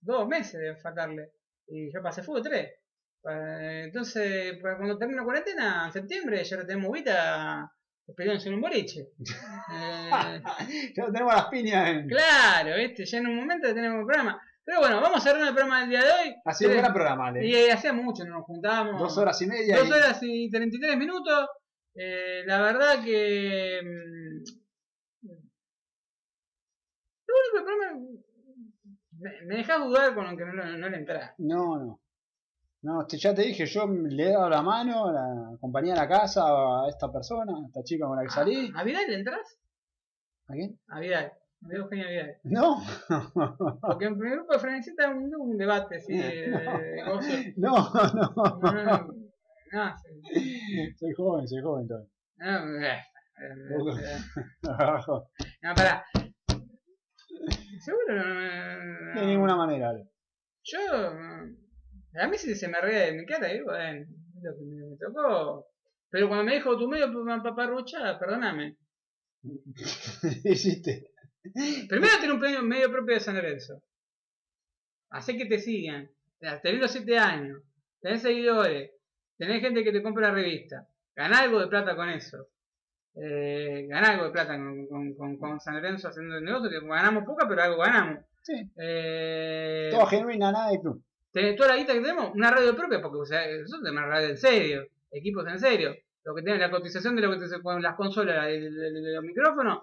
[0.00, 1.32] Dos meses debe faltarle.
[1.68, 2.70] Y yo pasé fútbol tres.
[3.28, 7.70] Eh, Entonces, cuando termine la cuarentena, en septiembre, ya lo tenemos Ubita
[8.15, 9.09] peleándose en un boliche.
[9.68, 10.41] Eh,
[10.97, 12.09] ya tenemos las piñas en.
[12.09, 13.05] Claro, ¿viste?
[13.05, 14.41] Ya en un momento tenemos el programa.
[14.65, 16.35] Pero bueno, vamos a cerrar el programa del día de hoy.
[16.44, 17.47] Ha sido un Tres- gran programa, Ale.
[17.47, 18.99] Y eh, hacía mucho, no nos juntábamos.
[19.01, 19.76] Dos horas y media.
[19.78, 21.49] Dos y- horas y 33 minutos.
[21.94, 23.81] Eh, la verdad que.
[23.83, 24.44] mm,
[27.26, 28.20] Lo único problema.
[29.18, 31.35] Me, me dejas dudar con lo que no, no, no le entra.
[31.39, 32.01] No, no.
[32.82, 36.08] No, te- ya te dije, yo le he dado la mano, la acompañé a la
[36.08, 38.70] casa a esta persona, a esta chica con la que salí.
[38.76, 39.58] ¿A Vidal le entras?
[40.48, 40.78] ¿A quién?
[40.88, 41.32] A Vidal.
[41.62, 42.36] Me dio Eugenio Vidal.
[42.44, 42.82] No,
[43.80, 47.02] Porque en primer grupo de Francisca hubo un debate así de, de
[47.56, 48.60] no, No, no.
[48.60, 49.14] no, no.
[49.72, 50.94] No, sí.
[50.96, 52.08] Soy joven, soy joven todavía.
[52.36, 53.55] No, eh, eh,
[54.00, 54.18] eh.
[55.62, 56.05] No, pará.
[57.80, 59.20] Seguro no, no, no.
[59.20, 60.08] De ninguna manera, Ale.
[60.62, 60.78] Yo,
[62.18, 64.86] a mí si se me ríe de mi cara, digo, bueno, es lo que me,
[64.90, 65.66] me tocó.
[66.10, 67.12] Pero cuando me dijo tu medio
[67.42, 68.76] paparrucha, perdóname.
[70.44, 71.10] Hiciste.
[71.88, 73.82] Primero tener un medio, medio propio de San Lorenzo.
[75.10, 76.10] Hacer que te sigan.
[76.62, 77.62] Tenés los 7 años.
[78.00, 78.90] Tenés seguidores.
[79.38, 80.88] Tenés gente que te compra la revista.
[81.14, 82.48] Ganá algo de plata con eso.
[83.14, 86.86] Eh, ganá algo de plata con, con, con, con San Lorenzo haciendo el negocio, que
[86.86, 88.24] ganamos poca, pero algo ganamos.
[88.42, 88.54] Sí.
[88.76, 91.02] Eh, Todo genuina, nada de club.
[91.36, 94.15] Tenés toda la guita que tenemos, una radio propia, porque o sea, nosotros tenemos una
[94.15, 95.94] radio en serio, equipos en serio.
[96.24, 99.15] Lo que tiene la cotización de lo que te con las consolas, el, el- el-
[99.15, 99.78] los micrófonos,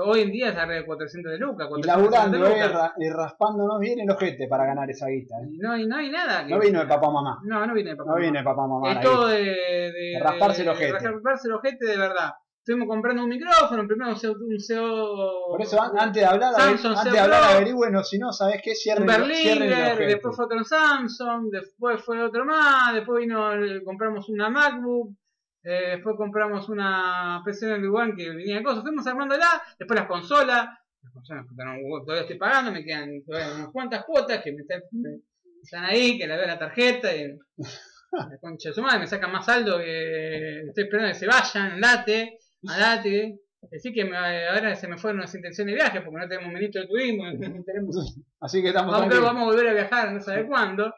[0.00, 1.66] hoy en día es arriba de 400 de lucas.
[1.66, 2.92] Y 450 laburando, de eh, lucas.
[2.98, 5.34] y raspándonos bien el ojete para ganar esa guita.
[5.42, 5.48] eh.
[5.50, 6.44] Y no, hay- no hay nada.
[6.46, 7.40] que- No vino el papá mamá.
[7.44, 8.10] No, no viene el papá.
[8.10, 8.92] No vino el papá mamá.
[8.92, 10.92] Es todo de, de, De rasparse el ojete.
[10.92, 12.30] de rasparse el ojete de verdad.
[12.68, 16.52] Estuvimos comprando un micrófono, primero un CO, un CO Por eso an- antes de hablar,
[16.54, 18.72] Samsung antes de hablar averigüen, si no, ¿sabes qué?
[18.72, 23.82] un cierren el Berliner, después fue otro Samsung, después fue otro más, después vino, el-
[23.82, 25.16] compramos una MacBook,
[25.64, 29.48] eh, después compramos una PC en One que venía de cosas, fuimos armándola,
[29.78, 30.68] después las consolas,
[31.02, 34.82] las consolas un todavía estoy pagando, me quedan todavía unas cuantas cuotas que me están,
[34.92, 35.20] me-
[35.62, 37.34] están ahí, que la veo la tarjeta y
[38.12, 41.72] la concha de su madre, me sacan más saldo que estoy esperando que se vayan,
[41.72, 43.40] andate, andate.
[43.70, 46.82] Decir que me- ahora se me fueron las intenciones de viaje porque no tenemos ministro
[46.82, 47.24] de turismo,
[47.58, 50.94] no tenemos Así que estamos Vamos, a volver a viajar, no sabe cuándo,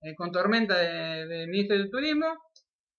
[0.00, 2.26] eh, con tormenta de, de ministro del turismo.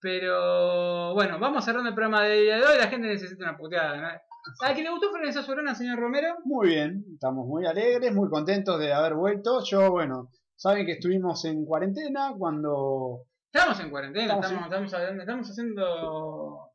[0.02, 2.78] Pero bueno, vamos cerrando el programa de día de hoy.
[2.78, 3.98] La gente necesita una puteada.
[4.00, 4.08] ¿no?
[4.08, 6.36] ¿A quién le gustó Florencia Sobrona, señor Romero?
[6.44, 9.64] Muy bien, estamos muy alegres, muy contentos de haber vuelto.
[9.64, 13.22] Yo, bueno, saben que estuvimos en cuarentena cuando...
[13.52, 16.70] Estamos en cuarentena, Estamos estamos, estamos, hablando- estamos haciendo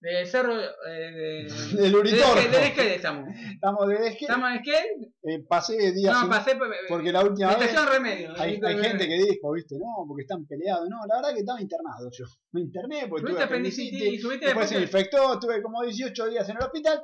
[0.00, 0.54] de cerro.
[0.58, 1.48] Eh, de,
[1.82, 2.34] Del Uritorco.
[2.36, 3.28] de, de, de Esquel estamos.
[3.52, 5.14] Estamos de desque, ¿Estamos en Esquel?
[5.22, 8.32] eh, pasé días No, pasé por- porque la última vez Remedio.
[8.38, 10.88] hay, gente que dijo, viste, no, porque están peleados.
[10.88, 12.24] No, la verdad que estaba internado yo.
[12.52, 16.48] Me interné porque tuve apendicitis y tuviste después se después- infectó, estuve como 18 días
[16.48, 17.02] en el hospital.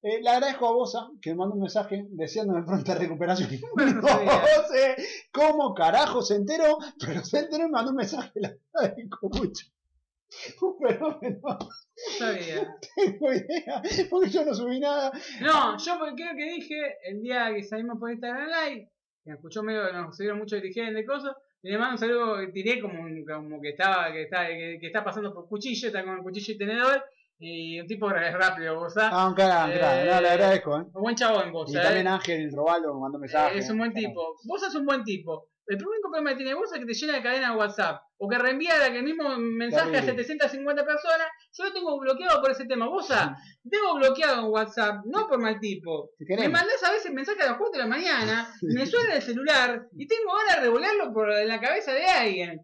[0.00, 3.48] Eh, le agradezco a Bosa que me mandó un mensaje deseándome pronta recuperación.
[3.74, 4.96] Bueno, No sé
[5.32, 8.30] cómo carajo se enteró, pero se enteró y me mandó un mensaje.
[8.36, 9.66] Le agradezco mucho.
[10.60, 11.58] Un fenómeno, no
[12.18, 12.74] Sabía.
[12.96, 15.10] tengo idea, porque yo no subí nada.
[15.40, 18.90] No, yo porque creo que dije el día que salimos por Instagram Live,
[19.24, 22.36] que me escuchó medio, nos subieron mucho dirigentes de cosas, y le mando un saludo
[22.38, 25.88] que tiré como, un- como que estaba, que está, que, que está pasando por cuchillo,
[25.88, 27.04] está con el cuchillo y tenedor,
[27.40, 29.10] y un tipo re- rápido, vos sabés.
[29.12, 30.76] Ah, un cagán, Eh, claro, no, le agradezco.
[30.78, 30.84] ¿eh?
[30.92, 31.86] Un buen chabón vos, Y ¿sabés?
[31.88, 33.56] también Ángel Robaldo me mandó mensaje.
[33.56, 34.36] Eh, es un buen tipo.
[34.44, 35.48] Vos sos un buen tipo.
[35.68, 38.02] El único problema que tiene vos es que te llena de cadena de WhatsApp.
[38.16, 40.24] O que reenvía el mismo mensaje a Terrible.
[40.24, 41.28] 750 personas.
[41.52, 42.88] Yo lo tengo bloqueado por ese tema.
[42.88, 46.10] Vos tengo bloqueado en WhatsApp, no por mal tipo.
[46.18, 49.88] Me mandás a veces mensajes a las 4 de la mañana, me suena el celular
[49.94, 52.62] y tengo ganas de revolearlo por la cabeza de alguien.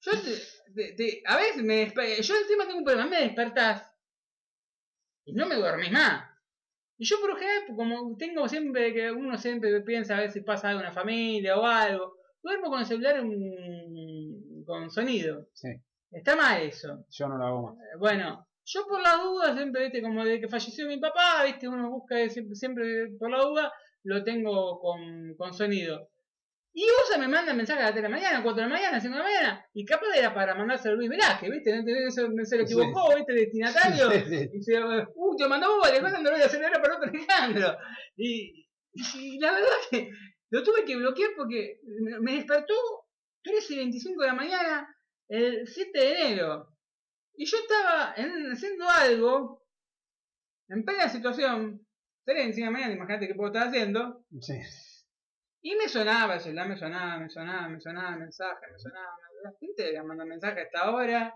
[0.00, 3.88] Yo te, a veces me yo encima tengo un problema, me despertás
[5.24, 6.33] y no me dormís más.
[6.96, 10.40] Y yo por lo general, como tengo siempre que uno siempre piensa a ver si
[10.42, 15.48] pasa algo en la familia o algo, duermo con el celular en- con sonido.
[15.52, 15.68] Sí,
[16.10, 17.04] Está mal eso.
[17.10, 17.74] yo no lo hago más.
[17.78, 21.68] Eh, Bueno, yo por las dudas, siempre, viste, como de que falleció mi papá, viste,
[21.68, 23.72] uno busca siempre, siempre por la duda,
[24.04, 26.08] lo tengo con, con sonido.
[26.76, 29.00] Y Osa me manda mensajes a las 3 de la mañana, 4 de la mañana,
[29.00, 32.10] 5 de la mañana, y capaz era para mandárselo a Luis Velázquez, ¿viste?
[32.10, 33.32] Se, se le equivocó, ¿viste?
[33.32, 34.10] Destinatario.
[34.10, 34.50] Sí, sí.
[34.54, 37.76] Y se, uh, te mandó vos, después no lo voy a ahora para otro Alejandro.
[38.16, 40.10] Y, y la verdad que
[40.50, 41.78] lo tuve que bloquear porque
[42.20, 42.74] me, despertó
[43.44, 44.96] 13 y 25 de la mañana
[45.28, 46.68] el 7 de enero.
[47.36, 49.62] Y yo estaba en- haciendo algo,
[50.68, 51.86] en plena situación,
[52.24, 54.54] 3 y 25 de la mañana, imagínate qué puedo estar haciendo, Sí.
[55.66, 59.52] Y me sonaba el celular, me sonaba, me sonaba, me sonaba mensaje, me sonaba, la
[59.58, 61.34] gente le manda mensaje a esta hora.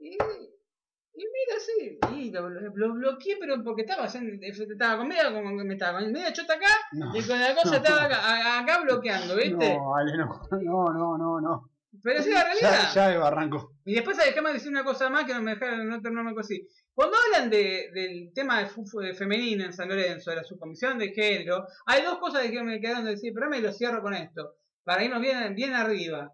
[0.00, 5.08] Y, y mira, sí, y lo, lo- lo bloqueé, pero porque estaba haciendo, estaba con
[5.08, 7.14] media, como que me estaba con media chota acá, No.
[7.14, 7.76] y con la cosa No.
[7.84, 9.74] estaba acá, acá bloqueando, ¿viste?
[9.76, 11.70] No, Ale, no, no, no, no, no.
[12.06, 12.82] Pero sí, la realidad.
[12.84, 13.72] Ya, ya de barranco.
[13.84, 16.64] Y después déjame decir una cosa más que no me dejaron no terminarme con así.
[16.94, 21.08] Cuando hablan de, del tema de fútbol femenino en San Lorenzo, de la subcomisión de
[21.08, 24.54] género, hay dos cosas que me quedaron de decir, pero me lo cierro con esto,
[24.84, 26.32] para irnos bien, bien arriba.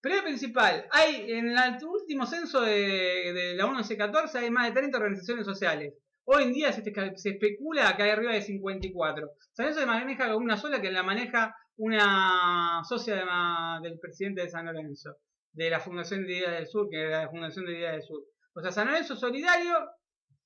[0.00, 4.98] Primero principal, hay en el último censo de, de la 1114 hay más de 30
[4.98, 5.94] organizaciones sociales.
[6.24, 6.82] Hoy en día se
[7.30, 9.30] especula que hay arriba de 54.
[9.52, 13.98] San Lorenzo se maneja con una sola que la maneja una socia de ma- del
[13.98, 15.16] presidente de San Lorenzo
[15.52, 18.22] de la Fundación de Ideas del Sur, que es la Fundación de Ideas del Sur.
[18.54, 19.74] O sea, San Lorenzo solidario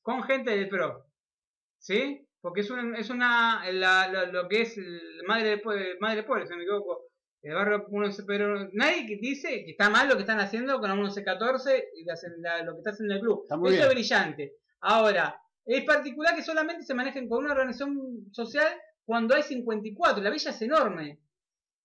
[0.02, 1.04] con gente del PRO.
[1.78, 2.26] ¿Sí?
[2.40, 6.22] Porque es, un- es una, la- la- lo que es el Madre de Pueblo, Madre
[6.24, 7.02] Pobre, si no me equivoco,
[7.42, 10.88] el barrio 11, pero nadie que dice que está mal lo que están haciendo con
[10.88, 13.42] la 1114 y la- la- lo que está haciendo el club.
[13.42, 13.94] Está muy Eso es bien.
[13.94, 14.54] brillante.
[14.80, 17.96] Ahora, es particular que solamente se manejen con una organización
[18.32, 18.66] social
[19.06, 20.22] cuando hay 54.
[20.22, 21.18] La villa es enorme.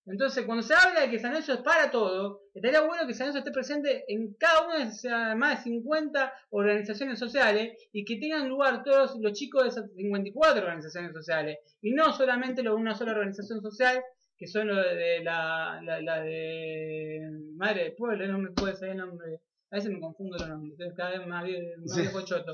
[0.04, 3.28] Entonces, cuando se habla de que San Lorenzo es para todo, estaría bueno que San
[3.28, 8.16] Lorenzo esté presente en cada una de esas más de 50 organizaciones sociales y que
[8.16, 12.80] tengan lugar todos los chicos de esas 54 organizaciones sociales y no solamente lo de
[12.80, 14.02] una sola organización social
[14.36, 17.20] que son lo de la, la, la de
[17.54, 19.38] Madre del Pueblo, no me puede ser el nombre,
[19.70, 22.00] a veces me confundo los nombres, cada vez más, vie- más Sí.
[22.00, 22.52] viejo choto.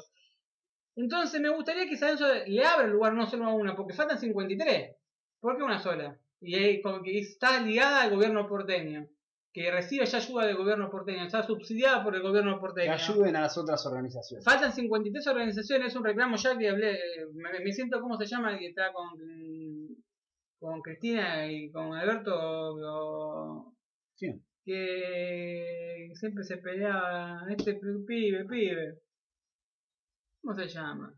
[0.99, 3.95] Entonces me gustaría que San Lorenzo le abra el lugar no solo a una, porque
[3.95, 4.97] faltan 53.
[5.41, 6.19] ¿Por qué una sola?
[6.41, 9.07] Y ahí como que está ligada al gobierno porteño,
[9.53, 12.93] que recibe ya ayuda del gobierno porteño, está subsidiada por el gobierno Que porteño.
[12.93, 14.45] ayuden a las otras organizaciones.
[14.45, 16.99] Faltan 53 organizaciones, es un reclamo ya que hablé,
[17.33, 18.59] me, me siento, ¿cómo se llama?
[18.59, 19.11] Que está con,
[20.59, 23.75] con Cristina y con Alberto, o-
[24.17, 24.33] Sí.
[24.65, 28.99] que siempre se peleaba, este pibe, pibe.
[30.43, 31.13] ¿Cómo se llama?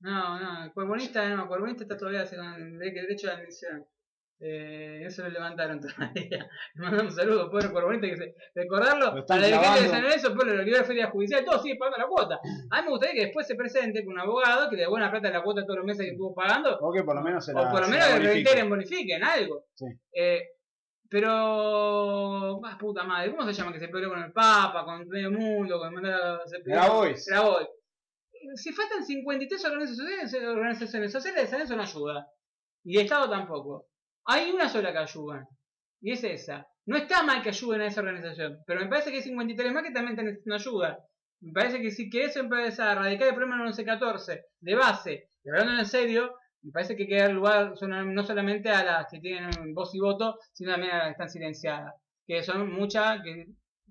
[0.00, 3.86] No, no, el cuerbonista no, el cuerbonista está todavía el derecho de admisión.
[4.44, 6.48] Eh, eso lo levantaron todavía.
[6.74, 9.88] Le mandamos un saludo, pobre cuerbonista, que se, recordarlo Lo a están la dirigente de.
[9.88, 12.40] San Lorenzo, después lo liberó de feria judicial, todo sigue pagando la cuota.
[12.70, 15.28] A mí me gustaría que después se presente con un abogado que le devuelva plata
[15.28, 17.52] de la cuota todos los meses que estuvo pagando, O que por lo menos se
[17.52, 19.66] la o por lo menos la que reiteren, bonifiquen algo.
[19.74, 19.86] Sí.
[20.12, 20.42] Eh,
[21.08, 25.30] pero, más puta madre, ¿cómo se llama que se peleó con el Papa, con medio
[25.30, 25.94] mundo, con
[26.46, 27.26] se peleó- Grabois.
[27.28, 27.68] Grabois.
[28.56, 32.26] Si faltan 53 organizaciones, organizaciones sociales, San Lorenzo no ayuda.
[32.84, 33.86] Y el Estado tampoco.
[34.24, 35.48] Hay una sola que ayuda.
[36.00, 36.66] Y es esa.
[36.86, 38.58] No está mal que ayuden a esa organización.
[38.66, 40.98] Pero me parece que hay 53 más que también están ayuda.
[41.40, 45.48] Me parece que si querés empezar a erradicar el problema del 1114 de base, y
[45.48, 47.74] hablando en serio, me parece que hay que dar lugar
[48.06, 51.30] no solamente a las que tienen voz y voto, sino también a las que están
[51.30, 51.94] silenciadas.
[52.26, 53.46] Que son muchas que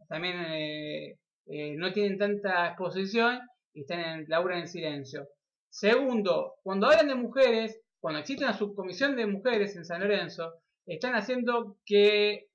[0.08, 3.42] también eh, eh, no tienen tanta exposición
[3.74, 5.28] y están en, laburan en silencio.
[5.70, 10.54] Segundo, cuando hablan de mujeres, cuando existe una subcomisión de mujeres en San Lorenzo,
[10.86, 12.50] están haciendo que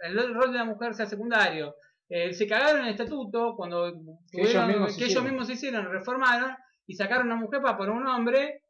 [0.00, 1.76] el rol de la mujer sea secundario.
[2.08, 3.92] Eh, se cagaron el estatuto cuando
[4.30, 5.90] Que ellos mismos que ellos hicieron.
[5.90, 8.62] reformaron y sacaron a una mujer para poner un hombre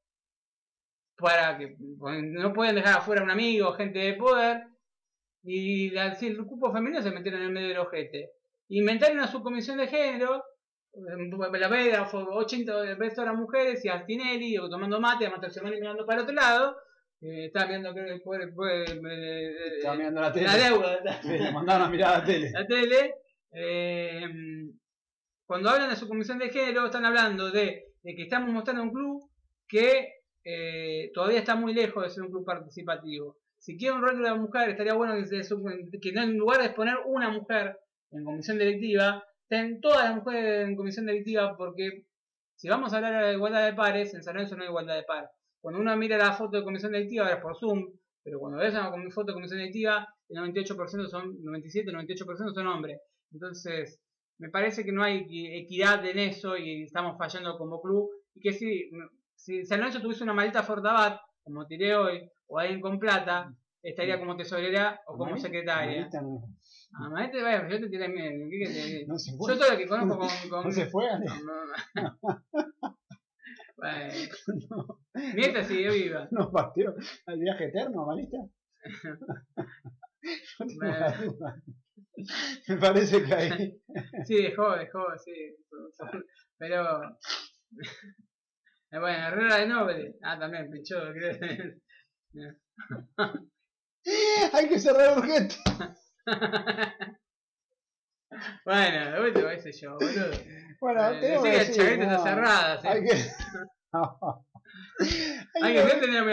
[1.18, 4.66] para que pues, no pueden dejar afuera a un amigo, gente de poder,
[5.42, 8.33] y el cupo femenino se metieron en el medio del ojete.
[8.68, 10.42] Inventaron una subcomisión de género,
[10.97, 16.07] la veda, fue 80 veces eran mujeres, y Altinelli, o tomando mate, a Matersemani mirando
[16.07, 16.76] para otro lado,
[17.20, 20.47] eh, estaba viendo que el pobre, eh, Estaba mirando la tele.
[20.47, 22.50] la deuda, Sí, le mandaron a mirar la tele.
[22.50, 23.15] la tele,
[23.52, 24.23] eh,
[25.47, 28.92] cuando hablan de su comisión de género, están hablando de, de que estamos mostrando un
[28.92, 29.31] club
[29.68, 30.12] que
[30.44, 33.36] eh, todavía está muy lejos de ser un club participativo.
[33.58, 35.55] Si quiere un rol de la mujer, estaría bueno que, se,
[36.00, 37.78] que en lugar de exponer una mujer
[38.12, 42.05] en comisión directiva, estén todas las mujeres en comisión directiva, porque
[42.57, 45.05] si vamos a hablar de igualdad de pares, en San Lorenzo no hay igualdad de
[45.05, 45.31] pares.
[45.60, 47.92] Cuando uno mira la foto de comisión directiva, ahora es por Zoom,
[48.23, 53.00] pero cuando ves una foto de comisión directiva, el 98% son, 97, 98% son hombres.
[53.33, 54.00] Entonces,
[54.39, 58.10] me parece que no hay equi- equidad en eso y estamos fallando como club.
[58.34, 58.91] Y que si,
[59.34, 63.52] si San Lorenzo tuviese una maldita Fortabat, como tiré hoy, o alguien con plata,
[63.83, 66.02] estaría como tesorera o como secretaria.
[66.99, 68.49] No, Ah, Maite, vaya, yo te tiré miedo.
[68.50, 69.55] ¿qué que te- no se Yo fue.
[69.57, 70.28] todo lo que conozco con.
[70.50, 71.26] con No se fue, Ale.
[73.76, 74.12] bueno.
[75.34, 76.26] Mientras sigue viva.
[76.31, 76.94] No partió
[77.26, 78.39] al viaje eterno, Amarita.
[78.39, 78.49] No
[80.66, 80.99] tengo Bueno.
[80.99, 81.62] la duda.
[82.68, 83.83] Me parece que ahí.
[84.25, 85.33] Sí, dejó, dejó, sí.
[86.58, 87.00] Pero.
[88.91, 90.15] Bueno, Herrera de Noble.
[90.23, 90.97] Ah, también, pinchó.
[91.12, 91.36] creo.
[94.52, 95.57] Hay que cerrar urgente.
[98.65, 100.31] bueno, de último, qué sé yo, boludo.
[100.81, 102.89] Bueno, Eh, que que la decir, chaqueta está no, cerrada, sí.
[102.89, 103.13] Hay que.
[105.63, 105.89] Hay que no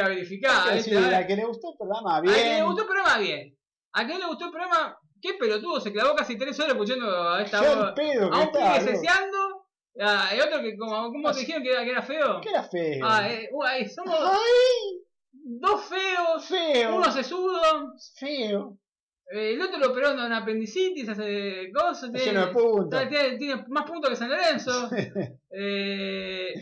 [0.09, 0.83] verificada.
[0.83, 2.65] que a que le gustó el programa, A quien le bien.
[2.65, 3.57] gustó el programa, bien.
[3.93, 7.41] A quien le gustó el programa, qué pelotudo, se clavó casi tres horas escuchando a
[7.41, 7.89] esta voz.
[7.89, 8.81] el pedo que A un pibe loco.
[8.81, 9.65] ceseando,
[10.01, 12.41] a- y otro que, como, ¿cómo te dijeron que era, que era feo?
[12.41, 13.05] Que era feo.
[13.07, 15.03] Ah, eh, uy, somos ¡Ay!
[15.31, 16.95] dos feos, Feo.
[16.95, 18.77] uno sesudo, Feo.
[19.31, 23.09] Eh, el otro lo operó de una apendicitis, hace cosas, lleno de puntos.
[23.09, 24.89] tiene, tiene más puntos que San Lorenzo.
[25.51, 26.53] eh,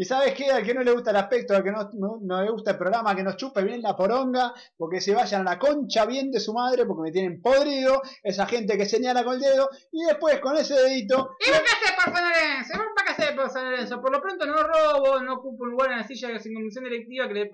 [0.00, 0.48] ¿Y sabes qué?
[0.52, 2.78] Al que no le gusta el aspecto, al que no, no, no le gusta el
[2.78, 6.38] programa, que nos chupe bien la poronga, porque se vayan a la concha bien de
[6.38, 10.38] su madre, porque me tienen podrido, esa gente que señala con el dedo, y después
[10.38, 12.74] con ese dedito, ¿Y vos qué haces por San Lorenzo?
[12.74, 14.00] ¿Y qué haces por San Lorenzo?
[14.00, 17.26] Por lo pronto no robo, no ocupo un lugar en la silla sin comisión directiva
[17.26, 17.46] que le,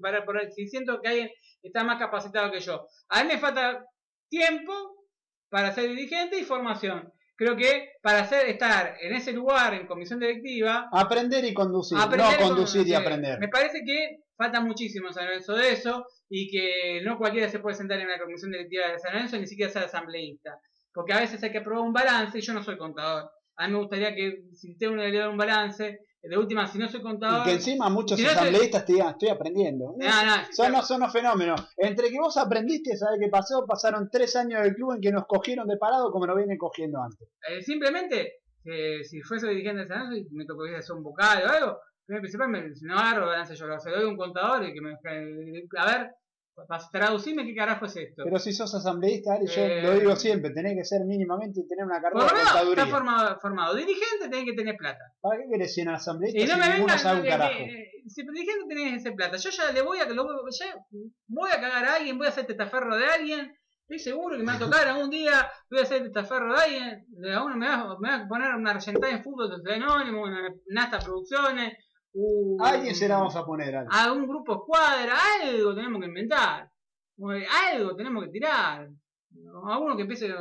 [0.00, 1.30] para- para- si siento que alguien
[1.62, 2.88] está más capacitado que yo.
[3.10, 3.86] A mí me falta
[4.38, 4.72] tiempo
[5.48, 7.12] para ser dirigente y formación.
[7.36, 12.26] Creo que para hacer, estar en ese lugar en comisión directiva, aprender y conducir, aprender
[12.32, 13.38] no con- conducir y sí, aprender.
[13.40, 17.76] Me parece que falta muchísimo San Lorenzo de eso y que no cualquiera se puede
[17.76, 20.58] sentar en la comisión directiva de San Lorenzo ni siquiera ser asambleísta.
[20.92, 23.28] Porque a veces hay que aprobar un balance y yo no soy contador.
[23.56, 26.88] A mí me gustaría que si tengo que leer un balance, de última, si no
[26.88, 27.44] soy Y contador.
[27.44, 29.94] que encima muchos Si no asambleístas te digan, estoy aprendiendo.
[29.98, 30.84] No, no, Son, claro.
[30.86, 31.60] son los fenómenos.
[31.76, 33.64] Entre que vos aprendiste, ¿sabes qué pasó?
[33.66, 37.02] Pasaron tres años del club en que nos cogieron de parado como nos vienen cogiendo
[37.02, 37.28] antes.
[37.48, 41.50] Eh, simplemente, eh, si fuese dirigente de San y me tocaría hacer un vocal o
[41.50, 41.78] algo,
[42.08, 44.74] y principal, me, si no agarro balance yo, se lo doy a un contador y
[44.74, 44.92] que me.
[44.92, 46.10] eh, a ver,
[46.54, 48.22] para traducirme qué carajo es esto.
[48.24, 51.84] Pero si sos asambleísta, yo Eh, lo digo siempre, tenés que ser mínimamente y tener
[51.84, 52.84] una Por carrera lo de contaduría.
[52.84, 53.74] está formado, formado.
[53.74, 55.04] Dirigente tenés que tener plata.
[55.20, 57.52] ¿Para qué querés ser asambleísta Y no si me ninguno vengan sabe un que- carajo?
[57.58, 59.36] que- eh, si dirigente tenés ese plata.
[59.36, 60.66] Yo ya le voy a, lo, ya
[61.26, 63.52] voy a cagar a alguien, voy a hacer testaferro de alguien.
[63.86, 67.04] Estoy seguro que me va a tocar algún día, voy a hacer testaferro de alguien.
[67.08, 70.22] De a uno me va, me va a poner una argentina en fútbol de anónimo,
[70.22, 71.74] una Nasta Producciones.
[72.14, 73.88] Un- A alguien se la vamos a poner, Ale.
[73.90, 76.70] a un grupo escuadra, algo tenemos que inventar.
[77.72, 78.88] Algo tenemos que tirar.
[79.66, 80.32] A uno que empiece eh,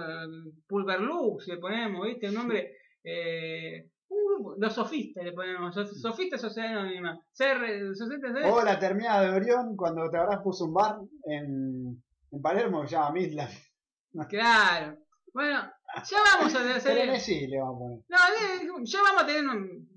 [0.67, 2.27] Pulverlux, le ponemos, ¿viste?
[2.27, 2.77] El nombre.
[3.03, 5.75] Eh, un grupo, los sofistas le ponemos.
[5.75, 7.19] Sof- Sofistas Sociedad Anónima.
[7.31, 12.85] Sociedad, O la terminada de Orión, cuando te habrás puso un bar en, en Palermo
[12.85, 13.49] llama Midland.
[14.29, 14.97] Claro.
[15.33, 15.63] Bueno,
[16.05, 16.95] ya vamos a hacer.
[17.49, 17.99] Le vamos a poner.
[18.07, 19.89] No, eh, ya vamos a tener un.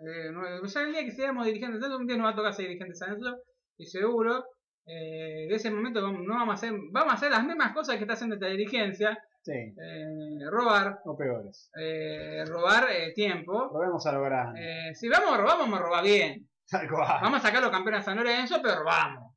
[0.00, 2.66] Eh, no- ya el día que seamos dirigentes, un día nos va a tocar ser
[2.66, 3.42] dirigentes de San Lorenzo,
[3.78, 4.44] y seguro.
[4.86, 7.96] Eh, de ese momento vamos, no vamos a hacer, vamos a hacer las mismas cosas
[7.96, 11.70] que está haciendo esta dirigencia, Sí, eh, robar, o peores.
[11.78, 13.70] eh, robar tiempo.
[13.72, 14.52] Lo vamos a.
[14.58, 16.48] Eh, si vamos a robar, vamos a robar bien.
[16.68, 17.18] Tal cual.
[17.22, 19.34] Vamos a sacar los campeones de San Lorenzo, pero robamos.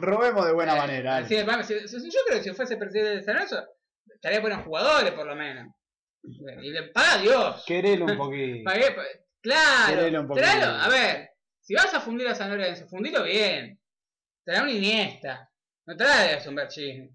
[0.00, 1.16] Robemos de buena manera.
[1.16, 1.26] Ale.
[1.28, 3.64] sí, vamos, si- si- yo creo que si fuese presidente de San Lorenzo,
[4.14, 5.66] estaría buenos jugadores por lo menos.
[6.62, 7.64] Y le paga Dios.
[7.66, 8.64] Querelo un poquito.
[8.64, 8.94] Pagué,
[9.42, 13.78] claro, un tráelo, a ver, si vas a fundir a San Lorenzo, fundilo bien.
[14.44, 15.50] Trae una Iniesta,
[15.86, 17.10] no traes un Berchini.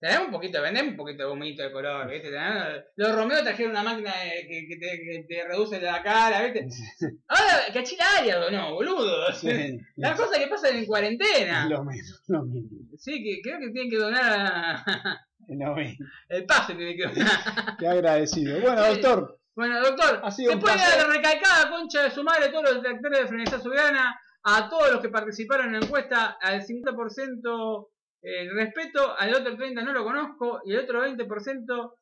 [0.00, 2.30] Trae un poquito, vendemos un poquito de humito de color, ¿viste?
[2.30, 6.42] Trae- Los Romeo trajeron una máquina de- que, que te, que te reduce la cara,
[6.44, 6.68] ¿viste?
[7.28, 9.32] Ahora, cachila área, no, boludo.
[9.34, 9.78] Sí.
[9.96, 11.66] Las cosas que pasan en cuarentena.
[11.68, 12.78] Lo mismo, lo mismo.
[12.96, 16.06] Sí, que creo que tienen que donar a- mismo.
[16.28, 17.76] el pase, tienen que donar.
[17.78, 18.60] Qué agradecido.
[18.60, 21.08] Bueno, doctor, Bueno, doctor, Ha sido un después de placer.
[21.08, 24.92] la recalcada concha de su madre a todos los detractores de Frenesá Soberana, a todos
[24.92, 27.88] los que participaron en la encuesta, al 50%
[28.22, 31.92] el respeto, al otro 30% no lo conozco, y el otro 20%,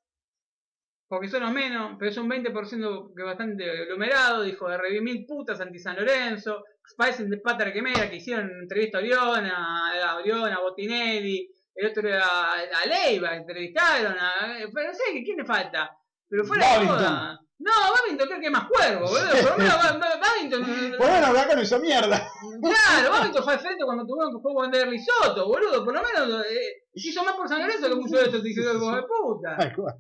[1.09, 5.25] porque son los menos, pero es un 20% que bastante aglomerado, dijo de revivir mil
[5.25, 6.63] putas anti San Lorenzo,
[6.95, 12.07] parecen de pata quemera que hicieron entrevista a Oriona, a Oriona, a Botinelli, el otro
[12.07, 15.91] era a, a Leiva, entrevistaron, a, pero no sé, ¿quién le falta?
[16.29, 17.46] Pero fuera de.
[17.59, 19.31] No, Babington creo que es más cuervo, boludo.
[19.31, 20.63] Por lo menos Ba- Ba- Babington.
[20.99, 22.29] bueno, acá no hizo mierda.
[22.61, 25.85] Claro, Babington fue al frente cuando tuvieron que jugar con Ander Risotto, boludo.
[25.85, 29.03] Por lo menos eh, hizo más por San Lorenzo que muchos de estos hijos de
[29.03, 29.75] puta.
[29.75, 29.95] Cual.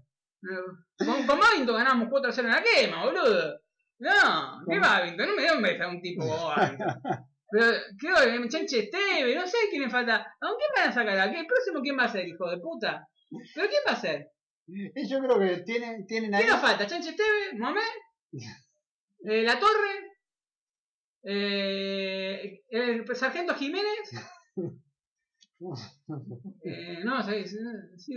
[0.98, 3.58] Con, con Babington ganamos 4 a 0 en la quema, boludo.
[3.98, 5.26] No, ¿qué Babington?
[5.28, 7.00] No me dio un beso a un tipo como Babington.
[7.50, 7.64] Pero
[7.98, 10.16] creo que Chanche Esteve, no sé quién le falta.
[10.16, 11.18] ¿A quién van a sacar?
[11.18, 11.40] ¿A qué?
[11.40, 13.06] ¿El próximo quién va a ser, hijo de puta?
[13.54, 14.30] ¿Pero quién va a ser?
[14.66, 16.42] Y yo creo que tienen, tienen ahí.
[16.42, 16.86] ¿Quién nos falta?
[16.86, 17.58] ¿Chanche Esteve?
[17.58, 17.80] ¿Mohamed?
[19.28, 20.18] Eh, ¿La Torre?
[21.24, 24.10] Eh, ¿El Sargento Jiménez?
[26.62, 27.56] Eh, no, sí, sí,
[27.96, 28.14] sí.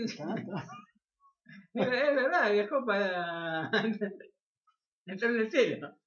[1.74, 3.72] Es, verdad, viajó para
[5.06, 5.98] entrar en el cielo.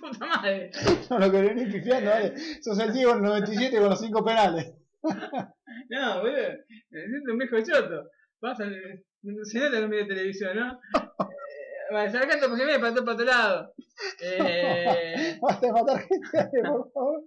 [0.00, 0.72] Puta madre.
[1.08, 2.36] No lo quería ni pifiando, vale.
[2.60, 4.74] Sos el Diego en el 97 con los 5 penales.
[5.88, 6.48] No, boludo,
[6.90, 8.10] me siento un viejo choto.
[8.42, 8.64] Pasa,
[9.44, 10.72] se nota que mira televisión, ¿no?
[10.72, 13.74] Eh, Vale, sargento porque me para para otro lado.
[14.20, 17.22] Eh, Basta de matar gente, por favor.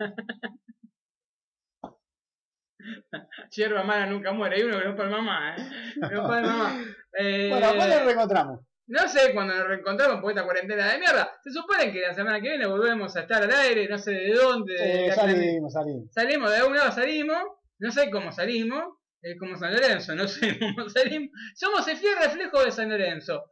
[3.51, 4.57] Hierba mala nunca muere.
[4.57, 5.69] Hay uno que no para mamá, ¿eh?
[6.01, 6.83] No para mamá.
[7.17, 8.59] Eh, Bueno, ¿cuándo nos reencontramos?
[8.87, 11.31] No sé cuándo nos reencontramos por esta cuarentena de mierda.
[11.41, 14.33] Se supone que la semana que viene volvemos a estar al aire, no sé de
[14.33, 14.73] dónde.
[15.07, 16.11] Eh, salimos, salimos.
[16.11, 17.41] Salimos, de algún lado salimos,
[17.79, 20.27] no sé cómo salimos, es como San Lorenzo, no
[20.89, 21.31] salimos.
[21.55, 23.51] Somos el fiel reflejo de San Lorenzo.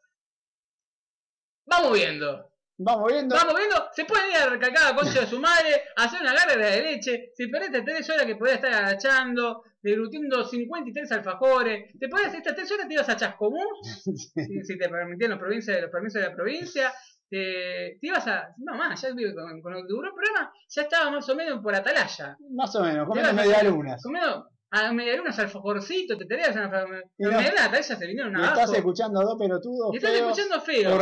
[1.65, 3.35] Vamos viendo, Vamos viendo.
[3.35, 6.55] vamos viendo, se pueden ir a recalcar a concha de su madre, hacer una garra
[6.57, 12.33] de leche, si perdiste tres horas que podías estar agachando, deglutiendo 53 alfajores, te podías
[12.33, 14.03] estas tres horas te ibas a Chascomús,
[14.35, 16.93] si, si te permitían los, provincias, los permisos de la provincia,
[17.29, 20.81] te, te ibas a, no más, ya con, con lo que duró el programa, ya
[20.83, 22.37] estaba más o menos por Atalaya.
[22.51, 24.03] Más o menos, comiendo media lunas.
[24.03, 27.37] Comiendo a medialunas alfajorcitos, te tenías una la no-
[27.71, 28.59] tal se vinieron abajo.
[28.59, 30.95] estás escuchando a dos pelotudos Y estás escuchando feo.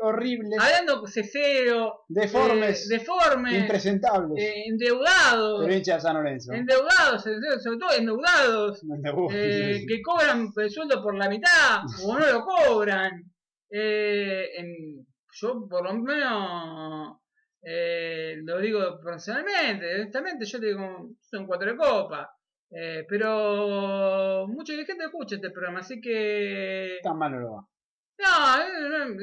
[0.00, 2.04] horribles, Hablando cesero.
[2.08, 3.52] deformes, eh, deformes.
[3.54, 4.42] impresentables.
[4.42, 5.60] eh, endeudados.
[5.60, 5.66] De
[6.00, 6.52] San Lorenzo.
[6.54, 8.80] endeudados, sobre todo endeudados.
[9.30, 13.30] Eh, que cobran el sueldo por la mitad o no lo cobran.
[13.70, 15.06] Eh, en-
[15.40, 17.18] yo por lo menos
[17.62, 22.30] eh, lo digo personalmente, honestamente, yo te digo, son cuatro de copa.
[22.70, 26.98] Eh, pero mucha gente escucha este programa, así que...
[27.02, 27.66] Tan mal no lo va.
[28.20, 29.16] No, eh, no,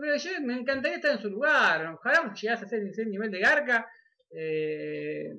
[0.00, 1.86] pero, yo me encantaría estar en su lugar.
[1.94, 3.86] Ojalá llegase a ser ese nivel de garca
[4.30, 5.30] eh,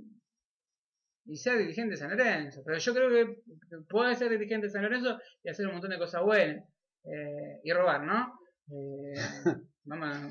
[1.26, 2.62] y ser dirigente de San Lorenzo.
[2.66, 3.36] Pero yo creo que
[3.90, 6.64] puede ser dirigente de San Lorenzo y hacer un montón de cosas buenas.
[7.04, 8.40] Eh, y robar, ¿no?
[8.72, 9.14] Eh,
[9.86, 10.30] vamos a-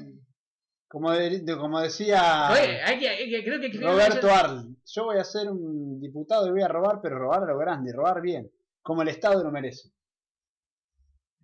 [0.86, 5.18] Como, de- como decía Oye, hay que, hay que- creo que Roberto Arl, yo voy
[5.18, 8.50] a ser un diputado y voy a robar, pero robar a lo grande, robar bien,
[8.83, 9.91] como el Estado lo merece.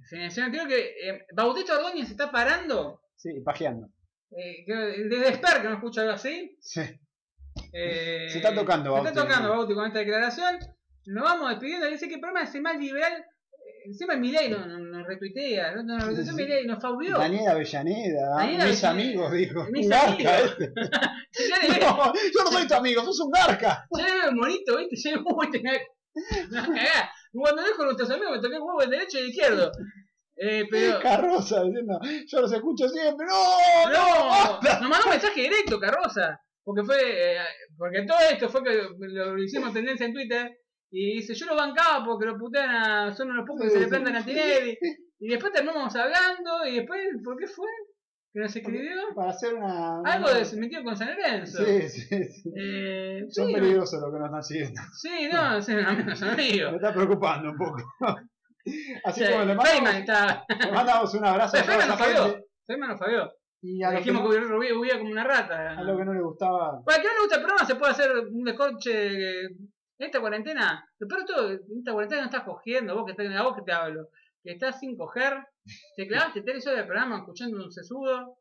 [0.08, 3.00] Sí, yo creo que eh, Bautista Ordóñez se está parando.
[3.16, 3.88] Sí, pajeando.
[4.30, 6.56] Eh, desde Sper que no escucha algo así.
[6.60, 6.80] Sí.
[7.72, 9.08] Eh, Se está tocando, Se Bauti.
[9.08, 10.58] está tocando Bauti con esta declaración.
[11.06, 11.86] Nos vamos despidiendo.
[11.86, 13.24] Dice que el programa es el más liberal.
[13.84, 15.74] Encima Milei nos, nos, nos retuitea.
[15.76, 16.36] Nos retuiteó Sí.
[16.42, 17.18] Milei, nos fabulió.
[17.18, 18.90] Daniel Avellaneda, Daniel mis Avellaneda.
[18.90, 19.66] amigos, dijo.
[19.70, 20.56] Mis Un garca, amigos.
[20.58, 20.72] este.
[21.80, 23.86] No, yo no soy tu amigo, sos un garca.
[23.96, 24.96] ya le veo el monito, ¿viste?
[24.96, 25.80] Ya le veo,
[26.50, 27.10] cagada.
[27.32, 29.72] Cuando dejo con nuestros amigos me toqué el huevo del derecho y el izquierdo.
[30.36, 31.00] Eh, pero.
[31.00, 33.26] Carroza diciendo, yo los escucho siempre.
[33.26, 36.40] No, no, No, nos mandó un mensaje directo, Carroza.
[36.64, 37.38] Porque fue, eh,
[37.76, 40.50] porque todo esto fue que lo hicimos tendencia en Twitter.
[40.96, 43.88] Y dice, yo lo bancaba porque lo putean a, son unos pocos que se le
[43.88, 44.78] plantan a Tinelli.
[45.18, 47.66] Y después terminamos hablando, y después, ¿por qué fue?
[48.32, 48.92] Que nos escribió.
[49.14, 50.00] Para hacer una.
[50.04, 51.64] Algo de metió con San Lorenzo.
[51.64, 52.50] Sí, sí, sí.
[52.56, 54.80] Eh, Son sí, peligrosos los que nos están siguiendo.
[55.00, 56.70] sí, no, sí, no, no son amigos.
[56.72, 57.76] Me está preocupando un poco.
[59.04, 60.44] Así Sí, como le mandamos, está.
[60.48, 62.44] le mandamos un abrazo a toda Feynman nos fabió.
[62.66, 63.32] Feynman nos fabió.
[63.62, 65.70] Y a lo, que Dijimos no, que hubiera como una rata.
[65.78, 66.82] a lo que no le gustaba.
[66.84, 69.48] Para que no le guste el programa se puede hacer un descorche
[69.98, 70.88] en esta cuarentena.
[70.98, 73.42] Lo peor de todo, en esta cuarentena no estás cogiendo, vos que estás en la
[73.42, 74.08] voz que te hablo,
[74.42, 75.34] que estás sin coger,
[75.96, 78.38] te clavaste tres horas de programa escuchando un sesudo,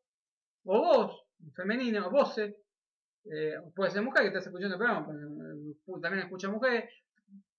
[0.66, 1.24] o vos,
[1.56, 2.54] femenino, o vos, eh,
[3.76, 6.90] puede ser mujer que estás escuchando el programa, pero, eh, también escucha mujeres,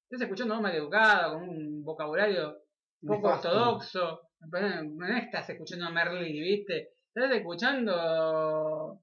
[0.05, 2.59] estás escuchando mal educada, con un vocabulario
[3.07, 3.49] poco Nefasto.
[3.51, 6.91] ortodoxo, no estás escuchando a Merlí, ¿viste?
[7.15, 9.01] Estás escuchando...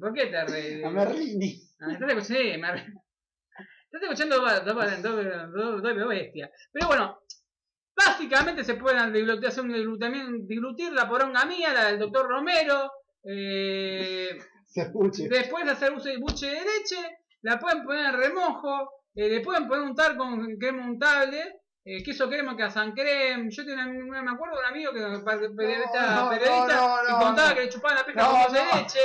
[0.00, 0.84] ¿Por qué te?
[0.84, 1.60] A Merlini.
[1.80, 2.93] Ah, Estás escuchando, sí, me-
[3.98, 6.50] estás escuchando dos, dos- dos bestias.
[6.72, 7.18] Pero bueno,
[7.96, 12.90] básicamente se pueden deglutir, hacer un deglutir la poronga mía, la del doctor Romero.
[13.24, 14.38] eh,
[15.30, 19.40] después de hacer uso de buche de leche, la pueden poner en remojo, eh, le
[19.40, 21.60] pueden poner untar con crema untable.
[21.86, 23.50] Eh, queso crema, casan creme.
[23.50, 25.00] Yo tenía, me acuerdo de un amigo que
[25.54, 29.00] periodista, no, periodista no, y contaba que le chupaban la pesca con dulce de leche.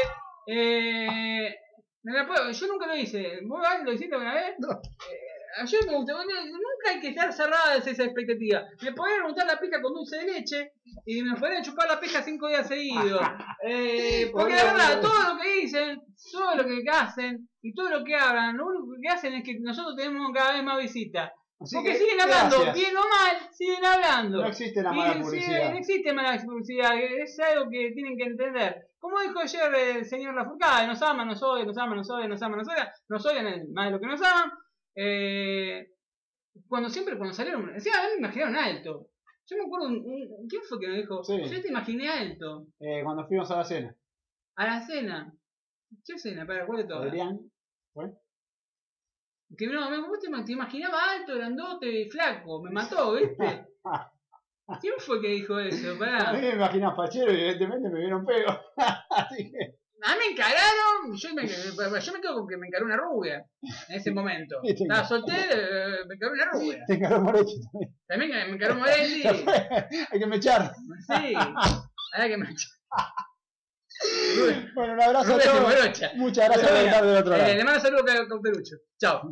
[0.47, 1.55] Eh,
[2.03, 3.39] me la puedo- yo nunca lo hice.
[3.45, 4.55] ¿Vos lo hiciste alguna vez?
[4.59, 4.69] No.
[4.71, 8.63] Eh, yo me gusta, nunca hay que estar cerradas esa expectativa.
[8.81, 10.73] Me podrían untar la pija con dulce de leche
[11.05, 13.21] y me podrían chupar la pija cinco días seguidos.
[13.61, 18.05] Eh, porque la verdad, todo lo que dicen, todo lo que hacen y todo lo
[18.05, 21.29] que hablan, lo único que hacen es que nosotros tenemos cada vez más visitas.
[21.61, 22.75] Así Porque que, siguen hablando, gracias.
[22.75, 24.41] bien o mal, siguen hablando.
[24.41, 25.71] No existe la Y mala sí, publicidad.
[25.71, 28.87] no existe mala publicidad, es algo que tienen que entender.
[28.97, 32.41] Como dijo ayer el señor Lafourcade, nos ama, nos odia, nos ama, nos odia, nos
[32.41, 34.51] ama, nos odia, nos odian más de lo que nos aman.
[34.95, 35.87] Eh,
[36.67, 39.09] cuando siempre, cuando salieron, decía, a mí me imaginaron alto.
[39.47, 41.23] Yo me acuerdo, un- un- ¿quién fue que me dijo?
[41.23, 41.41] Sí.
[41.43, 42.67] Yo te imaginé alto.
[42.79, 43.95] Eh, cuando fuimos a la cena.
[44.55, 45.33] A la cena.
[46.05, 46.45] ¿Qué cena?
[46.45, 47.07] Para, ¿cuál de todas?
[47.07, 47.39] Adrián,
[47.93, 48.11] ¿fue?
[49.57, 53.67] Que no, me, vos te, te imaginaba alto, grandote, flaco, me mató, ¿viste?
[54.79, 55.95] ¿Quién fue que dijo eso?
[55.95, 56.33] A Pará.
[56.33, 58.51] mí me imaginas fachero y evidentemente me vieron pego.
[59.09, 62.85] Así que, A mí me encararon, yo me, yo me quedo con que me encaró
[62.85, 63.43] una rubia
[63.87, 64.59] en ese momento.
[64.63, 66.83] Estaba soltero, eh, me encaró una rubia.
[66.85, 67.95] te encaró Moretti también.
[68.07, 69.23] También me encaró Moretti.
[70.11, 70.71] Hay que me echar.
[71.07, 72.49] Sí, ahora que me
[74.73, 76.13] Bueno, un abrazo a todos.
[76.15, 77.51] Muchas gracias por estar del otro lado.
[77.51, 78.75] Eh, le mando saludos a Cauterucho.
[78.99, 79.29] Chao.